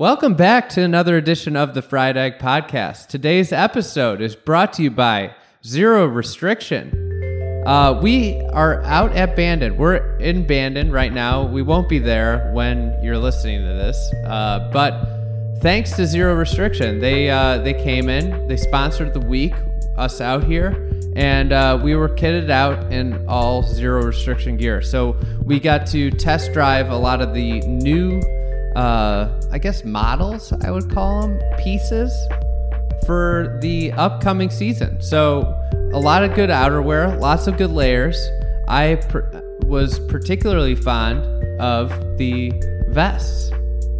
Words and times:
Welcome 0.00 0.32
back 0.32 0.70
to 0.70 0.82
another 0.82 1.18
edition 1.18 1.56
of 1.56 1.74
the 1.74 1.82
Fried 1.82 2.16
Egg 2.16 2.38
Podcast. 2.38 3.08
Today's 3.08 3.52
episode 3.52 4.22
is 4.22 4.34
brought 4.34 4.72
to 4.72 4.82
you 4.82 4.90
by 4.90 5.34
Zero 5.62 6.06
Restriction. 6.06 6.88
Uh, 7.66 8.00
we 8.02 8.40
are 8.54 8.82
out 8.84 9.12
at 9.12 9.36
Bandon. 9.36 9.76
We're 9.76 10.16
in 10.16 10.46
Bandon 10.46 10.90
right 10.90 11.12
now. 11.12 11.46
We 11.46 11.60
won't 11.60 11.86
be 11.86 11.98
there 11.98 12.50
when 12.54 12.98
you're 13.02 13.18
listening 13.18 13.60
to 13.60 13.66
this, 13.66 13.98
uh, 14.24 14.70
but 14.72 15.60
thanks 15.60 15.92
to 15.96 16.06
Zero 16.06 16.34
Restriction, 16.34 16.98
they 16.98 17.28
uh, 17.28 17.58
they 17.58 17.74
came 17.74 18.08
in, 18.08 18.48
they 18.48 18.56
sponsored 18.56 19.12
the 19.12 19.20
week, 19.20 19.52
us 19.98 20.22
out 20.22 20.44
here, 20.44 20.70
and 21.14 21.52
uh, 21.52 21.78
we 21.82 21.94
were 21.94 22.08
kitted 22.08 22.48
out 22.48 22.90
in 22.90 23.28
all 23.28 23.62
Zero 23.62 24.02
Restriction 24.04 24.56
gear. 24.56 24.80
So 24.80 25.14
we 25.44 25.60
got 25.60 25.86
to 25.88 26.10
test 26.10 26.54
drive 26.54 26.88
a 26.88 26.96
lot 26.96 27.20
of 27.20 27.34
the 27.34 27.60
new, 27.60 28.22
uh, 28.80 29.28
I 29.52 29.58
guess, 29.58 29.84
models. 29.84 30.54
I 30.64 30.70
would 30.70 30.90
call 30.90 31.20
them 31.20 31.38
pieces 31.58 32.10
for 33.04 33.58
the 33.60 33.92
upcoming 33.92 34.48
season. 34.48 35.02
So 35.02 35.54
a 35.92 36.00
lot 36.00 36.24
of 36.24 36.34
good 36.34 36.48
outerwear, 36.48 37.20
lots 37.20 37.46
of 37.46 37.58
good 37.58 37.70
layers. 37.70 38.16
I 38.68 38.98
was 39.66 39.98
particularly 40.08 40.74
fond 40.74 41.44
of 41.60 41.90
the 42.16 42.52
vests. 42.88 43.52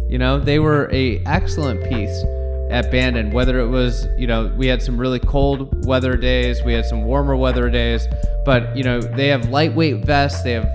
You 0.09 0.17
know, 0.17 0.39
they 0.39 0.57
were 0.57 0.89
a 0.91 1.19
excellent 1.25 1.87
piece 1.87 2.23
at 2.71 2.89
Bandon. 2.89 3.29
Whether 3.29 3.59
it 3.59 3.67
was, 3.67 4.07
you 4.17 4.25
know, 4.25 4.51
we 4.57 4.65
had 4.65 4.81
some 4.81 4.97
really 4.97 5.19
cold 5.19 5.85
weather 5.85 6.17
days, 6.17 6.63
we 6.63 6.73
had 6.73 6.85
some 6.85 7.03
warmer 7.03 7.35
weather 7.35 7.69
days, 7.69 8.07
but 8.45 8.75
you 8.75 8.83
know, 8.83 8.99
they 8.99 9.27
have 9.27 9.49
lightweight 9.49 10.05
vests, 10.05 10.41
they 10.41 10.53
have 10.53 10.65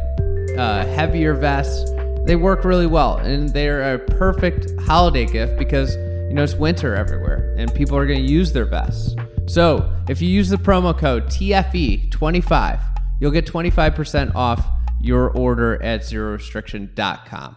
uh, 0.56 0.86
heavier 0.94 1.34
vests. 1.34 1.90
They 2.26 2.34
work 2.34 2.64
really 2.64 2.88
well, 2.88 3.18
and 3.18 3.48
they're 3.50 3.94
a 3.94 3.98
perfect 4.00 4.80
holiday 4.80 5.26
gift 5.26 5.56
because 5.56 5.94
you 5.94 6.34
know 6.34 6.42
it's 6.42 6.54
winter 6.54 6.96
everywhere, 6.96 7.54
and 7.56 7.72
people 7.72 7.96
are 7.96 8.04
going 8.04 8.26
to 8.26 8.32
use 8.32 8.52
their 8.52 8.64
vests. 8.64 9.14
So 9.46 9.92
if 10.08 10.20
you 10.20 10.28
use 10.28 10.48
the 10.48 10.56
promo 10.56 10.96
code 10.96 11.26
TFE25, 11.26 12.80
you'll 13.20 13.30
get 13.30 13.46
25% 13.46 14.34
off 14.34 14.66
your 15.00 15.30
order 15.30 15.80
at 15.80 16.00
zerorestriction.com. 16.00 17.56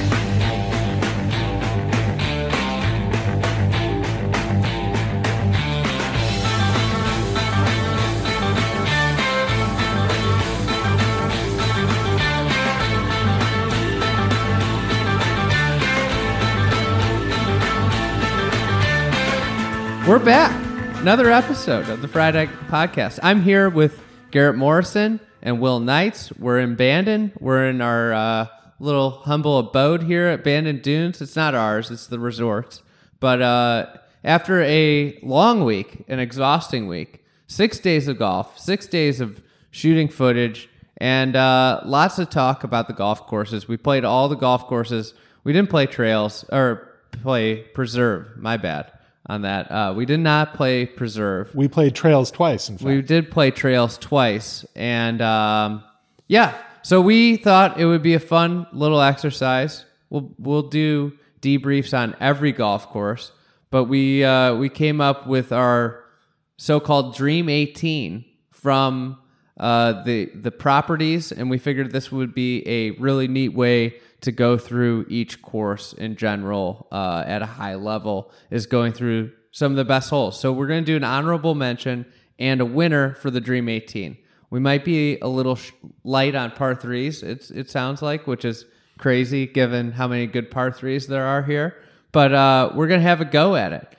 We're 20.11 20.19
back. 20.19 20.51
Another 20.97 21.31
episode 21.31 21.87
of 21.87 22.01
the 22.01 22.07
Fried 22.09 22.35
Egg 22.35 22.49
Podcast. 22.67 23.19
I'm 23.23 23.41
here 23.41 23.69
with 23.69 24.03
Garrett 24.31 24.57
Morrison 24.57 25.21
and 25.41 25.61
Will 25.61 25.79
Knights. 25.79 26.33
We're 26.33 26.59
in 26.59 26.75
Bandon. 26.75 27.31
We're 27.39 27.69
in 27.69 27.79
our 27.79 28.11
uh, 28.11 28.47
little 28.77 29.11
humble 29.11 29.57
abode 29.57 30.03
here 30.03 30.27
at 30.27 30.43
Bandon 30.43 30.81
Dunes. 30.81 31.21
It's 31.21 31.37
not 31.37 31.55
ours, 31.55 31.89
it's 31.91 32.07
the 32.07 32.19
resort. 32.19 32.81
But 33.21 33.41
uh, 33.41 33.85
after 34.25 34.61
a 34.63 35.17
long 35.23 35.63
week, 35.63 36.03
an 36.09 36.19
exhausting 36.19 36.89
week, 36.89 37.23
six 37.47 37.79
days 37.79 38.09
of 38.09 38.19
golf, 38.19 38.59
six 38.59 38.87
days 38.87 39.21
of 39.21 39.41
shooting 39.69 40.09
footage, 40.09 40.67
and 40.97 41.37
uh, 41.37 41.79
lots 41.85 42.19
of 42.19 42.29
talk 42.29 42.65
about 42.65 42.87
the 42.87 42.93
golf 42.93 43.27
courses. 43.27 43.69
We 43.69 43.77
played 43.77 44.03
all 44.03 44.27
the 44.27 44.35
golf 44.35 44.67
courses. 44.67 45.13
We 45.45 45.53
didn't 45.53 45.69
play 45.69 45.85
trails 45.85 46.43
or 46.51 46.99
play 47.13 47.61
preserve. 47.61 48.35
My 48.35 48.57
bad 48.57 48.91
on 49.31 49.43
that. 49.43 49.71
Uh, 49.71 49.93
we 49.95 50.05
did 50.05 50.19
not 50.19 50.53
play 50.53 50.85
preserve. 50.85 51.55
We 51.55 51.69
played 51.69 51.95
Trails 51.95 52.31
twice, 52.31 52.67
in 52.67 52.77
fact. 52.77 52.85
We 52.85 53.01
did 53.01 53.31
play 53.31 53.49
trails 53.49 53.97
twice, 53.97 54.65
and 54.75 55.21
um, 55.21 55.83
yeah, 56.27 56.57
so 56.81 56.99
we 56.99 57.37
thought 57.37 57.79
it 57.79 57.85
would 57.85 58.01
be 58.03 58.13
a 58.13 58.19
fun 58.19 58.67
little 58.73 59.01
exercise. 59.01 59.85
We'll 60.09 60.33
we'll 60.37 60.67
do 60.67 61.13
debriefs 61.39 61.97
on 61.97 62.13
every 62.19 62.51
golf 62.51 62.89
course, 62.89 63.31
but 63.69 63.85
we 63.85 64.25
uh, 64.25 64.55
we 64.55 64.67
came 64.67 64.99
up 64.99 65.27
with 65.27 65.53
our 65.53 66.03
so-called 66.57 67.15
Dream 67.15 67.47
18 67.47 68.25
from 68.51 69.17
uh, 69.61 70.03
the 70.03 70.25
the 70.33 70.51
properties, 70.51 71.31
and 71.31 71.49
we 71.49 71.59
figured 71.59 71.91
this 71.91 72.11
would 72.11 72.33
be 72.33 72.67
a 72.67 72.91
really 72.91 73.27
neat 73.27 73.53
way 73.53 73.95
to 74.21 74.31
go 74.31 74.57
through 74.57 75.05
each 75.07 75.41
course 75.41 75.93
in 75.93 76.15
general 76.15 76.87
uh, 76.91 77.23
at 77.25 77.41
a 77.41 77.45
high 77.45 77.75
level. 77.75 78.31
Is 78.49 78.65
going 78.65 78.91
through 78.91 79.31
some 79.51 79.71
of 79.71 79.75
the 79.75 79.85
best 79.85 80.09
holes. 80.09 80.39
So 80.39 80.51
we're 80.51 80.67
going 80.67 80.83
to 80.83 80.91
do 80.91 80.95
an 80.95 81.03
honorable 81.03 81.55
mention 81.55 82.05
and 82.39 82.59
a 82.59 82.65
winner 82.65 83.13
for 83.15 83.29
the 83.29 83.41
Dream 83.41 83.69
18. 83.69 84.17
We 84.49 84.59
might 84.59 84.83
be 84.83 85.19
a 85.19 85.27
little 85.27 85.55
sh- 85.55 85.71
light 86.03 86.33
on 86.33 86.51
par 86.51 86.73
threes. 86.73 87.21
It's 87.21 87.51
it 87.51 87.69
sounds 87.69 88.01
like, 88.01 88.25
which 88.25 88.45
is 88.45 88.65
crazy 88.97 89.45
given 89.45 89.91
how 89.91 90.07
many 90.07 90.25
good 90.25 90.49
par 90.49 90.71
threes 90.71 91.05
there 91.07 91.25
are 91.25 91.43
here. 91.43 91.77
But 92.11 92.33
uh, 92.33 92.71
we're 92.73 92.87
gonna 92.87 93.01
have 93.01 93.21
a 93.21 93.25
go 93.25 93.55
at 93.55 93.73
it. 93.73 93.95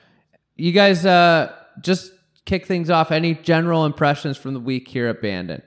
You 0.57 0.73
guys, 0.73 1.07
uh, 1.07 1.55
just 1.81 2.12
kick 2.45 2.67
things 2.67 2.91
off. 2.91 3.11
Any 3.11 3.35
general 3.35 3.85
impressions 3.85 4.37
from 4.37 4.55
the 4.55 4.61
week 4.61 4.89
here 4.89 5.09
at 5.09 5.21
Bandon? 5.23 5.63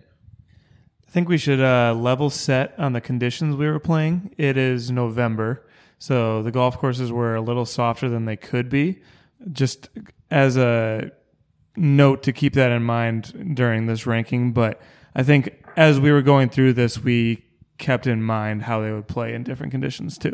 I 1.07 1.11
think 1.11 1.29
we 1.29 1.37
should 1.37 1.61
uh, 1.61 1.93
level 1.93 2.29
set 2.29 2.73
on 2.77 2.93
the 2.93 3.01
conditions 3.01 3.55
we 3.55 3.67
were 3.67 3.79
playing. 3.79 4.33
It 4.37 4.57
is 4.57 4.91
November, 4.91 5.65
so 5.97 6.43
the 6.43 6.51
golf 6.51 6.77
courses 6.77 7.11
were 7.11 7.35
a 7.35 7.41
little 7.41 7.65
softer 7.65 8.09
than 8.09 8.25
they 8.25 8.35
could 8.35 8.69
be. 8.69 9.01
Just 9.51 9.89
as 10.29 10.57
a 10.57 11.11
note 11.77 12.23
to 12.23 12.33
keep 12.33 12.53
that 12.53 12.71
in 12.71 12.83
mind 12.83 13.53
during 13.55 13.85
this 13.85 14.05
ranking, 14.05 14.51
but 14.51 14.81
I 15.15 15.23
think 15.23 15.63
as 15.77 15.99
we 15.99 16.11
were 16.11 16.21
going 16.21 16.49
through 16.49 16.73
this, 16.73 16.99
we 16.99 17.45
kept 17.77 18.07
in 18.07 18.23
mind 18.23 18.63
how 18.63 18.81
they 18.81 18.91
would 18.91 19.07
play 19.07 19.33
in 19.33 19.43
different 19.43 19.71
conditions 19.71 20.17
too. 20.17 20.33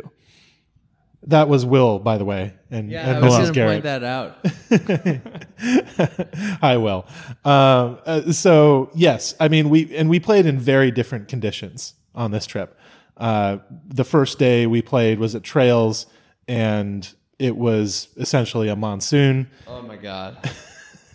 That 1.24 1.48
was 1.48 1.64
Will, 1.64 1.98
by 1.98 2.18
the 2.18 2.24
way, 2.24 2.54
and, 2.70 2.92
and 2.92 3.24
I 3.24 3.28
was 3.28 3.50
gonna 3.50 3.70
point 3.70 3.84
that 3.84 4.02
out. 4.02 4.38
Hi, 6.60 6.76
Will. 6.76 7.06
Um, 7.44 7.98
uh, 8.04 8.32
so 8.32 8.90
yes, 8.94 9.34
I 9.38 9.48
mean 9.48 9.70
we 9.70 9.94
and 9.96 10.08
we 10.10 10.20
played 10.20 10.46
in 10.46 10.58
very 10.58 10.90
different 10.90 11.28
conditions 11.28 11.94
on 12.14 12.30
this 12.30 12.46
trip. 12.46 12.78
Uh, 13.16 13.58
the 13.86 14.04
first 14.04 14.38
day 14.38 14.66
we 14.66 14.82
played 14.82 15.18
was 15.18 15.34
at 15.34 15.42
Trails, 15.42 16.06
and 16.48 17.08
it 17.38 17.56
was 17.56 18.08
essentially 18.16 18.68
a 18.68 18.76
monsoon. 18.76 19.48
Oh 19.66 19.82
my 19.82 19.96
god. 19.96 20.38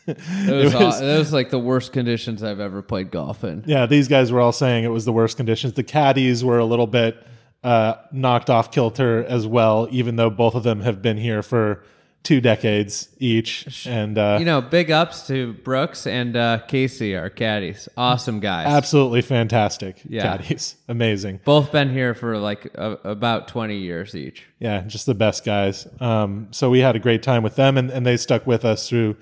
It 0.10 0.64
was, 0.64 0.74
aw- 0.74 1.04
it 1.04 1.18
was 1.18 1.34
like 1.34 1.50
the 1.50 1.60
worst 1.60 1.92
conditions 1.92 2.42
I've 2.42 2.62
ever 2.62 2.82
played 2.82 3.12
golf 3.12 3.44
in. 3.44 3.66
Yeah, 3.68 3.88
these 3.88 4.08
guys 4.08 4.32
were 4.32 4.40
all 4.40 4.54
saying 4.54 4.86
it 4.86 4.88
was 4.88 5.04
the 5.04 5.12
worst 5.12 5.36
conditions. 5.36 5.74
The 5.74 5.84
caddies 5.84 6.46
were 6.46 6.60
a 6.60 6.64
little 6.64 6.88
bit 6.88 7.22
uh, 7.68 7.96
knocked 8.12 8.50
off 8.50 8.72
kilter 8.72 9.24
as 9.26 9.46
well, 9.46 9.88
even 9.92 10.16
though 10.16 10.30
both 10.30 10.56
of 10.56 10.64
them 10.64 10.82
have 10.82 11.02
been 11.02 11.18
here 11.18 11.42
for 11.44 11.84
two 12.24 12.42
decades 12.42 13.10
each. 13.20 13.86
And 13.88 14.18
uh, 14.18 14.38
You 14.40 14.46
know, 14.46 14.60
big 14.62 14.92
ups 14.92 15.28
to 15.28 15.54
Brooks 15.54 16.06
and 16.08 16.36
uh, 16.36 16.60
Casey, 16.68 17.16
our 17.16 17.30
caddies. 17.30 17.88
Awesome 17.96 18.40
guys. 18.40 18.68
absolutely 18.68 19.22
fantastic 19.22 20.02
Yeah. 20.08 20.24
caddies. 20.38 20.76
Amazing. 20.88 21.40
Both 21.46 21.72
been 21.72 21.90
here 21.92 22.14
for 22.14 22.38
like 22.38 22.66
a, 22.76 22.98
about 23.04 23.48
20 23.48 23.78
years 23.78 24.14
each. 24.16 24.46
Yeah, 24.60 24.82
just 24.88 25.06
the 25.06 25.16
best 25.16 25.46
guys. 25.46 25.88
Um, 26.02 26.48
so 26.52 26.70
we 26.70 26.80
had 26.80 26.96
a 26.96 27.00
great 27.00 27.24
time 27.24 27.44
with 27.44 27.56
them, 27.56 27.78
and, 27.78 27.90
and 27.92 28.06
they 28.06 28.18
stuck 28.18 28.46
with 28.48 28.66
us 28.66 28.90
through 28.90 29.16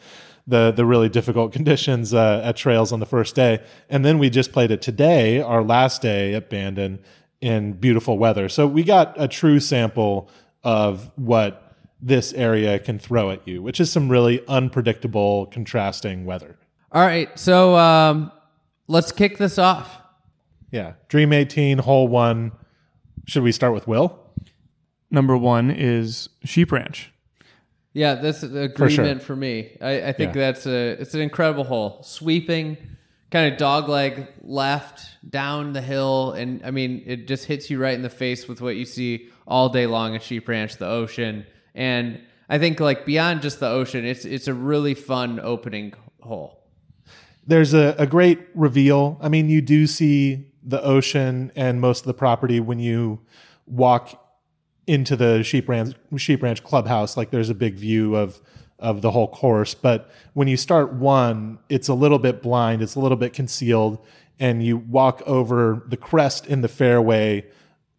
the 0.47 0.71
the 0.71 0.85
really 0.85 1.09
difficult 1.09 1.51
conditions 1.59 2.13
uh, 2.13 2.41
at 2.43 2.55
Trails 2.55 2.91
on 2.91 2.99
the 2.99 3.05
first 3.07 3.35
day. 3.35 3.59
And 3.89 4.03
then 4.05 4.19
we 4.19 4.29
just 4.29 4.51
played 4.51 4.71
it 4.71 4.81
today, 4.81 5.41
our 5.41 5.63
last 5.63 6.01
day 6.01 6.33
at 6.35 6.49
Bandon, 6.49 6.99
in 7.41 7.73
beautiful 7.73 8.17
weather. 8.17 8.49
So 8.49 8.67
we 8.67 8.83
got 8.83 9.13
a 9.21 9.27
true 9.27 9.59
sample 9.59 10.29
of 10.63 11.11
what 11.15 11.75
this 12.01 12.33
area 12.33 12.79
can 12.79 12.99
throw 12.99 13.31
at 13.31 13.47
you, 13.47 13.61
which 13.61 13.79
is 13.79 13.91
some 13.91 14.09
really 14.09 14.45
unpredictable, 14.47 15.47
contrasting 15.47 16.25
weather. 16.25 16.57
All 16.91 17.05
right, 17.05 17.37
so 17.37 17.75
um, 17.75 18.31
let's 18.87 19.11
kick 19.11 19.37
this 19.37 19.57
off. 19.57 19.97
Yeah, 20.71 20.93
Dream 21.07 21.33
18, 21.33 21.79
hole 21.79 22.07
one. 22.07 22.51
Should 23.25 23.43
we 23.43 23.51
start 23.51 23.73
with 23.73 23.87
Will? 23.87 24.19
Number 25.09 25.37
one 25.37 25.71
is 25.71 26.29
Sheep 26.43 26.71
Ranch. 26.71 27.11
Yeah, 27.93 28.15
that's 28.15 28.43
an 28.43 28.51
sure. 28.51 28.63
agreement 28.63 29.23
for, 29.23 29.35
me. 29.35 29.77
I, 29.81 30.09
I 30.09 30.11
think 30.11 30.35
Yeah. 30.35 30.41
that's 30.51 30.65
a 30.67 30.97
it's 30.99 31.13
an 31.13 31.21
incredible 31.21 31.63
hole. 31.63 32.03
Sweeping, 32.03 32.77
kind 33.35 33.51
of 33.51 33.59
dog 33.59 33.89
leg 33.89 34.27
left 34.43 35.09
down 35.29 35.73
the 35.73 35.81
hill, 35.81 36.31
and 36.31 36.61
I 36.63 36.71
mean 36.71 37.03
it 37.05 37.27
just 37.27 37.43
hits 37.43 37.69
you 37.69 37.81
right 37.81 37.93
in 37.93 38.01
the 38.01 38.09
face 38.09 38.47
with 38.47 38.61
what 38.61 38.77
you 38.77 38.85
see 38.85 39.27
all 39.45 39.67
day 39.67 39.87
long 39.87 40.15
at 40.15 40.23
Sheep 40.23 40.47
Ranch, 40.47 40.77
the 40.77 40.87
ocean, 40.87 41.45
and 41.73 42.21
I 42.47 42.59
think 42.59 42.79
like 42.79 43.05
beyond 43.05 43.41
just 43.41 43.59
the 43.59 43.67
ocean, 43.67 44.05
it's 44.05 44.23
it's 44.23 44.47
a 44.47 44.53
really 44.53 44.93
fun 44.93 45.41
opening 45.41 45.93
hole. 46.21 46.63
There's 47.45 47.73
a, 47.73 47.93
a 47.97 48.07
great 48.07 48.39
reveal. 48.55 49.17
I 49.21 49.27
mean, 49.27 49.49
you 49.49 49.61
do 49.61 49.85
see 49.85 50.53
the 50.63 50.81
ocean 50.81 51.51
and 51.57 51.81
most 51.81 51.99
of 51.99 52.07
the 52.07 52.13
property 52.13 52.61
when 52.61 52.79
you 52.79 53.19
walk 53.67 54.17
into 54.87 55.17
the 55.17 55.43
sheep 55.43 55.67
ranch 55.67 55.93
sheep 56.15 56.41
ranch 56.41 56.63
clubhouse. 56.63 57.17
Like 57.17 57.31
there's 57.31 57.49
a 57.49 57.55
big 57.55 57.75
view 57.75 58.15
of 58.15 58.41
of 58.79 59.01
the 59.01 59.11
whole 59.11 59.27
course. 59.27 59.73
But 59.73 60.09
when 60.33 60.47
you 60.47 60.57
start 60.57 60.93
one, 60.93 61.59
it's 61.69 61.87
a 61.87 61.93
little 61.93 62.19
bit 62.19 62.41
blind, 62.41 62.81
it's 62.81 62.95
a 62.95 62.99
little 62.99 63.17
bit 63.17 63.33
concealed, 63.33 63.99
and 64.39 64.63
you 64.65 64.77
walk 64.77 65.21
over 65.25 65.83
the 65.87 65.97
crest 65.97 66.45
in 66.45 66.61
the 66.61 66.67
fairway 66.67 67.45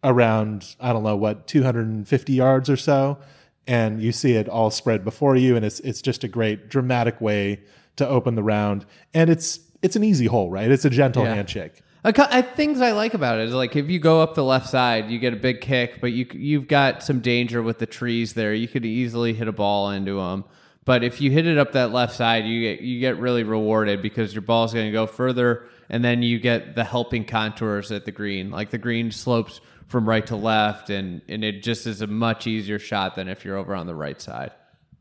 around 0.03 0.75
I 0.79 0.93
don't 0.93 1.03
know 1.03 1.15
what 1.15 1.47
250 1.47 2.33
yards 2.33 2.69
or 2.69 2.77
so, 2.77 3.17
and 3.65 4.01
you 4.01 4.11
see 4.11 4.33
it 4.33 4.47
all 4.47 4.69
spread 4.71 5.03
before 5.03 5.35
you, 5.35 5.55
and 5.55 5.65
it's 5.65 5.79
it's 5.81 6.01
just 6.01 6.23
a 6.23 6.27
great 6.27 6.69
dramatic 6.69 7.19
way 7.19 7.61
to 7.95 8.07
open 8.07 8.35
the 8.35 8.43
round, 8.43 8.85
and 9.13 9.29
it's 9.29 9.59
it's 9.81 9.95
an 9.95 10.03
easy 10.03 10.25
hole, 10.27 10.49
right? 10.49 10.69
It's 10.71 10.85
a 10.85 10.89
gentle 10.89 11.23
Yeah. 11.23 11.35
handshake. 11.35 11.81
I, 12.03 12.41
things 12.41 12.79
I 12.79 12.93
like 12.93 13.13
about 13.15 13.39
it 13.39 13.49
is 13.49 13.53
like 13.53 13.75
if 13.75 13.89
you 13.89 13.99
go 13.99 14.21
up 14.21 14.33
the 14.35 14.43
left 14.43 14.69
side, 14.69 15.09
you 15.11 15.19
get 15.19 15.33
a 15.33 15.37
big 15.37 15.59
kick, 15.59 15.99
but 15.99 16.13
you 16.13 16.25
you've 16.31 16.67
got 16.67 17.03
some 17.03 17.19
danger 17.19 17.61
with 17.61 17.79
the 17.79 17.85
trees 17.85 18.33
there. 18.33 18.53
You 18.53 18.67
could 18.67 18.85
easily 18.85 19.33
hit 19.33 19.47
a 19.47 19.51
ball 19.51 19.89
into 19.89 20.15
them. 20.17 20.45
But 20.87 21.03
if 21.03 21.19
you 21.19 21.29
hit 21.31 21.45
it 21.45 21.57
up 21.57 21.73
that 21.73 21.91
left 21.91 22.15
side, 22.15 22.45
you 22.45 22.61
get 22.61 22.79
you 22.81 22.99
get 23.01 23.19
really 23.19 23.43
rewarded 23.43 24.01
because 24.01 24.33
your 24.33 24.41
ball's 24.41 24.73
going 24.73 24.85
to 24.85 24.91
go 24.91 25.05
further, 25.05 25.65
and 25.89 26.03
then 26.03 26.23
you 26.23 26.39
get 26.39 26.75
the 26.75 26.85
helping 26.85 27.25
contours 27.25 27.91
at 27.91 28.05
the 28.05 28.11
green. 28.13 28.49
Like 28.51 28.69
the 28.69 28.77
green 28.77 29.11
slopes 29.11 29.59
from 29.87 30.07
right 30.07 30.25
to 30.27 30.37
left, 30.37 30.89
and 30.89 31.21
and 31.27 31.43
it 31.43 31.61
just 31.61 31.87
is 31.87 32.01
a 32.01 32.07
much 32.07 32.47
easier 32.47 32.79
shot 32.79 33.15
than 33.15 33.27
if 33.27 33.43
you're 33.43 33.57
over 33.57 33.75
on 33.75 33.85
the 33.85 33.95
right 33.95 34.21
side. 34.21 34.51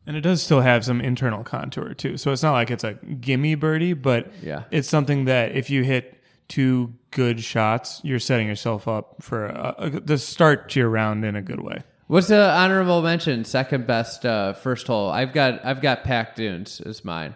And 0.09 0.17
it 0.17 0.23
does 0.23 0.43
still 0.43 0.61
have 0.61 0.85
some 0.85 1.01
internal 1.01 1.45
contour 1.45 1.95
too. 1.95 2.17
So 2.17 2.33
it's 2.33 2.43
not 2.43 2.53
like 2.53 2.73
it's 2.73 2.85
a 2.85 2.95
gimme 2.95 3.55
birdie, 3.55 3.93
but 3.93 4.33
Yeah. 4.43 4.65
it's 4.73 4.89
something 4.89 5.27
that 5.27 5.53
if 5.53 5.71
you 5.71 5.85
hit 5.85 6.21
two 6.49 6.95
good 7.13 7.41
shots, 7.43 8.01
you're 8.03 8.19
setting 8.21 8.49
yourself 8.49 8.89
up 8.89 9.17
for 9.21 9.47
a, 9.47 9.75
a, 9.79 9.91
the 10.01 10.19
start 10.19 10.69
to 10.71 10.81
your 10.81 10.89
round 10.91 11.25
in 11.25 11.35
a 11.37 11.43
good 11.43 11.61
way. 11.61 11.83
What's 12.09 12.29
the 12.29 12.51
honorable 12.51 13.03
mention? 13.03 13.45
Second 13.45 13.87
best 13.87 14.25
uh, 14.25 14.53
first 14.53 14.87
hole. 14.87 15.11
I've 15.11 15.33
got 15.33 15.65
I've 15.65 15.81
got 15.81 16.05
Pac 16.05 16.37
Dunes 16.37 16.81
as 16.81 17.05
mine. 17.05 17.35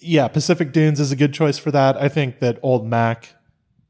Yeah, 0.00 0.28
Pacific 0.28 0.72
Dunes 0.72 1.00
is 1.00 1.12
a 1.12 1.16
good 1.16 1.32
choice 1.32 1.58
for 1.58 1.70
that. 1.70 1.96
I 1.96 2.08
think 2.08 2.40
that 2.40 2.58
Old 2.62 2.86
Mac 2.86 3.34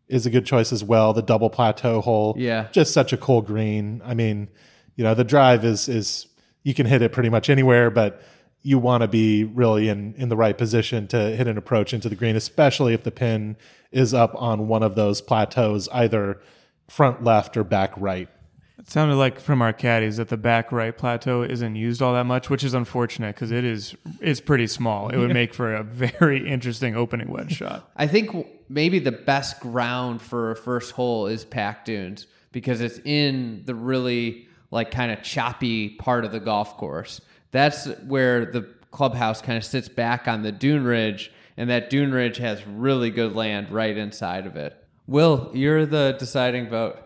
is 0.08 0.26
a 0.26 0.30
good 0.30 0.46
choice 0.46 0.72
as 0.72 0.82
well. 0.82 1.12
The 1.12 1.22
double 1.22 1.50
plateau 1.50 2.00
hole. 2.00 2.34
Yeah. 2.38 2.68
Just 2.72 2.92
such 2.92 3.12
a 3.12 3.16
cool 3.16 3.42
green. 3.42 4.00
I 4.04 4.14
mean, 4.14 4.48
you 4.96 5.04
know, 5.04 5.14
the 5.14 5.24
drive 5.24 5.64
is 5.64 5.88
is 5.88 6.26
you 6.64 6.74
can 6.74 6.86
hit 6.86 7.02
it 7.02 7.12
pretty 7.12 7.30
much 7.30 7.48
anywhere, 7.48 7.90
but 7.90 8.22
you 8.62 8.78
want 8.78 9.02
to 9.02 9.08
be 9.08 9.44
really 9.44 9.88
in 9.88 10.14
in 10.16 10.28
the 10.28 10.36
right 10.36 10.56
position 10.58 11.06
to 11.08 11.36
hit 11.36 11.46
an 11.46 11.56
approach 11.56 11.94
into 11.94 12.10
the 12.10 12.16
green, 12.16 12.36
especially 12.36 12.92
if 12.92 13.04
the 13.04 13.10
pin 13.10 13.56
is 13.90 14.12
up 14.12 14.34
on 14.34 14.68
one 14.68 14.82
of 14.82 14.96
those 14.96 15.22
plateaus, 15.22 15.88
either 15.92 16.40
front 16.88 17.24
left 17.24 17.56
or 17.56 17.64
back 17.64 17.92
right. 17.96 18.28
It 18.78 18.88
sounded 18.88 19.16
like 19.16 19.40
from 19.40 19.60
our 19.60 19.72
caddies 19.72 20.18
that 20.18 20.28
the 20.28 20.36
back 20.36 20.70
right 20.70 20.96
plateau 20.96 21.42
isn't 21.42 21.74
used 21.74 22.00
all 22.00 22.14
that 22.14 22.24
much, 22.24 22.48
which 22.48 22.62
is 22.62 22.74
unfortunate 22.74 23.34
because 23.34 23.50
it 23.50 23.64
is 23.64 23.96
it's 24.20 24.40
pretty 24.40 24.68
small. 24.68 25.08
It 25.08 25.16
would 25.16 25.32
make 25.32 25.52
for 25.52 25.74
a 25.74 25.82
very 25.82 26.48
interesting 26.48 26.94
opening 26.94 27.28
wedge 27.28 27.56
shot. 27.56 27.90
I 27.96 28.06
think 28.06 28.46
maybe 28.68 29.00
the 29.00 29.12
best 29.12 29.58
ground 29.60 30.22
for 30.22 30.52
a 30.52 30.56
first 30.56 30.92
hole 30.92 31.26
is 31.26 31.44
Pac 31.44 31.84
Dunes 31.84 32.26
because 32.52 32.80
it's 32.80 33.00
in 33.04 33.62
the 33.66 33.74
really 33.74 34.46
like 34.70 34.90
kind 34.90 35.10
of 35.10 35.22
choppy 35.22 35.90
part 35.90 36.24
of 36.24 36.32
the 36.32 36.40
golf 36.40 36.76
course. 36.76 37.20
That's 37.50 37.86
where 38.06 38.46
the 38.46 38.62
clubhouse 38.90 39.42
kind 39.42 39.58
of 39.58 39.64
sits 39.64 39.88
back 39.88 40.28
on 40.28 40.42
the 40.42 40.52
dune 40.52 40.84
ridge, 40.84 41.32
and 41.56 41.68
that 41.70 41.90
dune 41.90 42.12
ridge 42.12 42.36
has 42.38 42.66
really 42.66 43.10
good 43.10 43.34
land 43.34 43.70
right 43.70 43.96
inside 43.96 44.46
of 44.46 44.56
it. 44.56 44.76
Will, 45.06 45.50
you're 45.54 45.86
the 45.86 46.16
deciding 46.18 46.68
vote. 46.68 46.98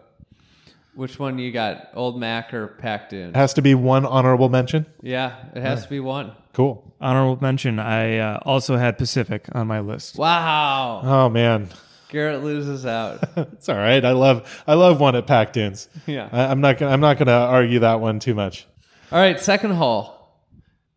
Which 0.94 1.18
one 1.18 1.38
you 1.38 1.52
got, 1.52 1.88
Old 1.94 2.20
Mac 2.20 2.52
or 2.52 2.68
Pac 2.68 3.08
Dunes? 3.08 3.34
Has 3.34 3.54
to 3.54 3.62
be 3.62 3.74
one 3.74 4.04
honorable 4.04 4.48
mention. 4.50 4.84
Yeah, 5.00 5.36
it 5.54 5.62
has 5.62 5.84
to 5.84 5.88
be 5.88 6.00
one. 6.00 6.32
Cool. 6.52 6.92
Honorable 7.00 7.38
mention: 7.40 7.78
I 7.78 8.18
uh, 8.18 8.38
also 8.44 8.76
had 8.76 8.98
Pacific 8.98 9.46
on 9.52 9.66
my 9.66 9.80
list. 9.80 10.16
Wow, 10.18 11.00
Oh 11.02 11.28
man. 11.30 11.68
Garrett 12.10 12.42
loses 12.44 12.84
out. 12.84 13.24
It's 13.54 13.70
all 13.70 13.76
right. 13.76 14.04
I 14.04 14.12
love 14.12 14.62
I 14.66 14.74
love 14.74 15.00
one 15.00 15.16
at 15.16 15.26
Pac 15.26 15.54
Dunes. 15.54 15.88
Yeah. 16.06 16.28
I, 16.30 16.44
I'm 16.46 16.60
not 16.60 16.76
gonna 16.76 16.92
I'm 16.92 17.00
not 17.00 17.16
gonna 17.16 17.32
argue 17.32 17.78
that 17.78 18.00
one 18.00 18.18
too 18.18 18.34
much. 18.34 18.66
All 19.10 19.18
right, 19.18 19.40
second 19.40 19.70
hole. 19.72 20.14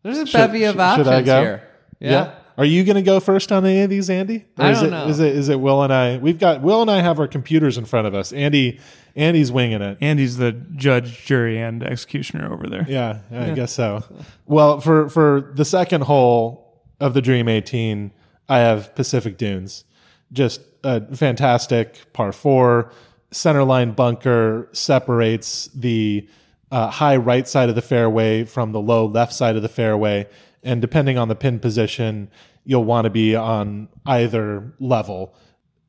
There's 0.02 0.18
a 0.18 0.26
Should- 0.26 0.36
bevy 0.38 0.64
of 0.64 0.74
should- 0.74 0.80
options 0.80 1.06
should 1.06 1.14
I 1.14 1.22
go? 1.22 1.40
here. 1.40 1.62
Yeah. 2.00 2.34
Are 2.58 2.64
you 2.64 2.84
going 2.84 2.96
to 2.96 3.02
go 3.02 3.20
first 3.20 3.52
on 3.52 3.66
any 3.66 3.82
of 3.82 3.90
these, 3.90 4.08
Andy? 4.08 4.46
Or 4.58 4.64
I 4.64 4.70
is 4.70 4.78
don't 4.78 4.88
it, 4.88 4.90
know. 4.92 5.08
Is 5.08 5.20
it 5.20 5.36
is 5.36 5.48
it 5.48 5.60
Will 5.60 5.82
and 5.82 5.92
I? 5.92 6.16
We've 6.16 6.38
got 6.38 6.62
Will 6.62 6.80
and 6.80 6.90
I 6.90 7.00
have 7.00 7.18
our 7.20 7.28
computers 7.28 7.76
in 7.76 7.84
front 7.84 8.06
of 8.06 8.14
us. 8.14 8.32
Andy 8.32 8.80
Andy's 9.14 9.52
winging 9.52 9.82
it. 9.82 9.98
Andy's 10.00 10.36
the 10.38 10.52
judge, 10.52 11.24
jury, 11.26 11.60
and 11.60 11.82
executioner 11.82 12.52
over 12.52 12.66
there. 12.66 12.86
Yeah, 12.88 13.18
I 13.30 13.50
guess 13.50 13.72
so. 13.72 14.04
Well, 14.46 14.80
for 14.80 15.08
for 15.08 15.52
the 15.54 15.64
second 15.64 16.02
hole 16.02 16.82
of 16.98 17.12
the 17.14 17.20
Dream 17.20 17.48
18, 17.48 18.10
I 18.48 18.58
have 18.58 18.94
Pacific 18.94 19.36
Dunes. 19.36 19.84
Just 20.32 20.60
a 20.82 21.14
fantastic 21.14 22.12
par 22.12 22.32
four. 22.32 22.92
Center 23.32 23.64
line 23.64 23.90
bunker 23.90 24.68
separates 24.72 25.68
the 25.74 26.26
uh, 26.70 26.90
high 26.90 27.16
right 27.16 27.46
side 27.46 27.68
of 27.68 27.74
the 27.74 27.82
fairway 27.82 28.44
from 28.44 28.72
the 28.72 28.80
low 28.80 29.06
left 29.06 29.32
side 29.32 29.56
of 29.56 29.62
the 29.62 29.68
fairway. 29.68 30.26
And 30.66 30.80
depending 30.82 31.16
on 31.16 31.28
the 31.28 31.34
pin 31.34 31.58
position, 31.60 32.30
you'll 32.64 32.84
want 32.84 33.04
to 33.04 33.10
be 33.10 33.34
on 33.34 33.88
either 34.04 34.74
level. 34.80 35.34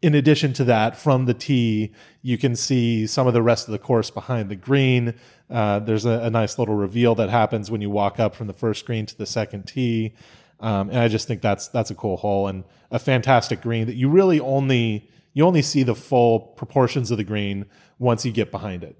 In 0.02 0.14
addition 0.14 0.54
to 0.54 0.64
that, 0.66 0.96
from 0.96 1.26
the 1.26 1.34
tee, 1.34 1.92
you 2.22 2.38
can 2.38 2.56
see 2.56 3.08
some 3.08 3.26
of 3.26 3.34
the 3.34 3.42
rest 3.42 3.68
of 3.68 3.72
the 3.72 3.80
course 3.80 4.12
behind 4.12 4.50
the 4.50 4.56
green. 4.56 5.16
Uh, 5.50 5.80
there's 5.80 6.06
a, 6.06 6.22
a 6.22 6.30
nice 6.30 6.60
little 6.60 6.76
reveal 6.76 7.16
that 7.16 7.30
happens 7.30 7.72
when 7.72 7.82
you 7.82 7.90
walk 7.90 8.20
up 8.20 8.36
from 8.36 8.46
the 8.46 8.54
first 8.54 8.86
green 8.86 9.08
to 9.08 9.18
the 9.18 9.26
second 9.26 9.64
tee, 9.64 10.14
um, 10.60 10.90
and 10.90 11.00
I 11.00 11.08
just 11.08 11.28
think 11.28 11.42
that's 11.42 11.68
that's 11.70 11.90
a 11.90 11.96
cool 11.96 12.18
hole 12.18 12.48
and 12.48 12.64
a 12.92 13.00
fantastic 13.00 13.62
green 13.62 13.88
that 13.88 13.96
you 13.96 14.10
really 14.10 14.40
only 14.40 15.10
you 15.34 15.46
only 15.46 15.62
see 15.62 15.84
the 15.84 15.96
full 15.96 16.40
proportions 16.40 17.10
of 17.12 17.18
the 17.18 17.24
green 17.24 17.66
once 17.98 18.26
you 18.26 18.32
get 18.32 18.52
behind 18.52 18.84
it. 18.84 18.98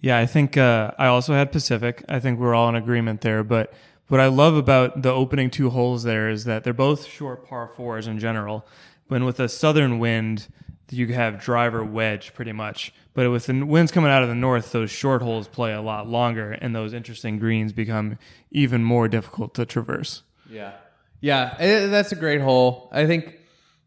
Yeah, 0.00 0.18
I 0.18 0.26
think 0.26 0.56
uh, 0.56 0.92
I 0.98 1.06
also 1.06 1.34
had 1.34 1.52
Pacific. 1.52 2.04
I 2.08 2.20
think 2.20 2.40
we're 2.40 2.54
all 2.54 2.68
in 2.70 2.74
agreement 2.74 3.20
there. 3.20 3.44
But 3.44 3.72
what 4.10 4.20
I 4.20 4.26
love 4.26 4.56
about 4.56 5.02
the 5.02 5.10
opening 5.10 5.50
two 5.50 5.70
holes 5.70 6.02
there 6.02 6.28
is 6.28 6.44
that 6.44 6.64
they're 6.64 6.72
both 6.72 7.06
short 7.06 7.46
par 7.46 7.70
fours 7.76 8.06
in 8.08 8.18
general. 8.18 8.66
When 9.06 9.24
with 9.24 9.38
a 9.40 9.48
southern 9.48 10.00
wind, 10.00 10.48
you 10.90 11.06
have 11.14 11.40
driver 11.40 11.84
wedge 11.84 12.34
pretty 12.34 12.52
much. 12.52 12.92
But 13.14 13.30
with 13.30 13.46
the 13.46 13.64
winds 13.64 13.92
coming 13.92 14.10
out 14.10 14.24
of 14.24 14.28
the 14.28 14.34
north, 14.34 14.72
those 14.72 14.90
short 14.90 15.22
holes 15.22 15.46
play 15.46 15.72
a 15.72 15.80
lot 15.80 16.08
longer, 16.08 16.52
and 16.52 16.74
those 16.74 16.92
interesting 16.92 17.38
greens 17.38 17.72
become 17.72 18.18
even 18.50 18.82
more 18.82 19.06
difficult 19.06 19.54
to 19.54 19.64
traverse. 19.64 20.22
Yeah. 20.50 20.72
Yeah, 21.20 21.54
eh, 21.58 21.86
that's 21.86 22.12
a 22.12 22.16
great 22.16 22.40
hole. 22.40 22.88
I 22.92 23.06
think, 23.06 23.38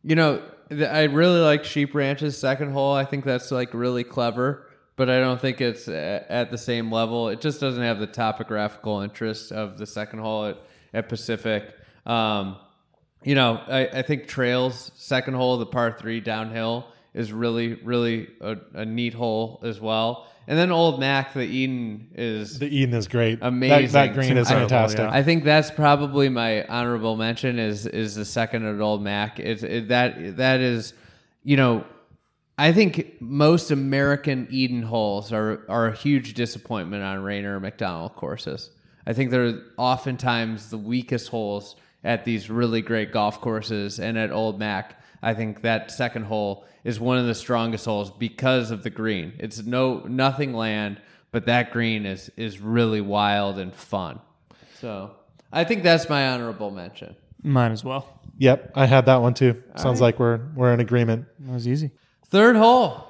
you 0.04 0.16
know, 0.16 0.42
I 0.72 1.04
really 1.04 1.40
like 1.40 1.66
Sheep 1.66 1.94
Ranch's 1.94 2.38
second 2.38 2.72
hole. 2.72 2.94
I 2.94 3.04
think 3.04 3.26
that's 3.26 3.52
like 3.52 3.74
really 3.74 4.04
clever, 4.06 4.68
but 4.96 5.10
I 5.10 5.20
don't 5.20 5.40
think 5.42 5.62
it's 5.62 5.88
a- 5.88 6.26
at 6.30 6.52
the 6.52 6.58
same 6.58 6.92
level. 6.92 7.30
It 7.30 7.42
just 7.42 7.60
doesn't 7.60 7.82
have 7.82 8.00
the 8.00 8.08
topographical 8.08 9.02
interest 9.02 9.52
of 9.52 9.78
the 9.78 9.86
second 9.88 10.20
hole 10.20 10.46
at, 10.46 10.58
at 10.94 11.10
Pacific. 11.10 11.74
Um, 12.06 12.58
you 13.24 13.36
know, 13.36 13.62
I, 13.68 13.88
I 13.88 14.02
think 14.02 14.28
Trails 14.28 14.92
second 14.96 15.36
hole, 15.36 15.58
the 15.58 15.66
par 15.66 15.96
three 16.00 16.20
downhill, 16.20 16.88
is 17.14 17.32
really, 17.32 17.76
really 17.76 18.28
a, 18.42 18.58
a 18.74 18.86
neat 18.86 19.14
hole 19.14 19.62
as 19.64 19.80
well. 19.80 20.28
And 20.46 20.60
then 20.60 20.72
Old 20.72 21.00
Mac, 21.00 21.34
the 21.34 21.42
Eden 21.46 22.10
is 22.16 22.60
The 22.60 22.68
Eden 22.68 22.94
is 22.96 23.08
great. 23.08 23.40
Amazing. 23.42 23.94
That, 23.94 24.14
green 24.14 24.36
is 24.36 24.50
fantastic. 24.50 25.00
yeah. 25.00 25.10
I 25.10 25.24
think 25.24 25.46
that's 25.46 25.72
probably 25.72 26.28
my 26.28 26.66
honorable 26.66 27.16
mention 27.16 27.60
is 27.60 27.86
is 27.88 28.16
the 28.16 28.26
second 28.26 28.66
at 28.66 28.82
Old 28.82 29.02
Mac. 29.02 29.40
It's 29.40 29.64
it, 29.64 29.88
that 29.88 30.36
that 30.36 30.60
is, 30.60 30.94
you 31.46 31.56
know, 31.56 31.86
I 32.58 32.72
think 32.72 33.20
most 33.20 33.72
American 33.72 34.48
Eden 34.52 34.84
holes 34.84 35.34
are 35.34 35.66
are 35.68 35.88
a 35.88 35.96
huge 35.96 36.34
disappointment 36.36 37.04
on 37.04 37.24
Raynor 37.24 37.58
or 37.58 37.60
Macdonald 37.60 38.16
courses. 38.16 38.70
I 39.06 39.14
think 39.14 39.32
they're 39.32 39.62
oftentimes 39.78 40.70
the 40.70 40.78
weakest 40.78 41.30
holes 41.30 41.76
at 42.04 42.26
these 42.26 42.50
really 42.50 42.82
great 42.82 43.12
golf 43.12 43.42
courses 43.42 44.00
and 44.00 44.18
at 44.18 44.32
Old 44.32 44.60
Mac. 44.60 45.02
I 45.22 45.34
think 45.34 45.62
that 45.62 45.90
second 45.92 46.26
hole 46.26 46.66
is 46.84 47.00
one 47.00 47.18
of 47.18 47.26
the 47.26 47.36
strongest 47.36 47.86
holes 47.86 48.12
because 48.12 48.72
of 48.72 48.84
the 48.84 48.90
green. 48.90 49.34
It's 49.40 49.64
no 49.66 50.00
nothing 50.02 50.54
land, 50.54 51.02
but 51.32 51.46
that 51.48 51.72
green 51.72 52.06
is 52.06 52.30
is 52.38 52.60
really 52.60 53.02
wild 53.02 53.58
and 53.58 53.74
fun. 53.74 54.20
So 54.80 55.12
I 55.52 55.64
think 55.64 55.82
that's 55.82 56.08
my 56.08 56.30
honorable 56.30 56.70
mention. 56.70 57.16
Mine 57.42 57.72
as 57.72 57.84
well. 57.84 58.08
Yep, 58.38 58.74
I 58.76 58.86
had 58.86 59.06
that 59.08 59.22
one 59.22 59.34
too. 59.34 59.62
Sounds 59.76 60.02
like 60.02 60.20
we're 60.20 60.40
we're 60.56 60.74
in 60.74 60.80
agreement. 60.80 61.26
That 61.40 61.54
was 61.54 61.68
easy. 61.68 61.92
Third 62.34 62.56
hole. 62.56 63.04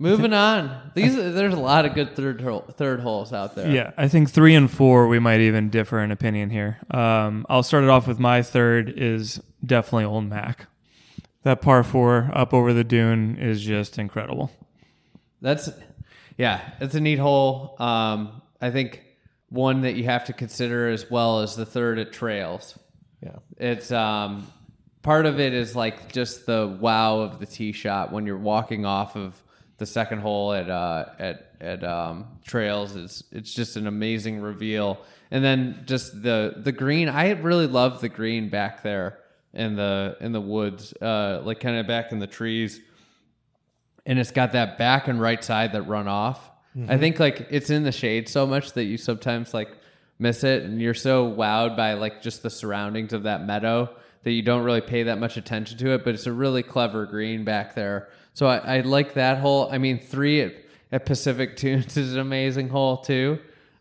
Moving 0.00 0.32
on. 0.32 0.90
These 0.94 1.14
there's 1.14 1.54
a 1.54 1.60
lot 1.60 1.86
of 1.86 1.94
good 1.94 2.16
third 2.16 2.40
hole, 2.40 2.64
third 2.72 2.98
holes 2.98 3.32
out 3.32 3.54
there. 3.54 3.70
Yeah, 3.70 3.92
I 3.96 4.08
think 4.08 4.30
three 4.30 4.56
and 4.56 4.68
four 4.68 5.06
we 5.06 5.20
might 5.20 5.38
even 5.38 5.70
differ 5.70 6.00
in 6.00 6.10
opinion 6.10 6.50
here. 6.50 6.78
Um, 6.90 7.46
I'll 7.48 7.62
start 7.62 7.84
it 7.84 7.88
off 7.88 8.08
with 8.08 8.18
my 8.18 8.42
third 8.42 8.92
is 8.96 9.40
definitely 9.64 10.06
Old 10.06 10.28
Mac. 10.28 10.66
That 11.44 11.62
par 11.62 11.84
four 11.84 12.28
up 12.34 12.52
over 12.52 12.72
the 12.72 12.82
dune 12.82 13.38
is 13.38 13.62
just 13.62 13.96
incredible. 13.96 14.50
That's 15.40 15.70
yeah, 16.36 16.72
it's 16.80 16.96
a 16.96 17.00
neat 17.00 17.20
hole. 17.20 17.76
Um, 17.78 18.42
I 18.60 18.72
think 18.72 19.04
one 19.50 19.82
that 19.82 19.94
you 19.94 20.02
have 20.06 20.24
to 20.24 20.32
consider 20.32 20.88
as 20.88 21.08
well 21.08 21.42
is 21.42 21.54
the 21.54 21.64
third 21.64 22.00
at 22.00 22.12
Trails. 22.12 22.76
Yeah. 23.22 23.36
It's 23.56 23.92
um, 23.92 24.48
part 25.06 25.24
of 25.24 25.40
it 25.40 25.54
is 25.54 25.74
like 25.74 26.12
just 26.12 26.44
the 26.44 26.76
wow 26.80 27.20
of 27.20 27.38
the 27.38 27.46
tee 27.46 27.72
shot 27.72 28.12
when 28.12 28.26
you're 28.26 28.36
walking 28.36 28.84
off 28.84 29.16
of 29.16 29.40
the 29.78 29.86
second 29.86 30.18
hole 30.18 30.52
at 30.52 30.68
uh, 30.68 31.06
at 31.18 31.52
at 31.60 31.84
um, 31.84 32.26
Trails. 32.44 32.96
It's 32.96 33.24
it's 33.32 33.54
just 33.54 33.76
an 33.76 33.86
amazing 33.86 34.40
reveal, 34.40 34.98
and 35.30 35.42
then 35.42 35.84
just 35.86 36.22
the 36.22 36.54
the 36.58 36.72
green. 36.72 37.08
I 37.08 37.30
really 37.30 37.66
love 37.66 38.00
the 38.00 38.08
green 38.08 38.50
back 38.50 38.82
there 38.82 39.20
in 39.54 39.76
the 39.76 40.16
in 40.20 40.32
the 40.32 40.40
woods, 40.40 40.92
uh, 41.00 41.40
like 41.44 41.60
kind 41.60 41.78
of 41.78 41.86
back 41.86 42.12
in 42.12 42.18
the 42.18 42.26
trees 42.26 42.80
and 44.06 44.20
it's 44.20 44.30
got 44.30 44.52
that 44.52 44.78
back 44.78 45.08
and 45.08 45.20
right 45.20 45.42
side 45.42 45.72
that 45.72 45.82
run 45.82 46.06
off. 46.06 46.50
I 46.88 46.98
think 46.98 47.18
like 47.18 47.48
it's 47.50 47.70
in 47.70 47.82
the 47.82 47.92
shade 47.92 48.28
so 48.28 48.46
much 48.46 48.72
that 48.74 48.84
you 48.84 48.98
sometimes 48.98 49.52
like 49.52 49.68
miss 50.18 50.44
it, 50.44 50.62
and 50.62 50.80
you're 50.80 50.94
so 50.94 51.30
wowed 51.30 51.76
by 51.76 51.94
like 51.94 52.22
just 52.22 52.42
the 52.42 52.50
surroundings 52.50 53.12
of 53.12 53.24
that 53.24 53.44
meadow 53.46 53.90
that 54.26 54.32
you 54.32 54.42
don't 54.42 54.64
really 54.64 54.80
pay 54.80 55.04
that 55.04 55.20
much 55.20 55.36
attention 55.36 55.78
to 55.78 55.94
it. 55.94 56.02
But 56.04 56.14
it's 56.14 56.26
a 56.26 56.32
really 56.32 56.64
clever 56.64 57.06
green 57.06 57.44
back 57.44 57.76
there, 57.76 58.08
so 58.34 58.46
I, 58.48 58.56
I 58.56 58.80
like 58.80 59.14
that 59.14 59.38
hole. 59.38 59.68
I 59.70 59.78
mean, 59.78 60.00
three 60.00 60.40
at, 60.40 60.52
at 60.90 61.06
Pacific 61.06 61.56
Dunes 61.60 61.96
is 61.96 62.12
an 62.14 62.18
amazing 62.18 62.68
hole 62.70 62.96
too. 62.96 63.38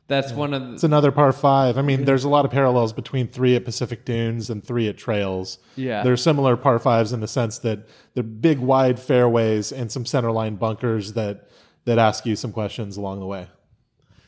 That's 0.07 0.31
one 0.33 0.53
of 0.53 0.61
the, 0.61 0.73
It's 0.75 0.83
another 0.83 1.11
par 1.11 1.31
five. 1.31 1.79
I 1.79 1.81
mean, 1.81 2.05
there's 2.05 2.25
a 2.25 2.29
lot 2.29 2.45
of 2.45 2.51
parallels 2.51 2.93
between 2.93 3.27
three 3.27 3.55
at 3.55 3.65
Pacific 3.65 4.05
Dunes 4.05 4.51
and 4.51 4.63
three 4.63 4.87
at 4.87 4.99
Trails. 4.99 5.57
Yeah. 5.75 6.03
They're 6.03 6.15
similar 6.15 6.55
par 6.55 6.77
fives 6.77 7.11
in 7.11 7.21
the 7.21 7.27
sense 7.27 7.57
that 7.59 7.87
they're 8.13 8.21
big, 8.21 8.59
wide 8.59 8.99
fairways 8.99 9.71
and 9.71 9.91
some 9.91 10.03
centerline 10.03 10.59
bunkers 10.59 11.13
that 11.13 11.49
that 11.85 11.97
ask 11.97 12.23
you 12.27 12.35
some 12.35 12.51
questions 12.51 12.97
along 12.97 13.19
the 13.19 13.25
way. 13.25 13.47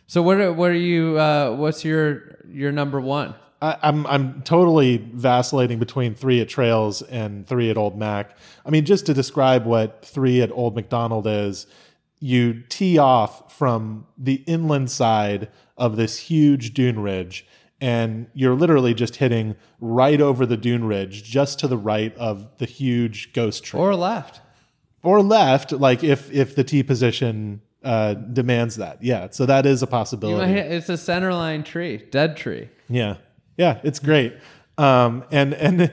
so. 0.08 0.24
What 0.24 0.42
are, 0.42 0.52
what 0.52 0.72
are 0.72 0.74
you? 0.74 1.20
Uh, 1.20 1.56
what's 1.56 1.86
your 1.86 2.40
your 2.50 2.72
number 2.72 3.00
one? 3.00 3.36
I, 3.62 3.78
I'm 3.82 4.06
I'm 4.08 4.42
totally 4.44 4.98
vacillating 5.14 5.80
between 5.80 6.14
three 6.16 6.42
at 6.42 6.50
Trails 6.50 7.02
and 7.04 7.48
three 7.48 7.70
at 7.70 7.78
Old 7.78 7.98
Mac. 7.98 8.38
I 8.66 8.70
mean, 8.70 8.86
just 8.86 9.06
to 9.08 9.14
describe 9.14 9.66
what 9.66 10.06
three 10.06 10.42
at 10.42 10.52
Old 10.52 10.76
Macdonald 10.76 11.26
is, 11.28 11.66
you 12.20 12.62
tee 12.70 12.98
off 12.98 13.56
from 13.58 14.06
the 14.18 14.44
inland 14.48 14.92
side 14.92 15.50
of 15.78 15.96
this 15.96 16.18
huge 16.18 16.74
dune 16.74 17.00
ridge, 17.00 17.46
and 17.82 18.28
you're 18.34 18.56
literally 18.56 18.94
just 18.94 19.16
hitting 19.18 19.56
right 19.80 20.22
over 20.22 20.46
the 20.46 20.58
dune 20.58 20.84
ridge, 20.86 21.24
just 21.24 21.60
to 21.60 21.68
the 21.68 21.78
right 21.78 22.16
of 22.18 22.48
the 22.58 22.66
huge 22.66 23.34
ghost 23.34 23.64
tree, 23.64 23.80
Or 23.80 23.96
left? 23.96 24.42
or 25.04 25.22
left, 25.24 25.72
like 25.72 26.04
if 26.04 26.32
if 26.32 26.56
the 26.56 26.64
tee 26.64 26.84
position 26.84 27.62
uh, 27.84 28.14
demands 28.16 28.76
that. 28.78 29.02
Yeah, 29.04 29.28
so 29.32 29.46
that 29.46 29.66
is 29.66 29.82
a 29.82 29.88
possibility. 29.88 30.52
hit- 30.52 30.72
It's 30.72 30.90
a 30.90 30.94
centerline 30.94 31.64
tree, 31.64 31.98
dead 32.12 32.36
tree. 32.38 32.70
Yeah, 32.90 33.18
yeah, 33.58 33.80
it's 33.84 34.00
great. 34.00 34.34
Um, 34.80 35.24
and 35.32 35.56
and 35.56 35.92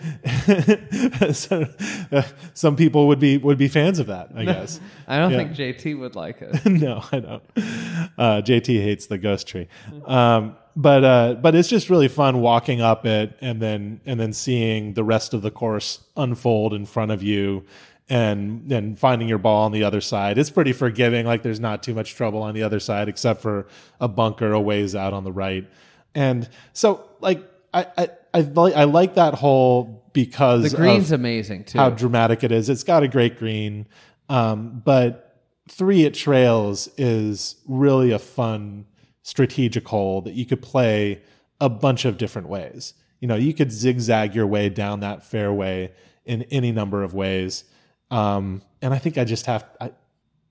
so, 1.34 1.66
uh, 2.12 2.22
some 2.52 2.76
people 2.76 3.08
would 3.08 3.18
be 3.18 3.38
would 3.38 3.56
be 3.56 3.68
fans 3.68 3.98
of 3.98 4.08
that, 4.08 4.28
I 4.34 4.44
guess. 4.44 4.78
I 5.08 5.18
don't 5.18 5.30
Yeah. 5.32 5.38
think 5.38 5.52
JT 5.78 5.98
would 6.00 6.14
like 6.14 6.42
it. 6.42 6.66
no, 6.66 7.02
I 7.10 7.20
don't. 7.20 7.42
Uh, 7.56 8.42
JT 8.44 8.82
hates 8.82 9.06
the 9.06 9.16
ghost 9.16 9.48
tree, 9.48 9.68
um, 10.04 10.54
but 10.76 11.02
uh, 11.02 11.34
but 11.40 11.54
it's 11.54 11.68
just 11.68 11.88
really 11.88 12.08
fun 12.08 12.40
walking 12.42 12.82
up 12.82 13.06
it 13.06 13.36
and 13.40 13.60
then 13.60 14.00
and 14.04 14.20
then 14.20 14.34
seeing 14.34 14.92
the 14.92 15.04
rest 15.04 15.32
of 15.32 15.40
the 15.40 15.50
course 15.50 16.00
unfold 16.16 16.74
in 16.74 16.84
front 16.86 17.10
of 17.10 17.22
you. 17.22 17.64
And 18.10 18.70
and 18.70 18.98
finding 18.98 19.28
your 19.28 19.38
ball 19.38 19.64
on 19.64 19.72
the 19.72 19.82
other 19.82 20.02
side, 20.02 20.36
it's 20.36 20.50
pretty 20.50 20.74
forgiving. 20.74 21.24
Like 21.24 21.42
there's 21.42 21.58
not 21.58 21.82
too 21.82 21.94
much 21.94 22.14
trouble 22.14 22.42
on 22.42 22.52
the 22.52 22.62
other 22.62 22.78
side, 22.78 23.08
except 23.08 23.40
for 23.40 23.66
a 23.98 24.08
bunker 24.08 24.52
a 24.52 24.60
ways 24.60 24.94
out 24.94 25.14
on 25.14 25.24
the 25.24 25.32
right. 25.32 25.66
And 26.14 26.46
so, 26.74 27.08
like 27.22 27.42
I 27.74 27.86
I 27.98 28.08
I 28.32 28.40
like 28.40 28.74
I 28.74 28.84
like 28.84 29.14
that 29.16 29.34
hole 29.34 30.08
because 30.12 30.70
The 30.70 30.76
green's 30.76 31.10
of 31.10 31.20
amazing 31.20 31.64
too. 31.64 31.78
how 31.78 31.90
dramatic 31.90 32.44
it 32.44 32.52
is. 32.52 32.68
It's 32.68 32.84
got 32.84 33.02
a 33.02 33.08
great 33.08 33.38
green, 33.38 33.86
um, 34.28 34.80
but 34.84 35.42
three 35.68 36.04
at 36.06 36.14
trails 36.14 36.88
is 36.96 37.56
really 37.66 38.10
a 38.12 38.18
fun 38.18 38.86
strategic 39.22 39.88
hole 39.88 40.20
that 40.22 40.34
you 40.34 40.46
could 40.46 40.62
play 40.62 41.20
a 41.60 41.68
bunch 41.68 42.04
of 42.04 42.16
different 42.18 42.48
ways. 42.48 42.94
You 43.20 43.28
know, 43.28 43.36
you 43.36 43.54
could 43.54 43.72
zigzag 43.72 44.34
your 44.34 44.46
way 44.46 44.68
down 44.68 45.00
that 45.00 45.24
fairway 45.24 45.92
in 46.26 46.42
any 46.44 46.72
number 46.72 47.02
of 47.02 47.14
ways. 47.14 47.64
Um, 48.10 48.62
and 48.82 48.92
I 48.92 48.98
think 48.98 49.16
I 49.18 49.24
just 49.24 49.46
have 49.46 49.64
I, 49.80 49.92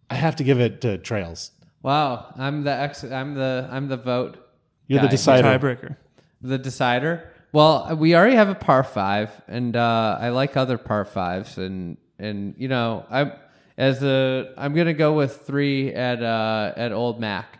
I 0.09 0.15
have 0.15 0.35
to 0.37 0.43
give 0.43 0.59
it 0.59 0.81
to 0.81 0.97
trails. 0.97 1.51
wow, 1.83 2.33
I'm 2.37 2.63
the 2.63 2.71
ex. 2.71 3.03
I'm 3.03 3.35
the 3.35 3.69
I'm 3.71 3.87
the 3.87 3.97
vote. 3.97 4.37
You're 4.87 4.99
the 5.01 5.07
guy. 5.07 5.11
decider. 5.11 5.47
Tiebreaker. 5.47 5.97
The 6.43 6.57
decider. 6.57 7.29
Well, 7.51 7.95
we 7.95 8.15
already 8.15 8.35
have 8.35 8.49
a 8.49 8.55
par 8.55 8.83
five, 8.83 9.29
and 9.47 9.75
uh, 9.75 10.17
I 10.19 10.29
like 10.29 10.57
other 10.57 10.77
par 10.77 11.05
fives, 11.05 11.57
and 11.57 11.97
and 12.19 12.55
you 12.57 12.67
know 12.67 13.05
I'm 13.09 13.31
as 13.77 14.03
a 14.03 14.53
I'm 14.57 14.73
gonna 14.73 14.93
go 14.93 15.13
with 15.13 15.45
three 15.45 15.93
at 15.93 16.21
uh, 16.21 16.73
at 16.75 16.91
Old 16.91 17.19
Mac. 17.19 17.59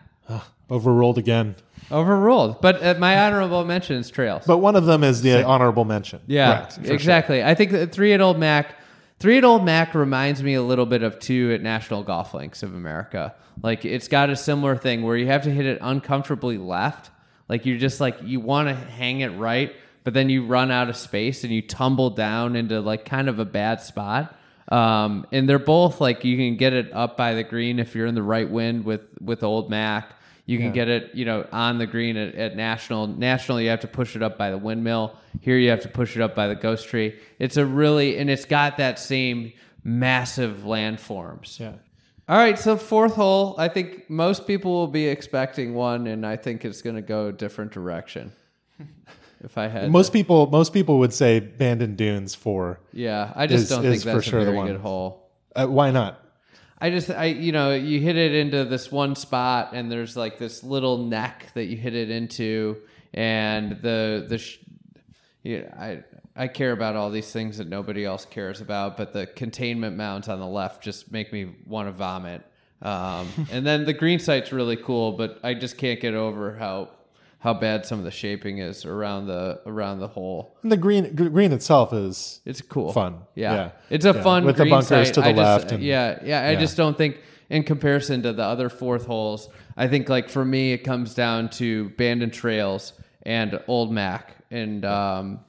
Overruled 0.70 1.18
again. 1.18 1.54
Overruled, 1.92 2.60
but 2.62 2.82
uh, 2.82 2.94
my 2.98 3.26
honorable 3.26 3.64
mention 3.64 3.96
is 3.96 4.10
Trails. 4.10 4.44
But 4.46 4.58
one 4.58 4.74
of 4.74 4.86
them 4.86 5.04
is 5.04 5.20
the 5.22 5.44
honorable 5.44 5.84
mention. 5.84 6.20
Yeah, 6.26 6.56
Correct, 6.56 6.72
for 6.76 6.84
sure. 6.86 6.94
exactly. 6.94 7.42
I 7.44 7.54
think 7.54 7.72
that 7.72 7.92
three 7.92 8.14
at 8.14 8.20
Old 8.22 8.38
Mac, 8.38 8.74
three 9.18 9.36
at 9.36 9.44
Old 9.44 9.64
Mac 9.64 9.94
reminds 9.94 10.42
me 10.42 10.54
a 10.54 10.62
little 10.62 10.86
bit 10.86 11.02
of 11.02 11.18
two 11.18 11.52
at 11.52 11.60
National 11.60 12.02
Golf 12.02 12.32
Links 12.32 12.62
of 12.62 12.74
America. 12.74 13.34
Like 13.62 13.84
it's 13.84 14.08
got 14.08 14.30
a 14.30 14.36
similar 14.36 14.76
thing 14.76 15.02
where 15.02 15.16
you 15.16 15.26
have 15.26 15.42
to 15.42 15.50
hit 15.50 15.66
it 15.66 15.78
uncomfortably 15.82 16.56
left. 16.58 17.10
Like 17.48 17.66
you're 17.66 17.78
just 17.78 18.00
like 18.00 18.18
you 18.22 18.40
want 18.40 18.68
to 18.68 18.74
hang 18.74 19.20
it 19.20 19.28
right, 19.28 19.74
but 20.02 20.14
then 20.14 20.30
you 20.30 20.46
run 20.46 20.70
out 20.70 20.88
of 20.88 20.96
space 20.96 21.44
and 21.44 21.52
you 21.52 21.62
tumble 21.62 22.10
down 22.10 22.56
into 22.56 22.80
like 22.80 23.04
kind 23.04 23.28
of 23.28 23.38
a 23.38 23.44
bad 23.44 23.80
spot. 23.80 24.36
Um, 24.68 25.26
and 25.30 25.48
they're 25.48 25.58
both 25.58 26.00
like 26.00 26.24
you 26.24 26.36
can 26.36 26.56
get 26.56 26.72
it 26.72 26.92
up 26.92 27.16
by 27.16 27.34
the 27.34 27.44
green 27.44 27.78
if 27.78 27.94
you're 27.94 28.06
in 28.06 28.14
the 28.14 28.22
right 28.22 28.48
wind 28.48 28.84
with 28.84 29.02
with 29.20 29.42
Old 29.42 29.70
Mac. 29.70 30.14
You 30.46 30.58
can 30.58 30.72
get 30.72 30.88
it, 30.88 31.14
you 31.14 31.24
know, 31.24 31.46
on 31.52 31.78
the 31.78 31.86
green 31.86 32.18
at, 32.18 32.34
at 32.34 32.54
national. 32.54 33.06
National, 33.06 33.58
you 33.62 33.70
have 33.70 33.80
to 33.80 33.88
push 33.88 34.14
it 34.14 34.22
up 34.22 34.36
by 34.36 34.50
the 34.50 34.58
windmill. 34.58 35.16
Here, 35.40 35.56
you 35.56 35.70
have 35.70 35.80
to 35.80 35.88
push 35.88 36.16
it 36.16 36.22
up 36.22 36.34
by 36.34 36.48
the 36.48 36.54
ghost 36.54 36.86
tree. 36.88 37.18
It's 37.38 37.56
a 37.56 37.64
really, 37.64 38.18
and 38.18 38.28
it's 38.28 38.44
got 38.44 38.76
that 38.76 38.98
same 38.98 39.54
massive 39.82 40.58
landforms. 40.58 41.58
Yeah. 41.58 41.72
All 42.26 42.38
right, 42.38 42.58
so 42.58 42.76
fourth 42.76 43.14
hole. 43.16 43.54
I 43.58 43.68
think 43.68 44.08
most 44.08 44.46
people 44.46 44.72
will 44.72 44.86
be 44.86 45.06
expecting 45.08 45.74
one, 45.74 46.06
and 46.06 46.24
I 46.26 46.36
think 46.36 46.64
it's 46.64 46.80
going 46.80 46.96
to 46.96 47.02
go 47.02 47.26
a 47.28 47.32
different 47.32 47.72
direction. 47.72 48.32
if 49.44 49.58
I 49.58 49.68
had 49.68 49.90
Most 49.90 50.06
to- 50.06 50.12
people 50.12 50.46
most 50.46 50.72
people 50.72 50.98
would 51.00 51.12
say 51.12 51.40
Bandon 51.40 51.96
Dunes 51.96 52.34
for. 52.34 52.80
yeah, 52.92 53.30
I 53.36 53.46
just 53.46 53.64
is- 53.64 53.68
don't 53.68 53.84
is 53.84 54.04
think 54.04 54.16
for 54.16 54.22
sure 54.22 54.40
a 54.40 54.44
the 54.44 54.50
very 54.52 54.56
one. 54.56 54.66
good 54.68 54.80
hole. 54.80 55.28
Uh, 55.54 55.66
why 55.66 55.90
not? 55.90 56.20
I 56.80 56.90
just, 56.90 57.08
I, 57.10 57.26
you 57.26 57.52
know, 57.52 57.72
you 57.74 58.00
hit 58.00 58.16
it 58.16 58.34
into 58.34 58.64
this 58.64 58.90
one 58.90 59.14
spot, 59.16 59.70
and 59.74 59.90
there's 59.92 60.16
like 60.16 60.38
this 60.38 60.64
little 60.64 60.98
neck 60.98 61.46
that 61.54 61.66
you 61.66 61.76
hit 61.76 61.94
it 61.94 62.10
into, 62.10 62.78
and 63.12 63.72
the 63.82 64.24
the, 64.28 64.38
sh- 64.38 64.58
yeah, 65.42 65.72
I 65.78 66.02
I 66.36 66.48
care 66.48 66.72
about 66.72 66.96
all 66.96 67.10
these 67.10 67.30
things 67.30 67.58
that 67.58 67.68
nobody 67.68 68.04
else 68.04 68.24
cares 68.24 68.60
about, 68.60 68.96
but 68.96 69.12
the 69.12 69.26
containment 69.26 69.96
mounts 69.96 70.28
on 70.28 70.40
the 70.40 70.46
left 70.46 70.82
just 70.82 71.12
make 71.12 71.32
me 71.32 71.54
want 71.66 71.88
to 71.88 71.92
vomit. 71.92 72.42
Um, 72.82 73.28
and 73.52 73.64
then 73.66 73.84
the 73.84 73.92
green 73.92 74.18
site's 74.18 74.52
really 74.52 74.76
cool, 74.76 75.12
but 75.12 75.38
I 75.44 75.54
just 75.54 75.78
can't 75.78 76.00
get 76.00 76.14
over 76.14 76.56
how 76.56 76.90
how 77.38 77.52
bad 77.52 77.84
some 77.84 77.98
of 77.98 78.06
the 78.06 78.10
shaping 78.10 78.56
is 78.58 78.86
around 78.86 79.26
the 79.26 79.60
around 79.66 79.98
the 80.00 80.08
hole. 80.08 80.56
And 80.62 80.72
the 80.72 80.78
green 80.78 81.14
gr- 81.14 81.28
green 81.28 81.52
itself 81.52 81.92
is 81.92 82.40
It's 82.46 82.62
cool. 82.62 82.90
Fun. 82.92 83.18
Yeah. 83.34 83.54
Yeah. 83.54 83.70
It's 83.90 84.06
a 84.06 84.12
Yeah. 84.14 84.22
fun 84.22 84.44
With 84.46 84.56
the 84.56 84.64
bunkers 84.64 84.88
site. 84.88 85.14
to 85.14 85.20
the 85.20 85.26
I 85.28 85.32
just- 85.32 85.38
left 85.60 85.72
and- 85.72 85.82
yeah, 85.82 86.20
yeah. 86.24 86.40
I 86.40 86.52
Yeah. 86.52 86.60
just 86.60 86.76
don't 86.76 86.96
think 86.96 87.18
in 87.50 87.62
comparison 87.62 88.22
to 88.22 88.32
the 88.32 88.42
other 88.42 88.70
fourth 88.70 89.04
holes, 89.04 89.50
I 89.76 89.88
think 89.88 90.08
like 90.08 90.30
for 90.30 90.42
me 90.44 90.72
it 90.72 90.78
comes 90.78 91.14
down 91.14 91.50
to 91.50 91.90
Bandon 91.90 92.30
Trails 92.30 92.94
and 93.24 93.60
Old 93.68 93.92
Mac 93.92 94.36
and 94.50 94.84
um 94.86 95.40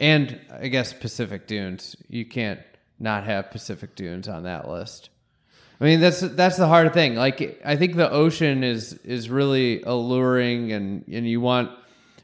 and 0.00 0.40
I 0.50 0.68
guess 0.68 0.92
Pacific 0.92 1.46
Dunes. 1.46 1.96
You 2.08 2.24
can't 2.24 2.60
not 2.98 3.24
have 3.24 3.50
Pacific 3.50 3.94
Dunes 3.94 4.28
on 4.28 4.44
that 4.44 4.68
list. 4.68 5.10
I 5.80 5.84
mean 5.84 6.00
that's 6.00 6.20
that's 6.20 6.56
the 6.56 6.66
hard 6.66 6.92
thing. 6.92 7.14
Like 7.14 7.60
I 7.64 7.76
think 7.76 7.96
the 7.96 8.10
ocean 8.10 8.64
is 8.64 8.94
is 9.04 9.30
really 9.30 9.82
alluring 9.82 10.72
and 10.72 11.04
and 11.08 11.28
you 11.28 11.40
want 11.40 11.70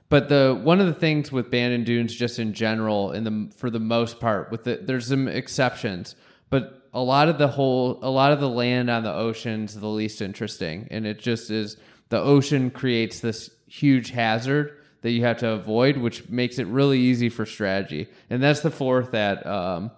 but 0.09 0.29
the 0.29 0.59
one 0.61 0.81
of 0.81 0.87
the 0.87 0.95
things 0.95 1.31
with 1.31 1.51
Bandon 1.51 1.85
Dunes 1.85 2.15
just 2.15 2.39
in 2.39 2.53
general 2.53 3.13
in 3.13 3.25
the 3.25 3.51
for 3.57 3.71
the 3.71 3.81
most 3.81 4.19
part 4.19 4.51
with 4.51 4.65
the 4.65 4.81
there's 4.83 5.07
some 5.07 5.29
exceptions 5.29 6.17
but 6.51 6.89
a 6.93 7.01
lot 7.01 7.29
of 7.29 7.39
the 7.39 7.49
whole 7.49 8.01
a 8.03 8.11
lot 8.11 8.33
of 8.33 8.41
the 8.41 8.49
land 8.49 8.91
on 8.91 9.05
the 9.05 9.13
ocean's 9.13 9.79
the 9.79 9.89
least 9.89 10.21
interesting 10.21 10.89
and 10.91 11.07
it 11.07 11.21
just 11.21 11.51
is 11.51 11.77
the 12.09 12.21
ocean 12.21 12.71
creates 12.71 13.21
this 13.21 13.51
huge 13.69 14.11
hazard 14.11 14.79
that 15.05 15.11
you 15.11 15.23
have 15.23 15.37
to 15.37 15.51
avoid 15.51 15.99
which 15.99 16.31
makes 16.31 16.59
it 16.59 16.67
really 16.67 16.99
easy 16.99 17.29
for 17.29 17.45
strategy 17.45 18.09
and 18.31 18.43
that's 18.43 18.61
the 18.61 18.71
fourth 18.71 19.13
at 19.13 19.47
um, 19.47 19.91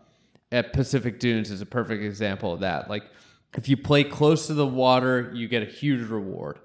at 0.50 0.72
pacific 0.72 1.20
dunes 1.20 1.48
is 1.48 1.60
a 1.60 1.66
perfect 1.66 2.02
example 2.02 2.52
of 2.52 2.60
that 2.60 2.90
like 2.90 3.04
if 3.56 3.68
you 3.68 3.76
play 3.76 4.02
close 4.02 4.48
to 4.48 4.54
the 4.54 4.66
water 4.66 5.30
you 5.32 5.46
get 5.46 5.62
a 5.62 5.66
huge 5.66 6.08
reward 6.10 6.58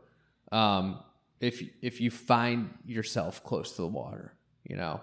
um, 0.51 0.97
if 1.39 1.61
if 1.83 2.01
you 2.01 2.09
find 2.09 2.73
yourself 2.83 3.43
close 3.43 3.75
to 3.75 3.83
the 3.83 3.87
water 3.87 4.33
you 4.67 4.75
know 4.75 4.99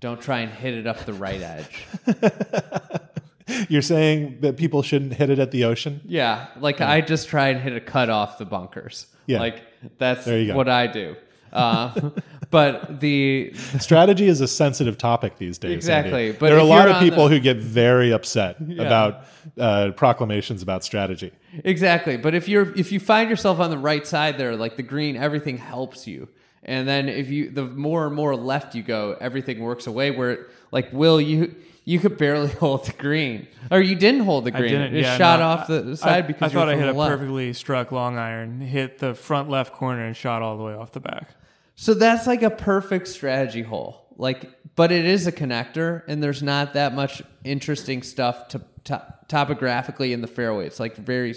don't 0.00 0.20
try 0.20 0.40
and 0.40 0.52
hit 0.52 0.74
it 0.74 0.88
up 0.88 0.98
the 1.06 1.14
right 1.14 1.40
edge 1.40 1.86
You're 3.68 3.82
saying 3.82 4.38
that 4.40 4.56
people 4.56 4.82
shouldn't 4.82 5.14
hit 5.14 5.28
it 5.28 5.38
at 5.38 5.50
the 5.50 5.64
ocean? 5.64 6.00
Yeah, 6.06 6.46
like 6.58 6.80
I 6.80 7.00
just 7.02 7.28
try 7.28 7.48
and 7.48 7.60
hit 7.60 7.74
a 7.74 7.80
cut 7.80 8.08
off 8.08 8.38
the 8.38 8.46
bunkers. 8.46 9.06
Yeah. 9.26 9.40
like 9.40 9.62
that's 9.98 10.24
There 10.24 10.38
you 10.38 10.48
go. 10.48 10.56
what 10.56 10.68
I 10.68 10.86
do. 10.86 11.16
Uh, 11.52 12.10
but 12.50 13.00
the 13.00 13.52
Strategy 13.78 14.26
is 14.26 14.40
a 14.40 14.48
sensitive 14.48 14.98
topic 14.98 15.38
these 15.38 15.58
days. 15.58 15.72
Exactly, 15.72 16.26
Andy. 16.28 16.38
but 16.38 16.46
there 16.46 16.56
are 16.56 16.60
a 16.60 16.64
lot 16.64 16.88
of 16.88 17.00
people 17.00 17.24
the- 17.28 17.36
who 17.36 17.40
get 17.40 17.56
very 17.58 18.12
upset 18.12 18.56
about 18.78 19.24
uh, 19.58 19.90
proclamations 19.96 20.62
about 20.62 20.84
strategy. 20.84 21.32
exactly. 21.64 22.16
But 22.16 22.34
if 22.34 22.48
you're 22.48 22.72
if 22.76 22.92
you 22.92 23.00
find 23.00 23.28
yourself 23.30 23.58
on 23.60 23.70
the 23.70 23.78
right 23.78 24.06
side 24.06 24.38
there, 24.38 24.56
like 24.56 24.76
the 24.76 24.82
green, 24.82 25.16
everything 25.16 25.58
helps 25.58 26.06
you. 26.06 26.28
And 26.64 26.86
then 26.86 27.08
if 27.08 27.28
you 27.28 27.50
the 27.50 27.64
more 27.64 28.06
and 28.06 28.14
more 28.14 28.36
left 28.36 28.74
you 28.74 28.82
go, 28.82 29.16
everything 29.20 29.60
works 29.60 29.86
away. 29.86 30.10
Where 30.12 30.46
like 30.70 30.92
Will, 30.92 31.20
you 31.20 31.54
you 31.84 31.98
could 31.98 32.16
barely 32.16 32.48
hold 32.60 32.86
the 32.86 32.92
green, 32.92 33.48
or 33.70 33.80
you 33.80 33.96
didn't 33.96 34.20
hold 34.20 34.44
the 34.44 34.54
I 34.54 34.58
green. 34.58 34.70
didn't. 34.72 34.94
it 34.94 35.02
yeah, 35.02 35.18
shot 35.18 35.40
no, 35.40 35.46
off 35.46 35.66
the 35.66 35.96
side 35.96 36.24
I, 36.24 36.26
because 36.28 36.52
I 36.52 36.54
thought 36.54 36.68
I 36.68 36.76
hit 36.76 36.88
a 36.88 36.92
left. 36.92 37.10
perfectly 37.18 37.52
struck 37.52 37.90
long 37.90 38.16
iron, 38.16 38.60
hit 38.60 38.98
the 38.98 39.14
front 39.14 39.50
left 39.50 39.72
corner, 39.72 40.04
and 40.04 40.16
shot 40.16 40.42
all 40.42 40.56
the 40.56 40.62
way 40.62 40.74
off 40.74 40.92
the 40.92 41.00
back. 41.00 41.30
So 41.74 41.94
that's 41.94 42.26
like 42.26 42.42
a 42.42 42.50
perfect 42.50 43.08
strategy 43.08 43.62
hole. 43.62 44.06
Like, 44.16 44.50
but 44.76 44.92
it 44.92 45.04
is 45.04 45.26
a 45.26 45.32
connector, 45.32 46.02
and 46.06 46.22
there's 46.22 46.42
not 46.42 46.74
that 46.74 46.94
much 46.94 47.22
interesting 47.44 48.02
stuff 48.02 48.48
to, 48.48 48.60
to 48.84 49.14
topographically 49.28 50.12
in 50.12 50.20
the 50.20 50.26
fairway. 50.26 50.66
It's 50.66 50.80
like 50.80 50.96
very, 50.96 51.34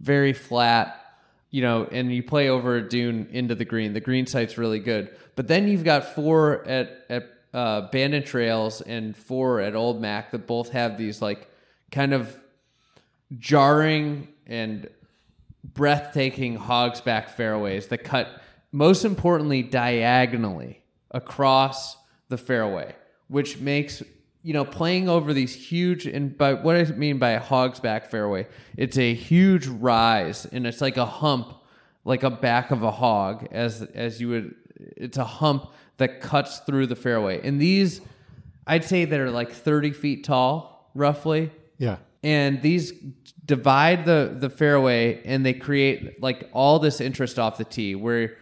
very 0.00 0.32
flat, 0.32 1.00
you 1.50 1.62
know. 1.62 1.88
And 1.90 2.12
you 2.12 2.22
play 2.22 2.48
over 2.48 2.76
a 2.76 2.88
dune 2.88 3.28
into 3.32 3.54
the 3.54 3.64
green. 3.64 3.92
The 3.92 4.00
green 4.00 4.26
site's 4.26 4.58
really 4.58 4.80
good, 4.80 5.16
but 5.36 5.48
then 5.48 5.68
you've 5.68 5.84
got 5.84 6.14
four 6.14 6.66
at 6.66 7.04
at 7.08 7.30
uh, 7.54 7.82
Bandon 7.90 8.24
Trails 8.24 8.80
and 8.80 9.16
four 9.16 9.60
at 9.60 9.74
Old 9.74 10.00
Mac 10.00 10.32
that 10.32 10.46
both 10.46 10.70
have 10.70 10.98
these 10.98 11.22
like 11.22 11.48
kind 11.90 12.12
of 12.12 12.36
jarring 13.38 14.28
and 14.46 14.88
breathtaking 15.64 16.58
hogsback 16.58 17.30
fairways 17.30 17.88
that 17.88 18.04
cut 18.04 18.28
most 18.72 19.04
importantly 19.04 19.62
diagonally 19.62 20.82
across 21.10 21.96
the 22.28 22.36
fairway 22.38 22.94
which 23.28 23.58
makes 23.58 24.02
you 24.42 24.52
know 24.52 24.64
playing 24.64 25.08
over 25.08 25.32
these 25.32 25.54
huge 25.54 26.06
and 26.06 26.36
by 26.36 26.52
what 26.52 26.76
i 26.76 26.84
mean 26.92 27.18
by 27.18 27.30
a 27.30 27.40
hogsback 27.40 28.06
fairway 28.06 28.46
it's 28.76 28.98
a 28.98 29.14
huge 29.14 29.66
rise 29.66 30.46
and 30.46 30.66
it's 30.66 30.80
like 30.80 30.96
a 30.98 31.06
hump 31.06 31.54
like 32.04 32.22
a 32.22 32.30
back 32.30 32.70
of 32.70 32.82
a 32.82 32.90
hog 32.90 33.46
as 33.50 33.82
as 33.94 34.20
you 34.20 34.28
would 34.28 34.54
it's 34.76 35.16
a 35.18 35.24
hump 35.24 35.70
that 35.96 36.20
cuts 36.20 36.58
through 36.60 36.86
the 36.86 36.94
fairway 36.96 37.40
and 37.42 37.58
these 37.60 38.00
i'd 38.66 38.84
say 38.84 39.04
they're 39.06 39.30
like 39.30 39.50
30 39.50 39.92
feet 39.92 40.24
tall 40.24 40.90
roughly 40.94 41.50
Yeah. 41.78 41.96
and 42.22 42.60
these 42.62 42.92
divide 43.46 44.04
the 44.04 44.36
the 44.38 44.50
fairway 44.50 45.22
and 45.24 45.44
they 45.44 45.54
create 45.54 46.22
like 46.22 46.48
all 46.52 46.78
this 46.78 47.00
interest 47.00 47.38
off 47.38 47.56
the 47.56 47.64
tee 47.64 47.94
where 47.94 48.36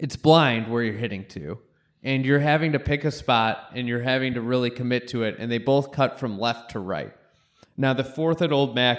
it's 0.00 0.16
blind 0.16 0.70
where 0.70 0.82
you're 0.82 0.94
hitting 0.94 1.24
to 1.26 1.58
and 2.02 2.24
you're 2.24 2.38
having 2.38 2.72
to 2.72 2.78
pick 2.78 3.04
a 3.04 3.10
spot 3.10 3.70
and 3.74 3.88
you're 3.88 4.02
having 4.02 4.34
to 4.34 4.40
really 4.40 4.70
commit 4.70 5.08
to 5.08 5.24
it 5.24 5.36
and 5.38 5.50
they 5.50 5.58
both 5.58 5.92
cut 5.92 6.18
from 6.18 6.38
left 6.38 6.70
to 6.72 6.78
right. 6.78 7.12
Now 7.76 7.92
the 7.92 8.04
fourth 8.04 8.42
at 8.42 8.52
old 8.52 8.74
mac 8.74 8.98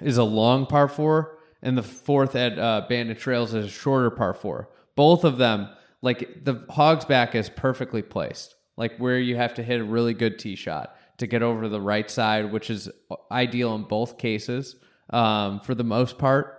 is 0.00 0.16
a 0.16 0.24
long 0.24 0.66
par 0.66 0.88
four 0.88 1.38
and 1.62 1.76
the 1.76 1.82
fourth 1.82 2.34
at 2.36 2.58
uh, 2.58 2.86
bandon 2.88 3.16
trails 3.16 3.54
is 3.54 3.66
a 3.66 3.68
shorter 3.68 4.10
par 4.10 4.34
four. 4.34 4.70
Both 4.96 5.24
of 5.24 5.38
them 5.38 5.68
like 6.02 6.44
the 6.44 6.64
hog's 6.70 7.04
back 7.04 7.34
is 7.34 7.50
perfectly 7.50 8.02
placed 8.02 8.54
like 8.76 8.96
where 8.96 9.18
you 9.18 9.36
have 9.36 9.54
to 9.54 9.62
hit 9.62 9.80
a 9.80 9.84
really 9.84 10.14
good 10.14 10.38
tee 10.38 10.56
shot 10.56 10.96
to 11.18 11.26
get 11.26 11.42
over 11.42 11.62
to 11.62 11.68
the 11.68 11.80
right 11.80 12.10
side 12.10 12.50
which 12.50 12.70
is 12.70 12.88
ideal 13.30 13.74
in 13.74 13.82
both 13.82 14.16
cases 14.16 14.76
um, 15.10 15.60
for 15.60 15.74
the 15.74 15.84
most 15.84 16.18
part. 16.18 16.56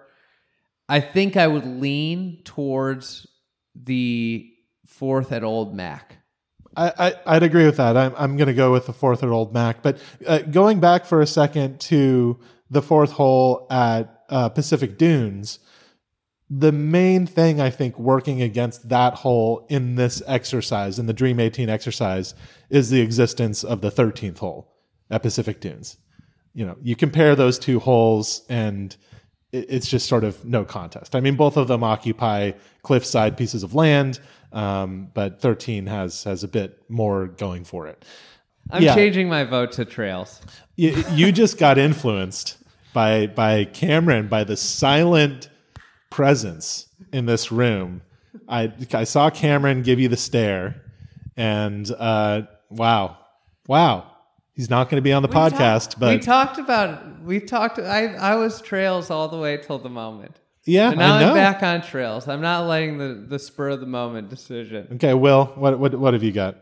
I 0.88 1.00
think 1.00 1.38
I 1.38 1.48
would 1.48 1.66
lean 1.66 2.42
towards 2.44 3.26
the 3.76 4.52
fourth 4.86 5.32
at 5.32 5.44
Old 5.44 5.76
Mac. 5.76 6.18
I, 6.76 6.94
I, 6.98 7.36
I'd 7.36 7.44
agree 7.44 7.66
with 7.66 7.78
that. 7.78 7.98
I'm, 7.98 8.14
I'm 8.18 8.38
going 8.38 8.48
to 8.48 8.54
go 8.54 8.72
with 8.72 8.86
the 8.86 8.94
fourth 8.94 9.24
at 9.24 9.30
Old 9.30 9.54
Mac. 9.54 9.82
But 9.82 9.98
uh, 10.26 10.40
going 10.40 10.80
back 10.80 11.06
for 11.06 11.22
a 11.22 11.28
second 11.28 11.80
to 11.82 12.40
the 12.70 12.82
fourth 12.82 13.12
hole 13.12 13.68
at 13.70 14.24
uh, 14.30 14.50
Pacific 14.50 14.98
Dunes, 14.98 15.60
the 16.50 16.72
main 16.72 17.26
thing 17.26 17.62
I 17.62 17.70
think 17.70 17.98
working 17.98 18.42
against 18.42 18.90
that 18.90 19.16
hole 19.16 19.66
in 19.70 19.96
this 19.96 20.22
exercise, 20.28 21.00
in 21.00 21.06
the 21.06 21.14
Dream 21.14 21.40
18 21.40 21.70
exercise, 21.70 22.34
is 22.70 22.90
the 22.90 23.02
existence 23.02 23.64
of 23.64 23.82
the 23.82 23.92
13th 23.92 24.40
hole 24.40 24.74
at 25.10 25.22
Pacific 25.22 25.62
Dunes. 25.62 25.98
You 26.54 26.66
know, 26.66 26.78
you 26.82 26.98
compare 26.98 27.36
those 27.36 27.58
two 27.58 27.80
holes 27.80 28.46
and 28.50 28.96
it's 29.52 29.90
just 29.90 30.08
sort 30.08 30.24
of 30.24 30.44
no 30.46 30.64
contest. 30.64 31.16
I 31.16 31.20
mean, 31.20 31.36
both 31.36 31.58
of 31.58 31.68
them 31.68 31.84
occupy 31.84 32.52
cliffside 32.84 33.38
pieces 33.38 33.64
of 33.64 33.74
land, 33.76 34.20
um, 34.54 35.10
but 35.14 35.42
13 35.42 35.86
has 35.88 36.24
has 36.24 36.44
a 36.44 36.48
bit 36.48 36.82
more 36.90 37.28
going 37.28 37.64
for 37.64 37.88
it. 37.88 38.06
I'm 38.70 38.84
Yeah. 38.84 38.96
changing 38.96 39.28
my 39.28 39.44
vote 39.44 39.72
to 39.74 39.86
Trails. 39.86 40.42
You, 40.76 41.04
you 41.14 41.32
just 41.44 41.58
got 41.58 41.78
influenced 41.78 42.58
by 42.94 43.28
by 43.28 43.66
Cameron 43.66 44.28
by 44.28 44.44
the 44.44 44.56
silent 44.58 45.50
presence 46.10 46.88
in 47.12 47.26
this 47.26 47.52
room. 47.52 48.02
I 48.48 48.72
I 48.94 49.04
saw 49.04 49.30
Cameron 49.30 49.82
give 49.82 50.00
you 50.00 50.08
the 50.08 50.18
stare, 50.18 50.82
and 51.38 51.90
uh, 51.98 52.44
wow, 52.70 53.18
wow, 53.68 54.11
he's 54.54 54.70
not 54.70 54.90
going 54.90 54.98
to 54.98 55.02
be 55.02 55.14
on 55.14 55.22
the 55.22 55.30
podcast, 55.30 55.96
we 55.96 56.00
but 56.00 56.14
we 56.16 56.20
talked 56.20 56.58
about 56.58 57.22
we 57.24 57.40
talked. 57.40 57.80
I 57.80 58.08
I 58.16 58.36
was 58.36 58.62
Trails 58.62 59.10
all 59.10 59.28
the 59.28 59.38
way 59.38 59.58
till 59.58 59.80
the 59.80 59.90
moment, 59.90 60.40
yeah, 60.66 60.90
and 60.90 61.00
now 61.00 61.16
I 61.16 61.20
know. 61.22 61.30
I'm 61.30 61.36
back 61.36 61.64
on 61.64 61.82
Trails. 61.82 62.28
I'm 62.28 62.42
not 62.42 62.68
letting 62.68 62.98
the 62.98 63.26
the 63.28 63.40
spur 63.40 63.70
of 63.70 63.80
the 63.80 63.86
moment 63.86 64.30
decision. 64.30 64.88
Okay, 64.96 65.14
Will, 65.14 65.46
what 65.56 65.80
what 65.80 65.96
what 65.96 66.14
have 66.14 66.24
you 66.24 66.32
got? 66.32 66.58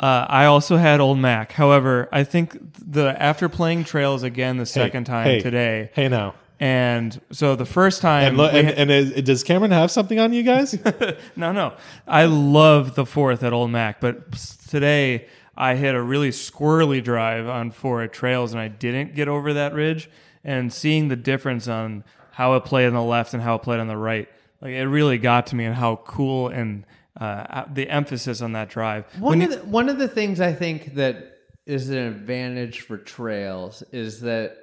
Uh, 0.00 0.26
I 0.28 0.46
also 0.46 0.76
had 0.78 0.98
Old 1.00 1.18
Mac. 1.18 1.52
However, 1.52 2.08
I 2.10 2.24
think 2.24 2.58
the 2.84 3.14
after 3.22 3.48
playing 3.48 3.84
Trails 3.84 4.24
again 4.24 4.56
the 4.56 4.66
second 4.66 5.04
time 5.04 5.26
hey, 5.26 5.40
today, 5.40 5.90
Hey, 5.94 6.08
now. 6.08 6.34
and 6.58 7.20
so 7.30 7.54
the 7.54 7.66
first 7.66 8.02
time, 8.02 8.24
And, 8.28 8.36
look, 8.36 8.52
we 8.52 8.58
and, 8.60 8.68
had- 8.68 8.78
and 8.78 8.90
is, 8.90 9.22
does 9.22 9.44
Cameron 9.44 9.70
have 9.70 9.92
something 9.92 10.18
on 10.18 10.32
you 10.32 10.42
guys? 10.42 10.76
no, 11.36 11.52
no, 11.52 11.74
I 12.08 12.24
love 12.24 12.96
the 12.96 13.06
fourth 13.06 13.44
at 13.44 13.52
Old 13.52 13.70
Mac, 13.70 14.00
but 14.00 14.32
today 14.68 15.28
I 15.56 15.74
hit 15.74 15.94
a 15.94 16.02
really 16.02 16.30
squirrely 16.30 17.02
drive 17.02 17.46
on 17.46 17.70
four 17.70 18.02
at 18.02 18.12
Trails, 18.12 18.52
and 18.52 18.60
I 18.60 18.68
didn't 18.68 19.14
get 19.14 19.28
over 19.28 19.52
that 19.54 19.74
ridge. 19.74 20.10
And 20.44 20.72
seeing 20.72 21.08
the 21.08 21.16
difference 21.16 21.68
on 21.68 22.04
how 22.32 22.54
it 22.54 22.64
played 22.64 22.86
on 22.86 22.94
the 22.94 23.02
left 23.02 23.34
and 23.34 23.42
how 23.42 23.56
it 23.56 23.62
played 23.62 23.78
on 23.78 23.86
the 23.86 23.96
right, 23.96 24.28
like 24.60 24.72
it 24.72 24.86
really 24.86 25.18
got 25.18 25.46
to 25.48 25.56
me 25.56 25.64
and 25.64 25.74
how 25.74 25.96
cool 25.96 26.48
and 26.48 26.84
uh, 27.20 27.64
the 27.72 27.88
emphasis 27.88 28.40
on 28.40 28.52
that 28.52 28.70
drive. 28.70 29.04
One 29.18 29.42
of 29.42 29.50
the, 29.50 29.58
one 29.58 29.88
of 29.88 29.98
the 29.98 30.08
things 30.08 30.40
I 30.40 30.52
think 30.52 30.94
that 30.94 31.38
is 31.66 31.90
an 31.90 31.98
advantage 31.98 32.80
for 32.80 32.96
trails 32.96 33.82
is 33.92 34.20
that 34.22 34.56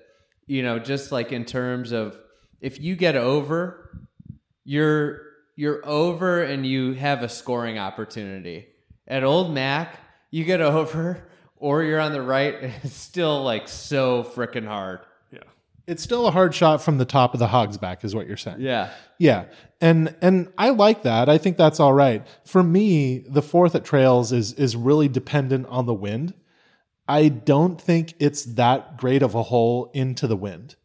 you 0.48 0.64
know 0.64 0.80
just 0.80 1.12
like 1.12 1.32
in 1.32 1.46
terms 1.46 1.92
of 1.92 2.18
if 2.60 2.80
you 2.80 2.96
get 2.96 3.16
over, 3.16 4.08
you're 4.66 5.22
you're 5.56 5.86
over 5.86 6.42
and 6.42 6.66
you 6.66 6.94
have 6.94 7.22
a 7.22 7.30
scoring 7.30 7.78
opportunity. 7.78 8.68
At 9.08 9.24
Old 9.24 9.54
Mac, 9.54 10.00
you 10.32 10.44
get 10.44 10.62
over 10.62 11.24
or 11.58 11.84
you're 11.84 12.00
on 12.00 12.14
the 12.14 12.22
right, 12.22 12.56
it's 12.84 12.96
still 12.96 13.44
like 13.44 13.68
so 13.68 14.24
freaking 14.24 14.66
hard. 14.68 15.00
Yeah. 15.32 15.40
it's 15.88 16.02
still 16.04 16.28
a 16.28 16.32
hard 16.32 16.54
shot 16.56 16.82
from 16.82 16.98
the 16.98 17.06
top 17.06 17.34
of 17.34 17.40
the 17.40 17.48
hog's 17.48 17.78
back, 17.78 18.04
is 18.04 18.16
what 18.16 18.28
you're 18.28 18.38
saying. 18.38 18.62
Yeah. 18.62 18.92
Yeah. 19.18 19.46
And 19.82 20.16
and 20.22 20.52
I 20.58 20.70
like 20.70 21.04
that. 21.04 21.30
I 21.30 21.38
think 21.38 21.58
that's 21.58 21.80
all 21.80 21.94
right. 21.94 22.26
For 22.46 22.64
me, 22.64 23.20
the 23.20 23.42
fourth 23.42 23.76
at 23.76 23.86
trails 23.86 24.32
is 24.32 24.54
is 24.54 24.76
really 24.76 25.08
dependent 25.08 25.68
on 25.68 25.86
the 25.86 25.94
wind. 25.94 26.34
I 27.08 27.30
don't 27.30 27.82
think 27.82 28.14
it's 28.20 28.44
that 28.44 28.98
great 28.98 29.24
of 29.24 29.34
a 29.36 29.44
hole 29.44 29.90
into 29.94 30.28
the 30.28 30.36
wind. 30.36 30.76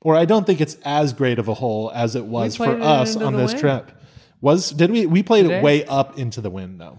Or 0.00 0.16
I 0.16 0.24
don't 0.24 0.46
think 0.46 0.60
it's 0.60 0.76
as 0.84 1.12
great 1.12 1.38
of 1.38 1.48
a 1.48 1.54
hole 1.54 1.90
as 1.94 2.14
it 2.14 2.24
was 2.26 2.56
for 2.56 2.74
it 2.76 2.82
us 2.82 3.16
on 3.16 3.36
this 3.36 3.52
wind. 3.52 3.60
trip. 3.60 3.92
Was 4.40 4.70
did 4.70 4.90
we 4.90 5.06
we 5.06 5.22
played 5.22 5.42
Today? 5.44 5.58
it 5.58 5.62
way 5.62 5.84
up 5.86 6.18
into 6.18 6.40
the 6.40 6.50
wind 6.50 6.80
though. 6.80 6.98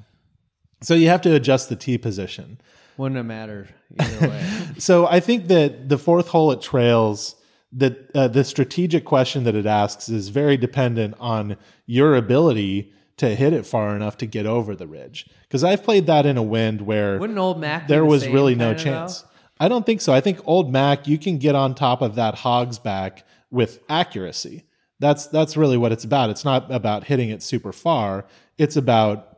So 0.82 0.94
you 0.94 1.08
have 1.08 1.22
to 1.22 1.34
adjust 1.34 1.70
the 1.70 1.76
tee 1.76 1.98
position. 1.98 2.60
Wouldn't 2.98 3.18
have 3.18 3.26
mattered 3.26 3.74
either 4.00 4.30
way. 4.30 4.46
So 4.78 5.08
I 5.08 5.22
think 5.22 5.48
that 5.48 5.88
the 5.88 5.98
fourth 5.98 6.28
hole 6.28 6.52
at 6.52 6.62
Trails, 6.62 7.36
that 7.72 8.12
uh, 8.14 8.28
the 8.28 8.44
strategic 8.44 9.06
question 9.06 9.46
that 9.46 9.56
it 9.56 9.66
asks 9.66 10.10
is 10.10 10.28
very 10.28 10.58
dependent 10.58 11.16
on 11.18 11.56
your 11.86 12.16
ability 12.16 12.92
to 13.18 13.34
hit 13.36 13.54
it 13.54 13.66
far 13.66 13.96
enough 13.96 14.18
to 14.18 14.26
get 14.26 14.46
over 14.46 14.76
the 14.76 14.86
ridge. 14.86 15.28
Because 15.44 15.64
I've 15.64 15.82
played 15.82 16.08
that 16.08 16.26
in 16.26 16.36
a 16.36 16.44
wind 16.44 16.82
where 16.82 17.18
Wouldn't 17.18 17.40
old 17.40 17.60
Mac? 17.60 17.88
there 17.88 18.04
was 18.04 18.28
really 18.28 18.54
no 18.56 18.74
chance. 18.74 19.24
I 19.60 19.70
don't 19.70 19.86
think 19.86 20.02
so. 20.02 20.14
I 20.14 20.20
think 20.20 20.40
Old 20.46 20.72
Mac, 20.72 21.08
you 21.08 21.18
can 21.18 21.38
get 21.38 21.56
on 21.56 21.74
top 21.74 22.02
of 22.02 22.16
that 22.16 22.36
hog's 22.36 22.78
back 22.78 23.24
with 23.50 23.80
accuracy. 23.88 24.66
That's 25.00 25.28
that's 25.28 25.56
really 25.56 25.78
what 25.78 25.94
it's 25.94 26.04
about. 26.04 26.30
It's 26.30 26.44
not 26.44 26.70
about 26.70 27.06
hitting 27.06 27.30
it 27.30 27.42
super 27.42 27.72
far. 27.72 28.26
It's 28.58 28.76
about 28.76 29.35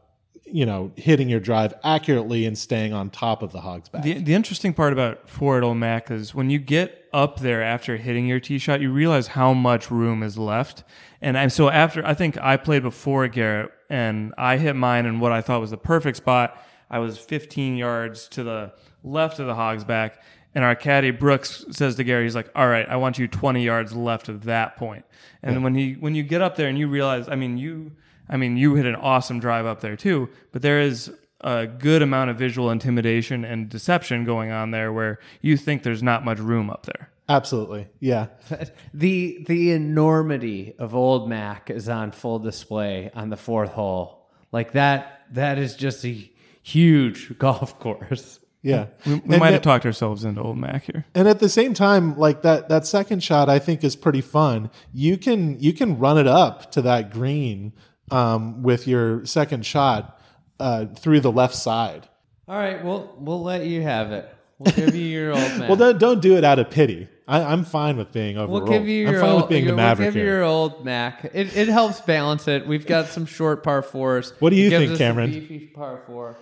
you 0.52 0.66
know 0.66 0.92
hitting 0.96 1.30
your 1.30 1.40
drive 1.40 1.74
accurately 1.84 2.46
and 2.46 2.58
staying 2.58 2.94
on 2.94 3.10
top 3.10 3.42
of 3.42 3.52
the 3.52 3.62
hog's 3.62 3.90
back. 3.90 4.04
The, 4.04 4.14
the 4.14 4.34
interesting 4.34 4.74
part 4.74 4.94
about 4.94 5.30
Ford 5.30 5.64
Old 5.64 5.78
Mac 5.78 6.10
is 6.12 6.34
when 6.34 6.50
you 6.50 6.60
get 6.60 7.06
up 7.14 7.40
there 7.40 7.64
after 7.64 7.98
hitting 7.98 8.28
your 8.28 8.40
tee 8.40 8.58
shot, 8.58 8.82
you 8.82 8.92
realize 8.92 9.28
how 9.28 9.54
much 9.54 9.90
room 9.90 10.24
is 10.24 10.38
left. 10.38 10.84
And 11.22 11.38
I'm 11.38 11.50
so 11.50 11.70
after 11.70 12.06
I 12.06 12.14
think 12.14 12.38
I 12.38 12.58
played 12.58 12.84
before 12.84 13.28
Garrett, 13.28 13.72
and 13.90 14.34
I 14.38 14.58
hit 14.58 14.76
mine 14.76 15.06
in 15.06 15.20
what 15.20 15.32
I 15.32 15.42
thought 15.42 15.62
was 15.62 15.72
the 15.72 15.78
perfect 15.78 16.18
spot. 16.18 16.62
I 16.90 17.00
was 17.00 17.18
15 17.18 17.76
yards 17.76 18.28
to 18.30 18.44
the 18.44 18.74
left 19.04 19.40
of 19.40 19.48
the 19.48 19.56
hog's 19.56 19.84
back, 19.84 20.22
and 20.56 20.64
our 20.64 20.76
caddy 20.76 21.12
Brooks 21.12 21.66
says 21.72 21.96
to 21.96 22.04
Gary, 22.04 22.24
he's 22.24 22.36
like, 22.36 22.50
"All 22.56 22.68
right, 22.68 22.88
I 22.88 22.96
want 22.98 23.18
you 23.18 23.28
20 23.28 23.64
yards 23.64 23.94
left 23.94 24.30
of 24.30 24.46
that 24.46 24.78
point." 24.78 25.06
And 25.44 25.64
when 25.64 25.76
he 25.76 25.94
when 25.94 26.16
you 26.16 26.24
get 26.24 26.42
up 26.42 26.56
there 26.56 26.68
and 26.68 26.78
you 26.78 26.88
realize, 26.88 27.28
I 27.30 27.36
mean, 27.36 27.58
you 27.58 27.94
I 28.30 28.38
mean, 28.38 28.58
you 28.58 28.76
hit 28.76 28.86
an 28.86 28.96
awesome 28.96 29.40
drive 29.40 29.66
up 29.66 29.82
there 29.82 29.96
too, 29.96 30.30
but 30.52 30.62
there 30.62 30.82
is 30.82 31.12
a 31.42 31.68
good 31.68 32.02
amount 32.02 32.30
of 32.32 32.38
visual 32.38 32.72
intimidation 32.72 33.46
and 33.46 33.70
deception 33.70 34.26
going 34.26 34.52
on 34.52 34.72
there 34.72 34.92
where 34.92 35.20
you 35.42 35.56
think 35.56 35.84
there's 35.84 36.02
not 36.04 36.26
much 36.26 36.40
room 36.40 36.70
up 36.70 36.86
there. 36.86 37.10
Absolutely, 37.30 37.88
yeah. 38.00 38.28
The 38.94 39.44
the 39.48 39.72
enormity 39.74 40.74
of 40.80 40.96
old 40.96 41.30
Mac 41.30 41.70
is 41.70 41.90
on 41.90 42.12
full 42.12 42.40
display 42.40 43.12
on 43.13 43.30
the 43.30 43.38
fourth 43.38 43.72
hole. 43.72 44.28
Like 44.52 44.72
that 44.74 45.22
that 45.34 45.58
is 45.58 45.76
just 45.76 46.06
a 46.06 46.32
huge 46.63 47.38
golf 47.40 47.80
course. 47.80 48.40
Yeah, 48.63 48.88
We, 49.06 49.16
we 49.16 49.38
might 49.38 49.54
have 49.54 49.62
talked 49.62 49.86
ourselves 49.86 50.26
into 50.26 50.42
old 50.42 50.58
Mac 50.58 50.84
here. 50.86 51.06
and 51.16 51.28
at 51.28 51.40
the 51.40 51.50
same 51.50 51.74
time 51.74 52.18
like 52.18 52.42
that 52.42 52.68
that 52.70 52.86
second 52.86 53.24
shot 53.24 53.48
i 53.50 53.60
think 53.60 53.84
is 53.84 53.96
pretty 53.96 54.20
fun 54.20 54.70
you 54.92 55.18
can 55.18 55.58
you 55.60 55.72
can 55.74 56.00
run 56.00 56.18
it 56.18 56.28
up 56.28 56.72
to 56.72 56.82
that 56.82 57.10
green 57.12 57.72
um, 58.12 58.63
with 58.63 58.88
your 58.88 59.26
second 59.26 59.65
shot 59.65 60.20
uh, 60.60 60.86
through 60.96 61.20
the 61.20 61.32
left 61.32 61.56
side 61.56 62.08
All 62.48 62.56
right, 62.58 62.84
we'll 62.84 63.13
we'll 63.20 63.43
let 63.43 63.65
you 63.65 63.82
have 63.82 64.12
it. 64.12 64.34
We'll 64.60 64.74
give 64.74 64.96
you 64.96 65.06
your 65.06 65.32
old 65.34 65.39
Mac. 65.60 65.70
well 65.70 65.76
don't, 65.76 66.00
don't 66.00 66.22
do 66.22 66.36
it 66.38 66.43
out 66.43 66.58
of 66.58 66.72
pity 66.72 67.08
I, 67.28 67.43
i'm 67.43 67.63
fine 67.63 67.96
with 67.98 68.12
being 68.12 68.38
We'll 68.38 68.65
give 68.65 68.88
you 68.88 69.06
i'm 69.08 69.13
your 69.13 69.22
fine 69.22 69.30
old, 69.32 69.41
with 69.43 69.50
being 69.50 69.65
the 69.65 69.72
we'll 69.72 69.78
maverick 69.78 70.08
give 70.08 70.15
you 70.15 70.22
here. 70.24 70.34
your 70.38 70.43
old 70.43 70.84
Mac. 70.86 71.26
It, 71.34 71.56
it 71.56 71.67
helps 71.67 72.00
balance 72.02 72.48
it. 72.48 72.65
We've 72.65 72.86
got 72.88 73.08
some 73.08 73.26
short 73.28 73.63
par 73.63 73.82
fours. 73.84 74.34
What 74.39 74.50
do 74.50 74.56
you 74.56 74.67
It 74.67 74.70
gives 74.72 74.82
think, 74.84 74.91
us 74.93 74.98
a 74.98 75.04
Cameron? 75.04 75.32
beefy 75.32 75.67
par 75.67 76.02
four. 76.08 76.38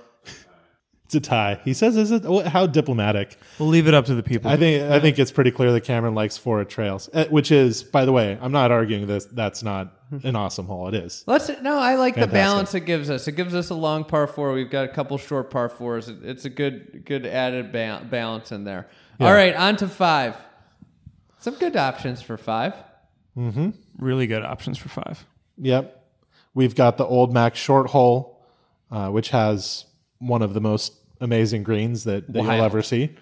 it's 1.06 1.16
a 1.16 1.20
tie 1.20 1.60
he 1.66 1.74
says 1.74 1.98
is 1.98 2.12
it 2.12 2.24
how 2.48 2.66
diplomatic 2.68 3.38
We'll 3.60 3.68
leave 3.70 3.88
it 3.88 3.94
up 3.94 4.06
to 4.06 4.16
the 4.16 4.24
people. 4.24 4.50
i 4.50 4.56
think 4.58 4.90
i 4.92 5.00
think 5.00 5.20
it's 5.20 5.32
pretty 5.32 5.52
clear 5.52 5.72
that 5.74 5.82
cameron 5.82 6.16
likes 6.16 6.38
four 6.38 6.62
at 6.62 6.70
trails 6.70 7.10
uh, 7.14 7.26
which 7.26 7.52
is 7.52 7.84
by 7.84 8.06
the 8.06 8.12
way 8.14 8.38
i'm 8.42 8.52
not 8.52 8.72
arguing 8.72 9.08
this 9.08 9.26
that's 9.26 9.62
not 9.62 10.05
an 10.24 10.36
awesome 10.36 10.68
hole 10.68 10.88
it 10.88 10.94
is 10.94 11.24
Let's 11.26 11.50
no. 11.62 11.78
I 11.78 11.96
like 11.96 12.16
the 12.16 12.28
balance 12.28 12.74
it 12.76 12.82
gives 12.82 13.10
us. 13.10 13.28
It 13.28 13.34
gives 13.34 13.56
us 13.56 13.70
a 13.70 13.76
long 13.76 14.04
par 14.04 14.28
four. 14.28 14.54
We've 14.54 14.70
got 14.70 14.86
a 14.86 14.90
couple 14.90 15.18
short 15.18 15.50
par 15.50 15.70
fours. 15.70 16.08
It's 16.10 16.46
a 16.46 16.50
good 16.50 17.04
good 17.06 17.26
added 17.26 17.72
ba- 17.72 18.06
balance 18.10 18.52
in 18.52 18.64
there. 18.64 18.88
All 19.20 19.34
right, 19.34 19.56
on 19.56 19.78
to 19.78 19.88
five. 19.88 20.36
Some 21.40 21.56
good 21.56 21.76
options 21.76 22.22
for 22.22 22.38
five. 22.38 22.74
Mm-hmm. 23.38 23.72
really 24.00 24.28
good 24.28 24.44
options 24.44 24.78
for 24.78 24.88
five. 24.88 25.26
Yep. 25.58 26.04
We've 26.54 26.74
got 26.74 26.96
the 26.98 27.06
old 27.06 27.34
Mac 27.34 27.56
short 27.56 27.88
hole, 27.88 28.42
uh, 28.90 29.10
which 29.10 29.30
has 29.30 29.86
one 30.20 30.42
of 30.42 30.54
the 30.54 30.62
most 30.62 30.94
amazing 31.20 31.64
greens 31.64 32.06
that, 32.06 32.32
that 32.32 32.42
you'll 32.42 32.52
ever 32.52 32.82
see. 32.82 33.16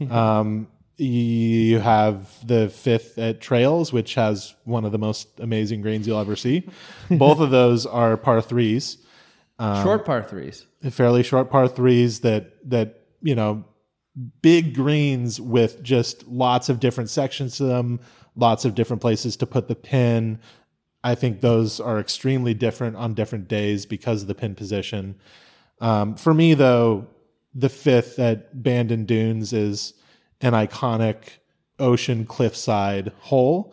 Um, 0.10 0.66
you 1.00 1.78
have 1.80 2.28
the 2.46 2.68
fifth 2.68 3.18
at 3.18 3.40
Trails, 3.40 3.92
which 3.92 4.14
has 4.14 4.54
one 4.64 4.84
of 4.84 4.92
the 4.92 4.98
most 4.98 5.28
amazing 5.40 5.80
greens 5.82 6.06
you'll 6.06 6.18
ever 6.20 6.36
see. 6.36 6.68
Both 7.10 7.40
of 7.40 7.50
those 7.50 7.86
are 7.86 8.16
par 8.16 8.40
threes, 8.42 8.98
Um, 9.58 9.82
short 9.82 10.04
par 10.04 10.22
threes. 10.22 10.66
fairly 10.90 11.22
short 11.22 11.50
par 11.50 11.68
threes 11.68 12.20
that 12.20 12.52
that 12.70 13.00
you 13.22 13.34
know 13.34 13.64
big 14.42 14.74
greens 14.74 15.40
with 15.40 15.82
just 15.82 16.26
lots 16.28 16.68
of 16.68 16.80
different 16.80 17.10
sections 17.10 17.56
to 17.56 17.64
them, 17.64 18.00
lots 18.36 18.64
of 18.64 18.74
different 18.74 19.00
places 19.00 19.36
to 19.36 19.46
put 19.46 19.68
the 19.68 19.74
pin. 19.74 20.38
I 21.02 21.14
think 21.14 21.40
those 21.40 21.80
are 21.80 21.98
extremely 21.98 22.52
different 22.52 22.96
on 22.96 23.14
different 23.14 23.48
days 23.48 23.86
because 23.86 24.22
of 24.22 24.28
the 24.28 24.34
pin 24.34 24.54
position. 24.54 25.14
Um, 25.80 26.14
for 26.16 26.34
me, 26.34 26.52
though, 26.54 27.06
the 27.54 27.70
fifth 27.70 28.18
at 28.18 28.62
Bandon 28.62 29.06
Dunes 29.06 29.52
is 29.54 29.94
an 30.40 30.52
iconic 30.52 31.38
ocean 31.78 32.26
cliffside 32.26 33.12
hole 33.20 33.72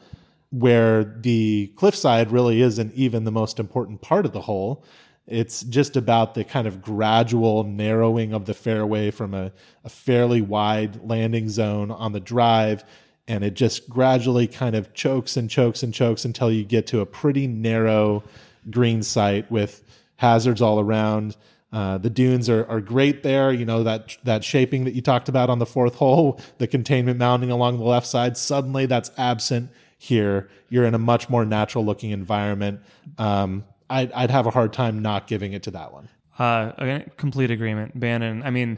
where 0.49 1.03
the 1.03 1.67
cliffside 1.75 2.31
really 2.31 2.61
isn't 2.61 2.93
even 2.93 3.23
the 3.23 3.31
most 3.31 3.59
important 3.59 4.01
part 4.01 4.25
of 4.25 4.31
the 4.31 4.41
hole. 4.41 4.83
It's 5.27 5.63
just 5.63 5.97
about 5.97 6.35
the 6.35 6.45
kind 6.45 6.67
of 6.67 6.81
gradual 6.81 7.65
narrowing 7.65 8.33
of 8.33 8.45
the 8.45 8.53
fairway 8.53 9.11
from 9.11 9.33
a, 9.33 9.51
a 9.83 9.89
fairly 9.89 10.39
wide 10.39 11.03
landing 11.03 11.49
zone 11.49 11.91
on 11.91 12.13
the 12.13 12.21
drive. 12.21 12.85
And 13.27 13.43
it 13.43 13.55
just 13.55 13.89
gradually 13.89 14.47
kind 14.47 14.73
of 14.73 14.93
chokes 14.93 15.35
and 15.35 15.49
chokes 15.49 15.83
and 15.83 15.93
chokes 15.93 16.23
until 16.23 16.49
you 16.49 16.63
get 16.63 16.87
to 16.87 17.01
a 17.01 17.05
pretty 17.05 17.45
narrow 17.45 18.23
green 18.69 19.03
site 19.03 19.51
with 19.51 19.83
hazards 20.15 20.61
all 20.61 20.79
around. 20.79 21.35
Uh, 21.71 21.97
the 21.97 22.09
dunes 22.09 22.49
are, 22.49 22.65
are 22.69 22.79
great 22.79 23.23
there. 23.23 23.51
You 23.51 23.65
know 23.65 23.83
that 23.83 24.17
that 24.23 24.43
shaping 24.43 24.85
that 24.85 24.93
you 24.93 25.01
talked 25.01 25.27
about 25.27 25.49
on 25.49 25.59
the 25.59 25.65
fourth 25.65 25.95
hole, 25.95 26.39
the 26.59 26.67
containment 26.67 27.19
mounting 27.19 27.51
along 27.51 27.77
the 27.77 27.83
left 27.83 28.07
side. 28.07 28.37
Suddenly, 28.37 28.85
that's 28.85 29.11
absent 29.17 29.69
here. 29.97 30.49
You're 30.69 30.85
in 30.85 30.93
a 30.93 30.99
much 30.99 31.29
more 31.29 31.45
natural 31.45 31.83
looking 31.83 32.11
environment. 32.11 32.79
Um, 33.17 33.65
I'd, 33.89 34.11
I'd 34.13 34.31
have 34.31 34.45
a 34.45 34.51
hard 34.51 34.73
time 34.73 35.01
not 35.01 35.27
giving 35.27 35.53
it 35.53 35.63
to 35.63 35.71
that 35.71 35.91
one. 35.91 36.09
Uh, 36.39 36.99
complete 37.17 37.51
agreement. 37.51 37.99
Bandon. 37.99 38.43
I 38.43 38.49
mean, 38.51 38.77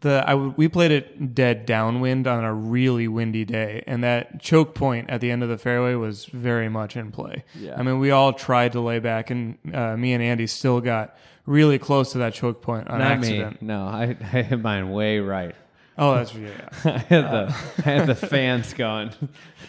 the 0.00 0.22
I 0.26 0.32
w- 0.32 0.54
we 0.56 0.68
played 0.68 0.90
it 0.90 1.34
dead 1.34 1.64
downwind 1.66 2.26
on 2.26 2.44
a 2.44 2.52
really 2.52 3.08
windy 3.08 3.44
day, 3.44 3.82
and 3.86 4.02
that 4.04 4.40
choke 4.40 4.74
point 4.74 5.08
at 5.08 5.20
the 5.20 5.30
end 5.30 5.42
of 5.42 5.48
the 5.48 5.58
fairway 5.58 5.94
was 5.94 6.26
very 6.26 6.68
much 6.68 6.96
in 6.96 7.12
play. 7.12 7.44
Yeah. 7.58 7.76
I 7.78 7.82
mean, 7.82 7.98
we 7.98 8.10
all 8.10 8.32
tried 8.32 8.72
to 8.72 8.80
lay 8.80 8.98
back, 8.98 9.30
and 9.30 9.56
uh, 9.72 9.96
me 9.96 10.12
and 10.12 10.22
Andy 10.22 10.46
still 10.46 10.80
got 10.80 11.16
really 11.46 11.78
close 11.78 12.12
to 12.12 12.18
that 12.18 12.34
choke 12.34 12.60
point 12.62 12.88
on 12.88 12.98
Not 12.98 13.10
accident. 13.12 13.62
me. 13.62 13.68
No, 13.68 13.86
I, 13.86 14.16
I 14.32 14.42
had 14.42 14.62
mine 14.62 14.90
way 14.90 15.20
right. 15.20 15.54
Oh, 15.98 16.14
that's 16.16 16.34
yeah. 16.34 16.48
yeah. 16.50 16.68
I 16.84 16.98
had 16.98 17.24
the 17.24 17.56
I 17.78 17.90
had 17.90 18.06
the 18.06 18.14
fans 18.14 18.74
going. 18.74 19.12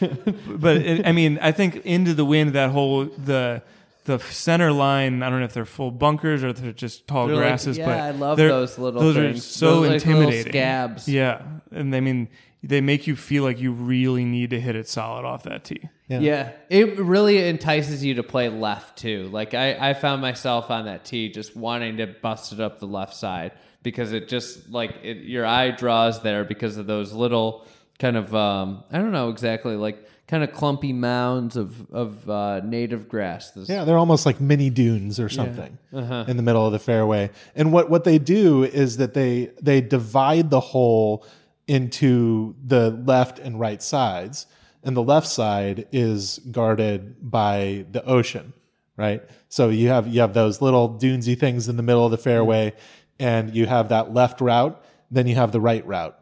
but 0.02 0.78
it, 0.78 1.08
I 1.08 1.12
mean, 1.12 1.40
I 1.42 1.52
think 1.52 1.78
into 1.86 2.14
the 2.14 2.26
wind 2.26 2.54
that 2.54 2.70
whole 2.72 3.06
the 3.06 3.62
the 4.06 4.20
center 4.20 4.72
line. 4.72 5.22
I 5.24 5.30
don't 5.30 5.40
know 5.40 5.46
if 5.46 5.54
they're 5.54 5.66
full 5.66 5.92
bunkers 5.92 6.44
or 6.44 6.50
if 6.50 6.58
they're 6.58 6.72
just 6.72 7.08
tall 7.08 7.28
They're 7.28 7.36
like- 7.36 7.46
grasses. 7.46 7.78
yeah, 7.78 7.86
but 7.86 8.00
I 8.00 8.12
love 8.12 8.38
those 8.38 8.78
little 8.78 9.02
Those 9.02 9.16
things. 9.16 9.38
are 9.38 9.42
so 9.42 9.66
Those, 9.82 9.88
like, 9.90 9.94
intimidating. 10.06 10.52
scabs. 10.52 11.08
Yeah, 11.10 11.42
and 11.72 11.94
I 11.96 12.00
mean, 12.00 12.28
they 12.64 12.82
make 12.82 13.08
you 13.08 13.16
feel 13.16 13.44
like 13.44 13.60
you 13.60 13.72
really 13.72 14.26
need 14.26 14.50
to 14.50 14.60
hit 14.60 14.76
it 14.76 14.88
solid 14.88 15.26
off 15.26 15.44
that 15.44 15.64
tee. 15.64 15.90
Yeah. 16.10 16.52
it 16.70 16.98
really 17.00 17.48
entices 17.48 18.04
you 18.04 18.16
to 18.16 18.24
play 18.24 18.50
left 18.50 18.98
too. 18.98 19.28
Like 19.32 19.54
I, 19.54 19.90
I 19.90 19.94
found 19.94 20.22
myself 20.22 20.72
on 20.72 20.86
that 20.86 21.06
tee 21.06 21.30
just 21.30 21.56
wanting 21.56 21.98
to 21.98 22.08
bust 22.08 22.54
it 22.54 22.60
up 22.60 22.80
the 22.80 22.88
left 22.88 23.14
side 23.16 23.52
because 23.84 24.14
it 24.14 24.28
just 24.28 24.70
like 24.70 24.96
it, 25.04 25.18
your 25.18 25.46
eye 25.46 25.72
draws 25.72 26.22
there 26.22 26.44
because 26.46 26.78
of 26.78 26.88
those 26.88 27.12
little 27.14 27.66
kind 28.00 28.16
of 28.18 28.34
um, 28.34 28.84
I 28.92 28.98
don't 29.00 29.12
know 29.12 29.30
exactly 29.30 29.76
like 29.76 30.08
kind 30.28 30.44
of 30.44 30.52
clumpy 30.52 30.94
mounds 30.94 31.56
of 31.58 31.90
of 31.92 32.30
uh, 32.30 32.62
native 32.62 33.08
grass. 33.10 33.52
This- 33.52 33.70
Yeah, 33.70 33.84
they're 33.84 33.98
almost 33.98 34.26
like 34.26 34.40
mini 34.42 34.70
dunes 34.70 35.20
or 35.20 35.30
something 35.30 35.78
in 35.92 36.38
the 36.38 36.44
middle 36.44 36.66
of 36.66 36.72
the 36.74 36.80
fairway. 36.80 37.32
And 37.56 37.72
what 37.74 37.90
what 37.90 38.04
they 38.06 38.18
do 38.18 38.64
is 38.64 38.98
that 38.98 39.14
they 39.14 39.52
they 39.62 39.82
divide 39.82 40.50
the 40.52 40.60
hole 40.62 41.26
into 41.68 42.56
the 42.66 42.92
left 42.92 43.40
and 43.40 43.60
right 43.60 43.84
sides, 43.84 44.48
and 44.84 44.96
the 44.96 45.04
left 45.04 45.28
side 45.28 45.88
is 45.92 46.40
guarded 46.52 47.30
by 47.30 47.86
the 47.92 48.04
ocean, 48.06 48.54
right? 48.96 49.22
So 49.50 49.70
you 49.70 49.90
have 49.90 50.08
you 50.08 50.22
have 50.22 50.34
those 50.34 50.62
little 50.62 50.88
dunesy 50.88 51.36
things 51.36 51.68
in 51.68 51.78
the 51.78 51.84
middle 51.84 52.06
of 52.06 52.12
the 52.12 52.18
fairway, 52.18 52.74
and 53.20 53.54
you 53.54 53.66
have 53.66 53.90
that 53.90 54.14
left 54.14 54.42
route, 54.42 54.82
then 55.12 55.28
you 55.28 55.36
have 55.36 55.52
the 55.52 55.62
right 55.62 55.86
route. 55.86 56.18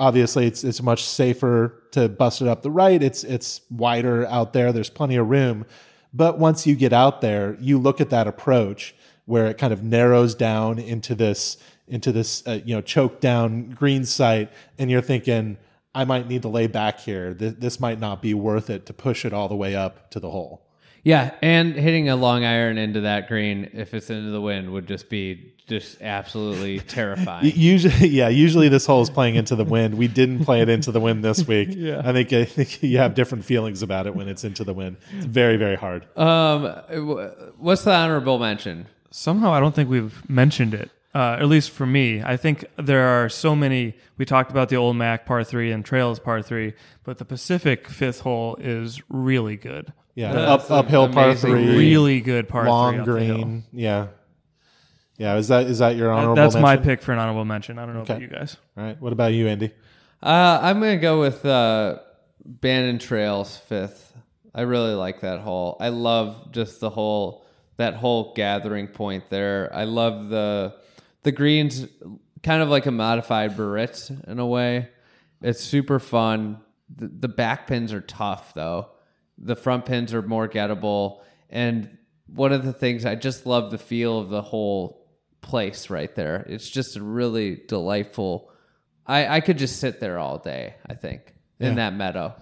Obviously 0.00 0.46
it's 0.46 0.64
it's 0.64 0.82
much 0.82 1.04
safer 1.04 1.82
to 1.92 2.08
bust 2.08 2.40
it 2.40 2.48
up 2.48 2.62
the 2.62 2.70
right. 2.70 3.02
It's 3.02 3.24
it's 3.24 3.60
wider 3.70 4.26
out 4.26 4.52
there. 4.52 4.72
There's 4.72 4.90
plenty 4.90 5.16
of 5.16 5.28
room. 5.28 5.64
But 6.12 6.38
once 6.38 6.66
you 6.66 6.74
get 6.74 6.92
out 6.92 7.20
there 7.20 7.56
you 7.60 7.78
look 7.78 8.00
at 8.00 8.10
that 8.10 8.26
approach 8.26 8.94
where 9.26 9.46
it 9.46 9.58
kind 9.58 9.72
of 9.72 9.82
narrows 9.82 10.34
down 10.34 10.78
into 10.78 11.14
this 11.14 11.58
into 11.88 12.12
this 12.12 12.46
uh, 12.46 12.60
you 12.64 12.74
know 12.74 12.80
choked 12.80 13.20
down 13.20 13.70
green 13.70 14.04
site, 14.04 14.50
and 14.78 14.90
you're 14.90 15.02
thinking. 15.02 15.58
I 15.94 16.04
might 16.04 16.28
need 16.28 16.42
to 16.42 16.48
lay 16.48 16.68
back 16.68 17.00
here. 17.00 17.34
Th- 17.34 17.56
this 17.58 17.80
might 17.80 17.98
not 17.98 18.22
be 18.22 18.32
worth 18.32 18.70
it 18.70 18.86
to 18.86 18.92
push 18.92 19.24
it 19.24 19.32
all 19.32 19.48
the 19.48 19.56
way 19.56 19.74
up 19.74 20.10
to 20.10 20.20
the 20.20 20.30
hole. 20.30 20.68
Yeah, 21.02 21.34
and 21.42 21.74
hitting 21.74 22.08
a 22.08 22.16
long 22.16 22.44
iron 22.44 22.76
into 22.78 23.00
that 23.00 23.28
green 23.28 23.70
if 23.72 23.94
it's 23.94 24.10
into 24.10 24.30
the 24.30 24.40
wind 24.40 24.70
would 24.72 24.86
just 24.86 25.08
be 25.08 25.54
just 25.66 26.02
absolutely 26.02 26.80
terrifying. 26.86 27.52
Usually, 27.54 28.08
yeah. 28.08 28.28
Usually, 28.28 28.68
this 28.68 28.86
hole 28.86 29.02
is 29.02 29.10
playing 29.10 29.36
into 29.36 29.56
the 29.56 29.64
wind. 29.64 29.94
We 29.94 30.08
didn't 30.08 30.44
play 30.44 30.60
it 30.60 30.68
into 30.68 30.92
the 30.92 31.00
wind 31.00 31.24
this 31.24 31.46
week. 31.46 31.68
yeah. 31.72 32.02
I 32.04 32.12
think 32.12 32.32
I 32.32 32.44
think 32.44 32.82
you 32.82 32.98
have 32.98 33.14
different 33.14 33.44
feelings 33.44 33.82
about 33.82 34.06
it 34.06 34.14
when 34.14 34.28
it's 34.28 34.44
into 34.44 34.64
the 34.64 34.74
wind. 34.74 34.96
It's 35.16 35.26
very, 35.26 35.56
very 35.56 35.76
hard. 35.76 36.06
Um, 36.16 36.66
what's 37.58 37.84
the 37.84 37.94
honorable 37.94 38.38
mention? 38.38 38.86
Somehow, 39.10 39.52
I 39.52 39.60
don't 39.60 39.74
think 39.74 39.88
we've 39.88 40.28
mentioned 40.28 40.74
it. 40.74 40.90
Uh, 41.18 41.36
at 41.40 41.48
least 41.48 41.70
for 41.70 41.84
me, 41.84 42.22
I 42.22 42.36
think 42.36 42.64
there 42.76 43.04
are 43.24 43.28
so 43.28 43.56
many. 43.56 43.94
We 44.18 44.24
talked 44.24 44.52
about 44.52 44.68
the 44.68 44.76
Old 44.76 44.94
Mac 44.94 45.26
par 45.26 45.42
three 45.42 45.72
and 45.72 45.84
Trails 45.84 46.20
par 46.20 46.42
three, 46.42 46.74
but 47.02 47.18
the 47.18 47.24
Pacific 47.24 47.88
fifth 47.88 48.20
hole 48.20 48.54
is 48.60 49.02
really 49.08 49.56
good. 49.56 49.92
Yeah, 50.14 50.32
That's 50.32 50.70
up 50.70 50.84
uphill 50.84 51.08
par 51.08 51.24
amazing. 51.30 51.50
three, 51.50 51.76
Really 51.76 52.20
good 52.20 52.48
par 52.48 52.68
long 52.68 53.02
three. 53.04 53.14
up 53.14 53.18
the 53.18 53.24
hill. 53.24 53.34
green. 53.36 53.64
Yeah, 53.72 54.06
yeah. 55.16 55.36
Is 55.36 55.48
that 55.48 55.66
is 55.66 55.78
that 55.80 55.96
your 55.96 56.12
honorable? 56.12 56.36
Mention? 56.36 56.52
That's 56.60 56.62
my 56.62 56.76
pick 56.76 57.02
for 57.02 57.12
an 57.12 57.18
honorable 57.18 57.44
mention. 57.44 57.78
I 57.80 57.84
don't 57.86 57.94
know 57.94 58.02
about 58.02 58.20
you 58.20 58.28
guys. 58.28 58.56
All 58.76 58.84
right. 58.84 59.00
What 59.00 59.12
about 59.12 59.32
you, 59.32 59.48
Andy? 59.48 59.72
Uh, 60.22 60.60
I'm 60.62 60.78
gonna 60.78 60.98
go 60.98 61.18
with 61.20 61.44
uh, 61.44 61.98
Bandon 62.44 62.98
Trails 63.00 63.56
fifth. 63.56 64.12
I 64.54 64.60
really 64.62 64.94
like 64.94 65.20
that 65.22 65.40
hole. 65.40 65.76
I 65.80 65.88
love 65.88 66.52
just 66.52 66.78
the 66.80 66.90
whole 66.90 67.44
that 67.76 67.94
whole 67.94 68.32
gathering 68.34 68.86
point 68.88 69.30
there. 69.30 69.68
I 69.74 69.84
love 69.84 70.28
the 70.28 70.74
the 71.22 71.32
greens, 71.32 71.86
kind 72.42 72.62
of 72.62 72.68
like 72.68 72.86
a 72.86 72.90
modified 72.90 73.56
Biarritz 73.56 74.10
in 74.26 74.38
a 74.38 74.46
way. 74.46 74.88
It's 75.42 75.62
super 75.62 75.98
fun. 75.98 76.60
The, 76.94 77.08
the 77.08 77.28
back 77.28 77.66
pins 77.66 77.92
are 77.92 78.00
tough 78.00 78.54
though. 78.54 78.90
The 79.36 79.56
front 79.56 79.86
pins 79.86 80.12
are 80.14 80.22
more 80.22 80.48
gettable, 80.48 81.20
and 81.48 81.96
one 82.26 82.52
of 82.52 82.64
the 82.64 82.72
things 82.72 83.04
I 83.04 83.14
just 83.14 83.46
love 83.46 83.70
the 83.70 83.78
feel 83.78 84.18
of 84.18 84.30
the 84.30 84.42
whole 84.42 85.06
place 85.40 85.90
right 85.90 86.12
there. 86.14 86.44
It's 86.48 86.68
just 86.68 86.96
a 86.96 87.02
really 87.02 87.62
delightful. 87.68 88.50
I, 89.06 89.36
I 89.36 89.40
could 89.40 89.56
just 89.56 89.78
sit 89.78 90.00
there 90.00 90.18
all 90.18 90.38
day. 90.38 90.74
I 90.86 90.94
think 90.94 91.34
in 91.60 91.76
that 91.76 91.94
meadow. 91.94 92.34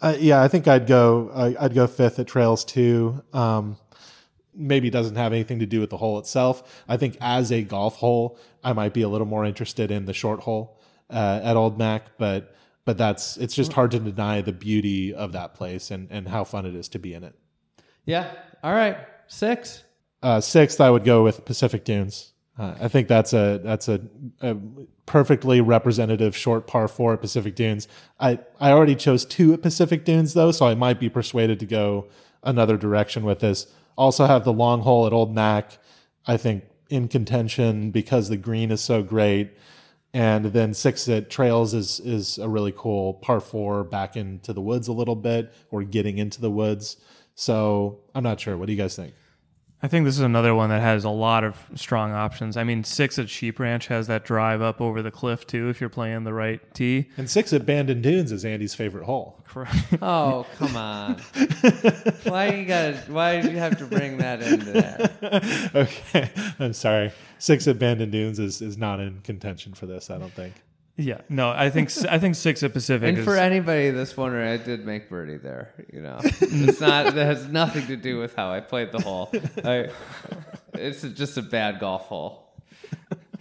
Uh, 0.00 0.16
yeah, 0.18 0.42
I 0.42 0.48
think 0.48 0.68
I'd 0.68 0.86
go. 0.86 1.30
I 1.34 1.56
I'd 1.64 1.74
go 1.74 1.86
fifth 1.86 2.18
at 2.18 2.26
Trails 2.26 2.64
two. 2.64 3.22
Um, 3.32 3.76
maybe 4.58 4.90
doesn't 4.90 5.16
have 5.16 5.32
anything 5.32 5.60
to 5.60 5.66
do 5.66 5.80
with 5.80 5.90
the 5.90 5.96
hole 5.96 6.18
itself. 6.18 6.82
I 6.88 6.96
think 6.96 7.16
as 7.20 7.52
a 7.52 7.62
golf 7.62 7.96
hole, 7.96 8.38
I 8.62 8.72
might 8.72 8.92
be 8.92 9.02
a 9.02 9.08
little 9.08 9.26
more 9.26 9.44
interested 9.44 9.90
in 9.90 10.04
the 10.04 10.12
short 10.12 10.40
hole 10.40 10.80
uh, 11.10 11.40
at 11.42 11.56
Old 11.56 11.78
Mac, 11.78 12.18
but 12.18 12.54
but 12.84 12.96
that's 12.96 13.36
it's 13.36 13.54
just 13.54 13.72
hard 13.72 13.90
to 13.92 13.98
deny 13.98 14.40
the 14.40 14.52
beauty 14.52 15.14
of 15.14 15.32
that 15.32 15.54
place 15.54 15.90
and 15.90 16.08
and 16.10 16.26
how 16.28 16.44
fun 16.44 16.66
it 16.66 16.74
is 16.74 16.88
to 16.88 16.98
be 16.98 17.14
in 17.14 17.24
it. 17.24 17.34
Yeah. 18.04 18.30
All 18.62 18.72
right. 18.72 18.98
Six. 19.26 19.84
Uh, 20.22 20.40
sixth, 20.40 20.80
I 20.80 20.90
would 20.90 21.04
go 21.04 21.22
with 21.22 21.44
Pacific 21.44 21.84
Dunes. 21.84 22.32
Uh, 22.58 22.74
I 22.80 22.88
think 22.88 23.06
that's 23.06 23.32
a 23.32 23.60
that's 23.62 23.88
a, 23.88 24.00
a 24.40 24.56
perfectly 25.06 25.60
representative 25.60 26.36
short 26.36 26.66
par 26.66 26.88
four 26.88 27.12
at 27.12 27.20
Pacific 27.20 27.54
Dunes. 27.54 27.86
I 28.18 28.40
I 28.58 28.72
already 28.72 28.96
chose 28.96 29.24
two 29.24 29.52
at 29.52 29.62
Pacific 29.62 30.04
Dunes 30.04 30.34
though, 30.34 30.50
so 30.50 30.66
I 30.66 30.74
might 30.74 30.98
be 30.98 31.08
persuaded 31.08 31.60
to 31.60 31.66
go 31.66 32.08
another 32.42 32.76
direction 32.76 33.22
with 33.22 33.40
this. 33.40 33.72
Also 33.98 34.26
have 34.26 34.44
the 34.44 34.52
long 34.52 34.80
hole 34.80 35.06
at 35.06 35.12
Old 35.12 35.34
Mac. 35.34 35.78
I 36.26 36.36
think 36.36 36.64
in 36.88 37.08
contention 37.08 37.90
because 37.90 38.28
the 38.28 38.36
green 38.36 38.70
is 38.70 38.80
so 38.80 39.02
great, 39.02 39.50
and 40.14 40.46
then 40.46 40.72
six 40.72 41.08
at 41.08 41.28
Trails 41.28 41.74
is 41.74 42.00
is 42.00 42.38
a 42.38 42.48
really 42.48 42.72
cool 42.74 43.14
par 43.14 43.40
four 43.40 43.84
back 43.84 44.16
into 44.16 44.52
the 44.52 44.60
woods 44.60 44.88
a 44.88 44.92
little 44.92 45.16
bit 45.16 45.52
or 45.70 45.82
getting 45.82 46.16
into 46.16 46.40
the 46.40 46.50
woods. 46.50 46.96
So 47.34 48.00
I'm 48.14 48.22
not 48.22 48.40
sure. 48.40 48.56
What 48.56 48.66
do 48.66 48.72
you 48.72 48.78
guys 48.78 48.96
think? 48.96 49.14
I 49.80 49.86
think 49.86 50.04
this 50.04 50.16
is 50.16 50.22
another 50.22 50.56
one 50.56 50.70
that 50.70 50.80
has 50.80 51.04
a 51.04 51.10
lot 51.10 51.44
of 51.44 51.56
strong 51.76 52.10
options. 52.10 52.56
I 52.56 52.64
mean, 52.64 52.82
six 52.82 53.16
at 53.16 53.30
Sheep 53.30 53.60
Ranch 53.60 53.86
has 53.86 54.08
that 54.08 54.24
drive 54.24 54.60
up 54.60 54.80
over 54.80 55.02
the 55.02 55.12
cliff 55.12 55.46
too, 55.46 55.68
if 55.68 55.80
you're 55.80 55.88
playing 55.88 56.24
the 56.24 56.32
right 56.32 56.60
tee. 56.74 57.08
And 57.16 57.30
six 57.30 57.52
at 57.52 57.64
Bandon 57.64 58.02
Dunes 58.02 58.32
is 58.32 58.44
Andy's 58.44 58.74
favorite 58.74 59.04
hole. 59.04 59.36
Oh 60.02 60.46
come 60.56 60.76
on! 60.76 61.14
why 62.24 62.50
you 62.50 62.64
gotta? 62.66 62.98
Why 63.08 63.40
do 63.40 63.50
you 63.50 63.56
have 63.58 63.78
to 63.78 63.86
bring 63.86 64.18
that 64.18 64.42
into 64.42 64.72
that? 64.72 65.70
okay, 65.74 66.30
I'm 66.60 66.74
sorry. 66.74 67.12
Six 67.38 67.66
at 67.66 67.78
Bandon 67.78 68.10
Dunes 68.10 68.38
is, 68.38 68.60
is 68.60 68.76
not 68.76 69.00
in 69.00 69.20
contention 69.22 69.72
for 69.72 69.86
this. 69.86 70.10
I 70.10 70.18
don't 70.18 70.32
think. 70.32 70.54
Yeah, 71.00 71.20
no, 71.28 71.50
I 71.50 71.70
think 71.70 71.92
I 72.08 72.18
think 72.18 72.34
six 72.34 72.64
at 72.64 72.72
Pacific. 72.72 73.08
And 73.08 73.18
is, 73.18 73.24
for 73.24 73.36
anybody 73.36 73.90
that's 73.92 74.16
wondering, 74.16 74.48
I 74.48 74.56
did 74.56 74.84
make 74.84 75.08
birdie 75.08 75.36
there. 75.36 75.72
You 75.92 76.00
know, 76.02 76.18
it's 76.24 76.80
not. 76.80 77.14
That 77.14 77.24
has 77.24 77.46
nothing 77.46 77.86
to 77.86 77.96
do 77.96 78.18
with 78.18 78.34
how 78.34 78.50
I 78.50 78.58
played 78.58 78.90
the 78.90 79.00
hole. 79.00 79.30
I, 79.64 79.90
it's 80.74 81.02
just 81.02 81.36
a 81.36 81.42
bad 81.42 81.78
golf 81.78 82.06
hole. 82.06 82.52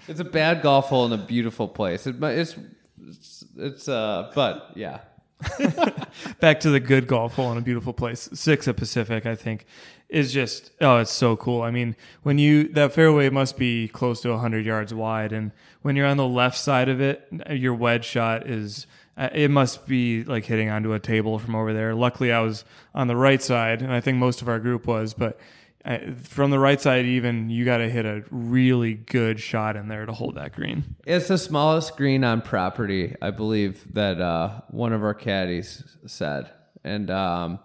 It's 0.07 0.19
a 0.19 0.23
bad 0.23 0.61
golf 0.61 0.89
hole 0.89 1.07
in 1.07 1.13
a 1.13 1.17
beautiful 1.17 1.67
place. 1.67 2.05
It, 2.05 2.21
it's, 2.21 2.55
it's, 3.01 3.45
it's 3.57 3.89
uh, 3.89 4.31
but 4.35 4.73
yeah. 4.75 4.99
back 6.39 6.59
to 6.59 6.69
the 6.69 6.79
good 6.79 7.07
golf 7.07 7.33
hole 7.33 7.51
in 7.51 7.57
a 7.57 7.61
beautiful 7.61 7.93
place. 7.93 8.29
Six 8.33 8.67
at 8.67 8.77
Pacific, 8.77 9.25
I 9.25 9.35
think, 9.35 9.65
is 10.09 10.31
just 10.31 10.71
oh, 10.81 10.97
it's 10.97 11.11
so 11.11 11.35
cool. 11.35 11.61
I 11.61 11.71
mean, 11.71 11.95
when 12.23 12.37
you 12.37 12.69
that 12.69 12.93
fairway 12.93 13.29
must 13.29 13.57
be 13.57 13.87
close 13.87 14.21
to 14.21 14.37
hundred 14.37 14.65
yards 14.65 14.93
wide, 14.93 15.33
and 15.33 15.51
when 15.81 15.95
you're 15.95 16.07
on 16.07 16.17
the 16.17 16.27
left 16.27 16.57
side 16.57 16.89
of 16.89 17.01
it, 17.01 17.27
your 17.49 17.73
wedge 17.73 18.05
shot 18.05 18.47
is 18.47 18.87
uh, 19.17 19.29
it 19.33 19.51
must 19.51 19.87
be 19.87 20.23
like 20.23 20.45
hitting 20.45 20.69
onto 20.69 20.93
a 20.93 20.99
table 20.99 21.39
from 21.39 21.55
over 21.55 21.73
there. 21.73 21.93
Luckily, 21.95 22.31
I 22.31 22.39
was 22.41 22.63
on 22.95 23.07
the 23.07 23.15
right 23.15 23.41
side, 23.41 23.81
and 23.81 23.91
I 23.91 23.99
think 24.01 24.17
most 24.17 24.41
of 24.41 24.47
our 24.47 24.59
group 24.59 24.87
was, 24.87 25.13
but. 25.13 25.39
uh, 25.85 25.97
From 26.23 26.51
the 26.51 26.59
right 26.59 26.81
side, 26.81 27.05
even 27.05 27.49
you 27.49 27.63
got 27.63 27.77
to 27.77 27.89
hit 27.89 28.05
a 28.05 28.23
really 28.29 28.93
good 28.95 29.39
shot 29.39 29.75
in 29.77 29.87
there 29.87 30.05
to 30.05 30.11
hold 30.11 30.35
that 30.35 30.53
green. 30.53 30.95
It's 31.05 31.29
the 31.29 31.37
smallest 31.37 31.95
green 31.95 32.23
on 32.25 32.41
property, 32.41 33.15
I 33.21 33.31
believe 33.31 33.93
that 33.93 34.19
uh, 34.19 34.61
one 34.69 34.91
of 34.91 35.01
our 35.03 35.13
caddies 35.13 35.83
said, 36.05 36.51
and 36.83 37.09
um, 37.09 37.59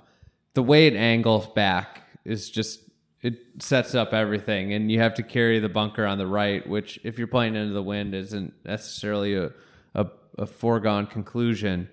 the 0.54 0.62
way 0.62 0.86
it 0.86 0.94
angles 0.94 1.48
back 1.48 2.01
is 2.24 2.50
just 2.50 2.80
it 3.22 3.38
sets 3.60 3.94
up 3.94 4.12
everything, 4.12 4.72
and 4.72 4.90
you 4.90 4.98
have 5.00 5.14
to 5.14 5.22
carry 5.22 5.58
the 5.60 5.68
bunker 5.68 6.04
on 6.04 6.18
the 6.18 6.26
right, 6.26 6.66
which 6.68 6.98
if 7.04 7.18
you're 7.18 7.28
playing 7.28 7.54
into 7.54 7.72
the 7.72 7.82
wind 7.82 8.14
isn't 8.14 8.52
necessarily 8.64 9.34
a 9.36 9.50
a, 9.94 10.06
a 10.38 10.46
foregone 10.46 11.06
conclusion. 11.06 11.88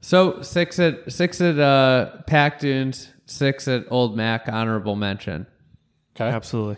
So 0.00 0.42
six 0.42 0.78
at 0.78 1.10
six 1.12 1.40
at 1.40 1.58
uh, 1.58 2.22
Pac 2.26 2.60
Dunes, 2.60 3.10
six 3.26 3.68
at 3.68 3.84
Old 3.90 4.16
Mac, 4.16 4.48
honorable 4.48 4.96
mention. 4.96 5.46
Okay. 6.16 6.28
Absolutely. 6.28 6.76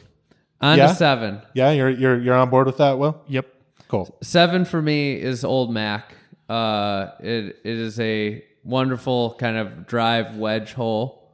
On 0.60 0.76
Yeah. 0.76 0.88
to 0.88 0.94
seven. 0.94 1.42
Yeah, 1.54 1.70
you're 1.72 1.90
you're 1.90 2.20
you're 2.20 2.34
on 2.34 2.50
board 2.50 2.66
with 2.66 2.78
that, 2.78 2.98
Will? 2.98 3.20
Yep. 3.28 3.46
Cool. 3.88 4.14
Seven 4.22 4.64
for 4.64 4.82
me 4.82 5.14
is 5.14 5.44
Old 5.44 5.72
Mac. 5.72 6.14
Uh, 6.48 7.10
it 7.20 7.56
it 7.64 7.76
is 7.78 7.98
a 8.00 8.44
wonderful 8.64 9.34
kind 9.38 9.56
of 9.56 9.86
drive 9.86 10.36
wedge 10.36 10.72
hole, 10.74 11.27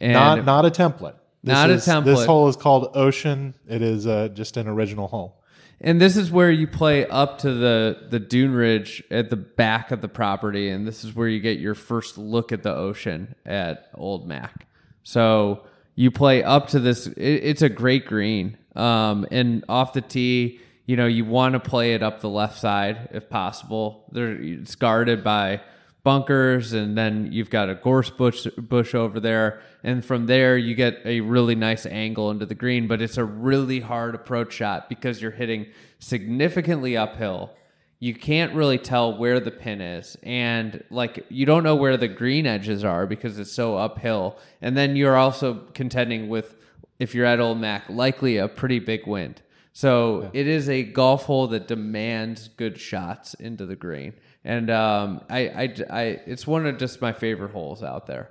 and 0.00 0.12
not 0.12 0.44
not 0.44 0.64
a 0.66 0.70
template. 0.70 1.14
This 1.42 1.54
Not 1.54 1.70
a 1.70 1.74
template. 1.74 2.04
This 2.04 2.24
hole 2.26 2.48
is 2.48 2.56
called 2.56 2.90
Ocean. 2.94 3.54
It 3.68 3.80
is 3.82 4.06
uh, 4.06 4.28
just 4.28 4.56
an 4.56 4.68
original 4.68 5.08
hole. 5.08 5.42
and 5.80 5.98
this 5.98 6.16
is 6.18 6.30
where 6.30 6.50
you 6.50 6.66
play 6.66 7.06
up 7.06 7.38
to 7.38 7.52
the 7.52 8.06
the 8.10 8.20
dune 8.20 8.52
ridge 8.52 9.02
at 9.10 9.30
the 9.30 9.36
back 9.36 9.90
of 9.90 10.00
the 10.02 10.08
property, 10.08 10.68
and 10.68 10.86
this 10.86 11.02
is 11.04 11.14
where 11.14 11.28
you 11.28 11.40
get 11.40 11.58
your 11.58 11.74
first 11.74 12.18
look 12.18 12.52
at 12.52 12.62
the 12.62 12.74
ocean 12.74 13.34
at 13.46 13.88
Old 13.94 14.26
Mac. 14.28 14.66
So 15.02 15.64
you 15.94 16.10
play 16.10 16.42
up 16.42 16.68
to 16.68 16.78
this. 16.78 17.06
It, 17.06 17.16
it's 17.16 17.62
a 17.62 17.68
great 17.70 18.04
green, 18.04 18.58
um, 18.76 19.26
and 19.30 19.64
off 19.68 19.94
the 19.94 20.02
tee. 20.02 20.60
You 20.86 20.96
know, 20.96 21.06
you 21.06 21.24
want 21.24 21.52
to 21.54 21.60
play 21.60 21.94
it 21.94 22.02
up 22.02 22.20
the 22.20 22.28
left 22.28 22.58
side 22.58 23.10
if 23.12 23.30
possible. 23.30 24.04
There, 24.12 24.32
it's 24.32 24.74
guarded 24.74 25.22
by 25.22 25.60
bunkers, 26.02 26.72
and 26.72 26.96
then 26.96 27.30
you've 27.32 27.50
got 27.50 27.68
a 27.68 27.74
gorse 27.74 28.10
bush 28.10 28.46
bush 28.56 28.94
over 28.94 29.20
there, 29.20 29.60
and 29.84 30.04
from 30.04 30.26
there 30.26 30.56
you 30.56 30.74
get 30.74 31.00
a 31.04 31.20
really 31.20 31.54
nice 31.54 31.86
angle 31.86 32.30
into 32.30 32.46
the 32.46 32.54
green. 32.54 32.86
But 32.86 33.02
it's 33.02 33.16
a 33.16 33.24
really 33.24 33.80
hard 33.80 34.14
approach 34.14 34.52
shot 34.52 34.88
because 34.88 35.20
you're 35.20 35.30
hitting 35.30 35.66
significantly 35.98 36.96
uphill. 36.96 37.50
You 37.98 38.14
can't 38.14 38.54
really 38.54 38.78
tell 38.78 39.18
where 39.18 39.40
the 39.40 39.50
pin 39.50 39.80
is, 39.80 40.16
and 40.22 40.82
like 40.90 41.26
you 41.28 41.44
don't 41.44 41.64
know 41.64 41.76
where 41.76 41.96
the 41.96 42.08
green 42.08 42.46
edges 42.46 42.82
are 42.82 43.06
because 43.06 43.38
it's 43.38 43.52
so 43.52 43.76
uphill. 43.76 44.38
And 44.62 44.76
then 44.76 44.96
you're 44.96 45.16
also 45.16 45.66
contending 45.74 46.28
with, 46.30 46.56
if 46.98 47.14
you're 47.14 47.26
at 47.26 47.40
Old 47.40 47.58
Mac, 47.58 47.88
likely 47.90 48.38
a 48.38 48.48
pretty 48.48 48.78
big 48.78 49.06
wind. 49.06 49.42
So 49.72 50.30
it 50.32 50.46
is 50.46 50.68
a 50.68 50.82
golf 50.82 51.24
hole 51.24 51.46
that 51.48 51.68
demands 51.68 52.48
good 52.48 52.78
shots 52.78 53.34
into 53.34 53.66
the 53.66 53.76
green, 53.76 54.14
and 54.44 54.68
um, 54.70 55.22
I, 55.30 55.38
I, 55.40 55.74
I, 55.90 56.02
it's 56.26 56.46
one 56.46 56.66
of 56.66 56.76
just 56.78 57.00
my 57.00 57.12
favorite 57.12 57.52
holes 57.52 57.82
out 57.82 58.06
there. 58.06 58.30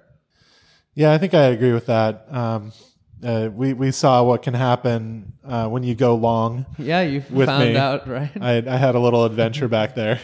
Yeah, 0.95 1.13
I 1.13 1.17
think 1.17 1.33
I 1.33 1.45
agree 1.45 1.71
with 1.71 1.85
that. 1.85 2.27
Um, 2.29 2.73
uh, 3.23 3.49
we 3.53 3.73
we 3.73 3.91
saw 3.91 4.23
what 4.23 4.41
can 4.41 4.53
happen 4.53 5.33
uh, 5.45 5.67
when 5.67 5.83
you 5.83 5.95
go 5.95 6.15
long. 6.15 6.65
Yeah, 6.77 7.01
you 7.01 7.21
found 7.21 7.69
me. 7.69 7.77
out, 7.77 8.07
right? 8.07 8.31
I, 8.39 8.57
I 8.57 8.77
had 8.77 8.95
a 8.95 8.99
little 8.99 9.25
adventure 9.25 9.67
back 9.69 9.95
there. 9.95 10.19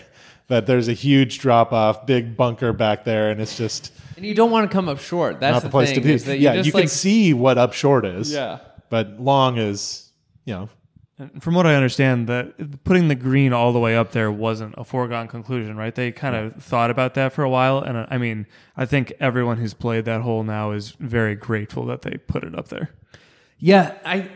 That 0.47 0.67
there's 0.67 0.87
a 0.87 0.93
huge 0.93 1.39
drop 1.39 1.73
off, 1.73 2.05
big 2.05 2.37
bunker 2.37 2.71
back 2.71 3.03
there, 3.03 3.31
and 3.31 3.41
it's 3.41 3.57
just 3.57 3.91
and 4.15 4.25
you 4.25 4.33
don't 4.33 4.51
want 4.51 4.69
to 4.69 4.73
come 4.73 4.87
up 4.87 4.99
short. 4.99 5.39
That's 5.39 5.55
not 5.55 5.61
the, 5.63 5.67
the 5.69 5.71
place 5.71 5.91
thing. 5.91 6.03
to 6.03 6.25
be. 6.25 6.37
yeah, 6.37 6.53
you 6.53 6.71
like, 6.71 6.83
can 6.83 6.87
see 6.87 7.33
what 7.33 7.57
up 7.57 7.73
short 7.73 8.05
is. 8.05 8.31
Yeah. 8.31 8.59
but 8.89 9.19
long 9.19 9.57
is 9.57 10.09
you 10.45 10.53
know 10.53 10.69
And 11.17 11.41
From 11.41 11.53
what 11.53 11.65
I 11.65 11.75
understand, 11.75 12.27
that 12.27 12.83
putting 12.83 13.07
the 13.07 13.15
green 13.15 13.53
all 13.53 13.71
the 13.71 13.79
way 13.79 13.95
up 13.95 14.11
there 14.11 14.29
wasn't 14.31 14.75
a 14.77 14.83
foregone 14.83 15.27
conclusion, 15.29 15.77
right? 15.77 15.95
They 15.95 16.11
kind 16.11 16.35
of 16.35 16.61
thought 16.61 16.91
about 16.91 17.13
that 17.13 17.31
for 17.31 17.43
a 17.43 17.49
while, 17.49 17.79
and 17.79 17.95
uh, 17.95 18.05
I 18.09 18.17
mean, 18.17 18.47
I 18.75 18.85
think 18.85 19.13
everyone 19.19 19.57
who's 19.57 19.73
played 19.73 20.03
that 20.05 20.21
hole 20.21 20.43
now 20.43 20.71
is 20.71 20.91
very 20.99 21.35
grateful 21.35 21.85
that 21.85 22.01
they 22.01 22.17
put 22.17 22.43
it 22.43 22.57
up 22.57 22.67
there. 22.67 22.89
Yeah, 23.59 23.97
I. 24.05 24.29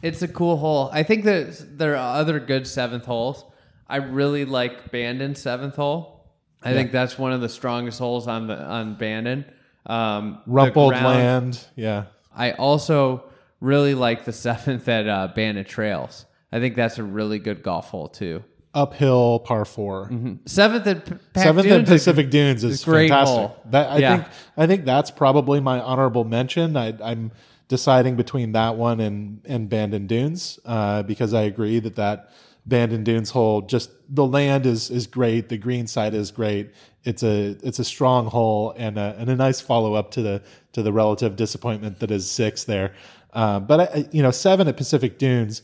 It's 0.00 0.22
a 0.22 0.28
cool 0.28 0.58
hole. 0.58 0.90
I 0.92 1.02
think 1.02 1.24
that 1.24 1.76
there 1.78 1.96
are 1.96 2.20
other 2.20 2.38
good 2.38 2.68
seventh 2.68 3.04
holes. 3.06 3.44
I 3.88 3.96
really 3.96 4.44
like 4.44 4.92
Bandon's 4.92 5.40
seventh 5.40 5.74
hole. 5.74 6.26
I 6.62 6.72
think 6.72 6.92
that's 6.92 7.18
one 7.18 7.32
of 7.32 7.40
the 7.40 7.48
strongest 7.48 7.98
holes 7.98 8.28
on 8.28 8.46
the 8.48 8.62
on 8.62 8.96
Bandon. 8.96 9.44
Um, 9.86 10.40
rumpled 10.46 10.90
ground- 10.92 11.06
land. 11.06 11.66
Yeah, 11.74 12.04
I 12.36 12.52
also 12.52 13.24
really 13.60 13.94
like 13.94 14.24
the 14.24 14.32
seventh 14.46 14.88
at 14.88 15.08
uh, 15.08 15.28
Bandon 15.34 15.64
Trails. 15.64 16.26
I 16.52 16.60
think 16.60 16.76
that's 16.76 16.98
a 16.98 17.02
really 17.04 17.38
good 17.38 17.62
golf 17.62 17.90
hole 17.90 18.08
too. 18.08 18.42
uphill 18.74 19.40
par 19.40 19.64
4 19.64 20.10
Seventh 20.46 20.86
at 20.86 21.04
P- 21.06 21.14
Seventh 21.40 21.66
and 21.66 21.86
Dunes 21.86 21.90
is- 21.90 21.94
Pacific 22.04 22.30
Dunes 22.30 22.64
is 22.64 22.84
great 22.84 23.08
fantastic. 23.10 23.36
hole. 23.36 23.56
That 23.70 23.90
I 23.90 23.98
Yeah. 23.98 24.16
think 24.16 24.28
I 24.56 24.66
think 24.66 24.84
that's 24.84 25.10
probably 25.10 25.60
my 25.60 25.80
honorable 25.80 26.24
mention. 26.24 26.76
I, 26.76 26.94
I'm 27.02 27.32
deciding 27.68 28.16
between 28.16 28.52
that 28.52 28.76
one 28.76 29.00
and 29.00 29.40
and 29.44 29.68
Bandon 29.68 30.06
Dunes 30.06 30.58
uh, 30.64 31.02
because 31.02 31.34
I 31.34 31.42
agree 31.42 31.80
that 31.80 31.96
that 31.96 32.30
Bandon 32.66 33.04
Dunes 33.04 33.30
hole 33.30 33.62
just 33.62 33.90
the 34.08 34.24
land 34.26 34.64
is 34.66 34.90
is 34.90 35.06
great. 35.06 35.48
The 35.48 35.58
green 35.58 35.86
side 35.86 36.14
is 36.14 36.30
great. 36.30 36.70
It's 37.04 37.22
a 37.22 37.56
it's 37.62 37.78
a 37.78 37.84
strong 37.84 38.26
hole 38.26 38.74
and 38.76 38.98
a, 38.98 39.14
and 39.18 39.28
a 39.30 39.36
nice 39.36 39.60
follow 39.60 39.94
up 39.94 40.10
to 40.12 40.22
the 40.22 40.42
to 40.72 40.82
the 40.82 40.92
relative 40.92 41.36
disappointment 41.36 42.00
that 42.00 42.10
is 42.10 42.30
six 42.30 42.64
there. 42.64 42.92
Um, 43.38 43.66
but 43.66 43.80
I, 43.80 43.84
I- 44.00 44.08
you 44.10 44.22
know 44.22 44.30
seven 44.30 44.66
at 44.68 44.76
Pacific 44.76 45.18
Dunes, 45.18 45.62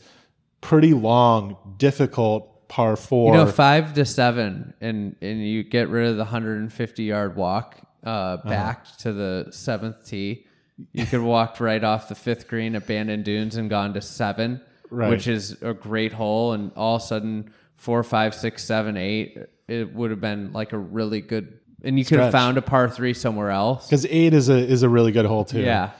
pretty 0.61 0.93
long, 0.93 1.57
difficult 1.77 2.67
par 2.67 2.95
four. 2.95 3.31
You 3.33 3.43
know, 3.45 3.51
five 3.51 3.93
to 3.95 4.05
seven, 4.05 4.73
and 4.81 5.15
and 5.21 5.45
you 5.45 5.63
get 5.63 5.89
rid 5.89 6.09
of 6.09 6.15
the 6.17 6.23
150 6.23 7.03
yard 7.03 7.35
walk 7.35 7.77
uh, 8.05 8.09
Uh-huh. 8.09 8.49
back 8.49 8.97
to 8.99 9.11
the 9.13 9.47
seventh 9.51 10.05
tee. 10.05 10.45
You 10.93 11.05
could 11.05 11.21
walk 11.21 11.59
right 11.59 11.83
off 11.83 12.09
the 12.09 12.15
fifth 12.15 12.47
green 12.47 12.75
at 12.75 12.85
Bandon 12.87 13.23
Dunes 13.23 13.55
and 13.55 13.69
gone 13.69 13.93
to 13.93 14.01
seven, 14.01 14.59
Right. 14.89 15.09
which 15.09 15.27
is 15.27 15.61
a 15.61 15.73
great 15.73 16.11
hole. 16.13 16.51
And 16.53 16.71
all 16.75 16.97
of 16.97 17.01
a 17.01 17.05
sudden, 17.05 17.51
four, 17.77 18.03
five, 18.03 18.35
six, 18.35 18.63
seven, 18.65 18.97
eight, 18.97 19.37
it 19.69 19.93
would 19.95 20.11
have 20.11 20.19
been 20.21 20.51
like 20.53 20.73
a 20.73 20.77
really 20.77 21.21
good. 21.21 21.59
And 21.83 21.97
you 21.97 22.03
could 22.05 22.19
have 22.19 22.31
found 22.31 22.57
a 22.57 22.61
par 22.61 22.89
three 22.89 23.13
somewhere 23.13 23.51
else. 23.51 23.87
because 23.87 24.05
eight 24.07 24.33
is 24.33 24.49
a 24.49 24.57
is 24.57 24.83
a 24.83 24.89
really 24.89 25.11
good 25.11 25.25
hole 25.25 25.45
too. 25.45 25.61
Yeah. 25.61 25.91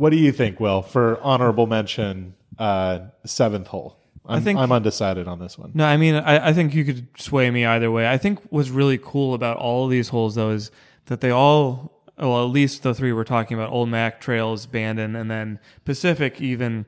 What 0.00 0.12
do 0.12 0.16
you 0.16 0.32
think, 0.32 0.60
Will, 0.60 0.80
for 0.80 1.20
honorable 1.20 1.66
mention, 1.66 2.32
uh, 2.58 3.00
seventh 3.26 3.66
hole? 3.66 3.98
I'm, 4.24 4.40
think- 4.42 4.58
I'm 4.58 4.72
undecided 4.72 5.28
on 5.28 5.38
this 5.40 5.58
one. 5.58 5.72
No, 5.74 5.84
I 5.84 5.98
mean, 5.98 6.14
I, 6.14 6.48
I 6.48 6.52
think 6.54 6.74
you 6.74 6.86
could 6.86 7.06
sway 7.18 7.50
me 7.50 7.66
either 7.66 7.90
way. 7.90 8.08
I 8.08 8.16
think 8.16 8.40
what's 8.48 8.70
really 8.70 8.96
cool 8.96 9.34
about 9.34 9.58
all 9.58 9.84
of 9.84 9.90
these 9.90 10.08
holes, 10.08 10.36
though, 10.36 10.52
is 10.52 10.70
that 11.04 11.20
they 11.20 11.28
all, 11.28 12.02
well, 12.16 12.42
at 12.42 12.50
least 12.50 12.82
the 12.82 12.94
three 12.94 13.12
we're 13.12 13.24
talking 13.24 13.58
about, 13.58 13.68
Old 13.68 13.90
Mac, 13.90 14.22
Trails, 14.22 14.64
Bandon, 14.64 15.14
and 15.14 15.30
then 15.30 15.58
Pacific, 15.84 16.40
even, 16.40 16.86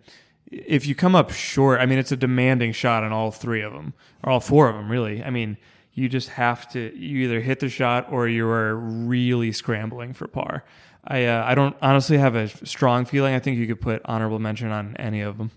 if 0.51 0.87
you 0.87 0.95
come 0.95 1.15
up 1.15 1.31
short, 1.33 1.81
I 1.81 1.85
mean, 1.85 1.99
it's 1.99 2.13
a 2.13 2.17
demanding 2.17 2.73
shot 2.73 3.05
on 3.05 3.13
all 3.13 3.31
three 3.31 3.61
of 3.61 3.75
them, 3.75 3.93
or 4.23 4.33
all 4.33 4.41
four 4.41 4.71
of 4.71 4.75
them, 4.75 4.91
really. 4.91 5.23
I 5.23 5.29
mean, 5.29 5.59
you 5.95 6.09
just 6.09 6.31
have 6.31 6.71
to, 6.73 6.97
you 6.97 7.25
either 7.25 7.41
hit 7.41 7.61
the 7.61 7.69
shot 7.69 8.11
or 8.11 8.29
you 8.29 8.47
are 8.49 8.75
really 8.77 9.53
scrambling 9.53 10.15
for 10.15 10.27
par. 10.27 10.65
I, 11.05 11.27
uh, 11.27 11.45
I 11.45 11.55
don't 11.55 11.77
honestly 11.83 12.19
have 12.19 12.35
a 12.35 12.49
strong 12.67 13.05
feeling. 13.05 13.35
I 13.35 13.41
think 13.41 13.59
you 13.59 13.67
could 13.67 13.81
put 13.81 14.03
honorable 14.05 14.39
mention 14.39 14.71
on 14.71 14.97
any 14.97 15.21
of 15.21 15.37
them. 15.37 15.51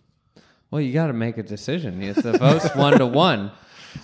Well, 0.72 0.82
you 0.82 0.94
got 0.94 1.08
to 1.08 1.14
make 1.14 1.38
a 1.38 1.44
decision. 1.44 2.02
It's 2.02 2.22
the 2.22 2.38
vote's 2.38 2.70
one 2.76 2.98
to 2.98 3.06
one. 3.06 3.52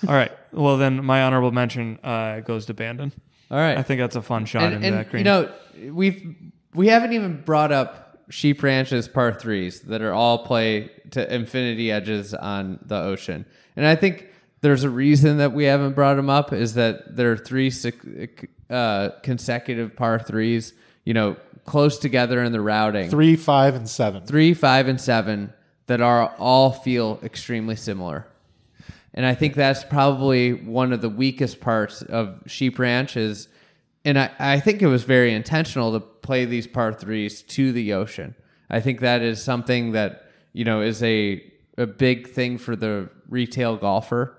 All 0.08 0.13
right. 0.13 0.32
Well, 0.52 0.78
then 0.78 1.04
my 1.04 1.24
honorable 1.24 1.52
mention 1.52 2.00
uh, 2.04 2.41
goes 2.41 2.67
to 2.67 2.74
Bandon. 2.74 3.12
All 3.50 3.58
right. 3.58 3.78
I 3.78 3.84
think 3.84 4.00
that's 4.00 4.15
a 4.15 4.22
fun 4.22 4.46
shot 4.46 4.63
and, 4.63 4.76
into 4.76 4.88
and, 4.88 4.98
that 4.98 5.10
green. 5.10 5.26
You 5.26 5.32
know, 5.32 5.52
we've 5.94 6.36
we 6.74 6.88
haven't 6.88 7.13
even 7.13 7.41
brought 7.41 7.72
up 7.72 8.24
Sheep 8.30 8.63
Ranch's 8.63 9.08
par 9.10 9.34
threes 9.34 9.82
that 9.82 10.02
are 10.02 10.13
all 10.13 10.46
play 10.46 10.89
to 11.12 11.34
infinity 11.34 11.91
edges 11.91 12.34
on 12.34 12.80
the 12.86 12.96
ocean, 12.96 13.46
and 13.76 13.86
I 13.86 13.96
think 13.96 14.30
there's 14.62 14.84
a 14.84 14.89
reason 14.89 15.38
that 15.38 15.54
we 15.54 15.65
haven't 15.65 15.93
brought 15.93 16.15
them 16.15 16.30
up 16.30 16.54
is 16.54 16.76
that 16.76 17.15
there 17.15 17.32
are 17.32 17.38
three 17.38 17.71
uh, 18.69 19.10
consecutive 19.24 19.95
par 19.95 20.19
threes, 20.19 20.74
you 21.04 21.13
know, 21.13 21.36
close 21.65 21.97
together 22.00 22.43
in 22.43 22.52
the 22.52 22.62
routing, 22.62 23.10
Three, 23.10 23.36
five, 23.36 23.76
and 23.76 23.89
seven. 23.89 24.26
three, 24.26 24.54
five, 24.54 24.88
and 24.88 25.00
seven 25.00 25.54
that 25.88 26.02
are 26.02 26.34
all 26.39 26.71
feel 26.71 27.19
extremely 27.24 27.76
similar. 27.76 28.28
And 29.13 29.26
I 29.26 29.36
think 29.36 29.56
that's 29.56 29.84
probably 29.84 30.54
one 30.54 30.93
of 30.93 31.02
the 31.02 31.10
weakest 31.10 31.60
parts 31.60 32.02
of 32.02 32.41
Sheep 32.47 32.80
Ranch 32.80 33.17
is, 33.17 33.47
and 34.06 34.17
I, 34.17 34.32
I 34.39 34.60
think 34.60 34.82
it 34.82 34.88
was 34.88 35.04
very 35.04 35.34
intentional 35.34 35.91
to 35.91 36.00
play 36.00 36.45
these 36.45 36.65
par 36.65 36.93
threes 36.93 37.41
to 37.43 37.71
the 37.71 37.93
ocean. 37.93 38.36
I 38.69 38.80
think 38.80 39.02
that 39.02 39.21
is 39.21 39.43
something 39.43 39.91
that, 39.91 40.32
you 40.54 40.63
know, 40.63 40.82
is 40.82 41.04
a, 41.04 41.43
a 41.78 41.86
big 41.86 42.30
thing 42.30 42.58
for 42.58 42.76
the 42.76 43.10
retail 43.28 43.76
golfer, 43.76 44.38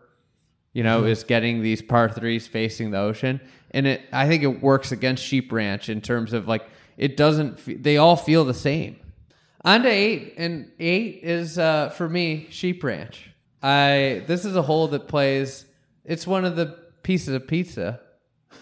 you 0.73 0.83
know, 0.83 1.05
is 1.05 1.25
getting 1.25 1.63
these 1.63 1.83
par 1.83 2.09
threes 2.09 2.47
facing 2.47 2.91
the 2.91 2.99
ocean. 2.99 3.41
And 3.73 3.87
it, 3.87 4.03
I 4.13 4.27
think 4.29 4.43
it 4.43 4.63
works 4.63 4.93
against 4.93 5.25
Sheep 5.25 5.51
Ranch 5.53 5.89
in 5.89 6.01
terms 6.01 6.33
of 6.33 6.47
like, 6.49 6.65
it 6.97 7.17
doesn't, 7.17 7.59
fe- 7.59 7.75
they 7.77 7.97
all 7.97 8.17
feel 8.17 8.45
the 8.45 8.55
same. 8.55 8.97
On 9.65 9.83
to 9.83 9.89
eight, 9.89 10.35
and 10.39 10.71
eight 10.81 11.21
is 11.23 11.57
uh, 11.59 11.91
for 11.91 12.09
me 12.09 12.49
Sheep 12.51 12.83
Ranch. 12.83 13.31
I 13.63 14.25
this 14.27 14.45
is 14.45 14.57
a 14.57 14.63
hole 14.63 14.89
that 14.89 15.07
plays. 15.07 15.67
It's 16.05 16.27
one 16.27 16.45
of 16.45 16.57
the 16.57 16.77
pieces 17.05 17.33
of 17.35 17.47
pizza, 17.47 18.01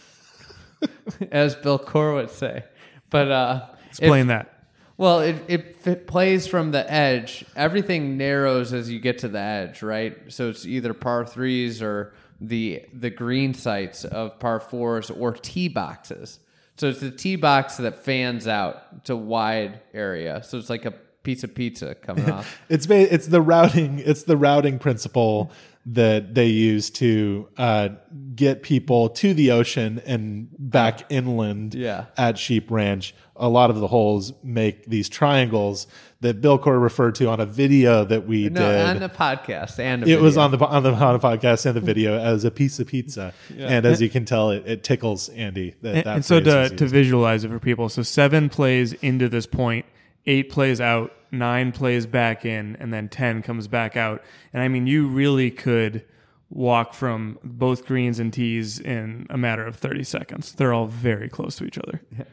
as 1.33 1.55
Bill 1.57 1.79
Coore 1.79 2.14
would 2.16 2.31
say. 2.31 2.64
But 3.09 3.31
uh, 3.31 3.66
Explain 3.88 4.27
it- 4.27 4.29
that. 4.29 4.60
Well, 5.00 5.20
it, 5.20 5.36
it 5.48 5.76
it 5.86 6.06
plays 6.06 6.46
from 6.46 6.72
the 6.72 6.92
edge. 6.92 7.42
Everything 7.56 8.18
narrows 8.18 8.74
as 8.74 8.90
you 8.90 9.00
get 9.00 9.16
to 9.20 9.28
the 9.28 9.38
edge, 9.38 9.82
right? 9.82 10.14
So 10.28 10.50
it's 10.50 10.66
either 10.66 10.92
par 10.92 11.24
threes 11.24 11.80
or 11.80 12.12
the 12.38 12.82
the 12.92 13.08
green 13.08 13.54
sites 13.54 14.04
of 14.04 14.38
par 14.38 14.60
fours 14.60 15.10
or 15.10 15.32
tee 15.32 15.68
boxes. 15.68 16.38
So 16.76 16.88
it's 16.88 17.00
the 17.00 17.10
tee 17.10 17.36
box 17.36 17.78
that 17.78 18.04
fans 18.04 18.46
out. 18.46 19.06
to 19.06 19.16
wide 19.16 19.80
area. 19.94 20.42
So 20.42 20.58
it's 20.58 20.68
like 20.68 20.84
a 20.84 20.90
piece 21.22 21.44
of 21.44 21.54
pizza 21.54 21.94
coming 21.94 22.30
off. 22.36 22.60
It's 22.68 22.86
ba- 22.86 23.10
it's 23.12 23.26
the 23.26 23.40
routing 23.40 24.00
it's 24.00 24.24
the 24.24 24.36
routing 24.36 24.78
principle 24.78 25.50
that 25.87 26.35
they 26.35 26.47
use 26.47 26.90
to 26.90 27.49
uh, 27.57 27.88
get 28.35 28.62
people 28.62 29.09
to 29.09 29.33
the 29.33 29.51
ocean 29.51 30.01
and 30.05 30.49
back 30.59 31.11
inland 31.11 31.75
Yeah. 31.75 32.05
at 32.19 32.38
Sheep 32.38 32.71
Ranch. 32.71 33.14
A 33.35 33.49
lot 33.49 33.71
of 33.71 33.77
the 33.81 33.87
holes 33.87 34.35
make 34.45 34.85
these 34.85 35.09
triangles 35.09 35.87
that 36.21 36.43
Bill 36.43 36.59
Coore 36.59 36.79
referred 36.81 37.14
to 37.14 37.31
on 37.31 37.40
a 37.40 37.47
video 37.47 38.05
that 38.05 38.27
we 38.27 38.51
No, 38.51 38.61
did. 38.71 38.81
on 38.88 38.99
the 39.01 39.09
podcast 39.09 39.79
and 39.79 40.07
it 40.07 40.21
was 40.21 40.37
on 40.37 40.51
the 40.51 40.59
on 40.66 40.83
the 40.83 40.93
on 40.93 41.19
the 41.19 41.19
podcast 41.19 41.64
and 41.64 41.75
the 41.75 41.81
video 41.81 42.19
as 42.19 42.45
a 42.45 42.51
piece 42.51 42.79
of 42.79 42.87
pizza, 42.87 43.33
Mm-hmm. 43.49 43.62
and 43.62 43.87
as 43.87 44.03
you 44.03 44.11
can 44.11 44.27
tell, 44.27 44.51
it, 44.51 44.64
it 44.66 44.85
tickles 44.85 45.31
Andy. 45.31 45.75
That, 45.81 45.95
And, 45.95 46.05
that 46.05 46.14
and 46.16 46.25
so 46.25 46.40
to, 46.40 46.69
to 46.77 46.87
visualize 46.87 47.43
it 47.45 47.49
for 47.49 47.59
people, 47.59 47.88
so 47.88 48.03
seven 48.03 48.51
plays 48.51 48.93
into 48.93 49.31
this 49.31 49.47
point, 49.47 49.87
eight 50.27 50.51
plays 50.51 50.79
out, 50.83 51.11
nine 51.31 51.73
plays 51.73 52.07
back 52.07 52.45
in, 52.45 52.77
and 52.81 52.93
then 52.93 53.09
10 53.09 53.43
comes 53.43 53.69
back 53.69 53.97
out. 53.97 54.23
And 54.53 54.62
I 54.62 54.69
mean, 54.69 54.87
you 54.87 55.09
really 55.09 55.51
could 55.51 56.05
walk 56.51 56.95
from 56.95 57.38
both 57.45 57.87
greens 57.87 58.19
and 58.19 58.33
tees 58.33 58.81
in 58.81 59.27
a 59.31 59.38
matter 59.38 59.64
of 59.64 59.77
30 59.77 60.03
seconds. 60.05 60.53
They're 60.53 60.73
all 60.73 60.87
very 60.87 61.29
close 61.29 61.57
to 61.57 61.64
each 61.64 61.79
other. 61.79 62.03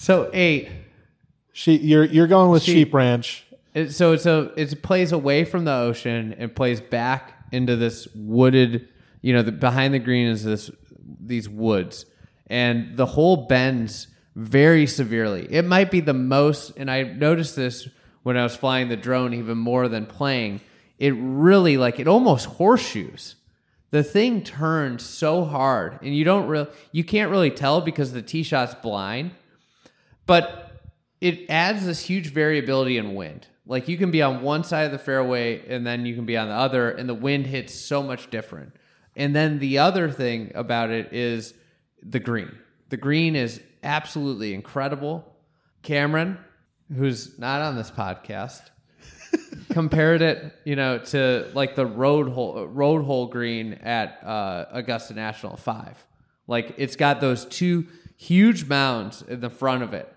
So 0.00 0.30
eight. 0.32 0.70
She, 1.52 1.76
you're 1.76 2.04
you're 2.04 2.26
going 2.26 2.50
with 2.50 2.62
Sheep. 2.62 2.86
Sheep 2.86 2.94
Ranch. 2.94 3.44
It, 3.74 3.90
so 3.90 4.14
it's 4.14 4.24
a 4.24 4.50
it 4.56 4.82
plays 4.82 5.12
away 5.12 5.44
from 5.44 5.66
the 5.66 5.74
ocean 5.74 6.34
and 6.38 6.56
plays 6.56 6.80
back 6.80 7.34
into 7.52 7.76
this 7.76 8.08
wooded. 8.14 8.88
You 9.20 9.34
know, 9.34 9.42
the, 9.42 9.52
behind 9.52 9.92
the 9.92 9.98
green 9.98 10.26
is 10.26 10.42
this 10.42 10.70
these 11.20 11.50
woods, 11.50 12.06
and 12.46 12.96
the 12.96 13.04
hole 13.04 13.46
bends 13.46 14.06
very 14.36 14.86
severely. 14.86 15.46
It 15.52 15.66
might 15.66 15.90
be 15.90 16.00
the 16.00 16.14
most, 16.14 16.72
and 16.78 16.90
I 16.90 17.02
noticed 17.02 17.54
this 17.54 17.86
when 18.22 18.36
I 18.36 18.42
was 18.42 18.56
flying 18.56 18.88
the 18.88 18.96
drone 18.96 19.34
even 19.34 19.58
more 19.58 19.88
than 19.88 20.06
playing. 20.06 20.60
It 20.98 21.14
really 21.16 21.76
like 21.76 21.98
it 21.98 22.08
almost 22.08 22.46
horseshoes. 22.46 23.36
The 23.90 24.04
thing 24.04 24.42
turns 24.42 25.04
so 25.04 25.44
hard, 25.44 25.98
and 26.02 26.14
you 26.14 26.24
don't 26.24 26.46
really 26.46 26.68
you 26.92 27.04
can't 27.04 27.30
really 27.30 27.50
tell 27.50 27.80
because 27.80 28.12
the 28.12 28.22
tee 28.22 28.42
shot's 28.42 28.74
blind 28.74 29.32
but 30.30 30.70
it 31.20 31.50
adds 31.50 31.84
this 31.84 32.04
huge 32.04 32.32
variability 32.32 32.96
in 32.96 33.16
wind. 33.16 33.48
Like 33.66 33.88
you 33.88 33.98
can 33.98 34.12
be 34.12 34.22
on 34.22 34.42
one 34.42 34.62
side 34.62 34.86
of 34.86 34.92
the 34.92 34.98
fairway 35.00 35.66
and 35.68 35.84
then 35.84 36.06
you 36.06 36.14
can 36.14 36.24
be 36.24 36.36
on 36.36 36.46
the 36.46 36.54
other, 36.54 36.88
and 36.88 37.08
the 37.08 37.14
wind 37.14 37.48
hits 37.48 37.74
so 37.74 38.00
much 38.00 38.30
different. 38.30 38.72
And 39.16 39.34
then 39.34 39.58
the 39.58 39.78
other 39.78 40.08
thing 40.08 40.52
about 40.54 40.90
it 40.90 41.12
is 41.12 41.52
the 42.00 42.20
green. 42.20 42.56
The 42.90 42.96
green 42.96 43.34
is 43.34 43.60
absolutely 43.82 44.54
incredible. 44.54 45.24
Cameron, 45.82 46.38
who's 46.94 47.38
not 47.38 47.62
on 47.62 47.76
this 47.76 47.90
podcast, 47.90 48.62
compared 49.70 50.22
it, 50.22 50.54
you 50.64 50.76
know, 50.76 50.98
to 50.98 51.50
like 51.54 51.76
the 51.76 51.86
road 51.86 52.28
hole 52.28 52.66
road 52.66 53.04
hole 53.04 53.26
green 53.26 53.74
at 53.74 54.22
uh, 54.24 54.66
Augusta 54.72 55.14
National 55.14 55.56
Five. 55.56 56.04
Like 56.46 56.74
it's 56.78 56.96
got 56.96 57.20
those 57.20 57.44
two 57.44 57.86
huge 58.16 58.66
mounds 58.66 59.22
in 59.22 59.40
the 59.40 59.50
front 59.50 59.82
of 59.82 59.94
it 59.94 60.12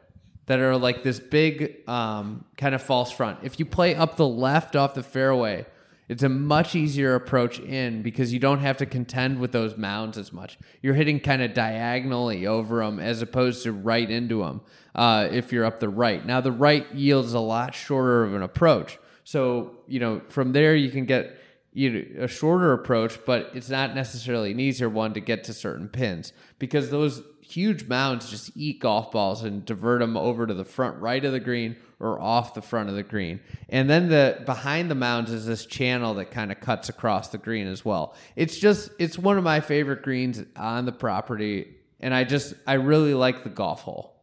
that 0.48 0.60
are 0.60 0.76
like 0.78 1.04
this 1.04 1.20
big 1.20 1.88
um, 1.88 2.44
kind 2.58 2.76
of 2.76 2.82
false 2.82 3.12
front. 3.12 3.40
If 3.44 3.60
you 3.60 3.66
play 3.66 3.96
up 3.96 4.18
the 4.18 4.28
left 4.28 4.76
off 4.76 4.94
the 4.94 5.04
fairway, 5.04 5.66
it's 6.10 6.24
a 6.24 6.30
much 6.30 6.76
easier 6.76 7.16
approach 7.16 7.60
in 7.60 8.02
because 8.02 8.34
you 8.34 8.40
don't 8.40 8.60
have 8.60 8.78
to 8.78 8.86
contend 8.86 9.40
with 9.40 9.52
those 9.52 9.78
mounds 9.78 10.18
as 10.18 10.34
much. 10.34 10.58
You're 10.82 10.96
hitting 10.96 11.20
kind 11.20 11.42
of 11.42 11.54
diagonally 11.54 12.46
over 12.46 12.84
them 12.84 13.00
as 13.00 13.22
opposed 13.22 13.64
to 13.64 13.72
right 13.72 14.10
into 14.10 14.40
them 14.40 14.62
uh, 14.96 15.30
if 15.32 15.52
you're 15.52 15.66
up 15.66 15.80
the 15.80 15.90
right. 15.90 16.26
Now, 16.26 16.42
the 16.42 16.52
right 16.52 16.94
yields 16.94 17.34
a 17.34 17.40
lot 17.40 17.74
shorter 17.74 18.24
of 18.24 18.34
an 18.34 18.42
approach. 18.42 19.00
So, 19.24 19.78
you 19.88 20.00
know, 20.00 20.22
from 20.30 20.52
there 20.52 20.76
you 20.76 20.92
can 20.92 21.06
get 21.06 21.38
you 21.74 21.90
know, 21.90 22.24
a 22.26 22.28
shorter 22.28 22.74
approach, 22.74 23.20
but 23.26 23.50
it's 23.54 23.70
not 23.70 23.96
necessarily 23.96 24.52
an 24.52 24.60
easier 24.60 24.90
one 24.90 25.14
to 25.14 25.20
get 25.20 25.46
to 25.46 25.54
certain 25.54 25.88
pins 25.88 26.34
because 26.60 26.90
those 26.90 27.24
huge 27.42 27.88
mounds 27.88 28.30
just 28.30 28.52
eat 28.56 28.80
golf 28.80 29.12
balls 29.12 29.44
and 29.44 29.66
divert 29.66 30.00
them 30.00 30.18
over 30.18 30.46
to 30.46 30.54
the 30.54 30.66
front 30.66 31.00
right 31.00 31.24
of 31.24 31.32
the 31.32 31.40
green 31.40 31.76
or 32.04 32.22
off 32.22 32.54
the 32.54 32.62
front 32.62 32.90
of 32.90 32.96
the 32.96 33.04
green. 33.04 33.40
And 33.70 33.90
then 33.90 34.10
the 34.10 34.42
behind 34.46 34.92
the 34.92 34.96
mounds 34.96 35.32
is 35.32 35.46
this 35.46 35.66
channel 35.66 36.14
that 36.16 36.32
kind 36.32 36.52
of 36.52 36.60
cuts 36.60 36.90
across 36.90 37.30
the 37.30 37.38
green 37.38 37.66
as 37.68 37.86
well. 37.86 38.16
It's 38.36 38.58
just 38.58 38.92
it's 39.00 39.18
one 39.18 39.38
of 39.38 39.44
my 39.44 39.62
favorite 39.62 40.04
greens 40.04 40.44
on 40.56 40.86
the 40.86 40.92
property 40.92 41.78
and 42.04 42.14
I 42.14 42.26
just 42.26 42.54
I 42.68 42.74
really 42.74 43.14
like 43.14 43.44
the 43.44 43.50
golf 43.50 43.82
hole. 43.82 44.14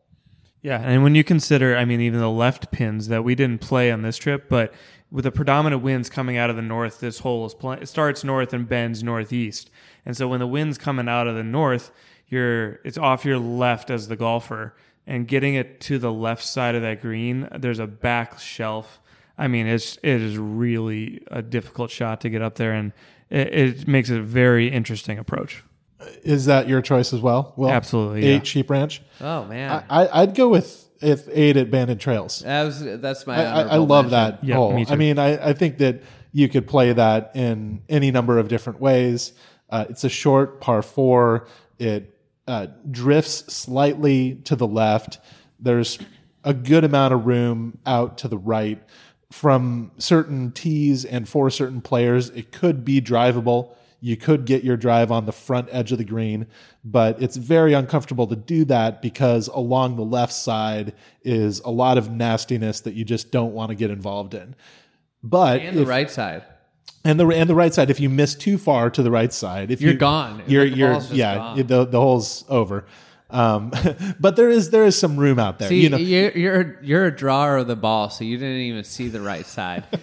Yeah, 0.63 0.79
and 0.79 1.03
when 1.03 1.15
you 1.15 1.25
consider, 1.25 1.75
I 1.75 1.87
mean, 1.87 2.03
even 2.03 2.21
the 2.21 2.31
left 2.31 2.71
pins 2.71 3.09
that 3.09 3.25
we 3.25 3.35
didn't 3.35 3.63
play 3.63 3.91
on 3.91 4.03
this 4.03 4.19
trip, 4.19 4.51
but 4.51 4.75
with 5.11 5.25
the 5.25 5.33
predominant 5.33 5.83
winds 5.83 6.11
coming 6.11 6.37
out 6.37 6.51
of 6.51 6.57
the 6.57 6.63
north, 6.63 7.01
this 7.01 7.21
hole 7.21 7.47
is 7.47 7.55
pl- 7.55 7.73
it 7.73 7.89
starts 7.89 8.23
north 8.23 8.53
and 8.53 8.69
bends 8.69 9.03
northeast. 9.03 9.71
And 10.05 10.15
so 10.15 10.29
when 10.29 10.39
the 10.39 10.47
wind's 10.47 10.77
coming 10.77 11.09
out 11.09 11.27
of 11.27 11.35
the 11.35 11.43
north, 11.43 11.91
you're 12.29 12.75
it's 12.85 12.99
off 12.99 13.25
your 13.25 13.39
left 13.39 13.91
as 13.91 14.09
the 14.09 14.17
golfer, 14.17 14.77
and 15.07 15.27
getting 15.27 15.55
it 15.55 15.81
to 15.83 15.99
the 15.99 16.13
left 16.13 16.45
side 16.45 16.75
of 16.75 16.83
that 16.83 17.01
green, 17.01 17.49
there's 17.59 17.79
a 17.79 17.87
back 17.87 18.39
shelf. 18.39 19.01
I 19.39 19.49
mean, 19.49 19.67
it's 19.67 19.97
it 20.03 20.21
is 20.21 20.37
really 20.39 21.23
a 21.31 21.43
difficult 21.43 21.91
shot 21.91 22.21
to 22.23 22.31
get 22.31 22.43
up 22.43 22.57
there, 22.57 22.73
and 22.73 22.93
it, 23.31 23.55
it 23.55 23.89
makes 23.89 24.11
it 24.11 24.19
a 24.19 24.23
very 24.23 24.69
interesting 24.69 25.19
approach. 25.19 25.65
Is 26.23 26.47
that 26.47 26.69
your 26.69 26.81
choice 26.81 27.13
as 27.13 27.21
well? 27.21 27.53
Well, 27.57 27.71
Absolutely, 27.71 28.25
Eight 28.25 28.35
yeah. 28.37 28.43
Sheep 28.45 28.71
Ranch. 28.71 29.03
Oh 29.21 29.45
man. 29.45 29.85
I, 29.91 30.23
I'd 30.23 30.35
go 30.35 30.49
with 30.49 30.89
if 31.03 31.29
eight 31.31 31.57
at 31.57 31.71
Bandon 31.71 31.99
Trails. 31.99 32.41
that 32.41 32.63
was 32.65 32.83
that's 33.01 33.27
my 33.27 33.37
I, 33.37 33.43
I, 33.43 33.63
I 33.63 33.77
love 33.77 34.07
mention. 34.07 34.11
that 34.11 34.45
Yeah, 34.45 34.55
hole. 34.57 34.75
me 34.75 34.87
I 34.89 34.97
mean, 34.97 35.19
I, 35.19 35.49
I 35.51 35.53
think 35.53 35.79
that 35.79 36.03
you 36.33 36.49
could 36.49 36.67
play 36.69 36.93
that 36.93 37.33
in 37.35 37.83
any 37.89 38.11
number 38.11 38.39
of 38.39 38.49
different 38.49 38.81
ways. 38.81 39.33
Uh, 39.69 39.87
it's 39.91 40.05
a 40.05 40.09
short 40.09 40.61
par 40.61 40.83
four. 40.83 41.47
It 41.79 42.10
uh, 42.51 42.67
drifts 42.91 43.53
slightly 43.55 44.35
to 44.45 44.57
the 44.57 44.67
left. 44.67 45.21
There's 45.61 45.99
a 46.43 46.53
good 46.53 46.83
amount 46.85 47.15
of 47.15 47.25
room 47.27 47.79
out 47.87 48.19
to 48.19 48.29
the 48.29 48.39
right. 48.39 48.83
From 49.31 49.93
certain 49.99 50.51
tees 50.51 51.05
and 51.05 51.29
for 51.29 51.49
certain 51.51 51.81
players, 51.81 52.31
it 52.31 52.51
could 52.51 52.85
be 52.85 53.01
drivable. 53.01 53.77
You 54.01 54.17
could 54.17 54.47
get 54.47 54.65
your 54.65 54.77
drive 54.77 55.13
on 55.13 55.27
the 55.27 55.33
front 55.33 55.69
edge 55.71 55.93
of 55.93 55.99
the 55.99 56.05
green, 56.05 56.47
but 56.85 57.23
it's 57.23 57.37
very 57.37 57.73
uncomfortable 57.75 58.27
to 58.27 58.35
do 58.37 58.65
that 58.65 59.01
because 59.03 59.47
along 59.49 59.95
the 59.97 60.03
left 60.05 60.33
side 60.33 60.95
is 61.23 61.61
a 61.61 61.71
lot 61.71 61.99
of 61.99 62.11
nastiness 62.11 62.81
that 62.81 62.95
you 62.95 63.05
just 63.05 63.31
don't 63.31 63.53
want 63.53 63.69
to 63.69 63.77
get 63.77 63.91
involved 63.91 64.35
in. 64.35 64.57
But 65.23 65.61
And 65.61 65.77
the 65.77 65.83
if- 65.83 65.89
right 65.89 66.11
side. 66.11 66.43
And 67.05 67.19
the 67.19 67.27
and 67.29 67.49
the 67.49 67.55
right 67.55 67.73
side, 67.73 67.91
if 67.91 68.01
you 68.01 68.11
miss 68.11 68.35
too 68.35 68.59
far 68.59 68.91
to 68.91 69.03
the 69.03 69.11
right 69.11 69.33
side, 69.33 69.71
if 69.71 69.81
You're 69.81 69.93
you, 69.93 69.99
gone. 69.99 70.43
You're 70.47 70.69
The 70.69 70.77
you're 70.77 71.01
yeah, 71.13 71.35
gone. 71.37 71.57
the 71.67 71.85
the 71.87 72.01
hole's 72.01 72.45
over. 72.49 72.85
Um, 73.31 73.71
but 74.21 74.35
there 74.37 74.51
is 74.51 74.71
there 74.71 74.85
is 74.85 74.99
some 74.99 75.17
room 75.17 75.39
out 75.39 75.59
there. 75.61 75.69
See, 75.69 75.81
you 75.83 75.89
know, 75.89 75.97
you're, 75.99 76.33
you're 76.33 76.79
you're 76.83 77.07
a 77.07 77.17
drawer 77.17 77.59
of 77.59 77.69
the 77.69 77.77
ball, 77.77 78.11
so 78.11 78.25
you 78.25 78.37
didn't 78.37 78.57
even 78.63 78.83
see 78.85 79.09
the 79.09 79.21
right 79.21 79.47
side. 79.47 79.85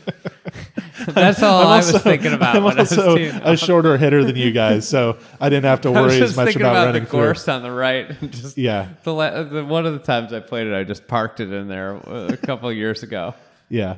That's 1.07 1.43
all 1.43 1.61
I'm 1.61 1.67
I 1.67 1.75
also- 1.75 1.93
was 1.93 2.01
thinking 2.03 2.33
about 2.33 2.55
I'm 2.55 2.63
when 2.63 2.79
also 2.79 3.17
I 3.17 3.49
was 3.51 3.61
a 3.61 3.65
shorter 3.65 3.97
hitter 3.97 4.23
than 4.23 4.35
you 4.35 4.51
guys, 4.51 4.87
so 4.87 5.17
I 5.39 5.49
didn't 5.49 5.65
have 5.65 5.81
to 5.81 5.91
worry 5.91 6.21
as 6.21 6.35
much 6.35 6.55
about, 6.55 6.71
about, 6.71 6.79
the 6.79 6.85
running 6.87 7.05
through. 7.05 7.19
course 7.19 7.47
on 7.47 7.61
the 7.63 7.71
right. 7.71 8.19
Just 8.31 8.57
Yeah. 8.57 8.87
the, 9.03 9.43
the 9.43 9.65
one 9.65 9.85
of 9.85 9.93
the 9.93 9.99
times 9.99 10.33
I 10.33 10.39
played 10.39 10.67
it, 10.67 10.73
I 10.73 10.83
just 10.83 11.07
parked 11.07 11.39
it 11.39 11.51
in 11.51 11.67
there 11.67 11.95
a 11.97 12.37
couple 12.37 12.71
years 12.71 13.03
ago. 13.03 13.35
Yeah. 13.69 13.97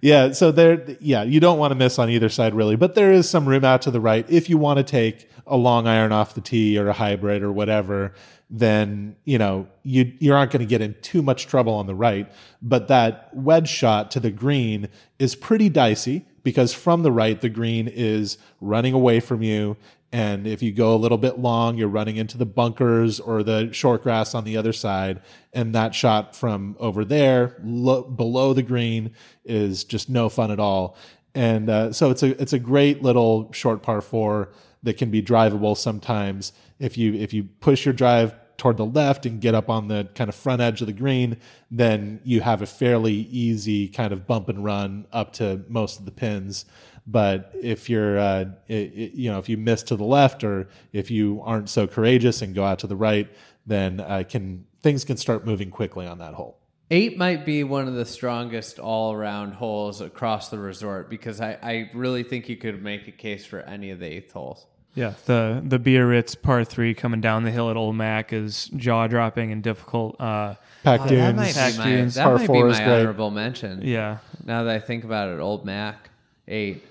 Yeah. 0.00 0.32
So 0.32 0.50
there, 0.50 0.96
yeah, 1.00 1.22
you 1.22 1.40
don't 1.40 1.58
want 1.58 1.72
to 1.72 1.74
miss 1.74 1.98
on 1.98 2.08
either 2.08 2.28
side 2.28 2.54
really, 2.54 2.76
but 2.76 2.94
there 2.94 3.12
is 3.12 3.28
some 3.28 3.48
room 3.48 3.64
out 3.64 3.82
to 3.82 3.90
the 3.90 4.00
right. 4.00 4.24
If 4.28 4.48
you 4.48 4.56
want 4.56 4.78
to 4.78 4.82
take 4.82 5.28
a 5.46 5.56
long 5.56 5.86
iron 5.86 6.12
off 6.12 6.34
the 6.34 6.40
tee 6.40 6.78
or 6.78 6.88
a 6.88 6.92
hybrid 6.92 7.42
or 7.42 7.52
whatever, 7.52 8.14
then, 8.48 9.16
you 9.24 9.38
know, 9.38 9.68
you, 9.82 10.12
you 10.18 10.34
aren't 10.34 10.50
going 10.50 10.60
to 10.60 10.66
get 10.66 10.80
in 10.80 10.94
too 11.02 11.22
much 11.22 11.46
trouble 11.46 11.74
on 11.74 11.86
the 11.86 11.94
right. 11.94 12.30
But 12.62 12.88
that 12.88 13.30
wedge 13.34 13.68
shot 13.68 14.10
to 14.12 14.20
the 14.20 14.30
green 14.30 14.88
is 15.18 15.34
pretty 15.34 15.68
dicey 15.68 16.26
because 16.42 16.72
from 16.72 17.02
the 17.02 17.12
right, 17.12 17.40
the 17.40 17.48
green 17.48 17.86
is 17.86 18.38
running 18.60 18.94
away 18.94 19.20
from 19.20 19.42
you. 19.42 19.76
And 20.12 20.46
if 20.46 20.60
you 20.60 20.72
go 20.72 20.94
a 20.94 20.96
little 20.96 21.18
bit 21.18 21.38
long, 21.38 21.78
you're 21.78 21.88
running 21.88 22.16
into 22.16 22.36
the 22.36 22.46
bunkers 22.46 23.20
or 23.20 23.42
the 23.42 23.72
short 23.72 24.02
grass 24.02 24.34
on 24.34 24.44
the 24.44 24.56
other 24.56 24.72
side. 24.72 25.22
And 25.52 25.74
that 25.74 25.94
shot 25.94 26.34
from 26.34 26.76
over 26.80 27.04
there, 27.04 27.56
lo- 27.62 28.02
below 28.02 28.52
the 28.52 28.62
green, 28.62 29.12
is 29.44 29.84
just 29.84 30.10
no 30.10 30.28
fun 30.28 30.50
at 30.50 30.58
all. 30.58 30.96
And 31.34 31.70
uh, 31.70 31.92
so 31.92 32.10
it's 32.10 32.24
a 32.24 32.40
it's 32.42 32.52
a 32.52 32.58
great 32.58 33.02
little 33.02 33.52
short 33.52 33.82
par 33.82 34.00
four 34.00 34.50
that 34.82 34.96
can 34.96 35.10
be 35.10 35.22
drivable 35.22 35.76
sometimes 35.76 36.52
if 36.80 36.98
you 36.98 37.14
if 37.14 37.32
you 37.32 37.44
push 37.44 37.84
your 37.84 37.94
drive 37.94 38.34
toward 38.56 38.76
the 38.76 38.84
left 38.84 39.24
and 39.24 39.40
get 39.40 39.54
up 39.54 39.70
on 39.70 39.88
the 39.88 40.08
kind 40.14 40.28
of 40.28 40.34
front 40.34 40.60
edge 40.60 40.80
of 40.80 40.86
the 40.86 40.92
green, 40.92 41.36
then 41.70 42.20
you 42.24 42.40
have 42.40 42.60
a 42.60 42.66
fairly 42.66 43.14
easy 43.14 43.88
kind 43.88 44.12
of 44.12 44.26
bump 44.26 44.48
and 44.48 44.64
run 44.64 45.06
up 45.12 45.32
to 45.32 45.64
most 45.68 45.98
of 45.98 46.04
the 46.04 46.10
pins. 46.10 46.66
But 47.06 47.52
if 47.62 47.88
you're, 47.90 48.18
uh, 48.18 48.44
i- 48.68 48.72
i- 48.72 49.10
you 49.14 49.30
know, 49.30 49.38
if 49.38 49.48
you 49.48 49.56
miss 49.56 49.82
to 49.84 49.96
the 49.96 50.04
left 50.04 50.44
or 50.44 50.68
if 50.92 51.10
you 51.10 51.40
aren't 51.44 51.68
so 51.68 51.86
courageous 51.86 52.42
and 52.42 52.54
go 52.54 52.64
out 52.64 52.78
to 52.80 52.86
the 52.86 52.96
right, 52.96 53.28
then 53.66 54.00
uh, 54.00 54.22
can 54.28 54.64
things 54.82 55.04
can 55.04 55.16
start 55.16 55.44
moving 55.46 55.70
quickly 55.70 56.06
on 56.06 56.18
that 56.18 56.34
hole. 56.34 56.56
Eight 56.92 57.16
might 57.16 57.44
be 57.46 57.62
one 57.62 57.86
of 57.86 57.94
the 57.94 58.04
strongest 58.06 58.78
all 58.80 59.12
around 59.12 59.52
holes 59.52 60.00
across 60.00 60.48
the 60.48 60.58
resort 60.58 61.08
because 61.08 61.40
I, 61.40 61.56
I 61.62 61.90
really 61.94 62.22
think 62.24 62.48
you 62.48 62.56
could 62.56 62.82
make 62.82 63.06
a 63.06 63.12
case 63.12 63.46
for 63.46 63.60
any 63.60 63.90
of 63.90 64.00
the 64.00 64.06
eighth 64.06 64.32
holes. 64.32 64.66
Yeah, 64.94 65.12
the 65.26 65.62
the 65.64 65.78
Biarritz 65.78 66.34
par 66.34 66.64
three 66.64 66.94
coming 66.94 67.20
down 67.20 67.44
the 67.44 67.52
hill 67.52 67.70
at 67.70 67.76
Old 67.76 67.94
Mac 67.94 68.32
is 68.32 68.66
jaw 68.76 69.06
dropping 69.06 69.52
and 69.52 69.62
difficult. 69.62 70.20
Uh, 70.20 70.54
Pac 70.82 71.02
Oh, 71.02 71.06
that 71.06 71.36
might 71.36 71.54
Pac 71.54 71.72
be 71.74 71.78
my, 71.78 71.84
dunes, 71.84 72.14
that 72.16 72.26
might 72.32 72.40
be 72.40 72.46
four 72.46 72.68
is 72.68 72.78
my 72.78 72.84
great. 72.84 73.00
honorable 73.00 73.30
mention. 73.30 73.82
yeah, 73.82 74.18
Now 74.44 74.64
that 74.64 74.74
I 74.74 74.80
think 74.80 75.04
about 75.04 75.28
it, 75.28 75.38
Old 75.38 75.64
Mac, 75.64 76.10
eight. 76.48 76.82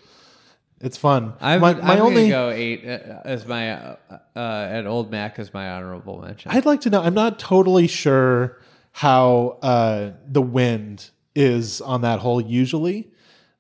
It's 0.82 0.97
fun. 0.97 1.34
I'm, 1.41 1.61
my 1.61 1.71
I'm 1.80 2.01
only, 2.01 2.30
go 2.30 2.49
eight 2.49 2.88
uh, 2.88 3.21
as 3.25 3.45
my 3.45 3.71
uh, 3.71 3.95
uh, 4.36 4.67
at 4.71 4.88
Old 4.88 5.11
Mac 5.11 5.38
as 5.38 5.53
my 5.53 5.69
honorable 5.71 6.21
mention. 6.21 6.51
I'd 6.51 6.65
like 6.65 6.82
to 6.82 6.89
know. 6.89 7.01
I'm 7.01 7.13
not 7.13 7.38
totally 7.38 7.88
sure 7.88 8.61
how 8.91 9.57
uh, 9.61 10.11
the 10.27 10.41
wind 10.41 11.09
is 11.36 11.82
on 11.82 12.01
that 12.01 12.19
hole 12.19 12.39
usually, 12.39 13.11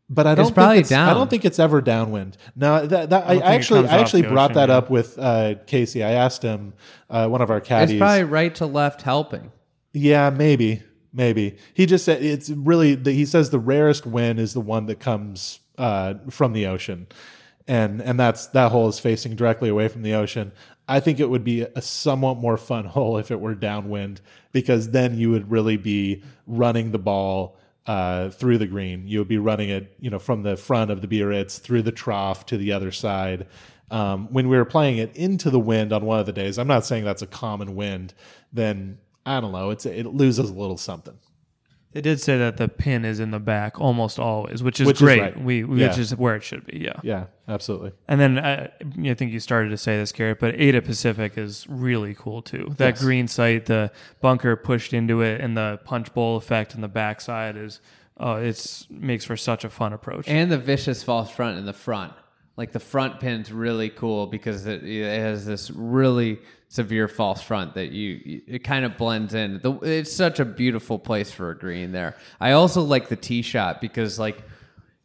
but 0.09 0.27
I 0.27 0.35
don't 0.35 0.45
think 0.45 0.55
probably 0.55 0.79
it's, 0.79 0.91
I 0.91 1.13
don't 1.13 1.29
think 1.29 1.43
it's 1.43 1.59
ever 1.59 1.81
downwind. 1.81 2.37
No, 2.55 2.85
that, 2.85 3.09
that 3.09 3.23
I, 3.25 3.27
think 3.27 3.41
it 3.41 3.45
actually 3.45 3.87
I 3.87 3.97
actually 3.97 4.21
brought 4.23 4.51
ocean, 4.51 4.55
that 4.55 4.69
yeah. 4.69 4.77
up 4.77 4.89
with 4.89 5.19
uh, 5.19 5.55
Casey. 5.67 6.03
I 6.03 6.11
asked 6.11 6.41
him, 6.41 6.73
uh, 7.09 7.27
one 7.27 7.41
of 7.41 7.49
our 7.49 7.61
caddies. 7.61 7.95
it's 7.95 7.99
probably 7.99 8.23
right 8.23 8.55
to 8.55 8.65
left 8.65 9.01
helping. 9.01 9.51
Yeah, 9.91 10.29
maybe, 10.29 10.83
maybe. 11.11 11.57
He 11.73 11.85
just 11.85 12.05
said 12.05 12.23
it's 12.23 12.49
really. 12.49 12.95
The, 12.95 13.11
he 13.11 13.25
says 13.25 13.49
the 13.49 13.59
rarest 13.59 14.05
wind 14.05 14.39
is 14.39 14.53
the 14.53 14.61
one 14.61 14.85
that 14.85 14.99
comes 14.99 15.59
uh, 15.79 16.15
from 16.29 16.53
the 16.53 16.67
ocean, 16.67 17.07
and 17.67 18.01
and 18.01 18.19
that's 18.19 18.47
that 18.47 18.71
hole 18.71 18.87
is 18.89 18.99
facing 18.99 19.35
directly 19.35 19.69
away 19.69 19.87
from 19.87 20.03
the 20.03 20.13
ocean. 20.13 20.51
I 20.87 20.99
think 20.99 21.19
it 21.19 21.29
would 21.29 21.43
be 21.43 21.61
a 21.61 21.81
somewhat 21.81 22.37
more 22.37 22.57
fun 22.57 22.85
hole 22.95 23.17
if 23.17 23.31
it 23.31 23.39
were 23.39 23.55
downwind 23.55 24.21
because 24.51 24.91
then 24.91 25.17
you 25.17 25.31
would 25.31 25.49
really 25.49 25.77
be 25.77 26.23
running 26.45 26.91
the 26.91 26.99
ball 26.99 27.57
uh, 27.85 28.29
through 28.29 28.57
the 28.57 28.67
green. 28.67 29.07
You 29.07 29.19
would 29.19 29.27
be 29.27 29.37
running 29.37 29.69
it, 29.69 29.95
you 29.99 30.09
know, 30.09 30.19
from 30.19 30.43
the 30.43 30.57
front 30.57 30.91
of 30.91 31.01
the 31.01 31.07
Biarritz 31.07 31.59
through 31.59 31.83
the 31.83 31.91
trough 31.91 32.45
to 32.47 32.57
the 32.57 32.73
other 32.73 32.91
side. 32.91 33.47
Um, 33.91 34.27
when 34.31 34.49
we 34.49 34.57
were 34.57 34.65
playing 34.65 34.97
it 34.97 35.15
into 35.15 35.49
the 35.49 35.59
wind 35.59 35.93
on 35.93 36.05
one 36.05 36.19
of 36.19 36.25
the 36.25 36.33
days, 36.33 36.59
I'm 36.59 36.67
not 36.67 36.85
saying 36.85 37.05
that's 37.05 37.21
a 37.23 37.27
common 37.27 37.75
wind. 37.75 38.13
Then 38.51 38.99
I 39.25 39.39
don't 39.39 39.51
know. 39.51 39.69
It's 39.69 39.85
it 39.85 40.05
loses 40.05 40.49
a 40.49 40.53
little 40.53 40.77
something. 40.77 41.17
They 41.91 42.01
did 42.01 42.21
say 42.21 42.37
that 42.37 42.57
the 42.57 42.67
pin 42.67 43.03
is 43.03 43.19
in 43.19 43.31
the 43.31 43.39
back 43.39 43.79
almost 43.81 44.19
always, 44.19 44.61
which 44.61 44.79
is 44.79 44.85
Which 44.85 44.97
is 44.97 45.01
great. 45.01 45.21
right. 45.21 45.43
We, 45.43 45.63
we 45.63 45.81
Yeah. 45.81 45.87
which 45.87 45.97
is 45.97 46.15
where 46.15 46.35
it 46.35 46.43
should 46.43 46.65
be. 46.67 46.77
Yeah. 46.77 46.99
Yeah, 47.01 47.25
absolutely. 47.47 47.93
And 48.07 48.21
then 48.21 48.37
uh, 48.37 48.67
I 49.03 49.13
think 49.15 49.31
you 49.31 49.39
started 49.39 49.69
to 49.69 49.77
say 49.77 49.97
this, 49.97 50.11
Garrett, 50.11 50.39
but 50.39 50.53
Ada 50.59 50.83
Pacific 50.83 51.35
is 51.37 51.65
really 51.67 52.13
cool 52.13 52.43
too. 52.43 52.73
That 52.77 52.89
Yes. 52.95 53.01
green 53.01 53.27
site, 53.27 53.65
the 53.65 53.91
bunker 54.21 54.55
pushed 54.55 54.93
into 54.93 55.21
it, 55.21 55.41
and 55.41 55.57
the 55.57 55.79
punch 55.83 56.13
bowl 56.13 56.37
effect 56.37 56.75
in 56.75 56.81
the 56.81 56.87
backside 56.87 57.57
is, 57.57 57.81
oh, 58.17 58.35
it's 58.35 58.85
makes 58.91 59.25
for 59.25 59.35
such 59.35 59.63
a 59.63 59.69
fun 59.69 59.91
approach. 59.91 60.27
And 60.27 60.51
the 60.51 60.59
vicious 60.59 61.01
false 61.01 61.31
front 61.31 61.57
in 61.57 61.65
the 61.65 61.73
front. 61.73 62.13
Like 62.59 62.73
the 62.73 62.79
front 62.81 63.21
pin's 63.21 63.53
really 63.53 63.87
cool 63.89 64.27
because 64.27 64.65
it, 64.65 64.83
it 64.83 65.21
has 65.21 65.45
this 65.45 65.71
really 65.71 66.39
severe 66.67 67.07
false 67.07 67.41
front 67.41 67.75
that 67.75 67.93
you, 67.93 68.41
it 68.45 68.65
kind 68.65 68.83
of 68.83 68.97
blends 68.97 69.33
in. 69.33 69.61
The, 69.63 69.71
it's 69.79 70.11
such 70.11 70.41
a 70.41 70.45
beautiful 70.45 70.99
place 70.99 71.31
for 71.31 71.51
a 71.51 71.57
green 71.57 71.93
there. 71.93 72.17
I 72.37 72.51
also 72.51 72.81
like 72.81 73.07
the 73.07 73.15
tee 73.15 73.43
shot 73.43 73.79
because 73.79 74.19
like 74.19 74.43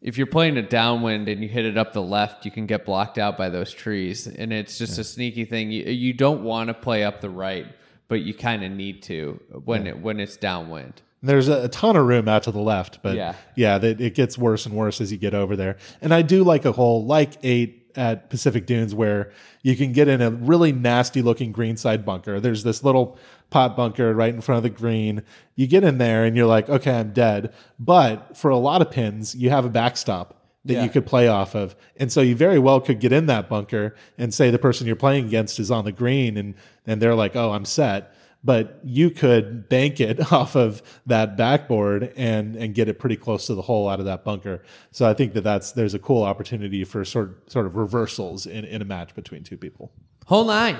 if 0.01 0.17
you're 0.17 0.27
playing 0.27 0.57
a 0.57 0.61
downwind 0.61 1.29
and 1.29 1.41
you 1.41 1.47
hit 1.47 1.65
it 1.65 1.77
up 1.77 1.93
the 1.93 2.01
left, 2.01 2.43
you 2.43 2.51
can 2.51 2.65
get 2.65 2.83
blocked 2.83 3.17
out 3.17 3.37
by 3.37 3.47
those 3.47 3.71
trees, 3.71 4.27
and 4.27 4.51
it's 4.51 4.77
just 4.77 4.99
a 4.99 5.05
sneaky 5.05 5.45
thing. 5.45 5.71
You, 5.71 5.85
you 5.85 6.11
don't 6.11 6.43
want 6.43 6.67
to 6.67 6.73
play 6.73 7.05
up 7.05 7.21
the 7.21 7.29
right, 7.29 7.67
but 8.09 8.21
you 8.21 8.33
kind 8.33 8.65
of 8.65 8.71
need 8.71 9.01
to 9.03 9.39
when 9.63 9.87
it 9.87 9.97
when 9.97 10.19
it's 10.19 10.35
downwind. 10.35 11.01
There's 11.25 11.47
a, 11.47 11.63
a 11.65 11.67
ton 11.69 11.95
of 11.95 12.05
room 12.05 12.27
out 12.27 12.43
to 12.43 12.51
the 12.51 12.59
left, 12.59 13.01
but 13.01 13.15
Yeah. 13.15 13.33
yeah, 13.55 13.77
that 13.77 13.99
it 14.01 14.15
gets 14.15 14.37
worse 14.37 14.65
and 14.65 14.75
worse 14.75 15.01
as 15.01 15.11
you 15.11 15.17
get 15.17 15.33
over 15.33 15.55
there. 15.55 15.77
And 16.01 16.13
I 16.13 16.21
do 16.21 16.43
like 16.43 16.65
a 16.65 16.71
hole 16.71 17.05
like 17.05 17.33
eight 17.43 17.81
at 17.95 18.29
Pacific 18.29 18.65
Dunes 18.65 18.93
where 18.93 19.31
you 19.61 19.75
can 19.77 19.93
get 19.93 20.07
in 20.09 20.21
a 20.21 20.29
really 20.29 20.73
nasty 20.73 21.21
looking 21.21 21.51
greenside 21.53 22.03
bunker. 22.05 22.39
There's 22.41 22.63
this 22.63 22.83
little 22.83 23.17
pot 23.49 23.77
bunker 23.77 24.13
right 24.13 24.33
in 24.33 24.41
front 24.41 24.57
of 24.57 24.63
the 24.63 24.69
green. 24.69 25.23
You 25.55 25.65
get 25.67 25.83
in 25.85 25.97
there 25.97 26.25
and 26.25 26.35
you're 26.35 26.45
like, 26.45 26.67
okay, 26.69 26.91
I'm 26.99 27.13
dead. 27.13 27.53
But 27.79 28.35
for 28.35 28.49
a 28.51 28.57
lot 28.57 28.81
of 28.81 28.91
pins, 28.91 29.33
you 29.35 29.49
have 29.49 29.63
a 29.65 29.69
backstop 29.69 30.41
that 30.65 30.73
Yeah. 30.73 30.83
you 30.83 30.89
could 30.89 31.05
play 31.05 31.27
off 31.27 31.55
of. 31.55 31.75
And 31.95 32.11
so 32.11 32.21
you 32.21 32.35
very 32.35 32.59
well 32.59 32.81
could 32.81 32.99
get 32.99 33.13
in 33.13 33.27
that 33.27 33.47
bunker 33.47 33.95
and 34.17 34.33
say 34.33 34.49
the 34.49 34.57
person 34.59 34.87
you're 34.87 34.95
playing 34.97 35.25
against 35.27 35.59
is 35.59 35.71
on 35.71 35.85
the 35.85 35.91
green 35.91 36.37
and, 36.37 36.55
and 36.85 37.01
they're 37.01 37.15
like, 37.15 37.35
oh, 37.35 37.51
I'm 37.51 37.65
set. 37.65 38.14
But 38.45 38.79
you 38.83 39.09
could 39.09 39.67
bank 39.67 39.99
it 39.99 40.31
off 40.31 40.55
of 40.55 40.81
that 41.07 41.35
backboard 41.35 42.13
and, 42.15 42.55
and 42.55 42.75
get 42.75 42.87
it 42.87 42.99
pretty 42.99 43.15
close 43.17 43.47
to 43.47 43.55
the 43.55 43.63
hole 43.63 43.89
out 43.89 43.99
of 43.99 44.05
that 44.05 44.23
bunker. 44.23 44.61
So 44.91 45.09
I 45.09 45.13
think 45.15 45.33
that 45.33 45.41
that's, 45.41 45.71
there's 45.71 45.95
a 45.95 45.99
cool 45.99 46.21
opportunity 46.23 46.83
for 46.83 47.03
sort, 47.03 47.51
sort 47.51 47.65
of 47.65 47.75
reversals 47.75 48.45
in, 48.45 48.63
in 48.63 48.81
a 48.81 48.85
match 48.85 49.15
between 49.15 49.43
two 49.43 49.57
people. 49.57 49.91
Hole 50.27 50.45
nine, 50.45 50.77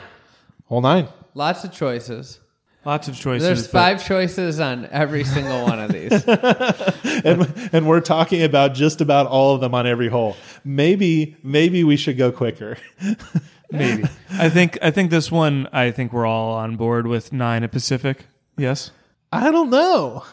Hole 0.68 0.82
nine. 0.82 1.08
lots 1.34 1.64
of 1.64 1.72
choices. 1.72 2.40
Lots 2.86 3.08
of 3.08 3.16
choices. 3.18 3.48
There's 3.48 3.64
but- 3.68 3.72
five 3.72 4.06
choices 4.08 4.60
on 4.60 4.88
every 4.92 5.24
single 5.24 5.64
one 5.64 5.80
of 5.80 5.92
these. 5.92 6.12
and 7.26 7.70
and 7.74 7.88
we're 7.88 8.00
talking 8.00 8.44
about 8.44 8.76
just 8.76 9.02
about 9.02 9.26
all 9.26 9.56
of 9.56 9.62
them 9.62 9.74
on 9.74 9.88
every 9.88 10.08
hole. 10.08 10.38
Maybe 10.64 11.36
maybe 11.42 11.84
we 11.84 11.98
should 11.98 12.16
go 12.16 12.32
quicker. 12.32 12.78
Maybe. 13.78 14.04
I 14.32 14.50
think 14.50 14.78
I 14.82 14.92
think 14.92 15.12
this 15.12 15.32
one 15.32 15.68
I 15.72 15.92
think 15.92 16.14
we're 16.14 16.26
all 16.26 16.54
on 16.54 16.76
board 16.76 17.08
with 17.08 17.32
nine 17.34 17.64
at 17.64 17.72
Pacific. 17.72 18.26
Yes. 18.58 18.92
I 19.32 19.52
don't 19.52 19.70
know. 19.70 20.24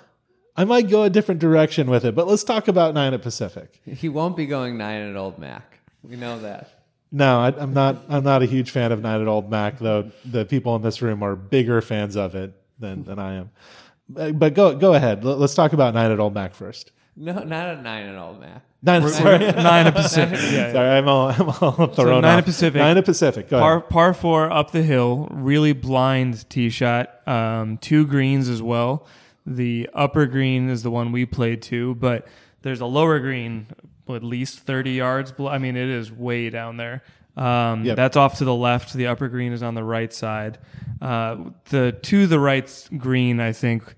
I 0.57 0.65
might 0.65 0.89
go 0.91 1.03
a 1.03 1.11
different 1.11 1.41
direction 1.41 1.89
with 1.89 2.05
it, 2.05 2.15
but 2.15 2.29
let's 2.29 2.45
talk 2.45 2.69
about 2.69 2.95
nine 2.95 3.15
at 3.15 3.23
Pacific. 3.23 3.81
he 3.87 4.09
won't 4.09 4.37
be 4.37 4.47
going 4.47 4.77
nine 4.77 5.09
at 5.09 5.17
Old 5.17 5.39
Mac. 5.39 5.79
We 6.03 6.17
know 6.17 6.39
that. 6.41 6.83
No, 7.11 7.41
I, 7.41 7.55
I'm 7.59 7.75
not. 7.75 8.03
I'm 8.09 8.25
not 8.25 8.43
a 8.43 8.47
huge 8.47 8.71
fan 8.71 8.91
of 8.91 9.01
nine 9.03 9.21
at 9.21 9.29
Old 9.29 9.51
Mac, 9.51 9.79
though. 9.79 10.11
The 10.25 10.45
people 10.45 10.75
in 10.77 10.83
this 10.83 11.03
room 11.03 11.23
are 11.23 11.37
bigger 11.37 11.81
fans 11.83 12.17
of 12.17 12.35
it 12.35 12.55
than 12.79 13.05
than 13.05 13.19
I 13.19 13.35
am. 13.35 13.51
But 14.09 14.39
but 14.39 14.55
go 14.55 14.75
go 14.75 14.95
ahead. 14.95 15.25
Let's 15.25 15.55
talk 15.55 15.73
about 15.75 15.95
nine 15.95 16.11
at 16.11 16.19
Old 16.19 16.35
Mac 16.35 16.55
first. 16.55 16.93
No, 17.17 17.33
not 17.45 17.69
a 17.79 17.83
nine 17.83 18.07
at 18.09 18.17
Old 18.17 18.41
Mac. 18.41 18.63
Nine. 18.85 19.09
sorry, 19.11 19.39
Nine 19.39 19.87
at 19.87 19.95
Pacific. 19.95 20.39
Yeah. 20.41 20.51
yeah. 20.53 20.73
sorry. 20.73 20.89
I'm 20.99 21.09
all 21.09 21.29
I'm 21.29 21.49
all 21.51 21.87
thrown 21.89 22.23
nine 22.23 22.35
off. 22.35 22.39
at 22.39 22.45
Pacific. 22.47 22.79
Nine 22.79 22.97
at 22.99 23.05
Pacific. 23.05 23.49
Go 23.49 23.59
Par 23.61 23.77
ahead. 23.77 23.89
par 23.91 24.15
four 24.15 24.51
up 24.51 24.71
the 24.73 24.83
hill, 24.83 25.29
really 25.31 25.73
blind 25.73 26.49
tee 26.51 26.71
shot. 26.71 27.27
Um, 27.29 27.77
two 27.79 28.07
greens 28.07 28.49
as 28.49 28.63
well. 28.63 29.07
The 29.47 29.89
upper 29.95 30.27
green 30.27 30.69
is 30.69 30.83
the 30.83 30.91
one 30.91 31.13
we 31.13 31.27
played 31.27 31.63
to, 31.63 31.95
but 31.97 32.27
there's 32.63 32.81
a 32.81 32.87
lower 32.87 33.19
green, 33.21 33.67
at 34.09 34.23
least 34.23 34.61
30 34.61 34.93
yards. 34.93 35.33
Below. 35.33 35.51
I 35.51 35.59
mean, 35.59 35.77
it 35.77 35.89
is 35.89 36.11
way 36.13 36.49
down 36.51 36.77
there. 36.77 37.03
Um, 37.37 37.85
Yep. 37.85 37.97
That's 37.97 38.17
off 38.17 38.39
to 38.39 38.45
the 38.45 38.55
left. 38.55 38.93
The 38.95 39.07
upper 39.09 39.29
green 39.29 39.53
is 39.53 39.63
on 39.63 39.75
the 39.75 39.83
right 39.85 40.13
side. 40.13 40.59
Uh, 41.01 41.37
the 41.71 41.93
to 42.03 42.27
the 42.27 42.39
right 42.39 42.89
green, 42.97 43.39
I 43.41 43.53
think, 43.53 43.95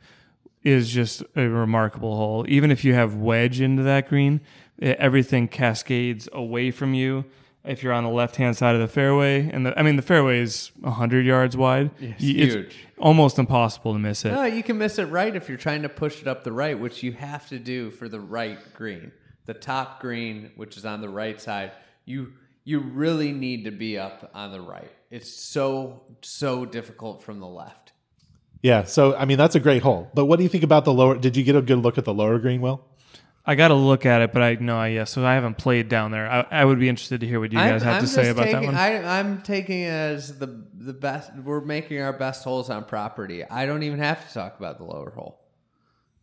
is 0.64 0.90
just 0.90 1.22
a 1.36 1.46
remarkable 1.48 2.16
hole. 2.16 2.44
Even 2.48 2.70
if 2.70 2.84
you 2.84 2.94
have 2.94 3.14
wedge 3.14 3.60
into 3.60 3.82
that 3.82 4.08
green, 4.08 4.40
it, 4.78 4.96
everything 4.98 5.46
cascades 5.46 6.28
away 6.32 6.70
from 6.70 6.94
you. 6.94 7.24
If 7.64 7.82
you're 7.82 7.94
on 7.94 8.04
the 8.04 8.10
left 8.10 8.36
hand 8.36 8.56
side 8.56 8.74
of 8.74 8.80
the 8.82 8.88
fairway, 8.88 9.48
and 9.48 9.64
the, 9.64 9.78
I 9.78 9.82
mean 9.82 9.96
the 9.96 10.02
fairway 10.02 10.40
is 10.40 10.70
hundred 10.84 11.24
yards 11.24 11.56
wide, 11.56 11.90
It's 11.98 12.22
huge. 12.22 12.76
almost 12.98 13.38
impossible 13.38 13.94
to 13.94 13.98
miss 13.98 14.24
it. 14.26 14.32
No, 14.32 14.44
you 14.44 14.62
can 14.62 14.76
miss 14.76 14.98
it 14.98 15.04
right 15.06 15.34
if 15.34 15.48
you're 15.48 15.56
trying 15.56 15.80
to 15.82 15.88
push 15.88 16.20
it 16.20 16.28
up 16.28 16.44
the 16.44 16.52
right, 16.52 16.78
which 16.78 17.02
you 17.02 17.12
have 17.12 17.48
to 17.48 17.58
do 17.58 17.90
for 17.90 18.06
the 18.08 18.20
right 18.20 18.58
green. 18.74 19.12
The 19.46 19.54
top 19.54 20.00
green, 20.00 20.50
which 20.56 20.76
is 20.76 20.84
on 20.84 21.00
the 21.00 21.08
right 21.08 21.40
side, 21.40 21.72
you 22.04 22.32
you 22.64 22.80
really 22.80 23.32
need 23.32 23.64
to 23.64 23.70
be 23.70 23.98
up 23.98 24.30
on 24.34 24.52
the 24.52 24.60
right. 24.60 24.90
It's 25.10 25.32
so 25.32 26.02
so 26.22 26.64
difficult 26.66 27.22
from 27.22 27.40
the 27.40 27.46
left. 27.46 27.83
Yeah. 28.64 28.84
So 28.84 29.14
I 29.14 29.26
mean, 29.26 29.36
that's 29.36 29.54
a 29.54 29.60
great 29.60 29.82
hole. 29.82 30.10
But 30.14 30.24
what 30.24 30.38
do 30.38 30.42
you 30.42 30.48
think 30.48 30.64
about 30.64 30.86
the 30.86 30.92
lower? 30.92 31.18
Did 31.18 31.36
you 31.36 31.44
get 31.44 31.54
a 31.54 31.60
good 31.60 31.76
look 31.76 31.98
at 31.98 32.06
the 32.06 32.14
lower 32.14 32.38
green? 32.38 32.62
Will? 32.62 32.82
I 33.44 33.56
got 33.56 33.68
to 33.68 33.74
look 33.74 34.06
at 34.06 34.22
it, 34.22 34.32
but 34.32 34.40
I 34.40 34.54
know, 34.54 34.78
I 34.78 34.88
yeah. 34.88 35.04
So 35.04 35.22
I 35.22 35.34
haven't 35.34 35.58
played 35.58 35.90
down 35.90 36.12
there. 36.12 36.26
I, 36.30 36.46
I 36.50 36.64
would 36.64 36.78
be 36.78 36.88
interested 36.88 37.20
to 37.20 37.26
hear 37.26 37.40
what 37.40 37.52
you 37.52 37.58
guys 37.58 37.82
have 37.82 38.00
to 38.00 38.06
say 38.06 38.30
about 38.30 38.44
taking, 38.44 38.60
that 38.62 38.66
one. 38.66 38.74
I, 38.74 39.18
I'm 39.18 39.42
taking 39.42 39.80
it 39.80 39.90
as 39.90 40.38
the 40.38 40.64
the 40.78 40.94
best. 40.94 41.30
We're 41.36 41.60
making 41.60 42.00
our 42.00 42.14
best 42.14 42.42
holes 42.42 42.70
on 42.70 42.86
property. 42.86 43.44
I 43.44 43.66
don't 43.66 43.82
even 43.82 43.98
have 43.98 44.26
to 44.26 44.32
talk 44.32 44.58
about 44.58 44.78
the 44.78 44.84
lower 44.84 45.10
hole. 45.10 45.43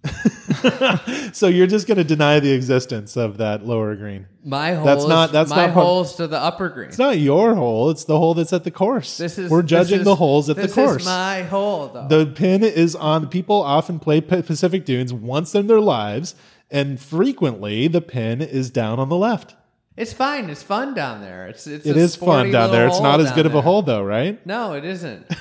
So 1.33 1.47
you're 1.47 1.67
just 1.67 1.87
going 1.87 1.97
to 1.97 2.03
deny 2.03 2.39
the 2.39 2.51
existence 2.51 3.15
of 3.17 3.37
that 3.37 3.65
lower 3.65 3.95
green? 3.95 4.27
My 4.43 4.73
hole 4.73 4.85
That's 4.85 5.05
not- 5.07 5.31
that's 5.31 5.49
my 5.49 5.67
not 5.67 5.73
holes 5.73 6.15
to 6.15 6.27
the 6.27 6.37
upper 6.37 6.69
green. 6.69 6.89
It's 6.89 6.97
not 6.99 7.17
your 7.17 7.55
hole. 7.55 7.89
It's 7.89 8.03
the 8.05 8.17
hole 8.17 8.33
that's 8.33 8.53
at 8.53 8.63
the 8.63 8.71
course. 8.71 9.17
This 9.17 9.37
is 9.37 9.49
We're 9.49 9.63
judging 9.63 9.99
is- 9.99 10.05
the 10.05 10.15
holes 10.15 10.49
at 10.49 10.57
the 10.57 10.67
course. 10.67 11.01
Is 11.01 11.07
my 11.07 11.43
hole 11.43 11.87
though. 11.87 12.07
the 12.07 12.25
pin 12.27 12.63
is 12.63 12.95
on. 12.95 13.27
People 13.29 13.61
often 13.61 13.97
play 13.99 14.21
Pacific 14.21 14.85
Dunes 14.85 15.13
once 15.13 15.55
in 15.55 15.67
their 15.67 15.79
lives, 15.79 16.35
and 16.69 16.99
frequently 16.99 17.87
the 17.87 18.01
pin 18.01 18.41
is 18.41 18.69
down 18.69 18.99
on 18.99 19.09
the 19.09 19.17
left. 19.17 19.55
It's 19.97 20.13
fine. 20.13 20.49
It's 20.49 20.63
fun 20.63 20.93
down 20.93 21.21
there. 21.21 21.47
It's 21.47 21.65
it's 21.67 21.85
It 21.85 21.97
is 21.97 22.15
fun 22.15 22.51
down 22.51 22.71
there. 22.71 22.87
It's 22.87 23.01
not 23.01 23.19
as 23.19 23.31
good 23.31 23.45
of 23.45 23.55
a 23.55 23.61
hole 23.61 23.81
though, 23.81 24.03
right? 24.03 24.43
No, 24.45 24.73
it 24.73 24.85
isn't. 24.85 25.25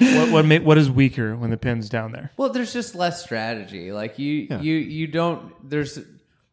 what 0.00 0.30
what, 0.32 0.44
ma- 0.46 0.58
what 0.58 0.78
is 0.78 0.90
weaker 0.90 1.36
when 1.36 1.50
the 1.50 1.56
pin's 1.56 1.88
down 1.88 2.12
there? 2.12 2.30
well, 2.36 2.48
there's 2.50 2.72
just 2.72 2.94
less 2.94 3.22
strategy. 3.22 3.92
Like 3.92 4.18
you 4.18 4.48
you 4.60 4.74
you 4.74 5.06
don't. 5.06 5.68
There's 5.68 5.98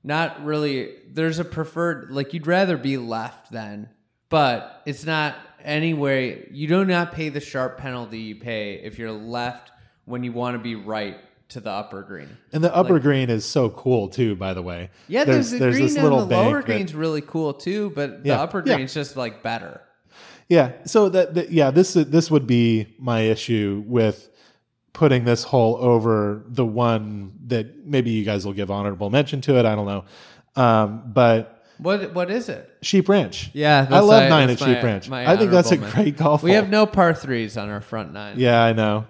not 0.04 0.44
really. 0.44 0.94
There's 1.12 1.40
a 1.40 1.46
preferred. 1.46 2.12
Like 2.12 2.34
you'd 2.34 2.48
rather 2.48 2.78
be 2.78 2.98
left 2.98 3.52
then, 3.52 3.90
but 4.30 4.82
it's 4.86 5.06
not 5.06 5.36
anyway. 5.64 6.48
You 6.52 6.68
do 6.68 6.86
not 6.86 7.12
pay 7.14 7.30
the 7.30 7.40
sharp 7.42 7.78
penalty 7.78 8.20
you 8.20 8.36
pay 8.36 8.76
if 8.76 8.98
you're 9.00 9.12
left 9.12 9.72
when 10.06 10.24
you 10.24 10.32
want 10.32 10.56
to 10.56 10.60
be 10.60 10.76
right 10.76 11.18
to 11.50 11.60
the 11.62 11.70
upper 11.72 12.02
green. 12.02 12.28
And 12.52 12.62
the 12.64 12.76
upper 12.76 13.00
green 13.00 13.30
is 13.30 13.46
so 13.46 13.70
cool 13.70 14.10
too. 14.10 14.36
By 14.36 14.54
the 14.54 14.62
way, 14.62 14.90
Yeah, 15.08 15.24
there's, 15.24 15.52
the 15.52 15.60
green 15.60 15.72
this 15.84 15.96
and 15.96 16.04
little 16.04 16.26
the 16.26 16.36
lower 16.36 16.56
bank 16.56 16.66
that- 16.66 16.74
green's 16.74 16.94
really 16.94 17.22
cool 17.22 17.54
too, 17.54 17.92
but 17.96 18.24
the 18.24 18.30
Yeah, 18.30 18.42
upper 18.42 18.62
yeah. 18.66 18.76
green's 18.76 18.94
just 18.94 19.16
like 19.16 19.44
better. 19.44 19.82
Yeah. 20.50 20.72
So 20.86 21.10
that, 21.10 21.34
that 21.36 21.52
yeah, 21.52 21.72
this 21.72 21.94
this 21.94 22.32
would 22.32 22.48
be 22.48 22.96
my 23.00 23.22
issue 23.22 23.84
with 23.86 24.30
putting 24.94 25.26
this 25.26 25.44
hole 25.44 25.76
over 25.78 26.44
the 26.48 26.66
one 26.66 27.34
that 27.48 27.86
maybe 27.86 28.10
you 28.12 28.24
guys 28.26 28.46
will 28.46 28.54
give 28.54 28.72
honorable 28.72 29.10
mention 29.10 29.42
to 29.42 29.58
it. 29.60 29.66
I 29.66 29.76
don't 29.76 29.86
know. 29.86 30.06
Um, 30.62 31.04
but 31.08 31.64
What 31.78 32.14
what 32.16 32.32
is 32.32 32.50
it? 32.50 32.68
Sheep 32.82 33.08
Ranch. 33.10 33.52
Yeah, 33.54 33.86
I 33.92 34.00
love 34.00 34.24
my- 34.24 34.30
nine 34.30 34.50
at 34.50 34.58
that's 34.58 34.64
Sheep 34.72 34.84
Ranch. 34.84 35.12
I 35.12 35.36
think 35.38 35.52
that's 35.52 35.70
a 35.72 35.76
honorable 35.76 35.86
mention. 35.88 36.04
great 36.04 36.18
golf 36.18 36.44
We 36.44 36.52
hole. 36.52 36.62
have 36.62 36.70
no 36.70 36.86
par 36.86 37.14
threes 37.14 37.58
on 37.58 37.70
our 37.70 37.82
front 37.82 38.14
nine. 38.14 38.40
yeah, 38.40 38.64
I 38.64 38.74
know. 38.74 39.06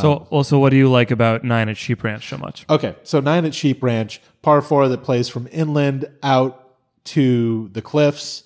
so 0.00 0.28
also, 0.30 0.58
what 0.60 0.70
do 0.70 0.76
you 0.76 0.88
like 0.90 1.10
about 1.10 1.42
nine 1.42 1.68
at 1.68 1.76
Sheep 1.76 2.04
Ranch 2.04 2.28
so 2.28 2.36
much? 2.38 2.64
Okay, 2.70 2.94
so 3.02 3.18
nine 3.20 3.44
at 3.44 3.54
Sheep 3.54 3.82
Ranch, 3.82 4.20
par 4.42 4.60
four 4.62 4.86
that 4.88 5.02
plays 5.02 5.28
from 5.28 5.48
inland 5.50 6.04
out 6.22 6.74
to 7.06 7.68
the 7.72 7.82
cliffs. 7.82 8.44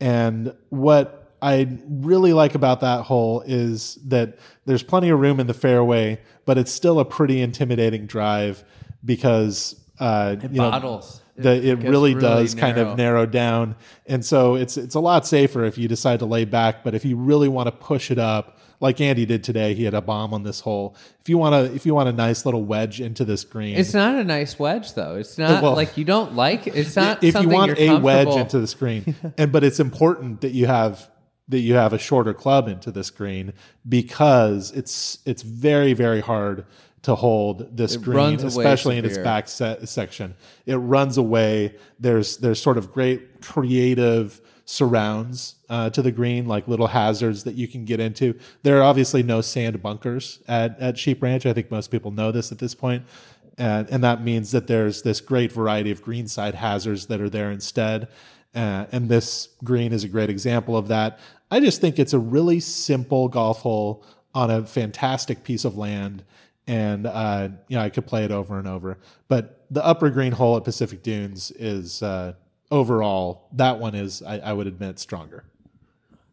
And 0.00 0.54
what 0.70 1.17
I 1.40 1.78
really 1.88 2.32
like 2.32 2.54
about 2.54 2.80
that 2.80 3.02
hole 3.04 3.42
is 3.46 3.96
that 4.06 4.38
there's 4.66 4.82
plenty 4.82 5.08
of 5.10 5.20
room 5.20 5.40
in 5.40 5.46
the 5.46 5.54
fairway, 5.54 6.20
but 6.44 6.58
it's 6.58 6.72
still 6.72 6.98
a 7.00 7.04
pretty 7.04 7.40
intimidating 7.40 8.06
drive 8.06 8.64
because 9.04 9.80
uh, 10.00 10.36
you 10.42 10.48
know, 10.48 10.70
bottles. 10.70 11.20
the, 11.36 11.54
it 11.54 11.62
gets 11.62 11.88
really, 11.88 12.14
really 12.14 12.20
does 12.20 12.54
kind 12.54 12.78
of 12.78 12.96
narrow 12.96 13.26
down, 13.26 13.76
and 14.06 14.24
so 14.24 14.54
it's 14.54 14.76
it's 14.76 14.94
a 14.94 15.00
lot 15.00 15.26
safer 15.26 15.64
if 15.64 15.78
you 15.78 15.88
decide 15.88 16.20
to 16.20 16.26
lay 16.26 16.44
back. 16.44 16.84
But 16.84 16.94
if 16.94 17.04
you 17.04 17.16
really 17.16 17.48
want 17.48 17.66
to 17.66 17.72
push 17.72 18.10
it 18.10 18.18
up, 18.18 18.58
like 18.80 19.00
Andy 19.00 19.26
did 19.26 19.42
today, 19.42 19.74
he 19.74 19.84
had 19.84 19.94
a 19.94 20.00
bomb 20.00 20.32
on 20.32 20.42
this 20.42 20.60
hole. 20.60 20.96
If 21.20 21.28
you 21.28 21.38
want 21.38 21.54
to, 21.54 21.74
if 21.74 21.84
you 21.84 21.94
want 21.94 22.08
a 22.08 22.12
nice 22.12 22.44
little 22.44 22.64
wedge 22.64 23.00
into 23.00 23.24
this 23.24 23.44
green, 23.44 23.76
It's 23.76 23.94
not 23.94 24.14
a 24.14 24.24
nice 24.24 24.58
wedge 24.58 24.94
though. 24.94 25.16
It's 25.16 25.38
not 25.38 25.62
Well- 25.62 25.74
like 25.74 25.96
you 25.96 26.04
don't 26.04 26.34
like. 26.34 26.66
It's 26.66 26.96
not. 26.96 27.22
if 27.24 27.34
you 27.34 27.48
want 27.48 27.78
a 27.78 27.96
wedge 27.96 28.34
into 28.36 28.60
the 28.60 28.66
screen 28.66 29.14
and 29.36 29.50
but 29.50 29.64
it's 29.64 29.80
important 29.80 30.42
that 30.42 30.52
you 30.52 30.66
have 30.66 31.08
that 31.48 31.60
you 31.60 31.74
have 31.74 31.92
a 31.92 31.98
shorter 31.98 32.34
club 32.34 32.68
into 32.68 32.90
the 32.90 33.04
screen 33.04 33.52
because 33.88 34.70
it's 34.72 35.18
it's 35.24 35.42
very 35.42 35.92
very 35.92 36.20
hard 36.20 36.66
to 37.02 37.14
hold 37.14 37.76
this 37.76 37.96
green 37.96 38.40
especially 38.40 38.98
in 38.98 39.04
its 39.04 39.18
back 39.18 39.48
set, 39.48 39.88
section. 39.88 40.34
It 40.66 40.76
runs 40.76 41.16
away. 41.16 41.76
There's 41.98 42.36
there's 42.38 42.60
sort 42.60 42.76
of 42.76 42.92
great 42.92 43.40
creative 43.40 44.40
surrounds 44.64 45.54
uh, 45.70 45.88
to 45.88 46.02
the 46.02 46.12
green 46.12 46.46
like 46.46 46.68
little 46.68 46.88
hazards 46.88 47.44
that 47.44 47.54
you 47.54 47.66
can 47.66 47.86
get 47.86 48.00
into. 48.00 48.38
There 48.62 48.78
are 48.78 48.82
obviously 48.82 49.22
no 49.22 49.40
sand 49.40 49.80
bunkers 49.80 50.40
at, 50.46 50.78
at 50.78 50.98
sheep 50.98 51.22
ranch. 51.22 51.46
I 51.46 51.54
think 51.54 51.70
most 51.70 51.90
people 51.90 52.10
know 52.10 52.30
this 52.30 52.52
at 52.52 52.58
this 52.58 52.74
point. 52.74 53.04
And, 53.56 53.88
and 53.88 54.04
that 54.04 54.22
means 54.22 54.50
that 54.52 54.66
there's 54.66 55.00
this 55.00 55.22
great 55.22 55.50
variety 55.50 55.90
of 55.90 56.02
greenside 56.02 56.54
hazards 56.54 57.06
that 57.06 57.18
are 57.18 57.30
there 57.30 57.50
instead. 57.50 58.08
Uh, 58.54 58.84
and 58.92 59.08
this 59.08 59.48
green 59.64 59.92
is 59.92 60.04
a 60.04 60.08
great 60.08 60.28
example 60.28 60.76
of 60.76 60.88
that. 60.88 61.18
I 61.50 61.60
just 61.60 61.80
think 61.80 61.98
it's 61.98 62.12
a 62.12 62.18
really 62.18 62.60
simple 62.60 63.28
golf 63.28 63.60
hole 63.60 64.04
on 64.34 64.50
a 64.50 64.64
fantastic 64.66 65.44
piece 65.44 65.64
of 65.64 65.76
land, 65.76 66.24
and 66.66 67.06
uh, 67.06 67.48
you 67.68 67.76
know 67.76 67.82
I 67.82 67.90
could 67.90 68.06
play 68.06 68.24
it 68.24 68.30
over 68.30 68.58
and 68.58 68.68
over. 68.68 68.98
But 69.28 69.64
the 69.70 69.84
upper 69.84 70.10
green 70.10 70.32
hole 70.32 70.56
at 70.56 70.64
Pacific 70.64 71.02
Dunes 71.02 71.50
is 71.52 72.02
uh, 72.02 72.34
overall 72.70 73.48
that 73.52 73.78
one 73.78 73.94
is 73.94 74.22
I, 74.22 74.38
I 74.38 74.52
would 74.52 74.66
admit 74.66 74.98
stronger. 74.98 75.44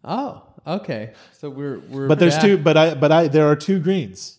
Oh, 0.03 0.43
okay. 0.67 1.13
So 1.31 1.49
we're 1.49 1.79
we're. 1.79 2.07
But 2.07 2.19
there's 2.19 2.35
back. 2.35 2.43
two. 2.43 2.57
But 2.57 2.77
I 2.77 2.93
but 2.93 3.11
I 3.11 3.27
there 3.27 3.47
are 3.47 3.55
two 3.55 3.79
greens 3.79 4.37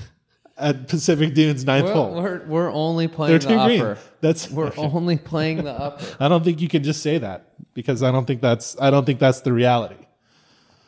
at 0.58 0.86
Pacific 0.88 1.34
Dunes 1.34 1.64
ninth 1.64 1.86
We're, 1.86 1.92
hole. 1.94 2.22
we're, 2.22 2.44
we're 2.46 2.72
only 2.72 3.06
They're 3.06 3.16
playing 3.16 3.38
two 3.40 3.48
the 3.48 3.64
green. 3.64 3.80
upper. 3.80 3.98
That's 4.20 4.50
We're 4.50 4.72
only 4.76 5.16
playing 5.16 5.64
the 5.64 5.72
upper. 5.72 6.04
I 6.20 6.28
don't 6.28 6.44
think 6.44 6.60
you 6.60 6.68
can 6.68 6.82
just 6.84 7.02
say 7.02 7.18
that 7.18 7.46
because 7.74 8.02
I 8.02 8.12
don't 8.12 8.26
think 8.26 8.40
that's 8.42 8.78
I 8.80 8.90
don't 8.90 9.06
think 9.06 9.18
that's 9.18 9.40
the 9.40 9.52
reality. 9.52 9.96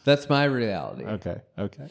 That's 0.05 0.29
my 0.29 0.45
reality. 0.45 1.05
Okay. 1.05 1.41
Okay. 1.59 1.89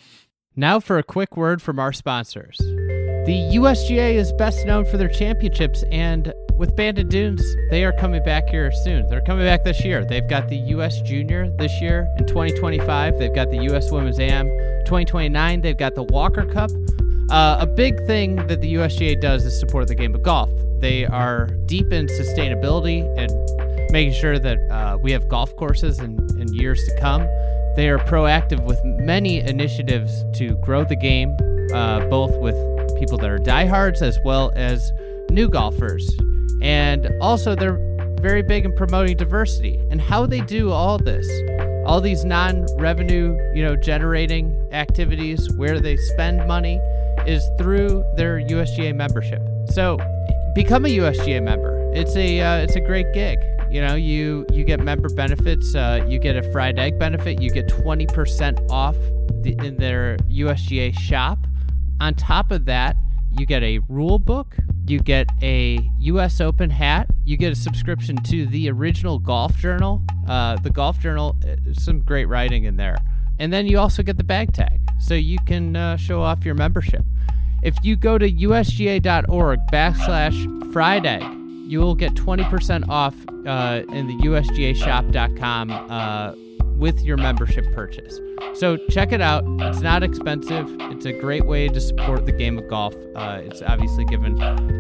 Now 0.56 0.80
for 0.80 0.98
a 0.98 1.04
quick 1.04 1.38
word 1.38 1.62
from 1.62 1.80
our 1.80 1.94
sponsors. 1.94 2.58
The 2.58 3.52
USGA 3.54 4.16
is 4.16 4.34
best 4.34 4.66
known 4.66 4.84
for 4.86 4.98
their 4.98 5.08
championships, 5.08 5.84
and 5.92 6.34
with 6.58 6.76
Bandon 6.76 7.08
Dunes, 7.08 7.44
they 7.70 7.86
are 7.86 7.94
coming 7.94 8.24
back 8.24 8.50
here 8.50 8.72
soon. 8.72 9.08
They're 9.08 9.22
coming 9.22 9.46
back 9.46 9.64
this 9.64 9.86
year. 9.86 10.04
They've 10.04 10.28
got 10.28 10.50
the 10.50 10.58
US 10.76 11.02
Junior 11.02 11.50
this 11.58 11.72
year 11.80 12.08
in 12.18 12.26
2025. 12.26 13.20
They've 13.20 13.34
got 13.34 13.50
the 13.50 13.64
US 13.74 13.92
Women's 13.92 14.20
AM 14.20 14.48
2029. 14.86 15.62
They've 15.62 15.78
got 15.78 15.96
the 15.96 16.04
Walker 16.04 16.46
Cup. 16.46 16.72
Uh, 17.30 17.58
a 17.60 17.68
big 17.68 18.06
thing 18.08 18.36
that 18.48 18.60
the 18.60 18.74
USGA 18.74 19.22
does 19.22 19.46
is 19.46 19.58
support 19.58 19.88
the 19.88 19.96
game 19.96 20.14
of 20.14 20.22
golf. 20.22 20.50
They 20.80 21.06
are 21.06 21.48
deep 21.66 21.94
in 21.94 22.08
sustainability 22.08 23.08
and 23.18 23.32
making 23.92 24.14
sure 24.14 24.38
that 24.38 24.58
uh, 24.70 24.98
we 25.02 25.12
have 25.12 25.30
golf 25.30 25.56
courses 25.56 26.00
in, 26.00 26.20
in 26.40 26.54
years 26.54 26.84
to 26.88 27.00
come. 27.00 27.22
They 27.76 27.90
are 27.90 28.00
proactive 28.00 28.64
with 28.66 28.80
many 28.84 29.40
initiatives 29.40 30.26
to 30.34 30.56
grow 30.58 30.84
the 30.84 30.96
game, 30.96 31.36
uh, 31.74 32.06
both 32.10 32.38
with 32.38 32.56
people 33.00 33.18
that 33.20 33.30
are 33.30 33.40
diehards 33.40 34.02
as 34.02 34.20
well 34.26 34.52
as 34.56 34.92
new 35.30 35.48
golfers. 35.48 36.10
And 36.62 37.10
also, 37.22 37.56
they're 37.56 37.80
very 38.20 38.44
big 38.44 38.66
in 38.66 38.76
promoting 38.76 39.18
diversity 39.18 39.82
and 39.90 40.02
how 40.02 40.26
they 40.26 40.42
do 40.42 40.72
all 40.72 40.98
this. 40.98 41.28
All 41.86 42.02
these 42.02 42.24
non-revenue, 42.24 43.38
you 43.56 43.64
know, 43.64 43.76
generating 43.76 44.56
activities 44.72 45.50
where 45.56 45.80
they 45.80 45.98
spend 45.98 46.46
money 46.48 46.80
is 47.26 47.44
through 47.58 48.04
their 48.16 48.40
USGA 48.40 48.94
membership. 48.94 49.42
So, 49.70 49.98
become 50.54 50.86
a 50.86 50.90
USGA 50.90 51.42
member. 51.42 51.92
It's 51.94 52.16
a 52.16 52.42
uh, 52.42 52.58
it's 52.58 52.76
a 52.76 52.82
great 52.82 53.12
gig. 53.14 53.40
You 53.72 53.82
know, 53.82 53.96
you 53.96 54.46
you 54.52 54.66
get 54.66 54.82
member 54.82 55.10
benefits. 55.10 55.74
Uh, 55.76 56.06
you 56.08 56.20
get 56.20 56.36
a 56.36 56.44
fried 56.52 56.78
egg 56.78 57.00
benefit. 57.00 57.42
You 57.42 57.50
get 57.52 57.70
twenty 57.70 58.06
percent 58.06 58.60
off 58.70 58.98
the, 59.44 59.56
in 59.64 59.78
their 59.78 60.18
USGA 60.30 60.98
shop. 61.00 61.40
On 62.02 62.14
top 62.14 62.52
of 62.52 62.66
that, 62.66 62.98
you 63.38 63.46
get 63.46 63.64
a 63.64 63.80
rule 63.88 64.20
book. 64.20 64.58
You 64.88 65.00
get 65.00 65.28
a 65.42 65.80
U.S. 66.00 66.42
Open 66.42 66.70
hat. 66.70 67.08
You 67.24 67.38
get 67.38 67.54
a 67.54 67.56
subscription 67.56 68.18
to 68.24 68.46
the 68.48 68.70
original 68.70 69.20
Golf 69.20 69.56
Journal. 69.56 70.02
Uh, 70.28 70.58
the 70.58 70.70
Golf 70.70 71.00
Journal, 71.00 71.38
uh, 71.48 71.56
some 71.74 72.02
great 72.02 72.26
writing 72.26 72.66
in 72.66 72.76
there. 72.76 72.98
And 73.40 73.54
then 73.54 73.68
you 73.68 73.80
also 73.80 74.04
get 74.04 74.18
the 74.18 74.24
bag 74.24 74.54
tag, 74.54 74.82
so 75.00 75.14
you 75.14 75.38
can 75.48 75.76
uh, 75.76 75.98
show 75.98 76.22
off 76.22 76.44
your 76.44 76.56
membership. 76.56 77.06
If 77.64 77.76
you 77.84 77.96
go 77.96 78.18
to 78.18 78.30
usga.org 78.30 79.60
backslash 79.72 80.74
fried 80.74 81.06
egg, 81.06 81.41
you 81.68 81.80
will 81.80 81.96
get 81.96 82.14
20% 82.14 82.88
off 82.90 83.16
uh, 83.46 83.84
in 83.94 84.08
the 84.08 84.18
usgashop.com 84.18 85.72
uh, 85.72 86.34
with 86.78 87.02
your 87.02 87.18
membership 87.18 87.66
purchase. 87.74 88.20
So 88.54 88.78
check 88.90 89.12
it 89.12 89.22
out. 89.22 89.44
It's 89.62 89.82
not 89.82 90.04
expensive. 90.04 90.68
It's 90.92 91.06
a 91.06 91.14
great 91.14 91.46
way 91.46 91.68
to 91.68 91.80
support 91.80 92.26
the 92.26 92.32
game 92.32 92.58
of 92.58 92.68
golf. 92.68 92.96
Uh, 93.16 93.42
it's 93.44 93.62
obviously 93.62 94.04
given 94.06 94.36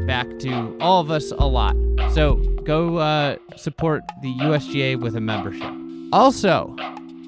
back 0.06 0.28
to 0.40 0.78
all 0.82 1.00
of 1.00 1.12
us 1.12 1.32
a 1.32 1.46
lot. 1.46 1.76
So 2.14 2.36
go 2.64 2.98
uh, 2.98 3.38
support 3.56 4.04
the 4.22 4.34
USGA 4.36 5.00
with 5.00 5.16
a 5.16 5.22
membership. 5.22 5.72
Also, 6.12 6.76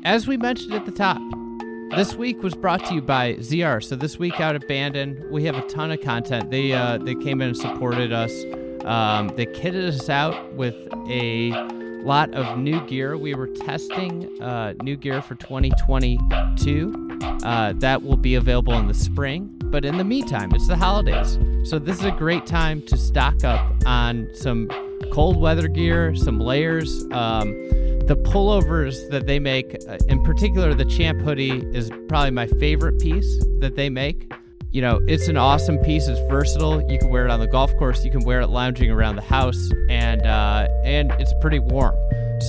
as 0.04 0.28
we 0.28 0.38
mentioned 0.38 0.74
at 0.74 0.86
the 0.86 0.92
top, 0.92 1.22
this 1.96 2.16
week 2.16 2.42
was 2.42 2.56
brought 2.56 2.84
to 2.88 2.96
you 2.96 3.02
by 3.02 3.36
ZR. 3.36 3.84
So 3.84 3.96
this 3.96 4.18
week 4.18 4.40
out 4.40 4.56
at 4.56 4.68
Bandon, 4.68 5.26
we 5.32 5.44
have 5.46 5.56
a 5.56 5.62
ton 5.68 5.92
of 5.92 6.02
content. 6.02 6.50
They 6.50 6.74
uh, 6.74 6.98
they 6.98 7.14
came 7.16 7.42
in 7.42 7.50
and 7.50 7.58
supported 7.58 8.12
us. 8.12 8.34
Um, 8.86 9.30
they 9.30 9.46
kitted 9.46 9.88
us 9.88 10.10
out 10.10 10.54
with 10.54 10.76
a 11.10 11.52
lot 12.04 12.34
of 12.34 12.58
new 12.58 12.86
gear. 12.88 13.18
We 13.18 13.34
were 13.34 13.48
testing 13.48 14.42
uh, 14.42 14.74
new 14.84 14.98
gear 14.98 15.22
for 15.22 15.36
2022. 15.36 17.20
Uh, 17.44 17.74
that 17.78 18.04
will 18.04 18.18
be 18.18 18.36
available 18.36 18.74
in 18.74 18.88
the 18.88 18.94
spring. 18.94 19.50
But 19.64 19.86
in 19.86 19.98
the 19.98 20.04
meantime, 20.04 20.52
it's 20.54 20.68
the 20.68 20.76
holidays. 20.76 21.40
So 21.64 21.80
this 21.80 22.00
is 22.00 22.06
a 22.06 22.12
great 22.12 22.46
time 22.46 22.82
to 22.84 22.98
stock 22.98 23.44
up 23.44 23.74
on 23.86 24.30
some 24.34 24.70
cold 25.12 25.38
weather 25.38 25.68
gear, 25.68 26.16
some 26.16 26.40
layers. 26.40 27.04
Um, 27.12 27.54
the 28.06 28.18
pullovers 28.18 29.10
that 29.12 29.26
they 29.28 29.40
make, 29.40 29.78
uh, 29.88 29.98
in 30.10 30.22
particular, 30.24 30.74
the 30.74 30.86
Champ 30.86 31.22
hoodie 31.22 31.66
is 31.74 31.90
probably 32.10 32.32
my 32.32 32.48
favorite 32.48 33.00
piece 33.00 33.40
that 33.60 33.76
they 33.76 33.90
make. 33.90 34.32
You 34.74 34.82
know, 34.82 35.02
it's 35.08 35.28
an 35.28 35.38
awesome 35.38 35.78
piece. 35.78 36.08
It's 36.08 36.20
versatile. 36.32 36.82
You 36.92 36.98
can 36.98 37.10
wear 37.10 37.26
it 37.26 37.30
on 37.30 37.40
the 37.40 37.46
golf 37.46 37.72
course. 37.78 38.04
You 38.04 38.10
can 38.10 38.24
wear 38.24 38.42
it 38.42 38.48
lounging 38.48 38.90
around 38.90 39.18
the 39.18 39.22
house, 39.22 39.70
and 39.88 40.26
uh, 40.26 40.68
and 40.84 41.12
it's 41.20 41.32
pretty 41.42 41.60
warm. 41.60 41.96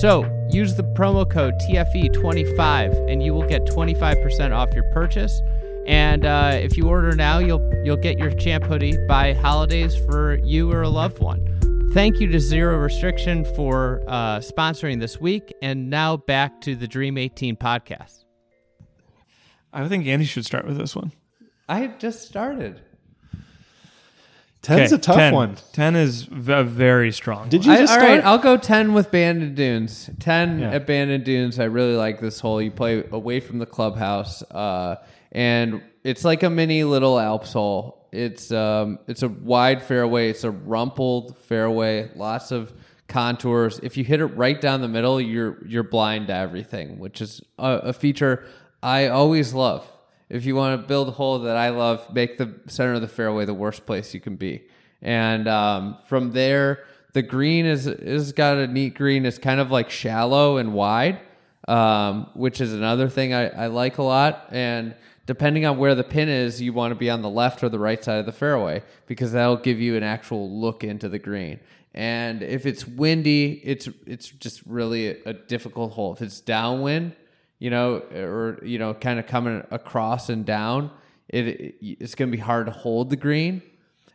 So 0.01 0.25
use 0.49 0.75
the 0.75 0.85
promo 0.97 1.31
code 1.31 1.53
TFE25, 1.69 3.11
and 3.11 3.23
you 3.23 3.35
will 3.35 3.47
get 3.47 3.67
25% 3.67 4.57
off 4.57 4.73
your 4.73 4.85
purchase. 4.85 5.39
And 5.87 6.25
uh, 6.25 6.53
if 6.55 6.79
you 6.79 6.89
order 6.89 7.15
now, 7.15 7.41
you'll 7.41 7.61
you'll 7.85 7.99
get 7.99 8.19
your 8.19 8.31
Champ 8.31 8.65
hoodie 8.65 8.97
by 9.07 9.35
holidays 9.35 9.95
for 9.95 10.37
you 10.45 10.73
or 10.73 10.81
a 10.81 10.89
loved 10.89 11.19
one. 11.19 11.91
Thank 11.93 12.21
you 12.21 12.27
to 12.29 12.41
Zero 12.41 12.79
Restriction 12.79 13.45
for 13.55 14.03
uh, 14.09 14.39
sponsoring 14.39 14.99
this 14.99 15.21
week. 15.21 15.53
And 15.61 15.91
now 15.91 16.17
back 16.17 16.63
to 16.63 16.75
the 16.75 16.89
Dream 16.89 17.19
18 17.19 17.57
podcast. 17.57 18.25
I 19.75 19.87
think 19.89 20.07
Andy 20.07 20.25
should 20.25 20.47
start 20.47 20.67
with 20.67 20.79
this 20.79 20.97
one. 20.97 21.13
I 21.69 21.87
just 21.87 22.23
started. 22.27 22.81
Ten's 24.63 24.93
Okay, 24.93 24.99
a 24.99 24.99
tough 24.99 25.17
10. 25.17 25.35
one. 25.35 25.57
10 25.75 25.97
is 25.97 26.23
v- 26.23 26.63
very 26.63 27.13
strong. 27.13 27.51
Did 27.51 27.67
you 27.67 27.73
I, 27.73 27.77
just 27.81 27.93
all 27.93 27.99
start? 27.99 28.11
right, 28.17 28.25
I'll 28.25 28.39
go 28.39 28.57
10 28.57 28.95
with 28.95 29.11
Bandon 29.11 29.55
Dunes. 29.55 30.09
10 30.21 30.59
Yeah. 30.61 30.71
at 30.71 30.87
Bandon 30.87 31.23
Dunes. 31.23 31.61
I 31.61 31.65
really 31.65 31.97
like 31.97 32.19
this 32.21 32.41
hole. 32.41 32.63
You 32.63 32.71
play 32.71 33.05
away 33.13 33.41
from 33.41 33.59
the 33.59 33.67
clubhouse. 33.67 34.43
Uh, 34.51 34.97
and 35.33 35.83
it's 36.03 36.25
like 36.25 36.43
a 36.43 36.49
mini 36.51 36.83
little 36.85 37.19
Alps 37.21 37.53
hole. 37.53 38.09
It's 38.11 38.53
um, 38.53 39.01
it's 39.09 39.23
a 39.23 39.29
wide 39.29 39.83
fairway. 39.83 40.31
It's 40.31 40.45
a 40.45 40.51
rumpled 40.51 41.37
fairway. 41.37 42.11
Lots 42.15 42.51
of 42.53 42.73
contours. 43.09 43.81
If 43.83 43.97
you 43.97 44.05
hit 44.05 44.21
it 44.21 44.27
right 44.27 44.59
down 44.61 44.81
the 44.81 44.89
middle, 44.89 45.21
you're 45.21 45.59
you're 45.67 45.83
blind 45.83 46.29
to 46.29 46.35
everything, 46.35 46.99
which 47.01 47.21
is 47.21 47.43
a, 47.59 47.71
a 47.87 47.93
feature 47.93 48.45
I 48.83 49.09
always 49.09 49.53
love. 49.53 49.85
If 50.29 50.45
you 50.47 50.57
want 50.57 50.81
to 50.81 50.87
build 50.87 51.09
a 51.09 51.13
hole 51.13 51.39
that 51.41 51.57
I 51.57 51.69
love, 51.69 52.13
make 52.13 52.39
the 52.39 52.55
center 52.67 52.95
of 52.95 53.01
the 53.01 53.09
fairway 53.09 53.45
the 53.45 53.55
worst 53.55 53.87
place 53.87 54.15
you 54.15 54.21
can 54.21 54.37
be. 54.37 54.65
And 55.03 55.47
um, 55.47 55.99
from 56.07 56.33
there, 56.33 56.85
the 57.13 57.23
green 57.23 57.67
is 57.67 57.87
is 57.87 58.33
got 58.33 58.57
a 58.57 58.67
neat 58.67 58.95
green. 58.95 59.27
It's 59.27 59.39
kind 59.39 59.61
of 59.61 59.71
like 59.71 59.91
shallow 59.91 60.57
and 60.57 60.73
wide, 60.73 61.21
um, 61.69 62.31
which 62.35 62.61
is 62.61 62.73
another 62.73 63.09
thing 63.09 63.33
I, 63.33 63.49
I 63.49 63.67
like 63.69 63.99
a 63.99 64.03
lot. 64.03 64.49
And 64.51 64.95
depending 65.27 65.65
on 65.67 65.79
where 65.79 65.95
the 65.95 66.05
pin 66.05 66.29
is, 66.29 66.61
you 66.61 66.73
want 66.73 66.91
to 66.91 66.97
be 66.97 67.11
on 67.11 67.23
the 67.23 67.31
left 67.31 67.63
or 67.63 67.69
the 67.69 67.79
right 67.79 68.03
side 68.03 68.19
of 68.19 68.27
the 68.27 68.33
fairway 68.33 68.83
because 69.07 69.33
that'll 69.33 69.57
give 69.57 69.81
you 69.81 69.97
an 69.97 70.03
actual 70.03 70.51
look 70.51 70.85
into 70.85 71.09
the 71.09 71.19
green. 71.19 71.61
And 71.95 72.43
if 72.43 72.67
it's 72.67 72.87
windy, 72.87 73.61
it's 73.63 73.89
it's 74.07 74.29
just 74.29 74.63
really 74.67 75.09
a, 75.09 75.17
a 75.27 75.33
difficult 75.35 75.93
hole. 75.93 76.13
If 76.15 76.23
it's 76.23 76.41
downwind, 76.41 77.15
you 77.65 77.71
know, 77.71 77.95
or 78.15 78.59
you 78.63 78.79
know, 78.79 78.93
kind 78.93 79.19
of 79.19 79.27
coming 79.27 79.65
across 79.71 80.29
and 80.29 80.45
down, 80.45 80.91
it, 81.31 81.47
it 81.47 81.75
it's 81.81 82.15
going 82.15 82.31
to 82.31 82.37
be 82.37 82.43
hard 82.43 82.67
to 82.67 82.73
hold 82.73 83.09
the 83.09 83.17
green. 83.17 83.63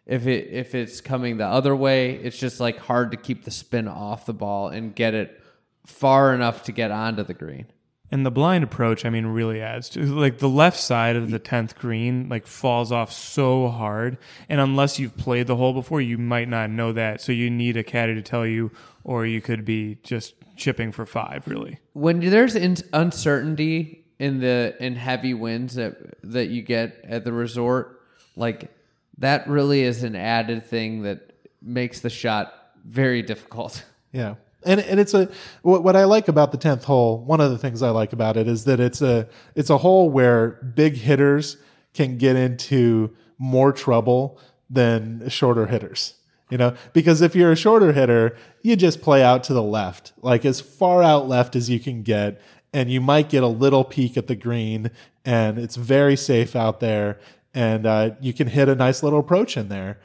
If 0.05 0.27
it 0.27 0.49
if 0.51 0.75
it's 0.75 1.01
coming 1.01 1.37
the 1.37 1.47
other 1.47 1.75
way, 1.75 2.11
it's 2.11 2.37
just 2.37 2.59
like 2.59 2.77
hard 2.77 3.09
to 3.09 3.17
keep 3.17 3.45
the 3.45 3.51
spin 3.51 3.87
off 3.87 4.27
the 4.27 4.35
ball 4.35 4.67
and 4.67 4.93
get 4.93 5.15
it 5.15 5.41
far 5.83 6.35
enough 6.35 6.61
to 6.65 6.71
get 6.71 6.91
onto 6.91 7.23
the 7.23 7.33
green. 7.33 7.65
And 8.11 8.23
the 8.23 8.29
blind 8.29 8.63
approach, 8.63 9.03
I 9.03 9.09
mean, 9.09 9.25
really 9.25 9.61
adds 9.61 9.89
to 9.89 10.05
like 10.05 10.37
the 10.37 10.47
left 10.47 10.79
side 10.79 11.15
of 11.15 11.31
the 11.31 11.39
tenth 11.39 11.75
green 11.75 12.29
like 12.29 12.45
falls 12.45 12.91
off 12.91 13.11
so 13.11 13.67
hard, 13.67 14.19
and 14.47 14.61
unless 14.61 14.99
you've 14.99 15.17
played 15.17 15.47
the 15.47 15.55
hole 15.55 15.73
before, 15.73 16.01
you 16.01 16.19
might 16.19 16.49
not 16.49 16.69
know 16.69 16.93
that. 16.93 17.19
So 17.19 17.31
you 17.31 17.49
need 17.49 17.77
a 17.77 17.83
caddy 17.83 18.13
to 18.13 18.21
tell 18.21 18.45
you, 18.45 18.69
or 19.03 19.25
you 19.25 19.41
could 19.41 19.65
be 19.65 19.97
just 20.03 20.35
chipping 20.59 20.91
for 20.91 21.05
five. 21.05 21.47
Really, 21.47 21.79
when 21.93 22.19
there's 22.19 22.55
in- 22.55 22.77
uncertainty 22.93 24.05
in 24.19 24.39
the 24.39 24.75
in 24.79 24.95
heavy 24.95 25.33
winds 25.33 25.75
that 25.75 25.95
that 26.23 26.49
you 26.49 26.61
get 26.61 27.03
at 27.07 27.23
the 27.23 27.33
resort, 27.33 28.01
like 28.35 28.71
that 29.17 29.47
really 29.47 29.81
is 29.81 30.03
an 30.03 30.15
added 30.15 30.65
thing 30.65 31.03
that 31.03 31.31
makes 31.61 32.01
the 32.01 32.09
shot 32.09 32.53
very 32.85 33.21
difficult. 33.21 33.83
Yeah. 34.11 34.35
And 34.65 34.79
and 34.79 34.99
it's 34.99 35.13
a 35.13 35.29
what, 35.61 35.83
what 35.83 35.95
I 35.95 36.05
like 36.05 36.29
about 36.29 36.51
the 36.51 36.57
10th 36.57 36.83
hole, 36.83 37.23
one 37.23 37.39
of 37.39 37.51
the 37.51 37.59
things 37.59 37.83
I 37.83 37.91
like 37.91 38.11
about 38.11 38.37
it 38.37 38.47
is 38.47 38.65
that 38.65 38.79
it's 38.79 39.03
a 39.03 39.29
it's 39.53 39.69
a 39.69 39.77
hole 39.77 40.09
where 40.09 40.71
big 40.73 40.95
hitters 40.95 41.57
can 41.93 42.17
get 42.17 42.35
into 42.35 43.15
more 43.37 43.71
trouble 43.71 44.39
than 44.67 45.29
shorter 45.29 45.67
hitters. 45.67 46.15
You 46.49 46.57
know, 46.57 46.75
because 46.93 47.21
if 47.21 47.35
you're 47.35 47.51
a 47.51 47.55
shorter 47.55 47.91
hitter, 47.91 48.35
you 48.63 48.75
just 48.75 49.01
play 49.01 49.23
out 49.23 49.43
to 49.45 49.53
the 49.53 49.61
left, 49.61 50.13
like 50.21 50.45
as 50.45 50.59
far 50.59 51.03
out 51.03 51.27
left 51.27 51.55
as 51.55 51.69
you 51.69 51.79
can 51.79 52.01
get, 52.01 52.41
and 52.73 52.89
you 52.89 53.01
might 53.01 53.29
get 53.29 53.43
a 53.43 53.47
little 53.47 53.83
peek 53.83 54.17
at 54.17 54.25
the 54.25 54.35
green, 54.35 54.89
and 55.23 55.59
it's 55.59 55.75
very 55.75 56.15
safe 56.15 56.55
out 56.55 56.79
there, 56.79 57.19
and 57.53 57.85
uh, 57.85 58.11
you 58.19 58.33
can 58.33 58.47
hit 58.47 58.67
a 58.67 58.75
nice 58.75 59.03
little 59.03 59.19
approach 59.19 59.57
in 59.57 59.69
there. 59.69 59.99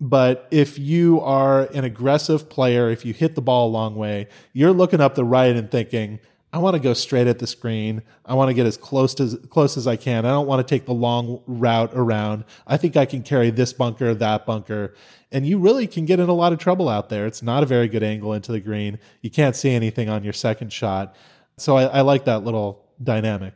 But 0.00 0.48
if 0.50 0.78
you 0.78 1.20
are 1.20 1.66
an 1.74 1.84
aggressive 1.84 2.48
player, 2.48 2.90
if 2.90 3.04
you 3.04 3.12
hit 3.12 3.34
the 3.34 3.42
ball 3.42 3.68
a 3.68 3.70
long 3.70 3.94
way, 3.94 4.28
you're 4.52 4.72
looking 4.72 5.00
up 5.00 5.14
the 5.14 5.24
right 5.24 5.54
and 5.54 5.70
thinking, 5.70 6.18
I 6.54 6.58
want 6.58 6.74
to 6.74 6.80
go 6.80 6.92
straight 6.92 7.26
at 7.26 7.38
the 7.38 7.46
screen. 7.46 8.02
I 8.26 8.34
want 8.34 8.50
to 8.50 8.54
get 8.54 8.66
as 8.66 8.76
close 8.76 9.14
to 9.14 9.36
close 9.48 9.76
as 9.78 9.86
I 9.86 9.96
can. 9.96 10.26
I 10.26 10.30
don't 10.30 10.46
want 10.46 10.66
to 10.66 10.70
take 10.74 10.84
the 10.84 10.92
long 10.92 11.42
route 11.46 11.92
around. 11.94 12.44
I 12.66 12.76
think 12.76 12.96
I 12.96 13.06
can 13.06 13.22
carry 13.22 13.50
this 13.50 13.72
bunker, 13.72 14.12
that 14.14 14.44
bunker. 14.44 14.94
And 15.30 15.46
you 15.46 15.58
really 15.58 15.86
can 15.86 16.04
get 16.04 16.20
in 16.20 16.28
a 16.28 16.34
lot 16.34 16.52
of 16.52 16.58
trouble 16.58 16.90
out 16.90 17.08
there. 17.08 17.26
It's 17.26 17.42
not 17.42 17.62
a 17.62 17.66
very 17.66 17.88
good 17.88 18.02
angle 18.02 18.34
into 18.34 18.52
the 18.52 18.60
green. 18.60 18.98
You 19.22 19.30
can't 19.30 19.56
see 19.56 19.70
anything 19.70 20.10
on 20.10 20.24
your 20.24 20.34
second 20.34 20.72
shot. 20.74 21.16
So 21.56 21.76
I, 21.78 21.84
I 21.84 22.00
like 22.02 22.26
that 22.26 22.44
little 22.44 22.84
dynamic. 23.02 23.54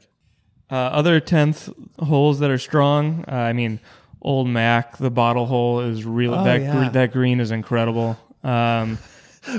uh, 0.70 0.74
other 0.74 1.20
tenth 1.20 1.68
holes 1.98 2.38
that 2.38 2.50
are 2.50 2.58
strong. 2.58 3.24
Uh, 3.28 3.32
I 3.34 3.52
mean, 3.52 3.78
Old 4.22 4.48
Mac, 4.48 4.96
the 4.96 5.10
bottle 5.10 5.44
hole 5.46 5.80
is 5.80 6.04
really 6.04 6.36
Oh, 6.38 6.44
that 6.44 6.60
yeah. 6.62 6.72
gr- 6.88 6.92
that 6.92 7.12
green 7.12 7.40
is 7.40 7.50
incredible. 7.50 8.18
Um, 8.42 8.98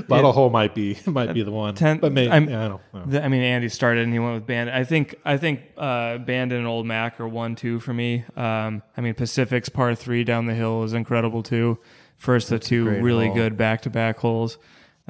Bottle 0.08 0.32
hole 0.32 0.50
might 0.50 0.74
be 0.74 0.98
might 1.06 1.32
be 1.32 1.42
the 1.42 1.50
one, 1.50 1.74
ten- 1.74 1.98
but 1.98 2.12
maybe 2.12 2.30
I'm- 2.30 2.48
yeah, 2.48 2.64
I 2.64 2.68
don't 2.68 2.80
know. 2.94 3.04
The- 3.06 3.24
I 3.24 3.28
mean, 3.28 3.42
Andy 3.42 3.68
started 3.68 4.04
and 4.04 4.12
he 4.12 4.18
went 4.18 4.34
with 4.34 4.46
Bandon. 4.46 4.74
I 4.74 4.84
think 4.84 5.14
I 5.24 5.36
think 5.36 5.62
uh, 5.76 6.18
Bandon 6.18 6.58
and 6.58 6.66
Old 6.66 6.86
Mac 6.86 7.20
are 7.20 7.28
one 7.28 7.54
two 7.56 7.80
for 7.80 7.92
me. 7.94 8.24
Um, 8.36 8.82
I 8.96 9.00
mean, 9.00 9.14
Pacific's 9.14 9.68
par 9.68 9.94
three 9.94 10.24
down 10.24 10.46
the 10.46 10.54
hill 10.54 10.82
is 10.84 10.92
incredible 10.92 11.42
too. 11.42 11.78
First, 12.16 12.48
the 12.50 12.58
two 12.58 12.88
really 12.88 13.26
hole. 13.26 13.34
good 13.36 13.56
back 13.56 13.82
to 13.82 13.90
back 13.90 14.18
holes. 14.18 14.58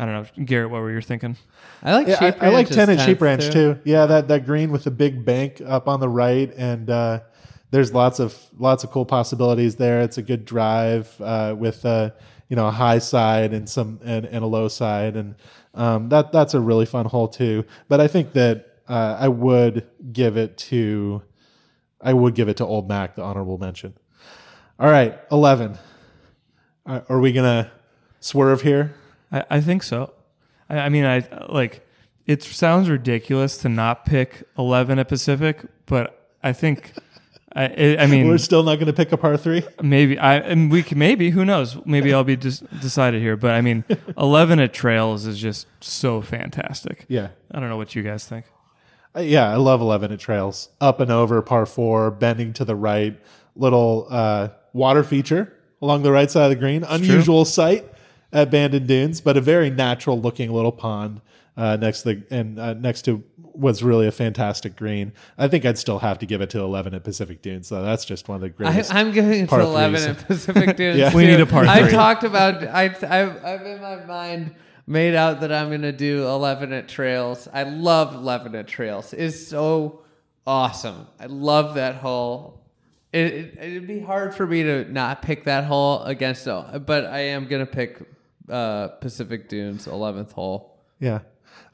I 0.01 0.05
don't 0.07 0.15
know, 0.39 0.45
Garrett. 0.45 0.71
What 0.71 0.81
were 0.83 0.93
you 0.93 1.01
thinking? 1.01 1.37
I 1.83 1.93
like 1.95 2.07
Yeah, 2.07 2.19
Sheep 2.21 2.43
I, 2.43 2.47
I 2.47 2.49
like 2.51 2.69
ten 2.69 2.89
and 2.89 3.01
Sheep 3.01 3.19
10th, 3.19 3.21
Ranch 3.21 3.51
too. 3.51 3.79
Yeah, 3.85 4.07
that 4.07 4.29
that 4.29 4.47
green 4.47 4.71
with 4.71 4.85
the 4.85 4.91
big 4.93 5.25
bank 5.25 5.61
up 5.67 5.89
on 5.89 5.99
the 5.99 6.09
right, 6.09 6.53
and 6.57 6.89
uh, 6.89 7.21
there's 7.73 7.93
lots 7.93 8.21
of 8.21 8.37
lots 8.59 8.85
of 8.85 8.91
cool 8.93 9.05
possibilities 9.07 9.75
there. 9.77 10.01
It's 10.03 10.17
a 10.19 10.23
good 10.23 10.45
drive 10.45 11.13
uh, 11.21 11.57
with 11.59 11.85
uh, 11.85 12.11
you 12.49 12.57
know 12.57 12.69
a 12.69 12.73
high 12.73 12.99
side 12.99 13.53
and 13.53 13.69
some 13.69 14.01
and, 14.05 14.25
and 14.25 14.43
a 14.43 14.47
low 14.47 14.69
side, 14.69 15.17
and 15.17 15.35
um, 15.75 16.09
that 16.09 16.33
that's 16.33 16.55
a 16.55 16.61
really 16.61 16.87
fun 16.87 17.07
hole 17.07 17.29
too. 17.29 17.65
But 17.89 18.01
I 18.01 18.09
think 18.09 18.33
that 18.33 18.81
uh, 18.89 19.17
I 19.19 19.29
would 19.29 19.87
give 20.13 20.37
it 20.37 20.57
to 20.59 21.23
I 22.01 22.13
would 22.13 22.35
give 22.35 22.49
it 22.49 22.57
to 22.59 22.67
Old 22.67 22.89
Mac 22.89 23.17
the 23.17 23.23
honorable 23.23 23.59
mention. 23.59 23.95
All 24.79 24.91
right, 24.91 25.19
eleven. 25.31 25.79
Uh, 26.87 27.01
are 27.09 27.21
we 27.21 27.33
gonna 27.33 27.71
swerve 28.21 28.63
here? 28.63 28.95
I, 29.31 29.45
I 29.51 29.61
think 29.61 29.83
so. 29.83 30.15
I, 30.69 30.79
I 30.79 30.89
mean, 30.89 31.05
I 31.05 31.27
like. 31.49 31.85
It 32.27 32.43
sounds 32.43 32.91
ridiculous 32.91 33.57
to 33.59 33.69
not 33.69 34.05
pick 34.05 34.45
eleven 34.57 34.99
at 34.99 35.09
Pacific, 35.09 35.63
but 35.87 36.33
I 36.43 36.53
think. 36.53 36.93
I, 37.65 37.97
I- 38.01 38.07
mean, 38.07 38.29
We're 38.29 38.39
still 38.39 38.63
not 38.63 38.77
going 38.77 38.87
to 38.87 38.93
pick 38.93 39.11
a 39.13 39.17
par 39.17 39.37
three. 39.37 39.63
maybe 39.83 40.19
I 40.19 40.37
and 40.37 40.71
we 40.71 40.83
can 40.83 40.99
maybe 40.99 41.31
who 41.31 41.45
knows 41.45 41.77
maybe 41.85 42.13
I'll 42.15 42.25
be 42.25 42.37
dis- 42.37 42.61
decided 42.81 43.21
here, 43.23 43.37
but 43.37 43.51
I 43.53 43.61
mean, 43.61 43.85
eleven 44.17 44.61
at 44.61 44.73
Trails 44.73 45.27
is 45.27 45.39
just 45.39 45.67
so 45.81 46.21
fantastic. 46.23 47.05
Yeah. 47.09 47.29
I 47.51 47.61
don't 47.61 47.69
know 47.69 47.77
what 47.77 47.95
you 47.95 48.03
guys 48.03 48.25
think. 48.27 48.45
Uh, 49.17 49.21
Yeah, 49.21 49.51
I 49.51 49.57
love 49.57 49.81
11 49.81 50.13
at 50.13 50.21
trails. 50.21 50.69
Up 50.81 51.01
and 51.01 51.11
over, 51.11 51.41
par 51.43 51.65
four, 51.67 52.11
bending 52.11 52.53
to 52.55 52.65
the 52.65 52.77
right, 52.77 53.19
little 53.57 54.07
uh, 54.11 54.49
water 54.75 55.03
feature 55.03 55.53
along 55.81 56.03
the 56.03 56.13
right 56.13 56.31
side 56.31 56.45
of 56.45 56.51
the 56.51 56.57
green. 56.57 56.85
Unusual 56.85 57.45
sight 57.47 57.87
at 58.33 58.51
Bandon 58.51 58.87
Dunes, 58.87 59.21
but 59.23 59.37
a 59.37 59.41
very 59.41 59.71
natural 59.71 60.21
looking 60.21 60.53
little 60.53 60.73
pond 60.73 61.21
uh, 61.57 61.77
next 61.77 62.03
to 62.03 62.15
the, 62.15 62.23
and 62.31 62.59
uh, 62.61 62.75
next 62.75 63.03
to 63.07 63.25
what's 63.59 63.83
really 63.83 64.07
a 64.07 64.13
fantastic 64.13 64.77
green. 64.77 65.13
I 65.37 65.49
think 65.49 65.65
I'd 65.65 65.79
still 65.79 65.99
have 65.99 66.19
to 66.21 66.27
give 66.27 66.41
it 66.41 66.51
to 66.51 66.61
11 66.61 66.95
at 66.95 67.05
Pacific 67.05 67.43
Dunes, 67.43 67.69
though. 67.69 67.83
That's 67.83 68.05
just 68.05 68.29
one 68.29 68.37
of 68.37 68.41
the 68.43 68.47
I, 68.47 68.71
greatest. 68.71 68.95
I'm 68.95 69.13
giving 69.13 69.45
it 69.45 69.49
to 69.49 69.61
11 69.61 70.01
threes. 70.01 70.07
at 70.07 70.27
Pacific 70.27 70.77
Dunes. 70.77 70.99
Yeah. 70.99 71.15
We 71.15 71.27
need 71.27 71.41
a 71.41 71.47
par 71.47 71.65
I 71.67 71.81
three. 71.83 71.91
talked 71.91 72.25
about, 72.25 72.63
I, 72.65 72.85
I've, 72.85 73.45
I've 73.45 73.67
in 73.67 73.81
my 73.83 74.05
mind 74.05 74.55
made 74.87 75.15
out 75.15 75.41
that 75.41 75.53
I'm 75.53 75.69
going 75.69 75.83
to 75.83 75.93
do 75.93 76.27
11 76.27 76.73
at 76.73 76.89
Trails. 76.89 77.49
I 77.53 77.65
love 77.65 78.15
11 78.15 78.55
at 78.55 78.69
Trails. 78.69 79.13
It's 79.13 79.47
so 79.47 80.03
awesome. 80.47 81.07
I 81.21 81.27
love 81.27 81.75
that 81.75 81.97
hole. 81.97 82.63
It, 83.13 83.27
it, 83.27 83.59
it'd 83.61 83.87
be 83.87 84.01
hard 84.01 84.35
for 84.35 84.47
me 84.47 84.63
to 84.63 84.85
not 84.93 85.23
pick 85.23 85.45
that 85.45 85.65
hole 85.65 86.03
against, 86.05 86.45
but 86.47 87.05
I 87.07 87.21
am 87.21 87.47
going 87.49 87.65
to 87.67 87.71
pick 87.71 88.01
uh, 88.49 88.89
Pacific 88.89 89.49
Dunes 89.49 89.87
11th 89.87 90.33
hole. 90.33 90.79
yeah. 91.01 91.21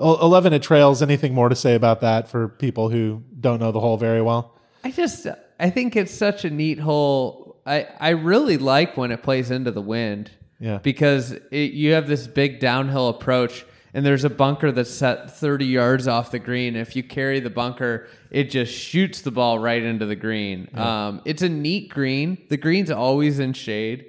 El- 0.00 0.20
11 0.20 0.52
at 0.52 0.62
trails. 0.62 1.02
Anything 1.02 1.34
more 1.34 1.48
to 1.48 1.56
say 1.56 1.74
about 1.74 2.00
that 2.00 2.28
for 2.28 2.48
people 2.48 2.88
who 2.88 3.22
don't 3.40 3.60
know 3.60 3.72
the 3.72 3.80
hole 3.80 3.96
very 3.96 4.22
well? 4.22 4.54
I 4.82 4.90
just 4.90 5.26
I 5.58 5.70
think 5.70 5.96
it's 5.96 6.12
such 6.12 6.44
a 6.44 6.50
neat 6.50 6.78
hole. 6.78 7.56
I 7.66 7.86
I 8.00 8.10
really 8.10 8.58
like 8.58 8.96
when 8.96 9.10
it 9.12 9.22
plays 9.22 9.50
into 9.50 9.70
the 9.70 9.80
wind. 9.80 10.30
Yeah. 10.60 10.78
Because 10.78 11.32
it, 11.50 11.72
you 11.72 11.92
have 11.92 12.06
this 12.06 12.26
big 12.26 12.60
downhill 12.60 13.08
approach 13.08 13.66
and 13.94 14.04
there's 14.04 14.24
a 14.24 14.30
bunker 14.30 14.72
that's 14.72 14.90
set 14.90 15.30
30 15.30 15.66
yards 15.66 16.08
off 16.08 16.32
the 16.32 16.40
green. 16.40 16.74
If 16.74 16.96
you 16.96 17.04
carry 17.04 17.38
the 17.38 17.48
bunker, 17.48 18.08
it 18.30 18.50
just 18.50 18.72
shoots 18.72 19.20
the 19.20 19.30
ball 19.30 19.60
right 19.60 19.82
into 19.82 20.04
the 20.04 20.16
green. 20.16 20.68
Um, 20.74 21.22
it's 21.24 21.42
a 21.42 21.48
neat 21.48 21.90
green. 21.90 22.38
The 22.48 22.56
green's 22.56 22.90
always 22.90 23.38
in 23.38 23.52
shade. 23.52 24.06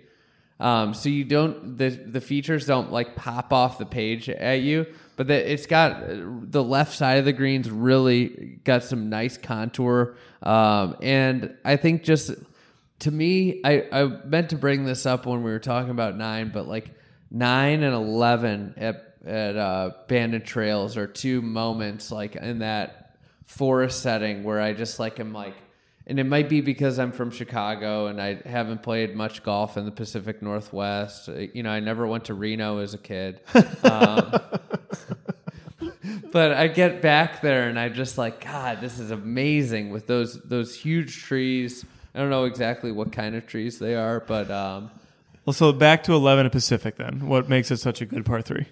Um, 0.60 0.94
so 0.94 1.10
you 1.10 1.26
don't 1.26 1.78
the 1.78 1.90
the 1.90 2.22
features 2.22 2.66
don't 2.66 2.92
like 2.92 3.16
pop 3.16 3.52
off 3.52 3.78
the 3.78 3.86
page 3.86 4.30
at 4.30 4.62
you, 4.62 4.88
but 5.16 5.28
the, 5.28 5.52
it's 5.52 5.66
got 5.66 6.04
the 6.08 6.64
left 6.64 6.94
side 6.94 7.20
of 7.20 7.26
the 7.26 7.34
greens 7.34 7.70
really 7.70 8.60
got 8.64 8.84
some 8.84 9.10
nice 9.10 9.38
contour, 9.38 10.16
um, 10.44 10.98
and 11.02 11.56
I 11.64 11.78
think 11.78 12.04
just 12.04 12.32
to 13.00 13.12
me, 13.12 13.62
I 13.64 13.88
I 13.92 14.06
meant 14.26 14.50
to 14.52 14.58
bring 14.58 14.86
this 14.86 15.06
up 15.06 15.26
when 15.26 15.44
we 15.44 15.52
were 15.52 15.60
talking 15.60 15.92
about 15.92 16.18
nine, 16.18 16.52
but 16.54 16.68
like 16.68 16.92
nine 17.32 17.84
and 17.84 17.96
eleven 17.96 18.74
at 18.78 19.16
at 19.26 19.58
uh, 19.58 19.92
Bandon 20.08 20.44
Trails 20.44 20.98
are 20.98 21.08
two 21.08 21.42
moments 21.42 22.12
like 22.12 22.36
in 22.36 22.60
that 22.60 23.18
forest 23.46 24.02
setting 24.02 24.44
where 24.44 24.62
I 24.62 24.74
just 24.74 25.00
like 25.00 25.20
am 25.20 25.34
like 25.34 25.56
and 26.08 26.20
it 26.20 26.26
might 26.26 26.50
be 26.50 26.62
because 26.62 27.00
I'm 27.00 27.12
from 27.12 27.32
Chicago 27.32 28.08
and 28.08 28.22
I 28.22 28.40
haven't 28.46 28.84
played 28.84 29.16
much 29.16 29.42
golf 29.42 29.76
in 29.76 29.86
the 29.86 29.92
Pacific 29.92 30.42
Northwest. 30.42 31.28
You 31.28 31.64
know, 31.64 31.72
I 31.72 31.80
never 31.80 32.06
went 32.06 32.26
to 32.26 32.36
Reno 32.36 32.78
as 32.78 32.94
a 32.94 33.00
kid. 33.00 33.42
Um, 33.84 34.34
but 36.32 36.52
I 36.54 36.68
get 36.68 37.02
back 37.02 37.42
there 37.42 37.68
and 37.70 37.80
I 37.80 37.90
just 37.90 38.18
like, 38.18 38.44
God, 38.44 38.82
this 38.82 39.00
is 39.00 39.12
amazing 39.12 39.90
with 39.92 40.08
those 40.08 40.42
those 40.44 40.76
huge 40.76 41.24
trees. 41.24 41.86
I 42.14 42.20
don't 42.20 42.30
know 42.30 42.46
exactly 42.46 42.92
what 42.92 43.12
kind 43.12 43.36
of 43.36 43.46
trees 43.48 43.80
they 43.80 43.96
are, 43.96 44.20
but 44.22 44.50
um, 44.52 44.90
Well, 45.46 45.54
so 45.54 45.72
back 45.74 46.04
to 46.04 46.14
eleven 46.14 46.46
at 46.46 46.52
Pacific 46.52 46.96
then. 46.98 47.28
What 47.28 47.50
makes 47.50 47.72
it 47.72 47.78
such 47.78 48.02
a 48.02 48.06
good 48.06 48.26
par 48.26 48.42
three? 48.42 48.68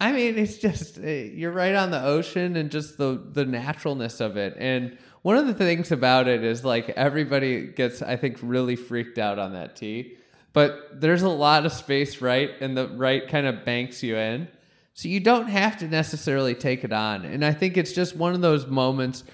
I 0.00 0.12
mean, 0.12 0.36
it's 0.38 0.58
just 0.58 0.98
uh, 0.98 1.06
you're 1.06 1.52
right 1.52 1.74
on 1.74 1.90
the 1.90 2.02
ocean 2.02 2.56
and 2.56 2.70
just 2.70 2.98
the 2.98 3.22
the 3.32 3.44
naturalness 3.44 4.20
of 4.20 4.36
it. 4.36 4.56
And 4.58 4.96
one 5.22 5.36
of 5.36 5.46
the 5.46 5.54
things 5.54 5.90
about 5.90 6.28
it 6.28 6.44
is 6.44 6.64
like 6.64 6.90
everybody 6.90 7.66
gets, 7.66 8.00
I 8.02 8.16
think, 8.16 8.38
really 8.42 8.76
freaked 8.76 9.18
out 9.18 9.38
on 9.38 9.54
that 9.54 9.74
tee. 9.76 10.16
but 10.52 11.00
there's 11.00 11.22
a 11.22 11.28
lot 11.28 11.66
of 11.66 11.72
space 11.72 12.22
right, 12.22 12.50
and 12.60 12.76
the 12.76 12.88
right 12.88 13.28
kind 13.28 13.46
of 13.46 13.64
banks 13.64 14.02
you 14.02 14.16
in. 14.16 14.48
So 14.96 15.08
you 15.08 15.20
don't 15.20 15.48
have 15.48 15.76
to 15.80 15.88
necessarily 15.88 16.54
take 16.54 16.82
it 16.82 16.90
on. 16.90 17.26
And 17.26 17.44
I 17.44 17.52
think 17.52 17.76
it's 17.76 17.92
just 17.92 18.16
one 18.16 18.34
of 18.34 18.40
those 18.40 18.66
moments. 18.66 19.24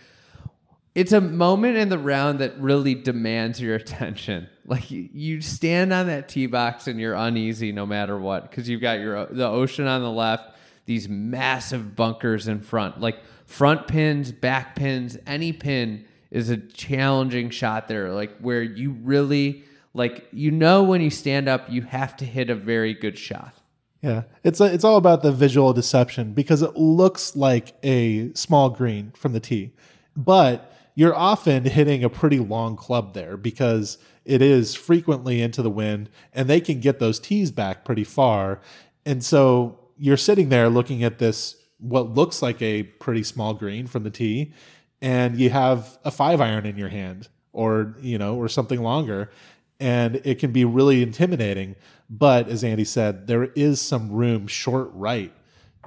It's 0.97 1.13
a 1.13 1.21
moment 1.21 1.77
in 1.77 1.89
the 1.89 2.01
round 2.01 2.41
that 2.41 2.59
really 2.59 2.97
demands 2.97 3.61
your 3.61 3.77
attention. 3.77 4.49
Like 4.67 4.91
you, 4.91 5.41
stand 5.41 5.93
on 5.93 6.09
that 6.09 6.29
tee 6.29 6.47
box 6.47 6.89
and 6.89 6.99
you're 6.99 7.15
uneasy 7.15 7.71
no 7.71 7.87
matter 7.87 8.19
what 8.19 8.51
because 8.51 8.69
you've 8.69 8.81
got 8.81 8.99
your 8.99 9.27
the 9.27 9.47
ocean 9.47 9.87
on 9.87 10.03
the 10.03 10.11
left, 10.11 10.57
these 10.87 11.09
massive 11.09 11.95
bunkers 11.95 12.49
in 12.49 12.61
front, 12.61 13.01
like 13.01 13.19
front 13.47 13.87
pins, 13.87 14.33
back 14.33 14.75
pins, 14.75 15.17
any 15.29 15.53
pin 15.53 16.05
is 16.33 16.51
a 16.51 16.57
challenging 16.57 17.51
shot 17.51 17.87
there. 17.87 18.11
Like 18.11 18.37
where 18.39 18.63
you 18.65 18.97
really 19.03 19.63
like 19.95 20.27
you 20.33 20.51
know 20.51 20.83
when 20.83 21.01
you 21.03 21.11
stand 21.11 21.49
up, 21.49 21.71
you 21.71 21.83
have 21.83 22.17
to 22.17 22.25
hit 22.25 22.51
a 22.51 22.57
very 22.57 22.95
good 22.95 23.17
shot. 23.17 23.55
Yeah, 24.03 24.23
it's 24.43 24.61
a, 24.61 24.65
it's 24.65 24.83
all 24.85 24.97
about 24.97 25.23
the 25.23 25.31
visual 25.31 25.73
deception 25.73 26.33
because 26.33 26.61
it 26.61 26.77
looks 26.77 27.37
like 27.37 27.75
a 27.85 28.33
small 28.35 28.69
green 28.69 29.13
from 29.13 29.33
the 29.33 29.39
tee, 29.39 29.73
but 30.17 30.73
you're 30.97 31.15
often 31.15 31.65
hitting 31.65 32.03
a 32.03 32.11
pretty 32.11 32.41
long 32.41 32.77
club 32.77 33.15
there 33.15 33.37
because 33.37 33.99
it 34.25 34.43
is 34.43 34.75
frequently 34.75 35.41
into 35.41 35.63
the 35.63 35.71
wind, 35.71 36.11
and 36.33 36.49
they 36.49 36.61
can 36.61 36.81
get 36.81 36.99
those 36.99 37.21
tees 37.21 37.53
back 37.53 37.85
pretty 37.85 38.03
far, 38.05 38.61
and 39.07 39.25
so 39.25 39.79
you're 39.97 40.17
sitting 40.17 40.49
there 40.49 40.69
looking 40.69 41.05
at 41.05 41.19
this 41.19 41.57
what 41.79 42.11
looks 42.15 42.43
like 42.43 42.61
a 42.61 42.83
pretty 42.83 43.23
small 43.23 43.55
green 43.55 43.87
from 43.87 44.03
the 44.03 44.11
tee, 44.11 44.53
and 45.01 45.39
you 45.39 45.51
have 45.51 45.97
a 46.05 46.11
five 46.11 46.41
iron 46.41 46.67
in 46.67 46.77
your 46.77 46.89
hand, 46.89 47.29
or 47.53 47.95
you 48.01 48.19
know, 48.19 48.35
or 48.35 48.49
something 48.49 48.83
longer, 48.83 49.31
and 49.79 50.21
it 50.25 50.41
can 50.41 50.51
be 50.51 50.65
really 50.65 51.03
intimidating. 51.03 51.77
But 52.15 52.49
as 52.49 52.63
Andy 52.63 52.85
said, 52.85 53.27
there 53.27 53.45
is 53.45 53.81
some 53.81 54.13
room 54.13 54.47
short 54.47 54.91
right 54.93 55.33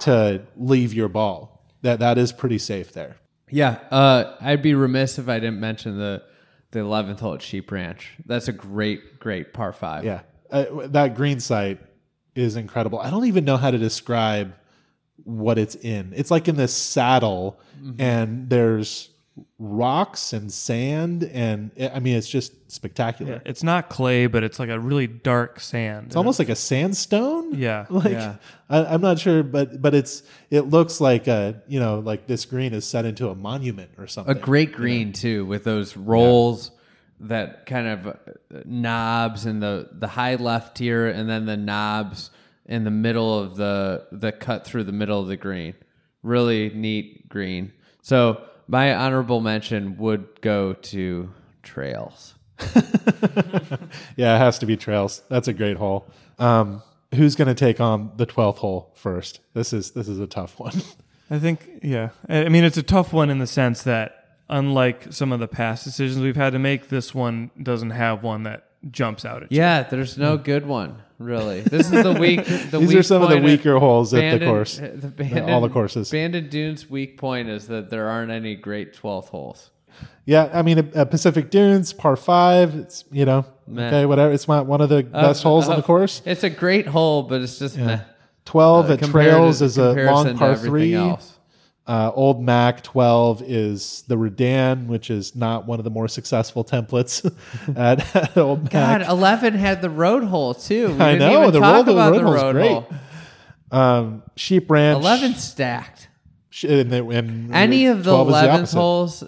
to 0.00 0.42
leave 0.56 0.92
your 0.92 1.08
ball. 1.08 1.64
That 1.82 2.00
that 2.00 2.18
is 2.18 2.32
pretty 2.32 2.58
safe 2.58 2.92
there. 2.92 3.16
Yeah, 3.48 3.78
uh, 3.92 4.34
I'd 4.40 4.60
be 4.60 4.74
remiss 4.74 5.20
if 5.20 5.28
I 5.28 5.38
didn't 5.38 5.60
mention 5.60 5.98
the 5.98 6.24
the 6.72 6.80
eleventh 6.80 7.20
hole 7.20 7.34
at 7.34 7.42
Sheep 7.42 7.70
Ranch. 7.70 8.14
That's 8.26 8.48
a 8.48 8.52
great, 8.52 9.20
great 9.20 9.54
par 9.54 9.72
five. 9.72 10.04
Yeah, 10.04 10.22
uh, 10.50 10.88
that 10.88 11.14
green 11.14 11.38
site 11.38 11.78
is 12.34 12.56
incredible. 12.56 12.98
I 12.98 13.08
don't 13.08 13.26
even 13.26 13.44
know 13.44 13.56
how 13.56 13.70
to 13.70 13.78
describe 13.78 14.52
what 15.22 15.58
it's 15.58 15.76
in. 15.76 16.12
It's 16.16 16.32
like 16.32 16.48
in 16.48 16.56
this 16.56 16.74
saddle, 16.74 17.60
and 18.00 18.50
there's 18.50 19.10
rocks 19.58 20.32
and 20.32 20.50
sand, 20.50 21.24
and 21.24 21.70
I 21.78 22.00
mean, 22.00 22.16
it's 22.16 22.28
just 22.28 22.70
spectacular. 22.70 23.32
Yeah, 23.32 23.38
it's 23.44 23.62
not 23.62 23.88
clay, 23.88 24.26
but 24.26 24.42
it's 24.42 24.58
like 24.58 24.68
a 24.68 24.78
really 24.78 25.06
dark 25.06 25.60
sand. 25.60 26.06
It's 26.06 26.16
almost 26.16 26.38
like 26.38 26.48
a 26.48 26.56
sandstone. 26.56 27.54
Yeah. 27.54 27.86
like 27.90 28.12
Yeah. 28.12 28.36
I, 28.68 28.84
I'm 28.84 29.00
not 29.00 29.18
sure, 29.18 29.42
but 29.42 29.80
but 29.82 29.94
it's 29.94 30.22
it 30.50 30.62
looks 30.62 31.00
like 31.00 31.26
a 31.26 31.62
you 31.68 31.80
know 31.80 31.98
like 32.00 32.26
this 32.26 32.44
green 32.44 32.72
is 32.72 32.86
set 32.86 33.04
into 33.04 33.28
a 33.28 33.34
monument 33.34 33.90
or 33.98 34.06
something 34.06 34.36
a 34.36 34.38
great 34.38 34.72
green 34.72 35.12
too, 35.12 35.44
with 35.44 35.64
those 35.64 35.96
rolls, 35.96 36.70
that 37.20 37.66
kind 37.66 37.86
of 37.86 38.06
uh, 38.06 38.12
knobs 38.64 39.46
and 39.46 39.62
the 39.62 39.88
the 39.92 40.08
high 40.08 40.36
left 40.36 40.78
here 40.78 41.06
and 41.08 41.28
then 41.28 41.46
the 41.46 41.56
knobs 41.56 42.30
in 42.66 42.84
the 42.84 42.90
middle 42.90 43.38
of 43.38 43.56
the 43.56 44.06
the 44.12 44.32
cut 44.32 44.64
through 44.66 44.84
the 44.84 44.92
middle 44.92 45.20
of 45.20 45.28
the 45.28 45.36
green. 45.36 45.74
Really 46.22 46.70
neat 46.70 47.28
green. 47.28 47.72
So 48.02 48.42
my 48.68 48.94
honorable 48.94 49.40
mention 49.40 49.96
would 49.98 50.40
go 50.40 50.72
to 50.72 51.32
Trails. 51.62 52.34
Yeah, 54.16 54.36
it 54.36 54.38
has 54.38 54.58
to 54.60 54.66
be 54.66 54.76
trails. 54.76 55.22
That's 55.28 55.46
a 55.46 55.52
great 55.52 55.76
hole. 55.76 56.08
Um, 56.38 56.82
who's 57.14 57.34
going 57.36 57.48
to 57.48 57.54
take 57.54 57.80
on 57.80 58.12
the 58.16 58.26
twelfth 58.26 58.58
hole 58.58 58.92
first? 58.94 59.40
This 59.54 59.72
is 59.72 59.90
this 59.92 60.08
is 60.08 60.18
a 60.18 60.26
tough 60.26 60.58
one. 60.58 60.72
I 61.30 61.38
think, 61.38 61.68
yeah. 61.82 62.10
I 62.28 62.46
I 62.46 62.48
mean, 62.48 62.64
it's 62.64 62.76
a 62.76 62.82
tough 62.82 63.12
one 63.12 63.30
in 63.30 63.38
the 63.38 63.46
sense 63.46 63.82
that, 63.82 64.36
unlike 64.48 65.12
some 65.12 65.32
of 65.32 65.40
the 65.40 65.48
past 65.48 65.84
decisions 65.84 66.22
we've 66.22 66.36
had 66.36 66.52
to 66.54 66.58
make, 66.58 66.88
this 66.88 67.14
one 67.14 67.50
doesn't 67.62 67.90
have 67.90 68.22
one 68.22 68.44
that 68.44 68.65
jumps 68.90 69.24
out 69.24 69.42
at 69.42 69.52
you. 69.52 69.58
Yeah, 69.58 69.82
there's 69.84 70.16
no 70.18 70.36
good 70.36 70.66
one 70.66 71.02
really. 71.18 71.62
This 71.62 71.90
is 71.90 72.02
the 72.02 72.12
weak. 72.12 72.44
The 72.70 72.78
These 72.78 72.88
weak 72.88 72.98
are 72.98 73.02
some 73.02 73.22
of 73.22 73.28
the 73.30 73.36
point 73.36 73.44
at 73.46 73.50
weaker 73.50 73.78
holes 73.78 74.12
at 74.12 74.38
the 74.38 74.44
course. 74.46 74.78
The 74.80 75.50
all 75.50 75.60
the 75.60 75.68
courses. 75.70 76.10
Bandon 76.10 76.48
Dunes' 76.48 76.88
weak 76.90 77.16
point 77.18 77.48
is 77.48 77.68
that 77.68 77.90
there 77.90 78.08
aren't 78.08 78.30
any 78.30 78.54
great 78.54 78.94
12th 78.94 79.28
holes. 79.28 79.70
Yeah, 80.26 80.50
I 80.52 80.62
mean, 80.62 80.90
uh, 80.94 81.04
Pacific 81.06 81.50
Dunes, 81.50 81.92
par 81.92 82.16
five. 82.16 82.74
It's 82.74 83.04
you 83.12 83.24
know, 83.24 83.46
Meh. 83.66 83.86
okay, 83.86 84.06
whatever. 84.06 84.32
It's 84.32 84.48
not 84.48 84.66
one 84.66 84.80
of 84.80 84.88
the 84.88 85.04
best 85.04 85.42
holes 85.42 85.66
on 85.68 85.74
uh, 85.74 85.76
the 85.76 85.82
course. 85.82 86.20
It's 86.26 86.42
a 86.44 86.50
great 86.50 86.86
hole, 86.86 87.22
but 87.22 87.40
it's 87.42 87.58
just 87.58 87.78
meh. 87.78 88.00
Twelve 88.44 88.90
Uh, 88.90 88.94
at 88.94 89.02
Trails 89.02 89.60
to- 89.60 89.64
is 89.66 89.78
a 89.78 89.92
long 89.94 90.26
to 90.26 90.34
par 90.34 90.56
three. 90.56 90.94
else. 90.94 91.35
Uh, 91.86 92.10
Old 92.14 92.42
Mac 92.42 92.82
12 92.82 93.42
is 93.46 94.02
the 94.08 94.16
Redan, 94.18 94.88
which 94.88 95.08
is 95.08 95.36
not 95.36 95.66
one 95.68 95.78
of 95.78 95.84
the 95.84 95.90
more 95.90 96.08
successful 96.08 96.64
templates 96.64 97.24
at, 97.76 98.16
at 98.16 98.36
Old 98.36 98.70
God, 98.70 99.02
11 99.02 99.54
had 99.54 99.82
the 99.82 99.90
road 99.90 100.24
hole 100.24 100.52
too. 100.54 100.88
We 100.88 101.00
I 101.00 101.12
didn't 101.12 101.30
know, 101.32 101.40
even 101.42 101.52
the 101.52 101.60
talk 101.60 101.86
road- 101.86 101.86
the 101.86 101.94
road 101.96 102.18
the 102.18 102.24
road 102.24 102.52
great. 102.54 102.70
hole. 102.72 102.88
Um, 103.70 104.22
Sheep 104.36 104.68
Ranch. 104.70 105.00
11 105.00 105.34
stacked. 105.34 106.08
sh- 106.50 106.64
And, 106.64 106.90
the- 106.90 107.06
and 107.08 107.54
Any 107.54 107.86
of 107.86 107.98
the 108.04 108.10
12 108.10 108.28
is 108.30 108.34
11th 108.34 108.74
holes 108.74 109.24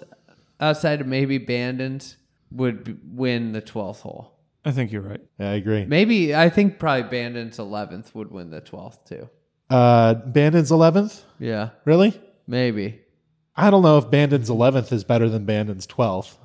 outside 0.59 0.99
of 1.01 1.07
maybe 1.07 1.39
Bandons 1.39 2.15
would 2.51 2.83
b- 2.83 2.95
win 3.13 3.53
the 3.53 3.61
12th 3.61 4.01
hole. 4.01 4.33
I 4.65 4.71
think 4.71 4.91
you're 4.91 5.01
right. 5.01 5.21
Yeah, 5.39 5.51
I 5.51 5.53
agree. 5.53 5.85
Maybe 5.85 6.35
I 6.35 6.49
think 6.49 6.77
probably 6.79 7.03
Bandon's 7.03 7.57
11th 7.57 8.13
would 8.15 8.31
win 8.31 8.49
the 8.49 8.59
12th 8.59 8.97
too. 9.07 9.29
Uh, 9.69 10.15
Bandon's 10.15 10.71
11th? 10.71 11.21
Yeah, 11.39 11.69
Really? 11.85 12.19
Maybe. 12.49 12.99
I 13.55 13.69
don't 13.69 13.83
know 13.83 13.97
if 13.97 14.09
Bandon's 14.09 14.49
11th 14.49 14.91
is 14.91 15.03
better 15.03 15.29
than 15.29 15.45
Bandon's 15.45 15.87
12th. 15.87 16.35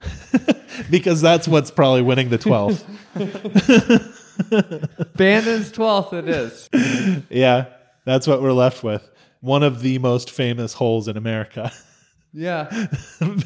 because 0.90 1.20
that's 1.20 1.48
what's 1.48 1.70
probably 1.70 2.02
winning 2.02 2.28
the 2.28 2.38
12th. 2.38 2.84
Bandon's 5.16 5.72
12th 5.72 6.12
it 6.12 6.28
is. 6.28 7.24
yeah, 7.30 7.66
that's 8.04 8.26
what 8.26 8.42
we're 8.42 8.52
left 8.52 8.84
with. 8.84 9.08
One 9.40 9.62
of 9.62 9.80
the 9.80 9.98
most 9.98 10.30
famous 10.30 10.74
holes 10.74 11.08
in 11.08 11.16
America. 11.16 11.72
Yeah. 12.32 12.68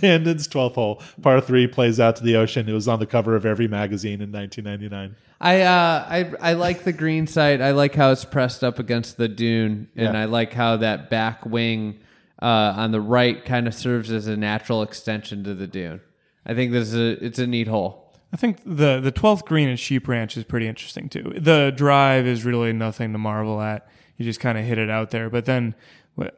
Bandon's 0.00 0.48
12th 0.48 0.74
hole, 0.74 1.02
par 1.22 1.40
three, 1.40 1.66
plays 1.66 2.00
out 2.00 2.16
to 2.16 2.24
the 2.24 2.36
ocean. 2.36 2.68
It 2.68 2.72
was 2.72 2.88
on 2.88 2.98
the 2.98 3.06
cover 3.06 3.36
of 3.36 3.46
every 3.46 3.68
magazine 3.68 4.20
in 4.20 4.32
1999. 4.32 5.16
I 5.42 5.60
uh 5.62 6.06
I 6.08 6.50
I 6.50 6.52
like 6.54 6.84
the 6.84 6.92
green 6.92 7.26
side. 7.26 7.60
I 7.62 7.70
like 7.70 7.94
how 7.94 8.10
it's 8.10 8.24
pressed 8.24 8.62
up 8.64 8.78
against 8.78 9.16
the 9.16 9.28
dune, 9.28 9.88
and 9.96 10.14
Yeah. 10.14 10.20
I 10.20 10.24
like 10.26 10.52
how 10.52 10.76
that 10.78 11.08
back 11.08 11.46
wing 11.46 12.00
uh, 12.42 12.74
on 12.76 12.90
the 12.90 13.00
right 13.00 13.42
kind 13.44 13.66
of 13.66 13.74
serves 13.74 14.10
as 14.10 14.26
a 14.26 14.36
natural 14.36 14.82
extension 14.82 15.44
to 15.44 15.54
the 15.54 15.66
dune. 15.66 16.00
I 16.44 16.54
think 16.54 16.72
this 16.72 16.92
is 16.92 16.94
a 16.94 17.24
it's 17.24 17.38
a 17.38 17.46
neat 17.46 17.68
hole. 17.68 18.12
I 18.32 18.36
think 18.36 18.58
the 18.64 19.00
the 19.00 19.10
twelfth 19.12 19.44
green 19.46 19.68
at 19.68 19.78
Sheep 19.78 20.08
Ranch 20.08 20.36
is 20.36 20.44
pretty 20.44 20.66
interesting 20.68 21.08
too. 21.08 21.32
The 21.36 21.72
drive 21.74 22.26
is 22.26 22.44
really 22.44 22.72
nothing 22.72 23.12
to 23.12 23.18
marvel 23.18 23.60
at. 23.62 23.88
You 24.18 24.24
just 24.26 24.40
kind 24.40 24.58
of 24.58 24.64
hit 24.66 24.76
it 24.76 24.90
out 24.90 25.10
there, 25.10 25.30
but 25.30 25.46
then, 25.46 25.74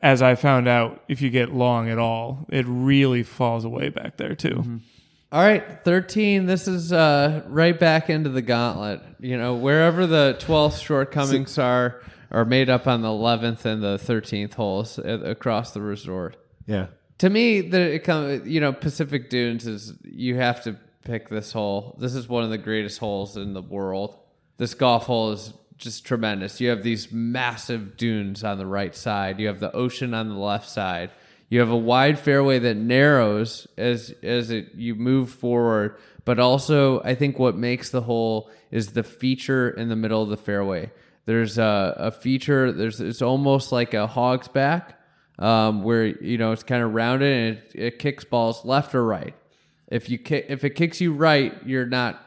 as 0.02 0.22
I 0.22 0.34
found 0.34 0.68
out, 0.68 1.02
if 1.08 1.20
you 1.20 1.30
get 1.30 1.52
long 1.52 1.88
at 1.88 1.98
all, 1.98 2.46
it 2.50 2.64
really 2.68 3.22
falls 3.22 3.64
away 3.64 3.88
back 3.88 4.16
there 4.16 4.34
too. 4.34 4.80
All 5.32 5.42
right, 5.42 5.82
thirteen. 5.82 6.46
This 6.46 6.68
is 6.68 6.92
uh, 6.92 7.42
right 7.48 7.78
back 7.78 8.10
into 8.10 8.28
the 8.28 8.42
gauntlet. 8.42 9.00
You 9.18 9.38
know, 9.38 9.54
wherever 9.54 10.06
the 10.06 10.36
twelfth 10.38 10.78
shortcomings 10.78 11.58
are, 11.58 12.02
are 12.30 12.44
made 12.44 12.68
up 12.68 12.86
on 12.86 13.00
the 13.02 13.08
eleventh 13.08 13.64
and 13.64 13.82
the 13.82 13.98
thirteenth 13.98 14.54
holes 14.54 14.98
a- 14.98 15.30
across 15.30 15.72
the 15.72 15.80
resort. 15.80 16.36
Yeah. 16.66 16.88
To 17.18 17.30
me, 17.30 17.62
the 17.62 17.94
it 17.94 18.04
come, 18.04 18.42
you 18.46 18.60
know 18.60 18.72
Pacific 18.72 19.30
Dunes 19.30 19.66
is 19.66 19.94
you 20.04 20.36
have 20.36 20.62
to 20.64 20.76
pick 21.04 21.28
this 21.30 21.52
hole. 21.52 21.96
This 21.98 22.14
is 22.14 22.28
one 22.28 22.44
of 22.44 22.50
the 22.50 22.58
greatest 22.58 22.98
holes 22.98 23.36
in 23.36 23.54
the 23.54 23.62
world. 23.62 24.18
This 24.58 24.74
golf 24.74 25.06
hole 25.06 25.32
is 25.32 25.54
just 25.82 26.04
tremendous. 26.06 26.60
You 26.60 26.70
have 26.70 26.82
these 26.82 27.10
massive 27.10 27.96
dunes 27.96 28.44
on 28.44 28.58
the 28.58 28.66
right 28.66 28.94
side. 28.94 29.40
You 29.40 29.48
have 29.48 29.60
the 29.60 29.72
ocean 29.72 30.14
on 30.14 30.28
the 30.28 30.36
left 30.36 30.68
side. 30.68 31.10
You 31.48 31.60
have 31.60 31.70
a 31.70 31.76
wide 31.76 32.18
fairway 32.18 32.58
that 32.60 32.76
narrows 32.76 33.66
as 33.76 34.14
as 34.22 34.50
it, 34.50 34.74
you 34.74 34.94
move 34.94 35.30
forward, 35.30 35.98
but 36.24 36.38
also 36.38 37.02
I 37.02 37.14
think 37.14 37.38
what 37.38 37.56
makes 37.56 37.90
the 37.90 38.02
hole 38.02 38.50
is 38.70 38.92
the 38.92 39.02
feature 39.02 39.68
in 39.68 39.88
the 39.88 39.96
middle 39.96 40.22
of 40.22 40.30
the 40.30 40.36
fairway. 40.36 40.90
There's 41.26 41.58
a, 41.58 41.94
a 41.98 42.10
feature. 42.10 42.72
There's 42.72 43.00
it's 43.00 43.20
almost 43.20 43.70
like 43.70 43.92
a 43.92 44.06
hog's 44.06 44.48
back 44.48 44.98
um, 45.38 45.82
where 45.82 46.06
you 46.06 46.38
know 46.38 46.52
it's 46.52 46.62
kind 46.62 46.82
of 46.82 46.94
rounded 46.94 47.32
and 47.32 47.58
it, 47.58 47.72
it 47.74 47.98
kicks 47.98 48.24
balls 48.24 48.64
left 48.64 48.94
or 48.94 49.04
right. 49.04 49.34
If 49.88 50.08
you 50.08 50.18
if 50.24 50.64
it 50.64 50.70
kicks 50.70 51.00
you 51.00 51.12
right, 51.12 51.54
you're 51.66 51.86
not 51.86 52.24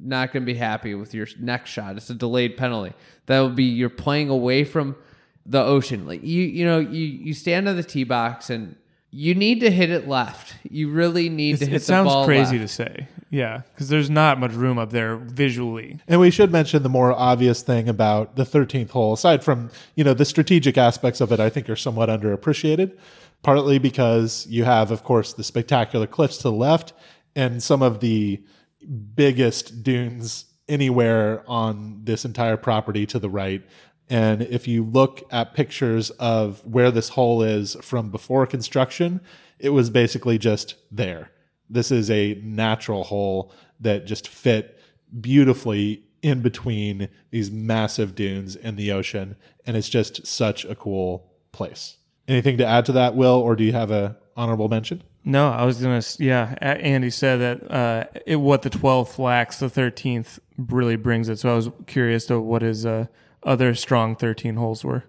not 0.00 0.32
going 0.32 0.42
to 0.42 0.46
be 0.46 0.58
happy 0.58 0.94
with 0.94 1.14
your 1.14 1.26
next 1.38 1.70
shot. 1.70 1.96
It's 1.96 2.10
a 2.10 2.14
delayed 2.14 2.56
penalty. 2.56 2.94
That 3.26 3.40
would 3.40 3.56
be 3.56 3.64
you're 3.64 3.88
playing 3.88 4.28
away 4.28 4.64
from 4.64 4.96
the 5.44 5.62
ocean. 5.62 6.06
Like 6.06 6.22
you 6.22 6.42
you 6.42 6.64
know 6.64 6.78
you 6.78 7.04
you 7.04 7.34
stand 7.34 7.68
on 7.68 7.76
the 7.76 7.82
tee 7.82 8.04
box 8.04 8.50
and 8.50 8.76
you 9.10 9.34
need 9.34 9.60
to 9.60 9.70
hit 9.70 9.90
it 9.90 10.08
left. 10.08 10.56
You 10.68 10.90
really 10.90 11.28
need 11.28 11.58
to 11.58 11.66
hit 11.66 11.74
it 11.74 11.78
the 11.78 11.84
sounds 11.84 12.08
ball 12.08 12.26
crazy 12.26 12.58
left. 12.58 12.68
to 12.70 12.74
say. 12.74 13.08
Yeah, 13.30 13.62
because 13.72 13.88
there's 13.88 14.10
not 14.10 14.38
much 14.38 14.52
room 14.52 14.78
up 14.78 14.90
there 14.90 15.16
visually. 15.16 15.98
And 16.06 16.20
we 16.20 16.30
should 16.30 16.52
mention 16.52 16.82
the 16.82 16.88
more 16.88 17.12
obvious 17.12 17.62
thing 17.62 17.88
about 17.88 18.36
the 18.36 18.44
13th 18.44 18.90
hole, 18.90 19.14
aside 19.14 19.42
from, 19.42 19.70
you 19.96 20.04
know, 20.04 20.14
the 20.14 20.24
strategic 20.24 20.78
aspects 20.78 21.20
of 21.20 21.32
it, 21.32 21.40
I 21.40 21.50
think 21.50 21.68
are 21.68 21.76
somewhat 21.76 22.08
underappreciated, 22.08 22.96
partly 23.42 23.78
because 23.78 24.46
you 24.48 24.64
have, 24.64 24.92
of 24.92 25.02
course, 25.02 25.32
the 25.32 25.42
spectacular 25.42 26.06
cliffs 26.06 26.36
to 26.38 26.44
the 26.44 26.52
left 26.52 26.92
and 27.34 27.62
some 27.62 27.82
of 27.82 28.00
the 28.00 28.42
biggest 29.14 29.82
dunes 29.82 30.46
anywhere 30.68 31.44
on 31.46 32.00
this 32.04 32.24
entire 32.24 32.56
property 32.56 33.06
to 33.06 33.18
the 33.18 33.30
right. 33.30 33.62
And 34.08 34.42
if 34.42 34.68
you 34.68 34.84
look 34.84 35.22
at 35.32 35.54
pictures 35.54 36.10
of 36.10 36.64
where 36.64 36.90
this 36.90 37.10
hole 37.10 37.42
is 37.42 37.76
from 37.82 38.10
before 38.10 38.46
construction, 38.46 39.20
it 39.58 39.70
was 39.70 39.90
basically 39.90 40.38
just 40.38 40.74
there. 40.90 41.30
This 41.68 41.90
is 41.90 42.10
a 42.10 42.40
natural 42.42 43.04
hole 43.04 43.52
that 43.80 44.06
just 44.06 44.28
fit 44.28 44.78
beautifully 45.20 46.04
in 46.22 46.40
between 46.42 47.08
these 47.30 47.50
massive 47.50 48.14
dunes 48.14 48.56
and 48.56 48.76
the 48.76 48.92
ocean. 48.92 49.36
And 49.66 49.76
it's 49.76 49.88
just 49.88 50.26
such 50.26 50.64
a 50.64 50.74
cool 50.74 51.32
place. 51.52 51.96
Anything 52.28 52.58
to 52.58 52.66
add 52.66 52.86
to 52.86 52.92
that, 52.92 53.14
Will, 53.14 53.34
or 53.34 53.56
do 53.56 53.64
you 53.64 53.72
have 53.72 53.90
a 53.90 54.16
honorable 54.36 54.68
mention? 54.68 55.02
No, 55.28 55.50
I 55.50 55.64
was 55.64 55.82
gonna. 55.82 56.02
Yeah, 56.20 56.54
Andy 56.60 57.10
said 57.10 57.40
that 57.40 57.70
uh, 57.70 58.04
it, 58.24 58.36
what 58.36 58.62
the 58.62 58.70
twelfth 58.70 59.18
lacks, 59.18 59.58
the 59.58 59.68
thirteenth 59.68 60.38
really 60.56 60.94
brings 60.94 61.28
it. 61.28 61.40
So 61.40 61.50
I 61.52 61.56
was 61.56 61.68
curious 61.86 62.26
to 62.26 62.40
what 62.40 62.62
his 62.62 62.86
uh, 62.86 63.06
other 63.42 63.74
strong 63.74 64.14
thirteen 64.14 64.54
holes 64.54 64.84
were. 64.84 65.02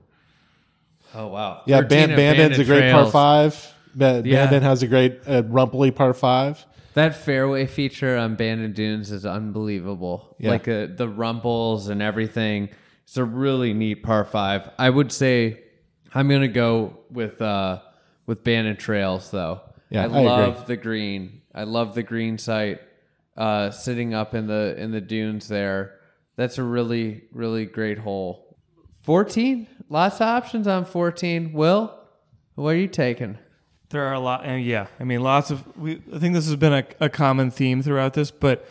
Oh 1.14 1.28
wow. 1.28 1.62
Yeah, 1.68 1.82
13 1.82 1.90
Ban- 1.90 2.16
Bandon's 2.18 2.60
a 2.60 2.62
abandoned 2.64 2.68
great 2.68 2.92
par 2.92 3.12
five. 3.12 3.74
Ba- 3.96 4.22
Yeah. 4.26 4.48
Has 4.60 4.82
a 4.84 4.88
great 4.88 5.20
uh, 5.28 5.44
rumply 5.46 5.92
par 5.92 6.14
five. 6.14 6.66
That 6.96 7.16
fairway 7.16 7.68
feature 7.68 8.18
on 8.18 8.36
Bandon 8.36 8.74
Dunes 8.74 9.12
is 9.12 9.24
unbelievable. 9.26 10.36
Yeah. 10.40 10.50
Like 10.50 10.68
uh, 10.68 10.88
the 10.96 11.08
rumples 11.08 11.90
and 11.90 12.02
everything. 12.02 12.70
It's 13.04 13.18
a 13.18 13.24
really 13.24 13.74
neat 13.74 14.02
par 14.04 14.26
five. 14.26 14.70
I 14.80 14.90
would 14.90 15.12
say 15.12 15.62
I'm 16.14 16.28
gonna 16.28 16.48
go 16.48 16.98
with 17.12 17.40
uh, 17.40 17.82
with 18.26 18.44
Bandon 18.44 18.78
Trails 18.78 19.30
though. 19.32 19.62
Yeah, 19.90 20.02
I, 20.02 20.04
I 20.04 20.08
agree. 20.08 20.22
love 20.24 20.68
the 20.68 20.78
green. 20.78 21.42
I 21.54 21.64
love 21.64 21.96
the 21.96 22.04
green 22.04 22.38
site. 22.38 22.82
Uh, 23.36 23.70
sitting 23.70 24.14
up 24.14 24.34
in 24.34 24.48
the 24.48 24.76
in 24.78 24.92
the 24.92 25.02
dunes 25.02 25.48
there. 25.48 26.00
That's 26.36 26.58
a 26.58 26.64
really 26.64 27.24
really 27.32 27.66
great 27.66 28.00
hole. 28.00 28.58
14. 29.04 29.68
Lots 29.90 30.16
of 30.16 30.24
options 30.24 30.68
on 30.68 30.84
14. 30.84 31.54
Will, 31.54 31.98
what 32.56 32.72
are 32.72 32.78
you 32.78 32.90
taking? 32.90 33.38
There 33.90 34.06
are 34.06 34.14
a 34.14 34.20
lot, 34.20 34.44
and 34.44 34.66
yeah, 34.66 34.88
I 35.00 35.06
mean, 35.06 35.22
lots 35.22 35.50
of. 35.50 35.66
We, 35.78 36.02
I 36.14 36.20
think 36.20 36.34
this 36.34 36.46
has 36.48 36.58
been 36.58 36.74
a, 36.74 36.84
a 37.00 37.10
common 37.10 37.52
theme 37.52 37.82
throughout 37.82 38.16
this, 38.16 38.32
but 38.32 38.68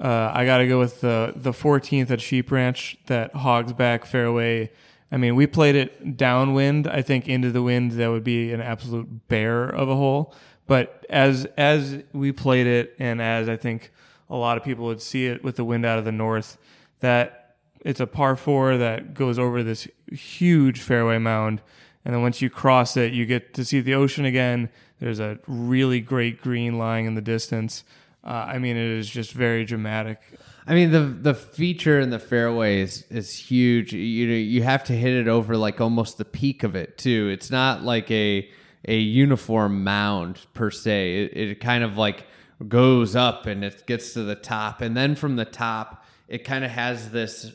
uh, 0.00 0.32
I 0.34 0.44
got 0.44 0.58
to 0.58 0.66
go 0.66 0.80
with 0.80 1.00
the 1.02 1.34
the 1.36 1.52
14th 1.52 2.10
at 2.10 2.20
Sheep 2.20 2.50
Ranch, 2.50 2.96
that 3.06 3.32
Hogsback 3.32 4.06
fairway. 4.06 4.72
I 5.12 5.18
mean, 5.18 5.36
we 5.36 5.46
played 5.46 5.76
it 5.76 6.16
downwind. 6.16 6.88
I 6.88 7.02
think 7.02 7.28
into 7.28 7.52
the 7.52 7.62
wind, 7.62 7.92
that 7.92 8.10
would 8.10 8.24
be 8.24 8.52
an 8.52 8.60
absolute 8.60 9.28
bear 9.28 9.68
of 9.68 9.88
a 9.88 9.94
hole. 9.94 10.34
But 10.66 11.06
as 11.08 11.46
as 11.56 12.02
we 12.12 12.32
played 12.32 12.66
it, 12.66 12.94
and 12.98 13.22
as 13.22 13.48
I 13.48 13.56
think 13.56 13.92
a 14.28 14.36
lot 14.36 14.56
of 14.56 14.64
people 14.64 14.86
would 14.86 15.02
see 15.02 15.26
it 15.26 15.44
with 15.44 15.56
the 15.56 15.64
wind 15.64 15.86
out 15.86 15.98
of 15.98 16.04
the 16.04 16.12
north, 16.12 16.58
that 17.00 17.54
it's 17.80 18.00
a 18.00 18.06
par 18.06 18.36
four 18.36 18.76
that 18.76 19.14
goes 19.14 19.38
over 19.38 19.62
this 19.62 19.86
huge 20.10 20.80
fairway 20.80 21.18
mound. 21.18 21.62
And 22.04 22.14
then 22.14 22.22
once 22.22 22.40
you 22.40 22.50
cross 22.50 22.96
it, 22.96 23.12
you 23.12 23.26
get 23.26 23.54
to 23.54 23.64
see 23.64 23.80
the 23.80 23.94
ocean 23.94 24.24
again. 24.24 24.68
There's 25.00 25.20
a 25.20 25.38
really 25.46 26.00
great 26.00 26.40
green 26.40 26.78
lying 26.78 27.06
in 27.06 27.14
the 27.14 27.20
distance. 27.20 27.84
Uh, 28.24 28.46
I 28.48 28.58
mean, 28.58 28.76
it 28.76 28.98
is 28.98 29.08
just 29.08 29.32
very 29.32 29.64
dramatic. 29.64 30.20
I 30.66 30.74
mean 30.74 30.90
the 30.90 31.00
the 31.00 31.34
feature 31.34 32.00
in 32.00 32.10
the 32.10 32.18
fairway 32.18 32.80
is, 32.80 33.04
is 33.08 33.36
huge. 33.36 33.92
You 33.92 34.26
you 34.26 34.62
have 34.64 34.82
to 34.84 34.92
hit 34.92 35.14
it 35.14 35.28
over 35.28 35.56
like 35.56 35.80
almost 35.80 36.18
the 36.18 36.24
peak 36.24 36.64
of 36.64 36.74
it 36.74 36.98
too. 36.98 37.28
It's 37.28 37.50
not 37.50 37.84
like 37.84 38.10
a 38.10 38.50
a 38.86 38.98
uniform 38.98 39.84
mound 39.84 40.46
per 40.54 40.70
se. 40.70 41.24
It, 41.24 41.36
it 41.36 41.60
kind 41.60 41.84
of 41.84 41.96
like 41.96 42.26
goes 42.66 43.14
up 43.14 43.46
and 43.46 43.64
it 43.64 43.86
gets 43.86 44.14
to 44.14 44.22
the 44.22 44.34
top, 44.34 44.80
and 44.80 44.96
then 44.96 45.14
from 45.14 45.36
the 45.36 45.44
top, 45.44 46.04
it 46.28 46.44
kind 46.44 46.64
of 46.64 46.70
has 46.70 47.10
this 47.10 47.52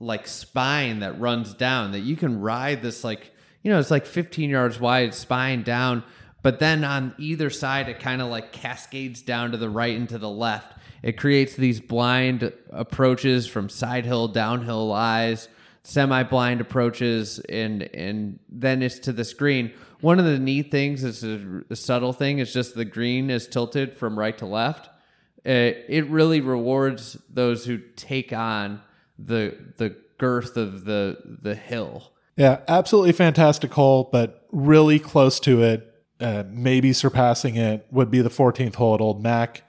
like 0.00 0.26
spine 0.26 1.00
that 1.00 1.18
runs 1.18 1.54
down 1.54 1.92
that 1.92 2.00
you 2.00 2.14
can 2.14 2.40
ride 2.40 2.80
this 2.82 3.02
like 3.02 3.32
you 3.62 3.72
know 3.72 3.80
it's 3.80 3.90
like 3.90 4.06
15 4.06 4.48
yards 4.50 4.78
wide 4.80 5.14
spine 5.14 5.62
down. 5.62 6.04
But 6.40 6.60
then 6.60 6.84
on 6.84 7.14
either 7.18 7.50
side 7.50 7.88
it 7.88 7.98
kind 7.98 8.22
of 8.22 8.28
like 8.28 8.52
cascades 8.52 9.22
down 9.22 9.50
to 9.50 9.56
the 9.56 9.68
right 9.68 9.96
and 9.96 10.08
to 10.10 10.18
the 10.18 10.30
left. 10.30 10.78
It 11.02 11.16
creates 11.16 11.54
these 11.54 11.80
blind 11.80 12.52
approaches 12.70 13.46
from 13.46 13.68
side 13.68 14.04
hill 14.04 14.28
downhill 14.28 14.86
lies 14.86 15.48
semi 15.82 16.22
blind 16.22 16.60
approaches 16.60 17.38
and 17.48 17.82
and 17.94 18.38
then 18.48 18.82
it's 18.82 18.98
to 18.98 19.12
the 19.12 19.24
screen 19.24 19.72
one 20.00 20.18
of 20.18 20.24
the 20.24 20.38
neat 20.38 20.70
things 20.70 21.04
is 21.04 21.24
a, 21.24 21.62
a 21.70 21.76
subtle 21.76 22.12
thing 22.12 22.38
is 22.38 22.52
just 22.52 22.74
the 22.74 22.84
green 22.84 23.30
is 23.30 23.46
tilted 23.46 23.96
from 23.96 24.18
right 24.18 24.36
to 24.38 24.46
left 24.46 24.88
it, 25.48 25.86
it 25.88 26.06
really 26.08 26.40
rewards 26.40 27.16
those 27.30 27.64
who 27.64 27.78
take 27.96 28.32
on 28.32 28.82
the 29.18 29.56
the 29.76 29.96
girth 30.18 30.56
of 30.56 30.84
the 30.84 31.38
the 31.42 31.54
hill. 31.54 32.12
Yeah, 32.36 32.60
absolutely 32.68 33.12
fantastic 33.12 33.72
hole, 33.72 34.08
but 34.12 34.46
really 34.52 34.98
close 34.98 35.40
to 35.40 35.62
it, 35.62 36.04
uh, 36.20 36.44
maybe 36.48 36.92
surpassing 36.92 37.56
it 37.56 37.86
would 37.90 38.12
be 38.12 38.20
the 38.20 38.28
14th 38.28 38.76
hole 38.76 38.94
at 38.94 39.00
Old 39.00 39.20
Mac, 39.20 39.64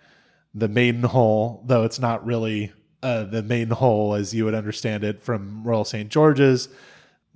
the 0.54 0.68
maiden 0.68 1.02
hole, 1.02 1.64
though 1.66 1.84
it's 1.84 1.98
not 1.98 2.24
really 2.24 2.72
uh, 3.02 3.24
the 3.24 3.42
maiden 3.42 3.72
hole 3.72 4.14
as 4.14 4.36
you 4.36 4.46
would 4.46 4.54
understand 4.54 5.04
it 5.04 5.20
from 5.20 5.64
Royal 5.64 5.84
St. 5.84 6.10
George's. 6.10 6.70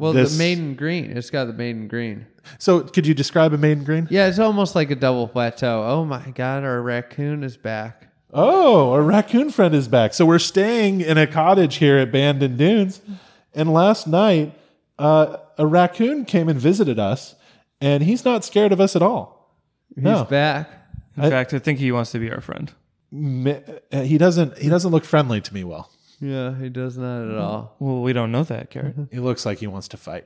Well, 0.04 0.14
This- 0.14 0.34
the 0.34 0.38
maiden 0.38 0.76
green, 0.76 1.16
it's 1.16 1.30
got 1.30 1.46
the 1.46 1.54
maiden 1.54 1.88
green. 1.88 2.26
So, 2.60 2.82
could 2.82 3.08
you 3.08 3.14
describe 3.14 3.54
a 3.54 3.58
maiden 3.58 3.84
green? 3.86 4.08
Yeah, 4.10 4.28
it's 4.28 4.38
almost 4.40 4.76
like 4.76 4.92
a 4.92 4.96
double 4.96 5.28
plateau. 5.30 5.84
Oh 5.86 6.04
my 6.06 6.32
god, 6.36 6.64
our 6.64 6.82
raccoon 6.82 7.44
is 7.44 7.56
back. 7.58 8.08
Oh, 8.34 8.92
our 8.92 9.02
raccoon 9.02 9.50
friend 9.50 9.74
is 9.74 9.88
back. 9.88 10.14
So 10.14 10.26
we're 10.26 10.40
staying 10.40 11.02
in 11.02 11.18
a 11.18 11.26
cottage 11.28 11.76
here 11.76 11.98
at 12.00 12.12
Bandon 12.12 12.58
Dunes, 12.58 13.00
and 13.54 13.72
last 13.72 14.08
night 14.08 14.54
uh, 15.00 15.38
a 15.58 15.66
raccoon 15.66 16.26
came 16.26 16.50
and 16.50 16.60
visited 16.60 17.00
us, 17.00 17.36
and 17.80 18.04
he's 18.04 18.26
not 18.26 18.44
scared 18.44 18.72
of 18.74 18.82
us 18.82 18.96
at 18.96 19.02
all. 19.02 19.56
He's 19.96 20.04
No. 20.04 20.24
back. 20.26 20.70
In 21.16 21.30
fact, 21.30 21.54
I 21.54 21.60
think 21.60 21.78
he 21.80 21.92
wants 21.92 22.12
to 22.12 22.20
be 22.20 22.30
our 22.32 22.42
friend. 22.42 22.72
He 23.92 24.18
doesn't. 24.18 24.58
He 24.58 24.68
doesn't 24.68 24.92
look 24.92 25.06
friendly 25.06 25.40
to 25.42 25.54
me. 25.54 25.64
Well, 25.64 25.90
Yeah, 26.24 26.56
he 26.58 26.70
does 26.70 26.98
not 26.98 27.30
at 27.30 27.38
all. 27.38 27.76
Well, 27.80 28.02
we 28.02 28.14
don't 28.14 28.32
know 28.32 28.44
that, 28.46 28.70
Garrett. 28.70 28.96
he 29.12 29.20
looks 29.20 29.46
like 29.46 29.58
he 29.60 29.68
wants 29.68 29.90
to 29.90 29.98
fight. 29.98 30.26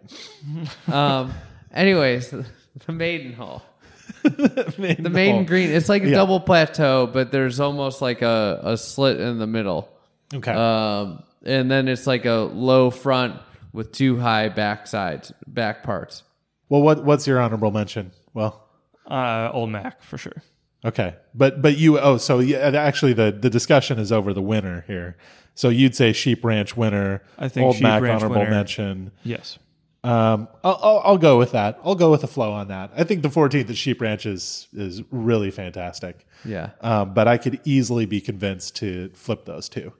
Um. 0.88 1.34
Anyways, 1.74 2.30
the 2.86 2.91
maiden 2.91 3.34
hole. 3.34 3.62
The 4.24 4.76
maiden 5.10 5.36
hole. 5.36 5.43
green. 5.45 5.70
It's 5.72 5.89
like 5.89 6.04
a 6.04 6.10
Yeah. 6.10 6.16
double 6.18 6.39
plateau, 6.39 7.08
but 7.08 7.32
there's 7.32 7.60
almost 7.60 8.02
like 8.02 8.22
a, 8.22 8.60
a 8.64 8.78
slit 8.78 9.20
in 9.20 9.38
the 9.39 9.48
middle. 9.48 9.89
Okay. 10.34 10.52
Um, 10.52 11.24
and 11.43 11.70
then 11.72 11.88
it's 11.88 12.06
like 12.08 12.26
a 12.26 12.50
low 12.54 12.89
front 12.89 13.36
with 13.74 13.91
two 13.91 14.18
high 14.20 14.50
back 14.50 14.88
sides, 14.88 15.32
back 15.48 15.84
parts. 15.84 16.24
well, 16.70 16.82
what 16.82 17.04
what's 17.06 17.26
your 17.28 17.39
honorable 17.39 17.72
mention? 17.72 18.12
Well, 18.34 18.64
Uh, 19.10 19.50
Old 19.54 19.70
Mac 19.72 20.02
for 20.04 20.18
sure. 20.18 20.41
Okay, 20.88 21.15
but 21.35 21.61
but 21.61 21.77
you 21.77 21.99
oh 21.99 22.17
so 22.17 22.39
yeah, 22.39 22.59
actually 22.69 23.13
the 23.13 23.31
the 23.31 23.49
discussion 23.49 23.99
is 23.99 24.11
over 24.11 24.33
the 24.33 24.41
winner 24.41 24.83
here. 24.88 25.17
So 25.55 25.69
you'd 25.69 25.95
say 25.95 26.13
Sheep 26.13 26.43
Ranch 26.45 26.77
winner. 26.77 27.21
I 27.38 27.47
think 27.49 27.65
Old 27.65 27.75
Sheep 27.75 27.83
Mac 27.83 28.01
Ranch 28.01 28.21
honorable 28.21 28.41
winner. 28.41 28.51
mention. 28.51 29.11
Yes. 29.23 29.57
Um, 30.03 30.47
I'll, 30.63 30.79
I'll, 30.81 31.01
I'll 31.03 31.17
go 31.17 31.38
with 31.38 31.51
that. 31.51 31.79
I'll 31.83 31.95
go 31.95 32.11
with 32.11 32.21
the 32.21 32.27
flow 32.27 32.51
on 32.53 32.67
that. 32.67 32.91
I 32.95 33.03
think 33.03 33.23
the 33.23 33.29
14th 33.29 33.69
at 33.69 33.75
Sheep 33.75 33.99
Ranch 33.99 34.25
is 34.25 34.67
is 34.73 35.01
really 35.11 35.51
fantastic. 35.51 36.25
Yeah. 36.45 36.69
Um, 36.81 37.13
but 37.13 37.27
I 37.27 37.38
could 37.38 37.59
easily 37.65 38.05
be 38.05 38.21
convinced 38.21 38.75
to 38.77 39.09
flip 39.15 39.45
those 39.45 39.67
two. 39.67 39.93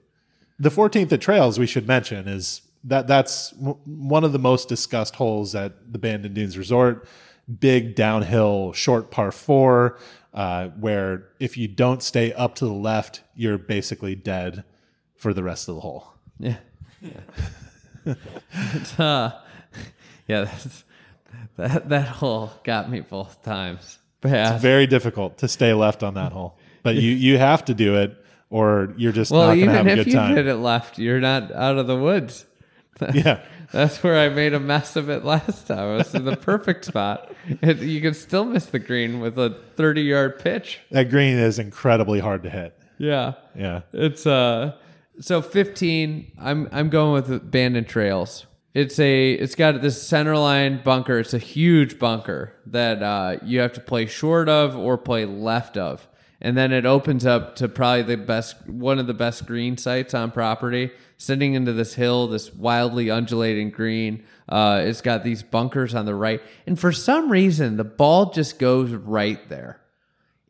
The 0.60 0.70
14th 0.70 1.12
at 1.12 1.20
Trails, 1.20 1.58
we 1.58 1.66
should 1.66 1.86
mention, 1.86 2.26
is 2.28 2.62
that 2.84 3.06
that's 3.06 3.50
w- 3.50 3.78
one 3.84 4.24
of 4.24 4.32
the 4.32 4.38
most 4.38 4.68
discussed 4.68 5.16
holes 5.16 5.54
at 5.54 5.92
the 5.92 5.98
Bandon 5.98 6.34
Dunes 6.34 6.56
Resort. 6.56 7.06
Big 7.60 7.94
downhill, 7.94 8.72
short 8.72 9.10
par 9.10 9.32
four, 9.32 9.98
uh, 10.38 10.68
where 10.78 11.24
if 11.40 11.56
you 11.56 11.66
don't 11.66 12.00
stay 12.00 12.32
up 12.32 12.54
to 12.54 12.64
the 12.64 12.72
left, 12.72 13.22
you're 13.34 13.58
basically 13.58 14.14
dead 14.14 14.62
for 15.16 15.34
the 15.34 15.42
rest 15.42 15.68
of 15.68 15.74
the 15.74 15.80
hole. 15.80 16.12
Yeah. 16.38 16.56
Yeah. 18.04 18.14
It's, 18.74 18.98
uh, 19.00 19.38
yeah, 20.26 20.44
that's, 20.44 20.84
that 21.56 21.88
that 21.90 22.08
hole 22.08 22.50
got 22.64 22.90
me 22.90 23.00
both 23.00 23.42
times. 23.44 23.98
Bad. 24.20 24.60
Very 24.60 24.86
difficult 24.88 25.38
to 25.38 25.46
stay 25.48 25.72
left 25.74 26.02
on 26.02 26.14
that 26.14 26.32
hole, 26.32 26.58
but 26.82 26.96
you 26.96 27.12
you 27.12 27.38
have 27.38 27.64
to 27.66 27.74
do 27.74 27.94
it, 27.96 28.16
or 28.50 28.94
you're 28.96 29.12
just 29.12 29.30
Well, 29.30 29.42
not 29.42 29.46
going 29.54 29.58
to 29.58 29.62
even 29.64 29.74
have 29.76 29.86
a 29.86 29.90
if 29.90 29.96
good 29.98 30.06
you 30.08 30.12
time. 30.18 30.34
hit 30.34 30.46
it 30.48 30.56
left, 30.56 30.98
you're 30.98 31.20
not 31.20 31.52
out 31.52 31.78
of 31.78 31.86
the 31.86 31.96
woods. 31.96 32.46
Yeah, 33.14 33.44
That's 33.72 34.02
where 34.02 34.18
I 34.18 34.28
made 34.28 34.54
a 34.54 34.60
mess 34.60 34.96
of 34.96 35.10
it 35.10 35.24
last 35.24 35.66
time. 35.66 35.94
It 35.94 35.96
was 35.98 36.14
in 36.14 36.24
the 36.24 36.36
perfect 36.36 36.84
spot. 36.84 37.32
It, 37.62 37.78
you 37.78 38.00
can 38.00 38.14
still 38.14 38.44
miss 38.44 38.66
the 38.66 38.78
green 38.78 39.20
with 39.20 39.38
a 39.38 39.56
30 39.76 40.02
yard 40.02 40.38
pitch. 40.38 40.80
That 40.90 41.10
green 41.10 41.36
is 41.36 41.58
incredibly 41.58 42.20
hard 42.20 42.42
to 42.44 42.50
hit. 42.50 42.78
Yeah. 42.98 43.34
Yeah. 43.56 43.82
It's 43.92 44.26
uh 44.26 44.76
so 45.20 45.42
15 45.42 46.32
I'm 46.38 46.68
I'm 46.72 46.88
going 46.90 47.12
with 47.12 47.50
Bandon 47.50 47.84
Trails. 47.84 48.46
It's 48.74 48.98
a 48.98 49.32
it's 49.32 49.54
got 49.54 49.80
this 49.82 50.00
center 50.02 50.36
line 50.36 50.82
bunker. 50.82 51.18
It's 51.18 51.34
a 51.34 51.38
huge 51.38 51.98
bunker 51.98 52.54
that 52.66 53.02
uh 53.02 53.36
you 53.42 53.60
have 53.60 53.72
to 53.74 53.80
play 53.80 54.06
short 54.06 54.48
of 54.48 54.76
or 54.76 54.98
play 54.98 55.24
left 55.24 55.76
of. 55.76 56.08
And 56.40 56.56
then 56.56 56.72
it 56.72 56.86
opens 56.86 57.26
up 57.26 57.56
to 57.56 57.68
probably 57.68 58.02
the 58.02 58.16
best 58.16 58.68
one 58.68 58.98
of 58.98 59.06
the 59.06 59.14
best 59.14 59.44
green 59.46 59.76
sites 59.76 60.14
on 60.14 60.30
property, 60.30 60.92
sitting 61.16 61.54
into 61.54 61.72
this 61.72 61.94
hill, 61.94 62.28
this 62.28 62.54
wildly 62.54 63.10
undulating 63.10 63.70
green. 63.70 64.24
Uh 64.48 64.82
it's 64.84 65.00
got 65.00 65.24
these 65.24 65.42
bunkers 65.42 65.94
on 65.94 66.06
the 66.06 66.14
right. 66.14 66.40
And 66.66 66.78
for 66.78 66.92
some 66.92 67.30
reason 67.30 67.76
the 67.76 67.84
ball 67.84 68.30
just 68.30 68.58
goes 68.58 68.92
right 68.92 69.48
there 69.48 69.80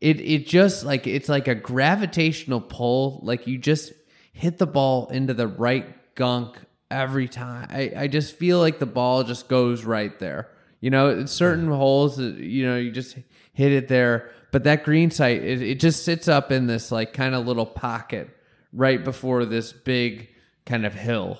it 0.01 0.19
it 0.21 0.47
just 0.47 0.83
like 0.83 1.07
it's 1.07 1.29
like 1.29 1.47
a 1.47 1.55
gravitational 1.55 2.61
pull 2.61 3.19
like 3.23 3.47
you 3.47 3.57
just 3.57 3.93
hit 4.33 4.57
the 4.57 4.67
ball 4.67 5.07
into 5.09 5.33
the 5.33 5.47
right 5.47 6.15
gunk 6.15 6.57
every 6.91 7.27
time 7.27 7.67
i, 7.69 7.91
I 7.95 8.07
just 8.07 8.35
feel 8.35 8.59
like 8.59 8.79
the 8.79 8.85
ball 8.85 9.23
just 9.23 9.47
goes 9.47 9.83
right 9.83 10.17
there 10.19 10.49
you 10.79 10.89
know 10.89 11.25
certain 11.25 11.67
holes 11.67 12.19
you 12.19 12.65
know 12.65 12.77
you 12.77 12.91
just 12.91 13.17
hit 13.53 13.71
it 13.71 13.87
there 13.87 14.31
but 14.51 14.63
that 14.63 14.83
green 14.83 15.11
site 15.11 15.43
it, 15.43 15.61
it 15.61 15.79
just 15.79 16.03
sits 16.03 16.27
up 16.27 16.51
in 16.51 16.67
this 16.67 16.91
like 16.91 17.13
kind 17.13 17.35
of 17.35 17.45
little 17.45 17.65
pocket 17.65 18.29
right 18.73 19.03
before 19.03 19.45
this 19.45 19.71
big 19.73 20.29
kind 20.65 20.85
of 20.85 20.93
hill 20.93 21.39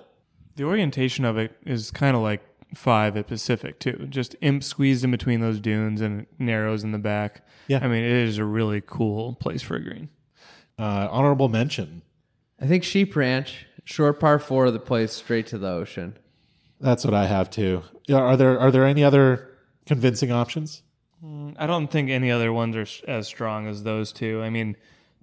The 0.56 0.64
orientation 0.64 1.26
of 1.26 1.38
it 1.38 1.56
is 1.66 1.92
kind 1.92 2.16
of 2.16 2.22
like 2.24 2.42
five 2.76 3.18
at 3.18 3.26
Pacific 3.28 3.80
too. 3.80 4.06
Just 4.10 4.36
imp 4.42 4.64
squeezed 4.64 5.04
in 5.04 5.10
between 5.12 5.40
those 5.40 5.60
dunes 5.60 6.02
and 6.02 6.28
narrows 6.38 6.84
in 6.84 6.92
the 6.92 7.00
back. 7.00 7.44
Yeah. 7.68 7.80
I 7.82 7.88
mean, 7.88 8.04
it 8.04 8.12
is 8.12 8.38
a 8.38 8.46
really 8.46 8.82
cool 8.86 9.34
place 9.36 9.64
for 9.64 9.76
a 9.76 9.84
green. 9.84 10.10
Uh, 10.78 11.08
honorable 11.12 11.50
mention. 11.50 12.04
i 12.62 12.66
think 12.68 12.84
sheep 12.84 13.16
ranch 13.16 13.66
short 13.86 14.20
par 14.20 14.38
four 14.40 14.70
that 14.72 14.86
plays 14.86 15.12
straight 15.12 15.48
to 15.48 15.58
the 15.58 15.68
ocean 15.68 16.16
That's 16.80 17.04
what 17.04 17.14
I 17.14 17.26
have 17.26 17.50
too. 17.50 17.82
Are 18.14 18.38
there 18.38 18.60
are 18.60 18.72
there 18.72 18.86
any 18.86 19.04
other 19.04 19.50
convincing 19.86 20.32
options? 20.32 20.84
I 21.58 21.68
don't 21.68 21.92
think 21.92 22.10
any 22.10 22.32
other 22.32 22.54
ones 22.54 22.76
are 22.76 23.10
as 23.10 23.28
strong 23.28 23.68
as 23.68 23.84
those 23.84 24.12
two. 24.14 24.42
I 24.42 24.50
mean, 24.50 24.78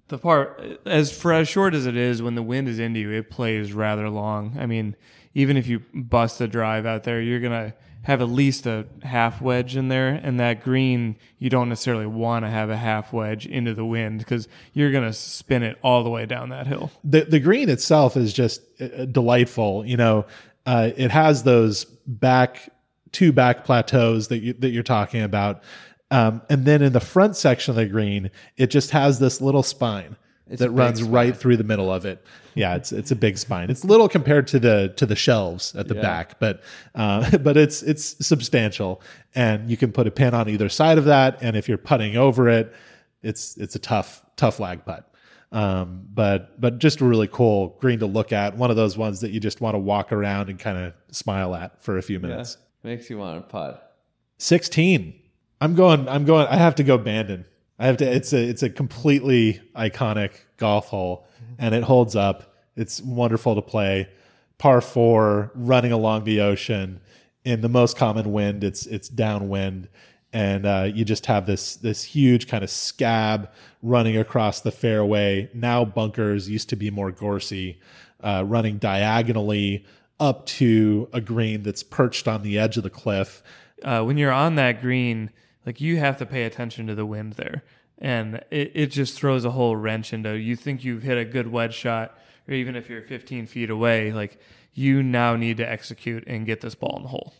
the 0.09 0.17
part 0.17 0.79
as 0.85 1.15
for 1.15 1.33
as 1.33 1.47
short 1.47 1.73
as 1.73 1.85
it 1.85 1.97
is, 1.97 2.21
when 2.21 2.35
the 2.35 2.43
wind 2.43 2.67
is 2.67 2.79
into 2.79 2.99
you, 2.99 3.11
it 3.11 3.29
plays 3.29 3.73
rather 3.73 4.09
long. 4.09 4.55
I 4.59 4.65
mean, 4.65 4.95
even 5.33 5.57
if 5.57 5.67
you 5.67 5.81
bust 5.93 6.39
a 6.41 6.47
drive 6.47 6.85
out 6.85 7.03
there, 7.03 7.21
you're 7.21 7.39
gonna 7.39 7.73
have 8.03 8.21
at 8.21 8.29
least 8.29 8.65
a 8.65 8.85
half 9.03 9.41
wedge 9.41 9.75
in 9.75 9.89
there, 9.89 10.09
and 10.09 10.39
that 10.39 10.63
green 10.63 11.17
you 11.39 11.49
don't 11.49 11.67
necessarily 11.67 12.05
want 12.05 12.45
to 12.45 12.49
have 12.49 12.69
a 12.69 12.77
half 12.77 13.11
wedge 13.11 13.45
into 13.45 13.73
the 13.73 13.83
wind 13.83 14.19
because 14.19 14.47
you're 14.73 14.91
gonna 14.91 15.13
spin 15.13 15.63
it 15.63 15.77
all 15.81 16.03
the 16.03 16.09
way 16.09 16.25
down 16.25 16.49
that 16.49 16.67
hill. 16.67 16.91
the 17.03 17.21
the 17.21 17.39
green 17.39 17.69
itself 17.69 18.15
is 18.15 18.33
just 18.33 18.61
uh, 18.79 19.05
delightful. 19.05 19.85
You 19.85 19.97
know, 19.97 20.25
uh, 20.65 20.91
it 20.95 21.11
has 21.11 21.43
those 21.43 21.85
back 21.85 22.69
two 23.11 23.31
back 23.31 23.65
plateaus 23.65 24.27
that 24.29 24.39
you 24.39 24.53
that 24.53 24.69
you're 24.69 24.83
talking 24.83 25.21
about, 25.21 25.63
um, 26.11 26.41
and 26.49 26.65
then 26.65 26.81
in 26.81 26.93
the 26.93 26.99
front 26.99 27.35
section 27.35 27.71
of 27.71 27.75
the 27.75 27.85
green, 27.85 28.31
it 28.55 28.67
just 28.67 28.91
has 28.91 29.19
this 29.19 29.41
little 29.41 29.63
spine 29.63 30.15
It's 30.49 30.59
that 30.61 30.71
runs 30.71 30.99
spine. 30.99 31.11
right 31.11 31.35
through 31.37 31.57
the 31.57 31.63
middle 31.63 31.91
of 31.91 32.05
it. 32.05 32.23
Yeah, 32.55 32.75
it's 32.75 32.91
it's 32.91 33.11
a 33.11 33.15
big 33.15 33.37
spine. 33.37 33.69
It's 33.69 33.83
little 33.83 34.07
compared 34.09 34.47
to 34.47 34.59
the 34.59 34.93
to 34.97 35.05
the 35.05 35.15
shelves 35.15 35.75
at 35.75 35.87
the 35.87 35.95
Yeah. 35.95 36.01
back, 36.01 36.39
but 36.39 36.61
uh, 36.95 37.37
but 37.39 37.57
it's 37.57 37.83
it's 37.83 38.25
substantial, 38.25 39.01
and 39.35 39.69
you 39.69 39.77
can 39.77 39.91
put 39.91 40.07
a 40.07 40.11
pin 40.11 40.33
on 40.33 40.49
either 40.49 40.69
side 40.69 40.97
of 40.97 41.05
that. 41.05 41.37
And 41.41 41.55
if 41.55 41.67
you're 41.67 41.77
putting 41.77 42.15
over 42.17 42.47
it, 42.49 42.73
it's 43.21 43.57
it's 43.57 43.75
a 43.75 43.79
tough 43.79 44.23
tough 44.37 44.59
lag 44.59 44.85
putt. 44.85 45.03
Um, 45.51 46.05
but 46.13 46.59
but 46.59 46.79
just 46.79 46.99
a 46.99 47.05
really 47.05 47.27
cool 47.27 47.77
green 47.79 47.99
to 47.99 48.05
look 48.05 48.33
at. 48.33 48.57
One 48.57 48.69
of 48.69 48.75
those 48.75 48.97
ones 48.97 49.21
that 49.21 49.31
you 49.31 49.39
just 49.39 49.61
want 49.61 49.75
to 49.75 49.79
walk 49.79 50.11
around 50.11 50.49
and 50.49 50.57
kind 50.59 50.77
of 50.77 50.93
smile 51.11 51.53
at 51.55 51.81
for 51.81 51.97
a 51.97 52.01
few 52.01 52.17
yeah. 52.19 52.27
minutes. 52.27 52.57
makes 52.83 53.09
you 53.09 53.17
want 53.17 53.41
to 53.41 53.47
putt 53.47 53.95
Sixteen. 54.39 55.13
I'm 55.59 55.75
going. 55.75 56.07
I'm 56.07 56.25
going. 56.25 56.47
I 56.47 56.55
have 56.57 56.75
to 56.75 56.83
go 56.83 56.97
Bandon. 56.97 57.45
I 57.79 57.85
have 57.87 57.97
to. 57.97 58.05
It's 58.05 58.33
a. 58.33 58.37
It's 58.37 58.63
a 58.63 58.69
completely 58.69 59.61
iconic 59.75 60.31
golf 60.57 60.87
hole, 60.87 61.27
and 61.57 61.73
it 61.73 61.83
holds 61.83 62.15
up. 62.15 62.55
It's 62.75 63.01
wonderful 63.01 63.55
to 63.55 63.61
play. 63.61 64.09
Par 64.57 64.81
four, 64.81 65.51
running 65.55 65.91
along 65.91 66.23
the 66.23 66.41
ocean 66.41 66.99
in 67.43 67.61
the 67.61 67.69
most 67.69 67.97
common 67.97 68.31
wind. 68.31 68.63
It's 68.63 68.85
it's 68.85 69.09
downwind, 69.09 69.89
and 70.33 70.65
uh, 70.65 70.89
you 70.93 71.05
just 71.05 71.27
have 71.27 71.45
this 71.45 71.75
this 71.75 72.03
huge 72.03 72.47
kind 72.47 72.63
of 72.63 72.69
scab 72.69 73.49
running 73.81 74.17
across 74.17 74.61
the 74.61 74.71
fairway. 74.71 75.49
Now 75.53 75.85
bunkers 75.85 76.49
used 76.49 76.69
to 76.69 76.75
be 76.75 76.89
more 76.91 77.11
gorsey, 77.11 77.79
uh, 78.21 78.43
running 78.45 78.77
diagonally 78.77 79.85
up 80.19 80.45
to 80.47 81.07
a 81.13 81.21
green 81.21 81.61
that's 81.61 81.83
perched 81.83 82.27
on 82.27 82.41
the 82.41 82.57
edge 82.57 82.77
of 82.77 82.83
the 82.83 82.89
cliff. 82.89 83.43
uh, 83.83 84.03
when 84.03 84.17
you're 84.17 84.31
on 84.31 84.55
that 84.55 84.81
green, 84.81 85.29
like 85.67 85.81
you 85.81 85.97
have 85.97 86.15
to 86.17 86.25
pay 86.25 86.45
attention 86.45 86.87
to 86.87 86.95
the 86.95 87.05
wind 87.05 87.33
there, 87.33 87.61
and 87.99 88.35
it, 88.49 88.71
it 88.73 88.87
just 88.87 89.19
throws 89.19 89.43
a 89.43 89.51
whole 89.51 89.75
wrench 89.75 90.13
into. 90.13 90.33
You 90.35 90.55
think 90.55 90.85
you've 90.85 91.03
hit 91.03 91.17
a 91.17 91.25
good 91.25 91.51
wedge 91.51 91.73
shot, 91.73 92.17
or 92.47 92.53
even 92.53 92.77
if 92.77 92.89
you're 92.89 93.01
15 93.01 93.47
feet 93.47 93.69
away, 93.69 94.13
like 94.13 94.39
you 94.73 95.03
now 95.03 95.35
need 95.35 95.57
to 95.57 95.69
execute 95.69 96.23
and 96.25 96.45
get 96.45 96.61
this 96.61 96.73
ball 96.73 96.95
in 96.95 97.03
the 97.03 97.09
hole. 97.09 97.33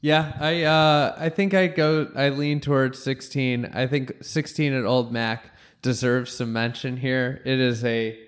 Yeah, 0.00 0.32
I 0.38 0.62
uh, 0.62 1.16
I 1.18 1.28
think 1.28 1.54
I 1.54 1.66
go. 1.66 2.08
I 2.14 2.28
lean 2.28 2.60
towards 2.60 3.02
sixteen. 3.02 3.70
I 3.72 3.86
think 3.86 4.12
sixteen 4.20 4.72
at 4.72 4.84
Old 4.84 5.12
Mac 5.12 5.50
deserves 5.80 6.32
some 6.32 6.52
mention 6.52 6.96
here. 6.96 7.42
It 7.44 7.58
is 7.58 7.84
a 7.84 8.18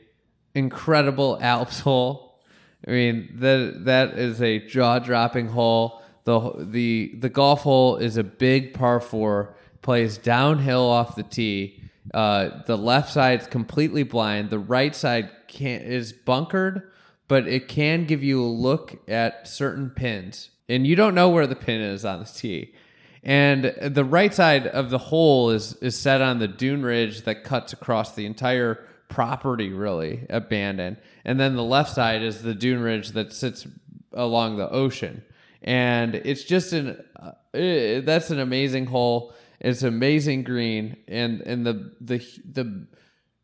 incredible 0.54 1.38
Alps 1.40 1.80
hole. 1.80 2.40
I 2.86 2.90
mean 2.90 3.28
that 3.36 3.84
that 3.84 4.18
is 4.18 4.42
a 4.42 4.60
jaw 4.66 4.98
dropping 4.98 5.48
hole. 5.48 6.00
The 6.24 6.52
the 6.58 7.14
The 7.18 7.28
golf 7.28 7.62
hole 7.62 7.96
is 7.96 8.16
a 8.16 8.24
big 8.24 8.74
par 8.74 9.00
four. 9.00 9.54
Plays 9.82 10.16
downhill 10.18 10.88
off 10.88 11.14
the 11.14 11.22
tee. 11.22 11.80
Uh, 12.12 12.62
the 12.66 12.76
left 12.76 13.12
side's 13.12 13.46
completely 13.46 14.02
blind. 14.02 14.50
The 14.50 14.58
right 14.58 14.94
side 14.94 15.30
can 15.48 15.82
is 15.82 16.12
bunkered, 16.12 16.90
but 17.28 17.46
it 17.46 17.68
can 17.68 18.06
give 18.06 18.22
you 18.22 18.42
a 18.42 18.46
look 18.46 18.96
at 19.08 19.48
certain 19.48 19.90
pins, 19.90 20.50
and 20.68 20.86
you 20.86 20.96
don't 20.96 21.14
know 21.14 21.28
where 21.28 21.46
the 21.46 21.56
pin 21.56 21.80
is 21.80 22.04
on 22.04 22.20
the 22.20 22.26
tee. 22.26 22.74
And 23.22 23.74
the 23.80 24.04
right 24.04 24.34
side 24.34 24.66
of 24.66 24.90
the 24.90 24.98
hole 24.98 25.50
is 25.50 25.74
is 25.76 25.98
set 25.98 26.20
on 26.20 26.38
the 26.38 26.48
dune 26.48 26.82
ridge 26.82 27.22
that 27.22 27.44
cuts 27.44 27.72
across 27.72 28.14
the 28.14 28.26
entire 28.26 28.86
property, 29.08 29.70
really 29.70 30.26
abandoned. 30.28 30.96
And 31.24 31.38
then 31.38 31.56
the 31.56 31.62
left 31.62 31.94
side 31.94 32.22
is 32.22 32.42
the 32.42 32.54
dune 32.54 32.80
ridge 32.80 33.10
that 33.10 33.32
sits 33.32 33.66
along 34.12 34.56
the 34.56 34.68
ocean. 34.70 35.22
And 35.64 36.14
it's 36.14 36.44
just 36.44 36.72
an 36.74 37.02
uh, 37.16 37.32
eh, 37.54 38.00
that's 38.00 38.30
an 38.30 38.38
amazing 38.38 38.86
hole. 38.86 39.32
It's 39.60 39.82
amazing 39.82 40.44
green, 40.44 40.98
and 41.08 41.40
and 41.40 41.66
the 41.66 41.92
the 42.00 42.18
the 42.44 42.86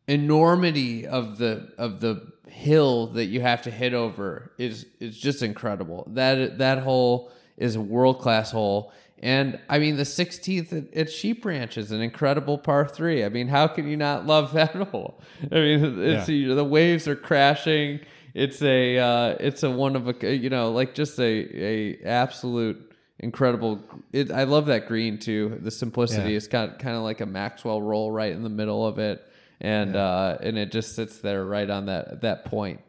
enormity 0.07 1.07
of 1.07 1.39
the 1.39 1.73
of 1.79 1.99
the 1.99 2.31
hill 2.47 3.07
that 3.07 3.25
you 3.25 3.41
have 3.41 3.63
to 3.63 3.71
hit 3.71 3.93
over 3.93 4.51
is 4.59 4.85
is 4.99 5.17
just 5.17 5.41
incredible. 5.41 6.07
That 6.11 6.59
that 6.59 6.79
hole 6.79 7.31
is 7.57 7.75
a 7.75 7.81
world 7.81 8.19
class 8.19 8.51
hole. 8.51 8.93
And 9.23 9.59
I 9.69 9.77
mean, 9.77 9.97
the 9.97 10.03
16th 10.03 10.73
at, 10.73 10.93
at 10.95 11.11
Sheep 11.11 11.45
Ranch 11.45 11.77
is 11.77 11.91
an 11.91 12.01
incredible 12.01 12.57
par 12.57 12.87
three. 12.87 13.23
I 13.23 13.29
mean, 13.29 13.47
how 13.47 13.67
can 13.67 13.87
you 13.87 13.95
not 13.95 14.25
love 14.25 14.53
that 14.53 14.73
hole? 14.91 15.21
I 15.51 15.55
mean, 15.55 16.01
it's 16.01 16.25
the 16.25 16.63
waves 16.63 17.07
are 17.07 17.15
crashing. 17.15 17.99
It's 18.33 18.61
a 18.61 18.97
uh, 18.97 19.35
it's 19.39 19.63
a 19.63 19.69
one 19.69 19.95
of 19.95 20.07
a 20.07 20.35
you 20.35 20.49
know 20.49 20.71
like 20.71 20.93
just 20.93 21.19
a 21.19 21.23
a 21.23 22.03
absolute 22.05 22.91
incredible. 23.19 23.79
It, 24.11 24.31
I 24.31 24.43
love 24.43 24.65
that 24.67 24.87
green 24.87 25.19
too. 25.19 25.59
The 25.61 25.71
simplicity 25.71 26.31
Yeah. 26.31 26.37
It's 26.37 26.47
got 26.47 26.79
kind 26.79 26.95
of 26.95 27.03
like 27.03 27.21
a 27.21 27.25
Maxwell 27.25 27.81
roll 27.81 28.11
right 28.11 28.31
in 28.31 28.43
the 28.43 28.49
middle 28.49 28.85
of 28.85 28.99
it, 28.99 29.25
and 29.59 29.95
uh, 29.95 30.37
and 30.41 30.57
it 30.57 30.71
just 30.71 30.95
sits 30.95 31.19
there 31.19 31.45
right 31.45 31.69
on 31.69 31.85
that 31.85 32.21
that 32.21 32.45
point. 32.45 32.81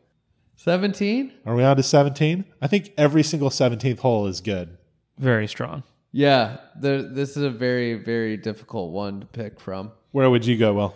Seventeen. 0.56 1.32
Are 1.44 1.54
we 1.54 1.64
on 1.64 1.76
to 1.76 1.82
17? 1.82 2.44
I 2.60 2.68
think 2.68 2.92
every 2.96 3.24
single 3.24 3.50
17th 3.50 3.98
hole 3.98 4.28
is 4.28 4.40
good. 4.40 4.76
Very 5.18 5.48
strong. 5.48 5.82
Yeah, 6.12 6.58
the, 6.78 7.10
this 7.10 7.36
is 7.36 7.42
a 7.42 7.50
very 7.50 7.94
very 7.94 8.36
difficult 8.36 8.92
one 8.92 9.20
to 9.20 9.26
pick 9.26 9.58
from. 9.58 9.92
Where 10.12 10.30
would 10.30 10.46
you 10.46 10.56
go, 10.58 10.74
Will? 10.74 10.94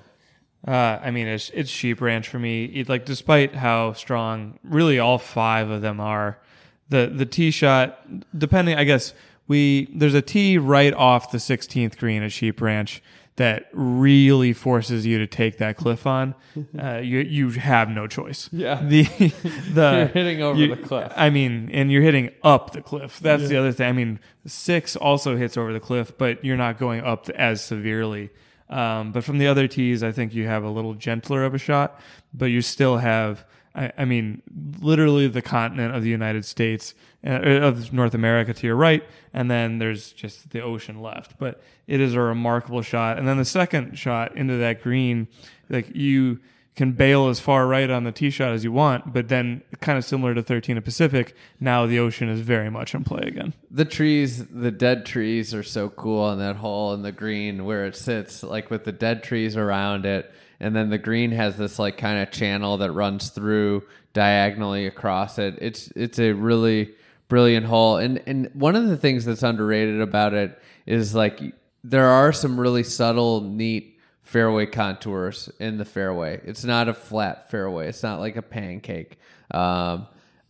Uh, 0.66 0.98
I 1.02 1.10
mean, 1.12 1.26
it's 1.28 1.50
it's 1.54 1.70
sheep 1.70 2.00
ranch 2.00 2.28
for 2.28 2.38
me. 2.38 2.64
It, 2.64 2.88
like, 2.88 3.04
despite 3.04 3.54
how 3.54 3.92
strong, 3.92 4.58
really 4.64 4.98
all 4.98 5.18
five 5.18 5.70
of 5.70 5.80
them 5.80 6.00
are, 6.00 6.38
the 6.88 7.06
the 7.14 7.26
tee 7.26 7.50
shot, 7.50 8.00
depending, 8.36 8.76
I 8.76 8.84
guess 8.84 9.14
we 9.46 9.88
there's 9.94 10.14
a 10.14 10.22
tee 10.22 10.58
right 10.58 10.92
off 10.92 11.30
the 11.30 11.38
16th 11.38 11.96
green 11.98 12.22
at 12.22 12.32
Sheep 12.32 12.60
Ranch 12.60 13.00
that 13.36 13.68
really 13.74 14.52
forces 14.54 15.04
you 15.04 15.18
to 15.18 15.26
take 15.26 15.58
that 15.58 15.76
cliff 15.76 16.06
on, 16.06 16.34
uh, 16.78 16.96
you 16.96 17.18
you 17.20 17.50
have 17.50 17.88
no 17.88 18.06
choice. 18.08 18.48
Yeah. 18.50 18.80
the 18.82 19.02
the 19.72 19.92
You're 19.98 20.06
hitting 20.08 20.42
over 20.42 20.58
you- 20.58 20.74
the 20.74 20.82
cliff. 20.82 21.12
I 21.14 21.30
mean, 21.30 21.70
and 21.72 21.92
you're 21.92 22.02
hitting 22.02 22.30
up 22.42 22.72
the 22.72 22.82
cliff. 22.82 23.20
That's 23.20 23.46
the 23.48 23.56
other 23.56 23.70
thing. 23.72 23.88
I 23.88 23.92
mean, 23.92 24.18
six 24.46 24.96
also 24.96 25.36
hits 25.36 25.56
over 25.56 25.72
the 25.72 25.80
cliff, 25.80 26.16
but 26.18 26.44
you're 26.44 26.56
not 26.56 26.78
going 26.78 27.02
up 27.02 27.28
as 27.30 27.62
severely. 27.64 28.30
Um, 28.68 29.12
but 29.12 29.24
from 29.24 29.38
the 29.38 29.46
other 29.46 29.68
tees, 29.68 30.02
I 30.02 30.12
think 30.12 30.34
you 30.34 30.46
have 30.46 30.64
a 30.64 30.70
little 30.70 30.94
gentler 30.94 31.44
of 31.44 31.54
a 31.54 31.58
shot, 31.58 32.00
but 32.34 32.46
you 32.46 32.62
still 32.62 32.98
have. 32.98 33.44
I, 33.74 33.92
I 33.98 34.04
mean, 34.06 34.42
literally 34.80 35.28
the 35.28 35.42
continent 35.42 35.94
of 35.94 36.02
the 36.02 36.08
United 36.08 36.44
States, 36.44 36.94
uh, 37.26 37.40
of 37.40 37.92
North 37.92 38.14
America 38.14 38.54
to 38.54 38.66
your 38.66 38.76
right, 38.76 39.04
and 39.34 39.50
then 39.50 39.78
there's 39.78 40.12
just 40.12 40.50
the 40.50 40.62
ocean 40.62 41.02
left. 41.02 41.38
But 41.38 41.62
it 41.86 42.00
is 42.00 42.14
a 42.14 42.20
remarkable 42.20 42.82
shot. 42.82 43.18
And 43.18 43.28
then 43.28 43.36
the 43.36 43.44
second 43.44 43.98
shot 43.98 44.36
into 44.36 44.56
that 44.56 44.82
green, 44.82 45.28
like 45.68 45.94
you 45.94 46.40
can 46.76 46.92
bail 46.92 47.28
as 47.28 47.40
far 47.40 47.66
right 47.66 47.88
on 47.90 48.04
the 48.04 48.12
tee 48.12 48.28
shot 48.28 48.52
as 48.52 48.62
you 48.62 48.70
want, 48.70 49.12
but 49.12 49.28
then 49.28 49.62
kind 49.80 49.96
of 49.96 50.04
similar 50.04 50.34
to 50.34 50.42
13 50.42 50.76
at 50.76 50.84
Pacific, 50.84 51.34
now 51.58 51.86
the 51.86 51.98
ocean 51.98 52.28
is 52.28 52.40
very 52.40 52.70
much 52.70 52.94
in 52.94 53.02
play 53.02 53.22
again. 53.26 53.54
the 53.70 53.86
trees, 53.86 54.46
the 54.46 54.70
dead 54.70 55.06
trees 55.06 55.54
are 55.54 55.62
so 55.62 55.88
cool 55.88 56.20
on 56.20 56.38
that 56.38 56.56
hole 56.56 56.92
in 56.92 57.02
the 57.02 57.12
green 57.12 57.64
where 57.64 57.86
it 57.86 57.96
sits, 57.96 58.42
like 58.42 58.70
with 58.70 58.84
the 58.84 58.92
dead 58.92 59.22
trees 59.22 59.56
around 59.56 60.04
it. 60.04 60.32
And 60.60 60.76
then 60.76 60.90
the 60.90 60.98
green 60.98 61.32
has 61.32 61.56
this 61.56 61.78
like 61.78 61.96
kind 61.98 62.18
of 62.22 62.30
channel 62.30 62.78
that 62.78 62.92
runs 62.92 63.30
through 63.30 63.82
diagonally 64.12 64.86
across 64.86 65.38
it. 65.38 65.58
It's 65.60 65.88
it's 65.94 66.18
a 66.18 66.32
really 66.32 66.94
brilliant 67.28 67.66
hole. 67.66 67.98
And 67.98 68.22
and 68.26 68.50
one 68.54 68.74
of 68.74 68.86
the 68.86 68.96
things 68.96 69.26
that's 69.26 69.42
underrated 69.42 70.00
about 70.00 70.32
it 70.32 70.58
is 70.86 71.14
like 71.14 71.42
there 71.84 72.08
are 72.08 72.32
some 72.32 72.58
really 72.58 72.84
subtle, 72.84 73.42
neat 73.42 73.95
fairway 74.26 74.66
contours 74.66 75.48
in 75.60 75.78
the 75.78 75.84
fairway. 75.84 76.40
It's 76.44 76.64
not 76.64 76.88
a 76.88 76.94
flat 76.94 77.48
fairway. 77.48 77.88
It's 77.88 78.02
not 78.02 78.18
like 78.18 78.36
a 78.36 78.42
pancake. 78.42 79.18
Um, 79.52 80.08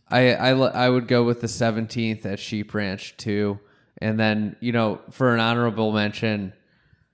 I, 0.09 0.33
I 0.33 0.49
I 0.49 0.89
would 0.89 1.07
go 1.07 1.23
with 1.23 1.41
the 1.41 1.47
17th 1.47 2.25
at 2.25 2.39
Sheep 2.39 2.73
Ranch 2.73 3.15
too, 3.17 3.59
and 3.99 4.19
then 4.19 4.55
you 4.61 4.71
know 4.71 4.99
for 5.11 5.33
an 5.33 5.39
honorable 5.39 5.91
mention, 5.91 6.53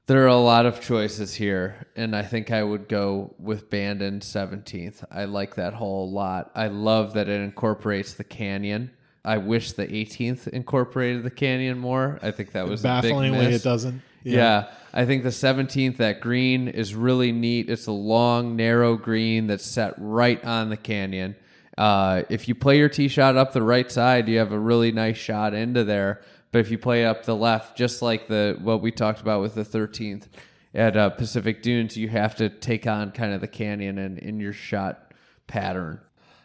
there 0.05 0.23
are 0.23 0.27
a 0.27 0.37
lot 0.37 0.65
of 0.65 0.79
choices 0.79 1.33
here, 1.33 1.85
and 1.97 2.15
I 2.15 2.21
think 2.21 2.49
I 2.49 2.63
would 2.63 2.87
go 2.87 3.35
with 3.39 3.69
Bandon 3.69 4.21
17th. 4.21 5.03
I 5.11 5.25
like 5.25 5.55
that 5.55 5.73
hole 5.73 6.09
a 6.09 6.11
lot. 6.11 6.51
I 6.55 6.67
love 6.67 7.13
that 7.13 7.27
it 7.27 7.41
incorporates 7.41 8.13
the 8.13 8.23
canyon. 8.23 8.91
I 9.25 9.37
wish 9.37 9.73
the 9.73 9.87
18th 9.87 10.47
incorporated 10.49 11.23
the 11.23 11.31
canyon 11.31 11.77
more. 11.79 12.19
I 12.21 12.31
think 12.31 12.53
that 12.53 12.67
was 12.67 12.85
a 12.85 13.01
big 13.01 13.11
Bafflingly, 13.11 13.49
miss. 13.49 13.61
it 13.61 13.63
doesn't. 13.63 14.01
Yeah. 14.23 14.69
I 14.93 15.05
think 15.05 15.23
the 15.23 15.29
17th, 15.29 15.97
that 15.97 16.21
green 16.21 16.67
is 16.67 16.93
really 16.93 17.31
neat. 17.31 17.69
It's 17.69 17.87
a 17.87 17.91
long, 17.91 18.55
narrow 18.55 18.95
green 18.95 19.47
that's 19.47 19.65
set 19.65 19.95
right 19.97 20.43
on 20.45 20.69
the 20.69 20.77
canyon. 20.77 21.35
Uh, 21.77 22.23
if 22.29 22.47
you 22.47 22.53
play 22.53 22.77
your 22.77 22.89
tee 22.89 23.07
shot 23.07 23.35
up 23.35 23.53
the 23.53 23.63
right 23.63 23.91
side, 23.91 24.27
you 24.27 24.37
have 24.37 24.51
a 24.51 24.59
really 24.59 24.91
nice 24.91 25.17
shot 25.17 25.53
into 25.53 25.83
there. 25.83 26.21
But 26.51 26.59
if 26.59 26.69
you 26.69 26.77
play 26.77 27.03
up 27.05 27.25
the 27.25 27.35
left, 27.35 27.75
just 27.75 28.03
like 28.03 28.27
the 28.27 28.57
what 28.61 28.81
we 28.81 28.91
talked 28.91 29.19
about 29.19 29.41
with 29.41 29.55
the 29.55 29.65
13th 29.65 30.27
at 30.75 30.95
uh, 30.95 31.09
Pacific 31.09 31.63
Dunes, 31.63 31.97
you 31.97 32.09
have 32.09 32.35
to 32.35 32.49
take 32.49 32.85
on 32.85 33.11
kind 33.11 33.33
of 33.33 33.41
the 33.41 33.47
canyon 33.47 33.97
and 33.97 34.19
in 34.19 34.39
your 34.39 34.53
shot 34.53 35.11
pattern. 35.47 35.99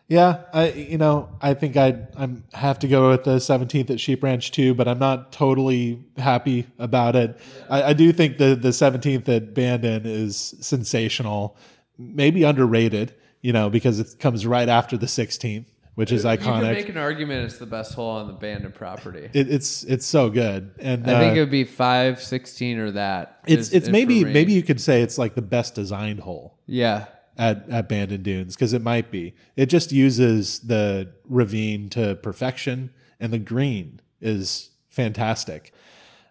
Yeah, 0.08 0.44
I 0.54 0.70
you 0.70 0.96
know 0.96 1.28
I 1.42 1.52
think 1.52 1.76
I 1.76 2.06
I'm 2.16 2.44
have 2.54 2.78
to 2.78 2.88
go 2.88 3.10
with 3.10 3.24
the 3.24 3.36
17th 3.36 3.90
at 3.90 4.00
Sheep 4.00 4.22
Ranch 4.22 4.52
too, 4.52 4.72
but 4.74 4.88
I'm 4.88 4.98
not 4.98 5.32
totally 5.32 6.02
happy 6.16 6.66
about 6.78 7.14
it. 7.14 7.38
I, 7.68 7.82
I 7.82 7.92
do 7.92 8.10
think 8.12 8.38
the 8.38 8.54
the 8.54 8.70
17th 8.70 9.28
at 9.28 9.52
Bandon 9.52 10.02
is 10.06 10.54
sensational, 10.60 11.56
maybe 11.98 12.42
underrated. 12.44 13.14
You 13.42 13.52
know 13.52 13.68
because 13.70 14.00
it 14.00 14.18
comes 14.18 14.44
right 14.46 14.68
after 14.68 14.96
the 14.96 15.06
16th, 15.06 15.66
which 15.94 16.10
is 16.10 16.24
You 16.24 16.36
can 16.38 16.46
iconic. 16.62 16.72
make 16.72 16.88
an 16.88 16.96
argument 16.96 17.44
it's 17.44 17.58
the 17.58 17.66
best 17.66 17.94
hole 17.94 18.10
on 18.10 18.26
the 18.26 18.32
Bandon 18.32 18.72
property. 18.72 19.28
it, 19.32 19.48
it's 19.50 19.84
it's 19.84 20.06
so 20.06 20.28
good, 20.30 20.72
and 20.80 21.08
I 21.08 21.20
think 21.20 21.32
uh, 21.34 21.36
it 21.36 21.40
would 21.40 21.50
be 21.50 21.64
5, 21.64 22.20
16 22.22 22.78
or 22.78 22.90
that. 22.92 23.40
it's 23.46 23.68
is- 23.68 23.74
it's 23.74 23.86
is 23.88 23.92
maybe 23.92 24.24
me. 24.24 24.32
maybe 24.32 24.54
you 24.54 24.62
could 24.62 24.80
say 24.80 25.02
it's 25.02 25.18
like 25.18 25.34
the 25.34 25.42
best 25.42 25.74
designed 25.76 26.20
hole. 26.20 26.56
Yeah. 26.66 27.04
At, 27.38 27.68
at 27.70 27.88
Bandon 27.88 28.22
Dunes 28.22 28.54
because 28.54 28.72
it 28.72 28.82
might 28.82 29.10
be. 29.10 29.34
It 29.56 29.66
just 29.66 29.92
uses 29.92 30.58
the 30.60 31.12
ravine 31.28 31.88
to 31.90 32.16
perfection, 32.16 32.90
and 33.20 33.32
the 33.32 33.38
green 33.38 34.00
is 34.20 34.70
fantastic. 34.88 35.72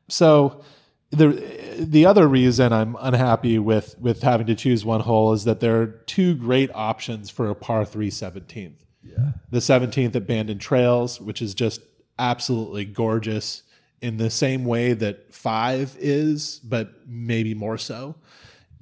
So 0.09 0.63
the 1.09 1.77
the 1.79 2.05
other 2.05 2.27
reason 2.27 2.73
I'm 2.73 2.97
unhappy 2.99 3.57
with 3.57 3.97
with 3.97 4.21
having 4.21 4.47
to 4.47 4.55
choose 4.55 4.83
one 4.83 5.01
hole 5.01 5.31
is 5.31 5.45
that 5.45 5.61
there 5.61 5.81
are 5.81 5.87
two 5.87 6.35
great 6.35 6.69
options 6.75 7.29
for 7.29 7.49
a 7.49 7.55
par 7.55 7.85
3 7.85 8.09
17th. 8.09 8.73
Yeah. 9.03 9.31
The 9.49 9.59
17th 9.59 10.15
at 10.15 10.27
Bandon 10.27 10.59
Trails, 10.59 11.21
which 11.21 11.41
is 11.41 11.53
just 11.53 11.81
absolutely 12.19 12.83
gorgeous 12.83 13.63
in 14.01 14.17
the 14.17 14.29
same 14.29 14.65
way 14.65 14.93
that 14.93 15.33
5 15.33 15.95
is, 15.99 16.59
but 16.59 17.07
maybe 17.07 17.53
more 17.53 17.77
so 17.77 18.15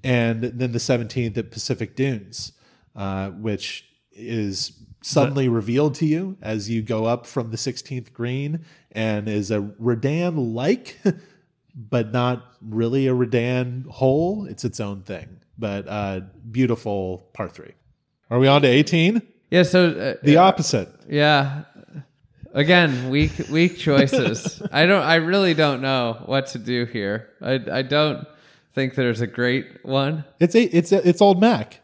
and 0.06 0.42
then 0.44 0.72
the 0.72 0.78
17th 0.80 1.38
at 1.38 1.52
Pacific 1.52 1.96
Dunes, 1.96 2.52
uh, 2.96 3.30
which 3.32 3.86
is 4.12 4.72
suddenly 5.02 5.50
revealed 5.50 5.96
to 5.96 6.06
you 6.06 6.38
as 6.42 6.70
you 6.70 6.82
go 6.82 7.06
up 7.06 7.26
from 7.26 7.52
the 7.52 7.58
16th 7.58 8.14
green 8.14 8.64
and 8.92 9.28
is 9.28 9.52
a 9.52 9.60
Redan 9.80 10.54
like, 10.54 10.98
but 11.76 12.12
not 12.12 12.44
really 12.62 13.08
a 13.08 13.14
Redan 13.14 13.86
hole. 13.90 14.46
It's 14.50 14.64
its 14.64 14.80
own 14.80 15.02
thing, 15.04 15.42
but 15.58 15.88
uh, 15.88 16.22
beautiful 16.52 17.28
par 17.34 17.50
three. 17.50 17.74
Are 18.30 18.40
we 18.40 18.48
on 18.48 18.62
to 18.64 18.68
18? 18.68 19.22
Yeah, 19.52 19.64
so 19.64 19.90
uh, 19.90 20.14
The 20.24 20.38
opposite. 20.38 20.90
yeah. 21.10 21.64
Again, 22.54 23.10
weak 23.10 23.34
weak 23.52 23.78
choices. 23.78 24.62
I 24.72 24.86
don't 24.86 25.04
I 25.04 25.16
really 25.16 25.54
don't 25.54 25.82
know 25.82 26.24
what 26.26 26.48
to 26.48 26.58
do 26.58 26.86
here. 26.86 27.28
I 27.42 27.60
I 27.70 27.82
don't 27.82 28.26
think 28.76 28.96
there's 28.96 29.22
a 29.22 29.28
great 29.28 29.84
one. 29.84 30.26
It's 30.40 30.54
a, 30.54 30.64
it's 30.64 30.92
a, 30.92 31.08
it's 31.08 31.22
Old 31.22 31.40
Mac. 31.40 31.80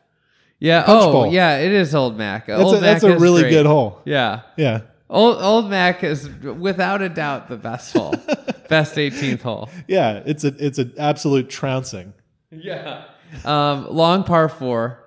Yeah, 0.60 0.84
Punch 0.84 1.04
oh, 1.06 1.12
bowl. 1.12 1.28
yeah, 1.28 1.58
it 1.58 1.72
is 1.72 1.96
Old 1.96 2.18
Mac. 2.18 2.46
That's 2.46 2.62
Old 2.62 2.76
a, 2.76 2.80
that's 2.82 3.04
Mac 3.04 3.18
a 3.18 3.20
really 3.20 3.42
great. 3.42 3.52
good 3.52 3.66
hole. 3.66 4.02
Yeah. 4.06 4.42
Yeah. 4.58 4.82
Old 5.10 5.42
Old 5.42 5.70
Mac 5.70 6.04
is 6.04 6.30
without 6.30 7.02
a 7.02 7.10
doubt 7.10 7.50
the 7.50 7.58
best 7.58 7.94
hole. 7.94 8.14
best 8.70 8.96
18th 8.96 9.42
hole. 9.42 9.70
Yeah. 9.88 10.22
It's 10.26 10.44
a, 10.44 10.54
it's 10.64 10.78
an 10.78 10.94
absolute 10.98 11.50
trouncing. 11.50 12.14
Yeah. 12.52 13.06
Um, 13.44 13.88
long 13.90 14.24
par 14.24 14.48
4. 14.50 15.00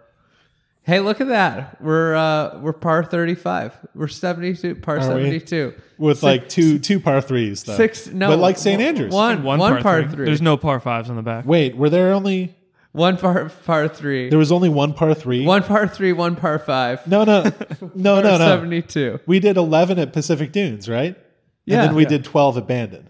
Hey, 0.85 1.01
look 1.01 1.20
at 1.23 1.28
that. 1.28 1.81
We're 1.82 2.15
uh 2.15 2.59
we're 2.61 2.74
par 2.74 3.05
35. 3.05 3.74
We're 3.94 4.06
72 4.09 4.74
par 4.77 4.97
we? 4.98 5.02
72. 5.02 5.74
with 5.97 6.23
like 6.23 6.48
two 6.48 6.78
two 6.78 7.01
par 7.01 7.20
threes 7.23 7.62
though. 7.65 7.74
Six 7.77 8.09
no. 8.09 8.28
but 8.28 8.39
like 8.39 8.59
St 8.59 8.81
Andrews. 8.81 9.12
One 9.12 9.43
one, 9.43 9.59
par, 9.82 10.06
three. 10.09 10.27
There's 10.27 10.43
no 10.43 10.56
par 10.56 10.81
fives 10.81 11.09
on 11.09 11.16
the 11.16 11.23
back. 11.23 11.47
Wait, 11.47 11.77
were 11.77 11.89
there 11.89 12.12
only 12.12 12.55
One 12.93 13.16
par 13.16 13.51
par 13.65 13.89
3. 13.89 14.28
there 14.28 14.39
was 14.39 14.52
only 14.52 14.69
one 14.69 14.93
par 14.93 15.15
three? 15.15 15.44
One 15.47 15.62
par 15.62 15.89
3, 15.89 16.12
one 16.12 16.36
par 16.36 16.59
5. 16.59 17.06
No, 17.09 17.24
no, 17.24 17.43
no, 17.94 18.20
no, 18.20 18.23
no. 18.23 18.39
72. 18.39 19.20
We 19.27 19.40
did 19.40 19.56
eleven 19.56 19.98
at 19.98 20.12
Pacific 20.12 20.52
Dunes, 20.52 20.89
right? 20.89 21.16
Yeah. 21.65 21.81
And 21.81 21.89
then 21.89 21.94
we 21.97 22.02
Yeah. 22.02 22.09
did 22.11 22.24
twelve 22.24 22.59
at 22.59 22.66
Bandon. 22.66 23.09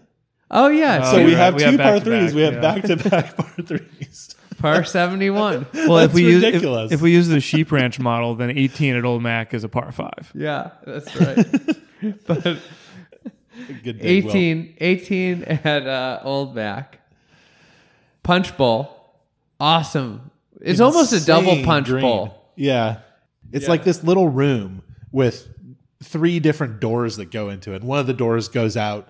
Oh 0.49 0.69
yeah, 0.69 1.03
So 1.03 1.17
Oh, 1.17 1.23
we 1.25 1.31
you're 1.31 1.37
have 1.39 1.53
right. 1.55 1.59
We 1.71 1.71
two 1.71 1.71
have 1.71 1.79
par 1.79 1.93
back-to-back, 1.95 2.19
threes. 2.21 2.33
We 2.35 2.41
have 2.43 2.53
yeah. 2.53 2.61
back 2.61 2.83
to 2.83 2.95
back 3.09 3.35
par 3.35 3.51
threes. 3.65 4.34
Par 4.57 4.83
71. 4.83 5.67
Well, 5.73 5.97
if 5.99 6.11
That's 6.11 6.13
we 6.13 6.23
use 6.23 6.43
if, 6.43 6.47
ridiculous. 6.47 6.91
if 6.91 7.01
we 7.01 7.11
use 7.11 7.27
the 7.27 7.39
sheep 7.39 7.71
ranch 7.71 7.99
model, 7.99 8.35
then 8.35 8.49
18 8.57 8.95
at 8.95 9.05
Old 9.05 9.21
Mac 9.21 9.53
is 9.53 9.63
a 9.63 9.69
par 9.69 9.91
five. 9.91 10.31
Yeah, 10.33 10.71
that's 10.85 11.15
right. 11.15 11.45
but 12.27 12.57
Good 13.83 13.99
dig, 13.99 14.25
Will. 14.25 14.31
18, 14.31 14.77
18 14.79 15.43
at 15.43 15.87
uh, 15.87 16.19
Old 16.23 16.55
Mac. 16.55 16.99
Punch 18.23 18.55
bowl. 18.57 18.89
Awesome. 19.59 20.31
It's 20.61 20.79
almost 20.79 21.13
a 21.13 21.23
double 21.25 21.49
Insane 21.49 21.65
punch 21.65 21.87
green. 21.87 22.01
bowl. 22.01 22.51
Yeah. 22.55 22.99
It's 23.51 23.67
like 23.67 23.83
this 23.83 24.03
little 24.03 24.27
room 24.27 24.81
with 25.11 25.47
three 26.03 26.39
different 26.39 26.79
doors 26.79 27.17
that 27.17 27.31
go 27.31 27.49
into 27.49 27.73
it. 27.73 27.83
One 27.83 27.99
of 27.99 28.07
the 28.07 28.13
doors 28.13 28.47
goes 28.49 28.75
out 28.75 29.07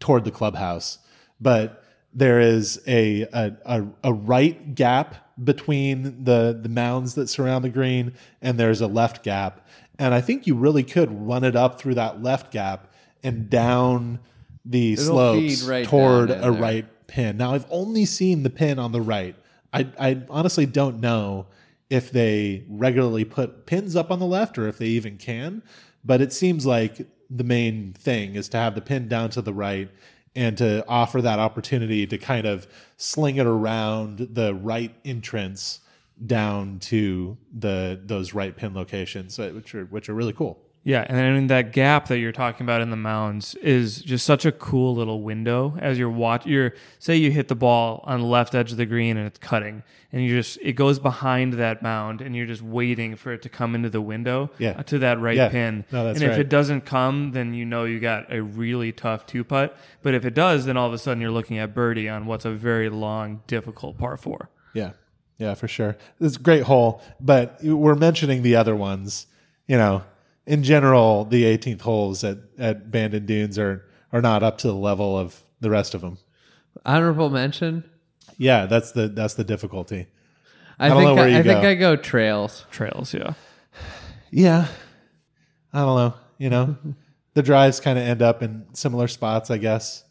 toward 0.00 0.24
the 0.24 0.30
clubhouse, 0.30 0.98
but 1.40 1.83
there 2.14 2.40
is 2.40 2.80
a 2.86 3.22
a, 3.22 3.56
a, 3.64 3.86
a 4.04 4.12
right 4.12 4.74
gap 4.74 5.16
between 5.42 6.24
the 6.24 6.58
the 6.60 6.68
mounds 6.68 7.14
that 7.14 7.28
surround 7.28 7.64
the 7.64 7.68
green, 7.70 8.14
and 8.40 8.58
there's 8.58 8.80
a 8.80 8.86
left 8.86 9.22
gap. 9.22 9.66
And 9.98 10.14
I 10.14 10.20
think 10.20 10.46
you 10.46 10.54
really 10.54 10.82
could 10.82 11.26
run 11.26 11.44
it 11.44 11.54
up 11.54 11.80
through 11.80 11.94
that 11.94 12.22
left 12.22 12.52
gap 12.52 12.88
and 13.22 13.48
down 13.48 14.20
the 14.64 14.96
slopes 14.96 15.62
right 15.62 15.86
toward 15.86 16.30
a 16.30 16.34
there. 16.34 16.52
right 16.52 17.06
pin. 17.06 17.36
Now 17.36 17.54
I've 17.54 17.66
only 17.70 18.04
seen 18.04 18.42
the 18.42 18.50
pin 18.50 18.78
on 18.78 18.92
the 18.92 19.00
right. 19.00 19.36
I 19.72 19.88
I 19.98 20.22
honestly 20.30 20.66
don't 20.66 21.00
know 21.00 21.46
if 21.90 22.10
they 22.10 22.64
regularly 22.68 23.24
put 23.24 23.66
pins 23.66 23.94
up 23.94 24.10
on 24.10 24.18
the 24.18 24.26
left 24.26 24.58
or 24.58 24.66
if 24.68 24.78
they 24.78 24.86
even 24.86 25.16
can, 25.16 25.62
but 26.04 26.20
it 26.20 26.32
seems 26.32 26.64
like 26.64 27.06
the 27.30 27.44
main 27.44 27.92
thing 27.92 28.34
is 28.34 28.48
to 28.50 28.56
have 28.56 28.74
the 28.74 28.80
pin 28.80 29.08
down 29.08 29.30
to 29.30 29.42
the 29.42 29.52
right 29.52 29.90
and 30.36 30.58
to 30.58 30.84
offer 30.88 31.22
that 31.22 31.38
opportunity 31.38 32.06
to 32.06 32.18
kind 32.18 32.46
of 32.46 32.66
sling 32.96 33.36
it 33.36 33.46
around 33.46 34.28
the 34.32 34.54
right 34.54 34.94
entrance 35.04 35.80
down 36.26 36.78
to 36.78 37.36
the 37.52 38.00
those 38.04 38.34
right 38.34 38.56
pin 38.56 38.74
locations, 38.74 39.38
which 39.38 39.74
are 39.74 39.84
which 39.86 40.08
are 40.08 40.14
really 40.14 40.32
cool. 40.32 40.60
Yeah, 40.86 41.06
and 41.08 41.16
then 41.16 41.46
that 41.46 41.72
gap 41.72 42.08
that 42.08 42.18
you're 42.18 42.30
talking 42.30 42.66
about 42.66 42.82
in 42.82 42.90
the 42.90 42.96
mounds 42.96 43.54
is 43.56 44.02
just 44.02 44.26
such 44.26 44.44
a 44.44 44.52
cool 44.52 44.94
little 44.94 45.22
window 45.22 45.78
as 45.80 45.98
you're 45.98 46.10
watch. 46.10 46.44
You're 46.44 46.74
say 46.98 47.16
you 47.16 47.30
hit 47.30 47.48
the 47.48 47.54
ball 47.54 48.04
on 48.04 48.20
the 48.20 48.26
left 48.26 48.54
edge 48.54 48.70
of 48.70 48.76
the 48.76 48.84
green 48.84 49.16
and 49.16 49.26
it's 49.26 49.38
cutting, 49.38 49.82
and 50.12 50.22
you 50.22 50.36
just 50.36 50.58
it 50.60 50.74
goes 50.74 50.98
behind 50.98 51.54
that 51.54 51.80
mound, 51.82 52.20
and 52.20 52.36
you're 52.36 52.44
just 52.46 52.60
waiting 52.60 53.16
for 53.16 53.32
it 53.32 53.40
to 53.42 53.48
come 53.48 53.74
into 53.74 53.88
the 53.88 54.02
window 54.02 54.50
Yeah. 54.58 54.72
uh, 54.78 54.82
to 54.82 54.98
that 54.98 55.18
right 55.20 55.36
Yeah. 55.38 55.48
pin. 55.48 55.86
No, 55.90 56.04
that's 56.04 56.20
and 56.20 56.30
if 56.30 56.38
it 56.38 56.50
doesn't 56.50 56.82
come, 56.82 57.32
then 57.32 57.54
you 57.54 57.64
know 57.64 57.84
you 57.84 57.98
got 57.98 58.30
a 58.30 58.42
really 58.42 58.92
tough 58.92 59.24
two 59.24 59.42
putt. 59.42 59.74
But 60.02 60.12
if 60.12 60.26
it 60.26 60.34
does, 60.34 60.66
then 60.66 60.76
all 60.76 60.86
of 60.86 60.92
a 60.92 60.98
sudden 60.98 61.22
you're 61.22 61.30
looking 61.30 61.56
at 61.56 61.72
birdie 61.74 62.10
on 62.10 62.26
what's 62.26 62.44
a 62.44 62.50
very 62.50 62.90
long, 62.90 63.40
difficult 63.46 63.96
par 63.96 64.18
four. 64.18 64.50
Yeah, 64.74 64.90
yeah, 65.38 65.54
for 65.54 65.66
sure. 65.66 65.96
It's 66.20 66.36
a 66.36 66.40
great 66.40 66.64
hole, 66.64 67.00
but 67.22 67.58
we're 67.62 67.94
mentioning 67.94 68.42
the 68.42 68.54
other 68.54 68.76
ones. 68.76 69.28
You 69.66 69.78
know, 69.78 70.02
in 70.46 70.62
general, 70.62 71.24
the 71.24 71.44
18th 71.44 71.80
holes 71.82 72.24
at 72.24 72.38
at 72.58 72.90
Bandon 72.90 73.26
Dunes 73.26 73.58
are 73.58 73.84
are 74.12 74.20
not 74.22 74.42
up 74.42 74.58
to 74.58 74.66
the 74.68 74.74
level 74.74 75.18
of 75.18 75.42
the 75.60 75.70
rest 75.70 75.94
of 75.94 76.00
them. 76.00 76.18
Honorable 76.84 77.30
mention. 77.30 77.84
Yeah, 78.36 78.66
that's 78.66 78.92
the 78.92 79.08
that's 79.08 79.34
the 79.34 79.44
difficulty. 79.44 80.06
I, 80.78 80.88
don't 80.88 80.98
think 80.98 81.08
know 81.08 81.14
where 81.14 81.24
I, 81.24 81.28
you 81.28 81.38
I 81.38 81.42
think 81.42 81.62
go. 81.62 81.68
I 81.68 81.74
go 81.76 81.96
trails. 81.96 82.66
Trails, 82.70 83.14
yeah. 83.14 83.34
Yeah, 84.30 84.66
I 85.72 85.78
don't 85.80 85.96
know. 85.96 86.14
You 86.38 86.50
know, 86.50 86.76
the 87.34 87.42
drives 87.42 87.78
kind 87.80 87.96
of 87.98 88.04
end 88.04 88.20
up 88.22 88.42
in 88.42 88.66
similar 88.72 89.06
spots. 89.06 89.50
I 89.50 89.58
guess 89.58 90.02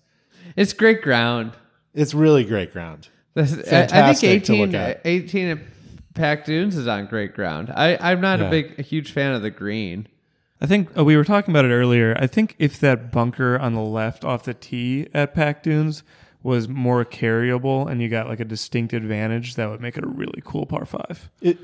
It's 0.55 0.71
great 0.73 1.01
ground. 1.01 1.51
it's 1.93 2.13
really 2.13 2.45
great 2.45 2.71
ground. 2.71 3.09
This- 3.33 3.53
I- 3.53 3.57
I 3.59 3.63
Fantastic 3.63 4.29
think 4.29 4.43
to 4.45 4.53
look 4.53 4.69
18, 4.69 4.75
at. 4.75 5.01
18 5.03 5.47
at 5.49 5.57
Pac 6.13 6.45
Dunes 6.45 6.77
is 6.77 6.87
on 6.87 7.07
great 7.07 7.33
ground. 7.33 7.71
I, 7.75 7.97
I'm 7.99 8.21
not 8.21 8.39
Yeah. 8.39 8.45
a 8.47 8.49
big, 8.49 8.79
a 8.79 8.83
huge 8.83 9.11
fan 9.11 9.33
of 9.33 9.41
the 9.41 9.49
green. 9.49 10.07
I 10.63 10.67
think 10.67 10.97
uh, 10.97 11.03
we 11.03 11.17
were 11.17 11.25
talking 11.25 11.51
about 11.53 11.65
it 11.65 11.73
earlier. 11.73 12.15
I 12.17 12.25
think 12.27 12.55
if 12.57 12.79
that 12.79 13.11
bunker 13.11 13.59
on 13.59 13.73
the 13.73 13.81
left 13.81 14.23
off 14.23 14.43
the 14.45 14.53
tee 14.53 15.07
at 15.13 15.33
Pac 15.35 15.61
Dunes 15.61 16.03
was 16.41 16.69
more 16.69 17.03
carryable 17.03 17.89
and 17.89 18.01
you 18.01 18.07
got 18.09 18.27
like 18.29 18.39
a 18.39 18.45
distinct 18.45 18.93
advantage, 18.93 19.55
that 19.55 19.69
would 19.69 19.81
make 19.81 19.97
it 19.97 20.03
a 20.05 20.07
really 20.07 20.41
cool 20.45 20.65
par 20.65 20.85
five. 20.85 21.29
It 21.41 21.57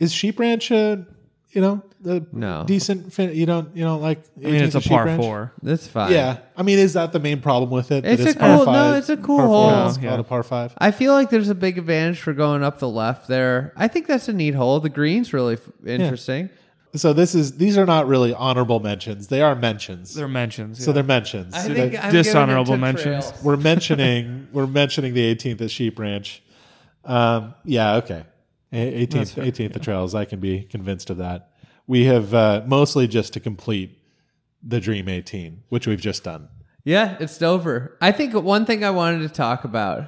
is 0.00 0.12
Sheep 0.12 0.38
Ranch. 0.40 0.70
A, 0.70 1.06
you 1.50 1.60
know, 1.62 1.82
the 2.02 2.26
No. 2.32 2.64
decent. 2.66 3.12
Fin- 3.12 3.34
you 3.34 3.46
don't. 3.46 3.74
You 3.76 3.82
don't 3.84 4.00
like. 4.02 4.22
I 4.36 4.50
mean, 4.50 4.54
it's 4.56 4.74
a 4.74 4.78
18th 4.78 4.82
Sheep 4.84 4.92
par 4.92 5.04
Ranch? 5.06 5.22
four. 5.22 5.52
That's 5.62 5.86
fine. 5.86 6.12
Yeah, 6.12 6.38
I 6.56 6.62
mean, 6.62 6.78
is 6.78 6.92
that 6.94 7.12
the 7.12 7.20
main 7.20 7.40
problem 7.40 7.70
with 7.70 7.90
it? 7.90 8.04
It's 8.04 8.22
That 8.24 8.36
a 8.36 8.38
par 8.38 8.56
cool- 8.64 8.72
no, 8.72 8.94
it's 8.94 9.08
a 9.08 9.16
cool 9.16 9.38
par 9.38 9.46
four 9.46 9.70
hole. 9.70 9.88
is 9.88 9.98
Yeah. 9.98 10.08
called 10.08 10.20
a 10.20 10.24
par 10.24 10.42
five. 10.42 10.74
I 10.78 10.90
feel 10.92 11.12
like 11.14 11.30
there's 11.30 11.48
a 11.48 11.54
big 11.54 11.76
advantage 11.78 12.20
for 12.20 12.32
going 12.34 12.62
up 12.62 12.78
the 12.78 12.88
left 12.88 13.28
there. 13.28 13.72
I 13.76 13.88
think 13.88 14.06
that's 14.06 14.28
a 14.28 14.32
neat 14.34 14.54
hole. 14.54 14.78
The 14.80 14.90
green's 14.90 15.32
really 15.32 15.54
f- 15.54 15.60
interesting. 15.86 16.50
So 16.94 17.12
this 17.12 17.34
is 17.34 17.58
these 17.58 17.76
are 17.76 17.84
not 17.86 18.06
really 18.08 18.32
honorable 18.32 18.80
mentions. 18.80 19.28
They 19.28 19.42
are 19.42 19.54
mentions. 19.54 20.14
They're 20.14 20.26
mentions. 20.28 20.82
so 20.82 20.90
yeah. 20.90 20.94
they're 20.94 21.02
mentions. 21.04 21.54
I 21.54 21.62
So 21.68 21.74
think 21.74 21.92
they- 21.92 21.98
I'm 21.98 22.12
dishonorable 22.12 22.76
giving 22.76 22.88
it 22.88 22.92
to 22.96 23.08
mentions. 23.08 23.26
trails. 23.30 23.44
we're 23.44 23.56
mentioning 23.56 24.48
we're 24.52 24.66
mentioning 24.66 25.14
the 25.14 25.34
18th 25.34 25.60
at 25.60 25.70
Sheep 25.70 25.98
Ranch. 25.98 26.42
Um, 27.04 27.54
yeah, 27.64 27.96
okay. 27.96 28.24
A- 28.72 29.06
18th, 29.06 29.34
18th 29.42 29.76
at 29.76 29.82
Trails. 29.82 30.14
I 30.14 30.24
can 30.26 30.40
be 30.40 30.62
convinced 30.62 31.08
of 31.10 31.18
that. 31.18 31.52
We 31.86 32.04
have 32.04 32.34
uh, 32.34 32.62
mostly 32.66 33.06
just 33.08 33.32
to 33.34 33.40
complete 33.40 33.98
the 34.62 34.78
Dream 34.80 35.08
18, 35.08 35.62
which 35.70 35.86
we've 35.86 36.00
just 36.00 36.24
done. 36.24 36.48
Yeah, 36.84 37.16
it's 37.20 37.40
over. 37.40 37.96
I 38.02 38.12
think 38.12 38.34
one 38.34 38.66
thing 38.66 38.84
I 38.84 38.90
wanted 38.90 39.20
to 39.20 39.28
talk 39.30 39.64
about, 39.64 40.04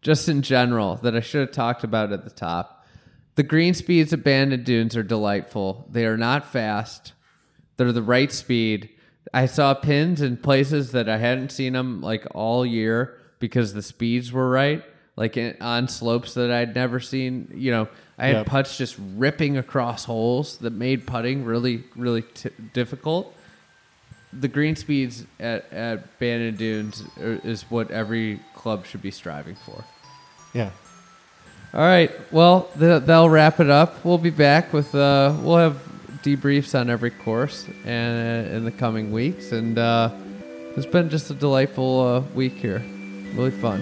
just 0.00 0.28
in 0.28 0.42
general, 0.42 0.96
that 0.96 1.16
I 1.16 1.20
should 1.20 1.40
have 1.40 1.50
talked 1.52 1.82
about 1.82 2.12
at 2.12 2.22
the 2.24 2.30
top. 2.30 2.83
The 3.36 3.42
green 3.42 3.74
speeds 3.74 4.12
at 4.12 4.22
Bandon 4.22 4.62
Dunes 4.62 4.96
are 4.96 5.02
delightful. 5.02 5.86
They 5.90 6.06
are 6.06 6.16
not 6.16 6.46
fast. 6.46 7.12
They're 7.76 7.92
the 7.92 8.02
right 8.02 8.30
speed. 8.32 8.90
I 9.32 9.46
saw 9.46 9.74
pins 9.74 10.20
in 10.22 10.36
places 10.36 10.92
that 10.92 11.08
I 11.08 11.16
hadn't 11.18 11.50
seen 11.50 11.72
them 11.72 12.00
like 12.00 12.26
all 12.34 12.64
year 12.64 13.18
because 13.40 13.74
the 13.74 13.82
speeds 13.82 14.30
were 14.32 14.48
right. 14.48 14.84
Like 15.16 15.36
in, 15.36 15.56
on 15.60 15.88
slopes 15.88 16.34
that 16.34 16.50
I'd 16.50 16.74
never 16.74 17.00
seen. 17.00 17.52
You 17.54 17.70
know, 17.72 17.88
I 18.18 18.26
had 18.28 18.36
Yep. 18.36 18.46
putts 18.46 18.78
just 18.78 18.96
ripping 19.16 19.56
across 19.58 20.04
holes 20.04 20.58
that 20.58 20.72
made 20.72 21.06
putting 21.06 21.44
really, 21.44 21.84
really 21.96 22.22
t- 22.22 22.50
difficult 22.72 23.34
the 24.32 24.48
green 24.48 24.74
speeds 24.74 25.24
at, 25.38 25.72
at 25.72 26.18
Bandon 26.18 26.56
Dunes 26.56 27.04
are- 27.20 27.40
is 27.44 27.62
what 27.70 27.92
every 27.92 28.40
club 28.54 28.84
should 28.84 29.00
be 29.00 29.12
striving 29.12 29.54
for. 29.54 29.84
Yeah. 30.52 30.70
All 31.74 31.80
right. 31.80 32.12
Well, 32.30 32.70
th- 32.78 33.02
that'll 33.02 33.28
wrap 33.28 33.58
it 33.58 33.68
up. 33.68 34.04
We'll 34.04 34.16
be 34.16 34.30
back 34.30 34.72
with, 34.72 34.94
uh, 34.94 35.34
we'll 35.42 35.56
have 35.56 35.76
debriefs 36.22 36.78
on 36.78 36.88
every 36.88 37.10
course 37.10 37.66
and 37.84 38.48
uh, 38.48 38.54
in 38.54 38.64
the 38.64 38.70
coming 38.70 39.10
weeks. 39.10 39.50
And 39.50 39.76
uh, 39.76 40.10
it's 40.76 40.86
been 40.86 41.10
just 41.10 41.30
a 41.30 41.34
delightful 41.34 42.00
uh, 42.00 42.20
week 42.32 42.52
here. 42.52 42.78
Really 43.34 43.50
fun. 43.50 43.80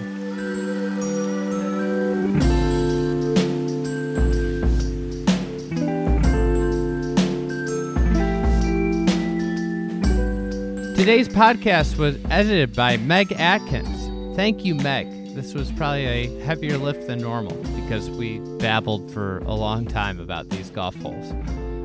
Today's 10.95 11.27
podcast 11.29 11.97
was 11.97 12.17
edited 12.31 12.75
by 12.75 12.97
Meg 12.97 13.33
Atkins. 13.33 14.35
Thank 14.35 14.65
you, 14.65 14.73
Meg. 14.73 15.22
This 15.33 15.55
was 15.55 15.71
probably 15.71 16.05
a 16.05 16.39
heavier 16.41 16.77
lift 16.77 17.07
than 17.07 17.19
normal 17.19 17.55
because 17.81 18.07
we 18.11 18.37
babbled 18.59 19.11
for 19.11 19.39
a 19.39 19.55
long 19.55 19.87
time 19.87 20.19
about 20.19 20.49
these 20.49 20.69
golf 20.69 20.95
holes. 20.97 21.33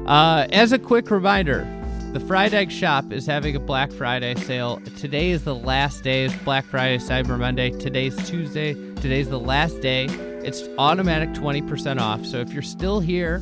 Uh, 0.07 0.47
as 0.53 0.73
a 0.73 0.79
quick 0.79 1.11
reminder, 1.11 1.67
the 2.13 2.21
Fried 2.21 2.53
Egg 2.53 2.71
Shop 2.71 3.11
is 3.11 3.25
having 3.25 3.57
a 3.57 3.61
Black 3.61 3.91
Friday 3.91 4.35
sale. 4.35 4.83
Today 4.99 5.31
is 5.31 5.45
the 5.45 5.55
last 5.55 6.05
day. 6.05 6.27
It's 6.27 6.37
Black 6.37 6.67
Friday, 6.67 6.99
Cyber 6.99 7.39
Monday. 7.39 7.71
Today's 7.71 8.15
Tuesday. 8.29 8.75
Today's 8.97 9.31
the 9.31 9.41
last 9.41 9.81
day. 9.81 10.05
It's 10.45 10.69
automatic 10.77 11.31
20% 11.31 12.01
off. 12.01 12.27
So 12.27 12.41
if 12.41 12.53
you're 12.53 12.61
still 12.63 13.01
here 13.01 13.41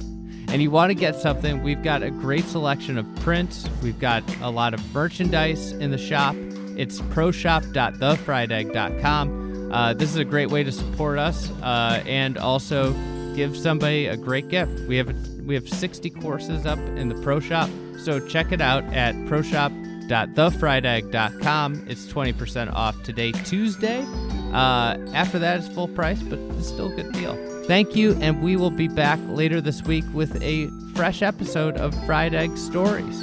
and 0.49 0.63
you 0.63 0.71
want 0.71 0.91
to 0.91 0.95
get 0.95 1.17
something, 1.17 1.65
we've 1.65 1.83
got 1.83 2.05
a 2.05 2.11
great 2.11 2.45
selection 2.45 2.97
of 2.97 3.13
prints. 3.17 3.69
We've 3.83 3.99
got 3.99 4.23
a 4.41 4.51
lot 4.51 4.73
of 4.73 4.95
merchandise 4.95 5.73
in 5.73 5.91
the 5.91 5.99
shop. 5.99 6.37
It's 6.77 7.01
proshop.thefriedegg.com. 7.01 9.46
Uh, 9.71 9.95
this 9.95 10.11
is 10.11 10.17
a 10.17 10.25
great 10.25 10.51
way 10.51 10.65
to 10.65 10.73
support 10.73 11.19
us 11.19 11.51
uh, 11.63 12.03
and 12.07 12.39
also 12.39 12.93
give 13.35 13.55
somebody 13.57 14.07
a 14.07 14.17
great 14.17 14.49
gift. 14.49 14.81
We 14.89 14.97
have 14.97 15.15
we 15.41 15.55
have 15.55 15.69
60 15.69 16.11
courses 16.11 16.67
up 16.67 16.79
in 16.79 17.09
the 17.09 17.15
Pro 17.23 17.39
Shop, 17.39 17.71
so 17.99 18.19
check 18.27 18.51
it 18.51 18.61
out 18.61 18.83
at 18.93 19.15
proshop.thefriedegg.com. 19.27 21.87
It's 21.89 22.07
20% 22.07 22.73
off 22.73 23.01
today, 23.05 23.31
Tuesday. 23.33 24.05
Uh, 24.53 24.97
after 25.13 25.39
that, 25.39 25.61
it's 25.61 25.69
full 25.69 25.87
price, 25.89 26.23
but 26.23 26.39
it's 26.59 26.69
still 26.69 26.91
a 26.93 26.97
good 26.97 27.13
deal. 27.13 27.37
Thank 27.67 27.95
you, 27.95 28.17
and 28.21 28.43
we 28.43 28.57
will 28.57 28.71
be 28.71 28.89
back 28.89 29.21
later 29.29 29.61
this 29.61 29.83
week 29.83 30.05
with 30.13 30.43
a 30.43 30.69
fresh 30.95 31.23
episode 31.23 31.77
of 31.77 31.95
Fried 32.07 32.35
Egg 32.35 32.57
Stories. 32.57 33.23